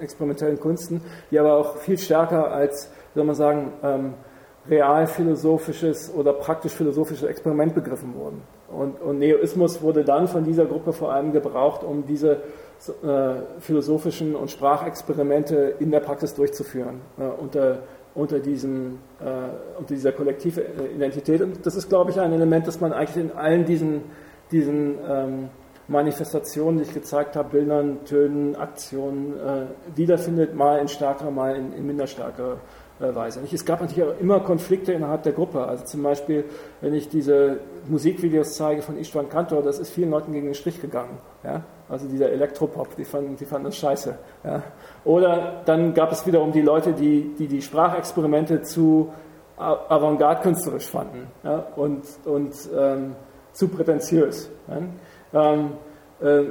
experimentellen 0.00 0.58
Kunsten, 0.58 1.02
die 1.30 1.38
aber 1.38 1.58
auch 1.58 1.76
viel 1.76 1.98
stärker 1.98 2.50
als 2.50 2.90
soll 3.16 3.24
man 3.24 3.34
sagen, 3.34 3.72
ähm, 3.82 4.14
realphilosophisches 4.68 6.12
oder 6.14 6.32
praktisch-philosophisches 6.32 7.28
Experiment 7.28 7.74
begriffen 7.74 8.14
wurden. 8.14 8.42
Und, 8.68 9.00
und, 9.00 9.18
Neoismus 9.18 9.80
wurde 9.80 10.04
dann 10.04 10.28
von 10.28 10.44
dieser 10.44 10.66
Gruppe 10.66 10.92
vor 10.92 11.12
allem 11.12 11.32
gebraucht, 11.32 11.84
um 11.84 12.04
diese 12.04 12.42
äh, 13.02 13.60
philosophischen 13.60 14.34
und 14.34 14.50
Sprachexperimente 14.50 15.74
in 15.78 15.90
der 15.90 16.00
Praxis 16.00 16.34
durchzuführen, 16.34 17.00
äh, 17.18 17.22
unter, 17.22 17.78
unter, 18.14 18.40
diesem, 18.40 18.98
äh, 19.20 19.78
unter 19.78 19.94
dieser 19.94 20.12
kollektiven 20.12 20.64
Identität. 20.94 21.40
Und 21.40 21.64
das 21.64 21.76
ist, 21.76 21.88
glaube 21.88 22.10
ich, 22.10 22.20
ein 22.20 22.32
Element, 22.32 22.66
das 22.66 22.80
man 22.80 22.92
eigentlich 22.92 23.24
in 23.24 23.32
allen 23.32 23.64
diesen, 23.64 24.02
diesen 24.50 24.98
ähm, 25.08 25.48
Manifestationen, 25.88 26.78
die 26.78 26.84
ich 26.84 26.92
gezeigt 26.94 27.36
habe, 27.36 27.50
Bildern, 27.50 28.04
Tönen, 28.04 28.56
Aktionen, 28.56 29.34
äh, 29.38 29.96
wiederfindet, 29.96 30.56
mal 30.56 30.80
in 30.80 30.88
stärkerer, 30.88 31.30
mal 31.30 31.54
in, 31.54 31.72
in 31.72 31.86
minder 31.86 32.08
stärkerer 32.08 32.54
äh, 32.54 32.56
Weise. 32.98 33.40
Es 33.52 33.64
gab 33.64 33.80
natürlich 33.80 34.04
auch 34.04 34.20
immer 34.20 34.40
Konflikte 34.40 34.92
innerhalb 34.92 35.22
der 35.22 35.32
Gruppe. 35.32 35.66
Also 35.66 35.84
zum 35.84 36.02
Beispiel, 36.02 36.44
wenn 36.80 36.94
ich 36.94 37.08
diese 37.08 37.58
Musikvideos 37.88 38.54
zeige 38.54 38.82
von 38.82 38.96
Istvan 38.96 39.28
Kantor, 39.28 39.62
das 39.62 39.78
ist 39.78 39.90
vielen 39.90 40.10
Leuten 40.10 40.32
gegen 40.32 40.46
den 40.46 40.54
Strich 40.54 40.80
gegangen. 40.80 41.18
Ja? 41.44 41.62
Also 41.88 42.08
dieser 42.08 42.30
Elektropop, 42.30 42.96
die 42.96 43.04
fanden, 43.04 43.36
die 43.36 43.44
fanden 43.44 43.66
das 43.66 43.76
scheiße. 43.76 44.18
Ja? 44.44 44.62
Oder 45.04 45.62
dann 45.66 45.92
gab 45.92 46.10
es 46.10 46.26
wiederum 46.26 46.52
die 46.52 46.62
Leute, 46.62 46.92
die 46.92 47.34
die, 47.38 47.48
die 47.48 47.60
Sprachexperimente 47.60 48.62
zu 48.62 49.12
avantgarde-künstlerisch 49.58 50.88
fanden 50.88 51.28
ja? 51.42 51.66
und, 51.76 52.04
und 52.24 52.54
ähm, 52.76 53.14
zu 53.52 53.68
prätentiös. 53.68 54.50
Ähm, 55.32 55.70
äh, 56.20 56.44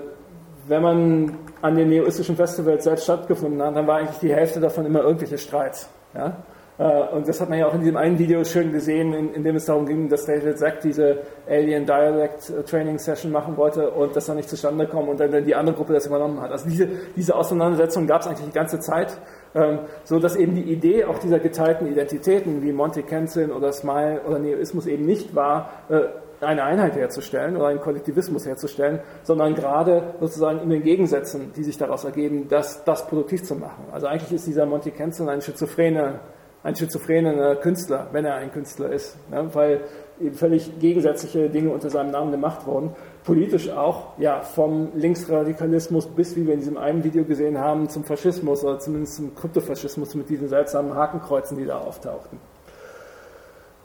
wenn 0.67 0.81
man 0.81 1.38
an 1.61 1.76
den 1.76 1.89
neoistischen 1.89 2.35
Festivals 2.35 2.84
selbst 2.84 3.03
stattgefunden 3.03 3.61
hat, 3.61 3.76
dann 3.76 3.85
war 3.85 3.97
eigentlich 3.97 4.17
die 4.19 4.34
Hälfte 4.34 4.59
davon 4.59 4.85
immer 4.85 5.01
irgendwelche 5.01 5.38
Streits. 5.38 5.89
Ja? 6.15 6.37
Äh, 6.77 7.15
und 7.15 7.27
das 7.27 7.39
hat 7.39 7.49
man 7.49 7.59
ja 7.59 7.67
auch 7.67 7.73
in 7.73 7.81
diesem 7.81 7.97
einen 7.97 8.19
Video 8.19 8.43
schön 8.43 8.71
gesehen, 8.71 9.13
in, 9.13 9.33
in 9.33 9.43
dem 9.43 9.55
es 9.55 9.65
darum 9.65 9.85
ging, 9.85 10.09
dass 10.09 10.25
David 10.25 10.57
Zack 10.57 10.81
diese 10.81 11.19
Alien 11.47 11.85
Dialect 11.85 12.51
Training 12.67 12.97
Session 12.97 13.31
machen 13.31 13.55
wollte 13.57 13.91
und 13.91 14.15
das 14.15 14.25
dann 14.25 14.37
nicht 14.37 14.49
zustande 14.49 14.87
kam 14.87 15.07
und 15.07 15.19
dann, 15.19 15.31
dann 15.31 15.45
die 15.45 15.55
andere 15.55 15.75
Gruppe 15.75 15.93
das 15.93 16.05
übernommen 16.05 16.41
hat. 16.41 16.51
Also 16.51 16.67
diese, 16.67 16.87
diese 17.15 17.35
Auseinandersetzung 17.35 18.07
gab 18.07 18.21
es 18.21 18.27
eigentlich 18.27 18.45
die 18.45 18.51
ganze 18.51 18.79
Zeit, 18.79 19.17
ähm, 19.53 19.79
so 20.03 20.19
dass 20.19 20.35
eben 20.35 20.55
die 20.55 20.63
Idee 20.63 21.05
auch 21.05 21.19
dieser 21.19 21.39
geteilten 21.39 21.87
Identitäten 21.87 22.61
wie 22.61 22.73
Monty 22.73 23.03
Kenzin 23.03 23.51
oder 23.51 23.71
Smile 23.71 24.21
oder 24.27 24.39
Neoismus 24.39 24.85
eben 24.87 25.05
nicht 25.05 25.33
war, 25.33 25.69
äh, 25.89 26.01
eine 26.41 26.63
Einheit 26.63 26.95
herzustellen 26.95 27.55
oder 27.55 27.67
einen 27.67 27.79
Kollektivismus 27.79 28.45
herzustellen, 28.45 28.99
sondern 29.23 29.55
gerade 29.55 30.15
sozusagen 30.19 30.59
in 30.59 30.69
den 30.69 30.83
Gegensätzen, 30.83 31.53
die 31.55 31.63
sich 31.63 31.77
daraus 31.77 32.03
ergeben, 32.03 32.47
das, 32.49 32.83
das 32.83 33.07
produktiv 33.07 33.43
zu 33.43 33.55
machen. 33.55 33.85
Also 33.91 34.07
eigentlich 34.07 34.31
ist 34.31 34.47
dieser 34.47 34.65
Monty 34.65 34.91
Kenzin 34.91 35.29
ein 35.29 35.41
schizophrene 35.41 36.19
ein 36.65 36.75
schizophrener 36.75 37.55
Künstler, 37.57 38.07
wenn 38.11 38.25
er 38.25 38.35
ein 38.35 38.51
Künstler 38.51 38.89
ist, 38.89 39.15
ne? 39.29 39.47
weil 39.53 39.81
eben 40.19 40.33
völlig 40.33 40.79
gegensätzliche 40.79 41.47
Dinge 41.47 41.69
unter 41.69 41.91
seinem 41.91 42.09
Namen 42.09 42.31
gemacht 42.31 42.65
wurden. 42.65 42.95
Politisch 43.23 43.69
auch, 43.69 44.17
ja, 44.17 44.41
vom 44.41 44.89
Linksradikalismus 44.95 46.07
bis, 46.07 46.35
wie 46.35 46.47
wir 46.47 46.55
in 46.55 46.61
diesem 46.61 46.77
einen 46.77 47.03
Video 47.03 47.23
gesehen 47.23 47.59
haben, 47.59 47.87
zum 47.87 48.03
Faschismus 48.03 48.63
oder 48.63 48.79
zumindest 48.79 49.17
zum 49.17 49.35
Kryptofaschismus 49.35 50.15
mit 50.15 50.27
diesen 50.27 50.47
seltsamen 50.47 50.95
Hakenkreuzen, 50.95 51.55
die 51.55 51.65
da 51.65 51.77
auftauchten. 51.77 52.39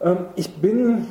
Ähm, 0.00 0.28
ich 0.36 0.58
bin, 0.58 1.06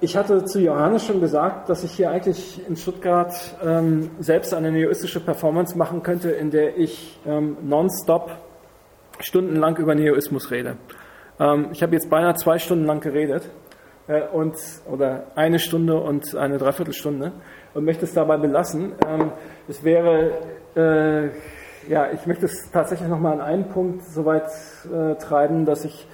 ich 0.00 0.16
hatte 0.16 0.44
zu 0.44 0.60
Johannes 0.60 1.06
schon 1.06 1.20
gesagt, 1.20 1.68
dass 1.68 1.82
ich 1.82 1.92
hier 1.92 2.10
eigentlich 2.10 2.60
in 2.68 2.76
Stuttgart 2.76 3.34
ähm, 3.64 4.10
selbst 4.20 4.52
eine 4.52 4.70
neoistische 4.70 5.20
Performance 5.20 5.76
machen 5.76 6.02
könnte, 6.02 6.30
in 6.30 6.50
der 6.50 6.76
ich 6.76 7.18
ähm, 7.26 7.56
nonstop 7.62 8.30
stundenlang 9.20 9.76
über 9.78 9.94
Neoismus 9.94 10.50
rede. 10.50 10.76
Ähm, 11.40 11.68
ich 11.72 11.82
habe 11.82 11.94
jetzt 11.94 12.10
beinahe 12.10 12.34
zwei 12.34 12.58
Stunden 12.58 12.84
lang 12.84 13.00
geredet 13.00 13.48
äh, 14.08 14.22
und, 14.22 14.56
oder 14.90 15.28
eine 15.34 15.58
Stunde 15.58 15.98
und 16.00 16.34
eine 16.34 16.58
Dreiviertelstunde 16.58 17.32
und 17.74 17.84
möchte 17.84 18.04
es 18.04 18.14
dabei 18.14 18.36
belassen. 18.36 18.92
Ähm, 19.06 19.32
es 19.68 19.82
wäre, 19.84 20.32
äh, 20.76 21.90
ja, 21.90 22.10
ich 22.12 22.26
möchte 22.26 22.46
es 22.46 22.70
tatsächlich 22.70 23.08
nochmal 23.08 23.34
an 23.34 23.40
einen 23.40 23.68
Punkt 23.68 24.04
so 24.04 24.24
weit 24.24 24.48
äh, 24.92 25.14
treiben, 25.16 25.64
dass 25.64 25.84
ich 25.84 26.06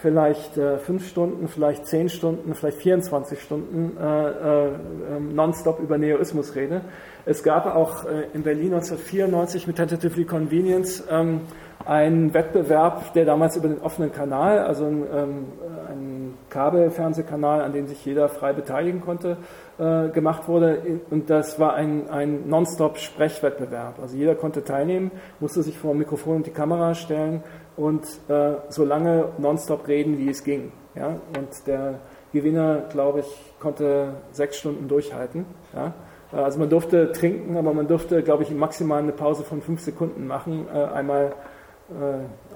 vielleicht 0.00 0.56
äh, 0.56 0.78
fünf 0.78 1.08
Stunden, 1.08 1.48
vielleicht 1.48 1.86
zehn 1.86 2.08
Stunden, 2.08 2.54
vielleicht 2.54 2.78
24 2.78 3.40
Stunden 3.40 3.96
äh, 3.96 4.28
äh, 4.28 4.68
ähm, 5.16 5.34
nonstop 5.34 5.80
über 5.80 5.98
Neoismus 5.98 6.54
rede. 6.54 6.82
Es 7.26 7.42
gab 7.42 7.66
auch 7.66 8.04
äh, 8.04 8.26
in 8.32 8.42
Berlin 8.42 8.74
1994 8.74 9.66
mit 9.66 9.76
Tentatively 9.76 10.24
Convenience 10.24 11.02
ähm, 11.10 11.40
einen 11.88 12.34
Wettbewerb, 12.34 13.14
der 13.14 13.24
damals 13.24 13.56
über 13.56 13.68
den 13.68 13.80
offenen 13.80 14.12
Kanal, 14.12 14.58
also 14.58 14.84
ein, 14.84 15.06
ähm, 15.10 15.46
ein 15.88 16.34
Kabelfernsehkanal, 16.50 17.62
an 17.62 17.72
dem 17.72 17.86
sich 17.86 18.04
jeder 18.04 18.28
frei 18.28 18.52
beteiligen 18.52 19.00
konnte, 19.00 19.38
äh, 19.78 20.10
gemacht 20.10 20.48
wurde. 20.48 21.00
Und 21.08 21.30
das 21.30 21.58
war 21.58 21.72
ein, 21.74 22.10
ein 22.10 22.46
Non-Stop-Sprechwettbewerb. 22.46 24.00
Also 24.02 24.18
jeder 24.18 24.34
konnte 24.34 24.62
teilnehmen, 24.64 25.10
musste 25.40 25.62
sich 25.62 25.78
vor 25.78 25.92
dem 25.92 26.00
Mikrofon 26.00 26.36
und 26.36 26.46
die 26.46 26.50
Kamera 26.50 26.94
stellen 26.94 27.42
und 27.78 28.04
äh, 28.28 28.56
so 28.68 28.84
lange 28.84 29.30
nonstop 29.38 29.88
reden, 29.88 30.18
wie 30.18 30.28
es 30.28 30.44
ging. 30.44 30.72
Ja? 30.94 31.16
Und 31.38 31.66
der 31.66 32.00
Gewinner, 32.34 32.82
glaube 32.90 33.20
ich, 33.20 33.54
konnte 33.60 34.12
sechs 34.32 34.58
Stunden 34.58 34.88
durchhalten. 34.88 35.46
Ja? 35.74 35.94
Also 36.32 36.58
man 36.58 36.68
durfte 36.68 37.12
trinken, 37.12 37.56
aber 37.56 37.72
man 37.72 37.88
durfte, 37.88 38.22
glaube 38.22 38.42
ich, 38.42 38.50
maximal 38.50 38.98
eine 38.98 39.12
Pause 39.12 39.42
von 39.42 39.62
fünf 39.62 39.80
Sekunden 39.80 40.26
machen, 40.26 40.66
äh, 40.70 40.76
einmal 40.76 41.28
äh, 41.28 41.32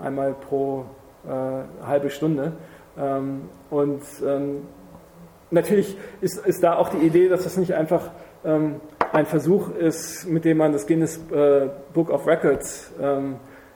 einmal 0.02 0.34
pro 0.34 0.84
äh, 1.26 1.86
halbe 1.86 2.10
Stunde. 2.10 2.52
Ähm, 2.98 3.42
und 3.70 4.02
ähm, 4.26 4.62
natürlich 5.50 5.96
ist, 6.20 6.44
ist 6.46 6.62
da 6.62 6.76
auch 6.76 6.88
die 6.88 6.98
Idee, 6.98 7.28
dass 7.28 7.44
das 7.44 7.56
nicht 7.56 7.74
einfach 7.74 8.10
ähm, 8.44 8.80
ein 9.12 9.26
Versuch 9.26 9.70
ist, 9.70 10.26
mit 10.26 10.44
dem 10.44 10.58
man 10.58 10.72
das 10.72 10.86
Guinness 10.86 11.20
äh, 11.30 11.68
Book 11.94 12.10
of 12.10 12.26
Records, 12.26 12.92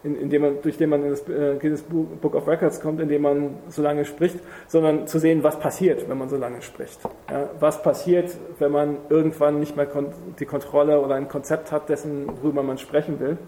in, 0.07 0.31
in 0.31 0.41
man, 0.41 0.63
durch 0.63 0.77
den 0.77 0.91
man 0.91 1.03
in 1.03 1.11
das 1.11 1.29
äh, 1.29 1.57
Guinness 1.59 1.83
Book 1.83 2.35
of 2.35 2.47
Records 2.47 2.81
kommt, 2.81 3.01
indem 3.01 3.23
man 3.23 3.57
so 3.69 3.83
lange 3.83 4.05
spricht, 4.05 4.39
sondern 4.69 5.07
zu 5.07 5.19
sehen, 5.19 5.43
was 5.43 5.59
passiert, 5.59 6.09
wenn 6.09 6.17
man 6.17 6.29
so 6.29 6.37
lange 6.37 6.63
spricht. 6.63 7.01
Ja, 7.31 7.51
was 7.59 7.83
passiert, 7.83 8.37
wenn 8.59 8.71
man 8.71 8.99
irgendwann 9.09 9.59
nicht 9.59 9.77
mehr 9.77 9.87
kon 9.87 10.13
die 10.39 10.47
Kontrolle 10.47 11.01
oder 11.01 11.17
ein 11.17 11.29
Konzept 11.29 11.73
hat 11.73 11.89
dessen, 11.89 12.29
worüber 12.41 12.63
man 12.63 12.79
sprechen 12.79 13.19
will. 13.19 13.39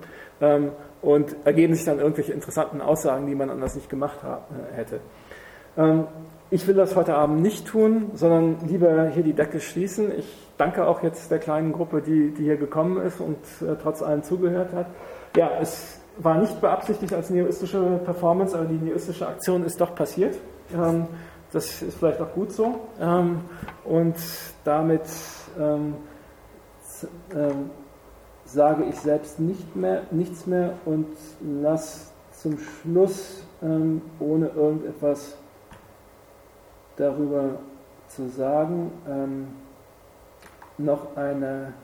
Ähm, 0.40 0.72
und 1.02 1.34
ergeben 1.44 1.74
sich 1.74 1.84
dann 1.84 1.98
irgendwelche 1.98 2.32
interessanten 2.32 2.80
Aussagen, 2.80 3.26
die 3.26 3.34
man 3.34 3.50
anders 3.50 3.74
nicht 3.74 3.88
gemacht 3.88 4.18
äh, 4.22 4.76
hätte. 4.76 5.00
Ähm, 5.76 6.06
ich 6.50 6.66
will 6.66 6.74
das 6.74 6.96
heute 6.96 7.14
Abend 7.14 7.42
nicht 7.42 7.66
tun, 7.66 8.10
sondern 8.14 8.56
lieber 8.66 9.08
hier 9.08 9.22
die 9.22 9.34
Decke 9.34 9.60
schließen. 9.60 10.10
Ich 10.18 10.48
danke 10.56 10.86
auch 10.86 11.02
jetzt 11.02 11.30
der 11.30 11.38
kleinen 11.38 11.72
Gruppe, 11.72 12.00
die, 12.00 12.32
die 12.32 12.44
hier 12.44 12.56
gekommen 12.56 13.02
ist 13.02 13.20
und 13.20 13.36
äh, 13.60 13.76
trotz 13.80 14.02
allem 14.02 14.22
zugehört 14.22 14.72
hat. 14.72 14.86
Ja, 15.36 15.50
es 15.60 16.00
war 16.16 16.38
nicht 16.38 16.60
beabsichtigt 16.60 17.12
als 17.12 17.30
neoistische 17.30 18.00
Performance, 18.04 18.56
aber 18.56 18.66
die 18.66 18.76
neoistische 18.76 19.28
Aktion 19.28 19.64
ist 19.64 19.80
doch 19.80 19.94
passiert. 19.94 20.36
Ähm, 20.74 21.06
das 21.52 21.82
ist 21.82 21.98
vielleicht 21.98 22.20
auch 22.20 22.32
gut 22.32 22.52
so. 22.52 22.80
Ähm, 23.00 23.40
und 23.84 24.16
damit 24.64 25.02
ähm, 25.58 25.94
sage 28.48 28.84
ich 28.84 28.96
selbst 28.96 29.38
nicht 29.38 29.76
mehr, 29.76 30.02
nichts 30.10 30.46
mehr 30.46 30.72
und 30.86 31.06
lasse 31.62 32.08
zum 32.32 32.58
Schluss, 32.58 33.42
ähm, 33.62 34.00
ohne 34.18 34.48
irgendetwas 34.48 35.36
darüber 36.96 37.58
zu 38.08 38.28
sagen, 38.28 38.90
ähm, 39.06 39.48
noch 40.78 41.16
eine, 41.16 41.74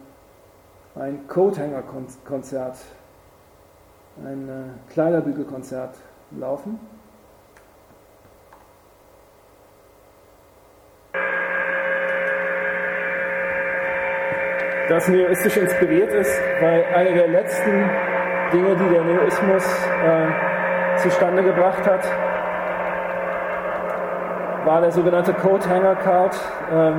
ein 0.94 1.28
Coathanger-Konzert, 1.28 2.78
ein 4.24 4.48
äh, 4.48 4.92
Kleiderbügelkonzert 4.92 5.96
laufen. 6.30 6.78
Das 14.88 15.08
neoistisch 15.08 15.56
inspiriert 15.56 16.12
ist, 16.12 16.40
weil 16.60 16.84
eine 16.94 17.14
der 17.14 17.28
letzten 17.28 17.90
Dinge, 18.52 18.76
die 18.76 18.88
der 18.94 19.04
Neoismus 19.04 19.64
äh, 20.04 20.98
zustande 20.98 21.42
gebracht 21.42 21.86
hat, 21.86 22.04
war 24.64 24.80
der 24.80 24.92
sogenannte 24.92 25.32
Code 25.34 25.68
Hanger 25.68 25.96
Card, 25.96 26.34
äh, 26.70 26.92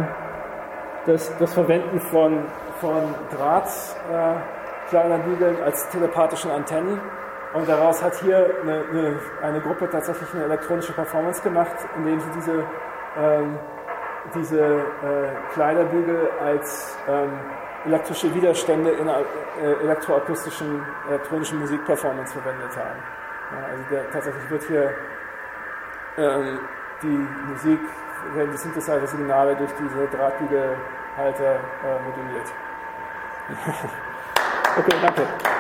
das, 1.06 1.36
das 1.38 1.54
Verwenden 1.54 2.00
von, 2.00 2.46
von 2.80 3.16
Drahts, 3.36 3.96
äh, 4.12 4.90
kleiner 4.90 5.18
Bügeln 5.20 5.58
als 5.64 5.88
telepathischen 5.90 6.52
Antennen. 6.52 7.00
Und 7.54 7.70
daraus 7.70 8.04
hat 8.04 8.16
hier 8.16 8.50
eine, 8.64 8.84
eine, 8.92 9.20
eine, 9.42 9.62
Gruppe 9.62 9.90
tatsächlich 9.90 10.28
eine 10.34 10.44
elektronische 10.44 10.92
Performance 10.92 11.42
gemacht, 11.42 11.76
indem 11.96 12.20
sie 12.20 12.30
diese, 12.36 12.64
ähm, 13.18 13.58
diese 14.36 14.60
äh, 14.60 15.54
Kleiderbügel 15.54 16.30
als 16.44 16.98
ähm, 17.08 17.40
elektrische 17.86 18.34
Widerstände 18.34 18.92
in 18.92 19.08
äh, 19.08 19.14
elektroakustischen 19.84 20.86
elektronischen 21.10 21.60
Musikperformance 21.60 22.34
verwendet 22.34 22.76
haben. 22.76 23.00
Ja, 23.52 23.66
also 23.68 23.84
der, 23.92 24.12
tatsächlich 24.12 24.50
wird 24.50 24.64
hier 24.64 24.94
ähm, 26.18 26.60
die 27.02 27.28
Musik, 27.52 27.80
werden 28.34 28.52
die 28.52 28.58
Synthesizer-Signale 28.58 29.56
durch 29.56 29.72
diese 29.80 30.08
Drahtbügelhalter 30.08 31.56
äh, 31.56 32.00
moduliert. 32.04 32.48
okay, 34.78 34.96
danke. 35.02 35.55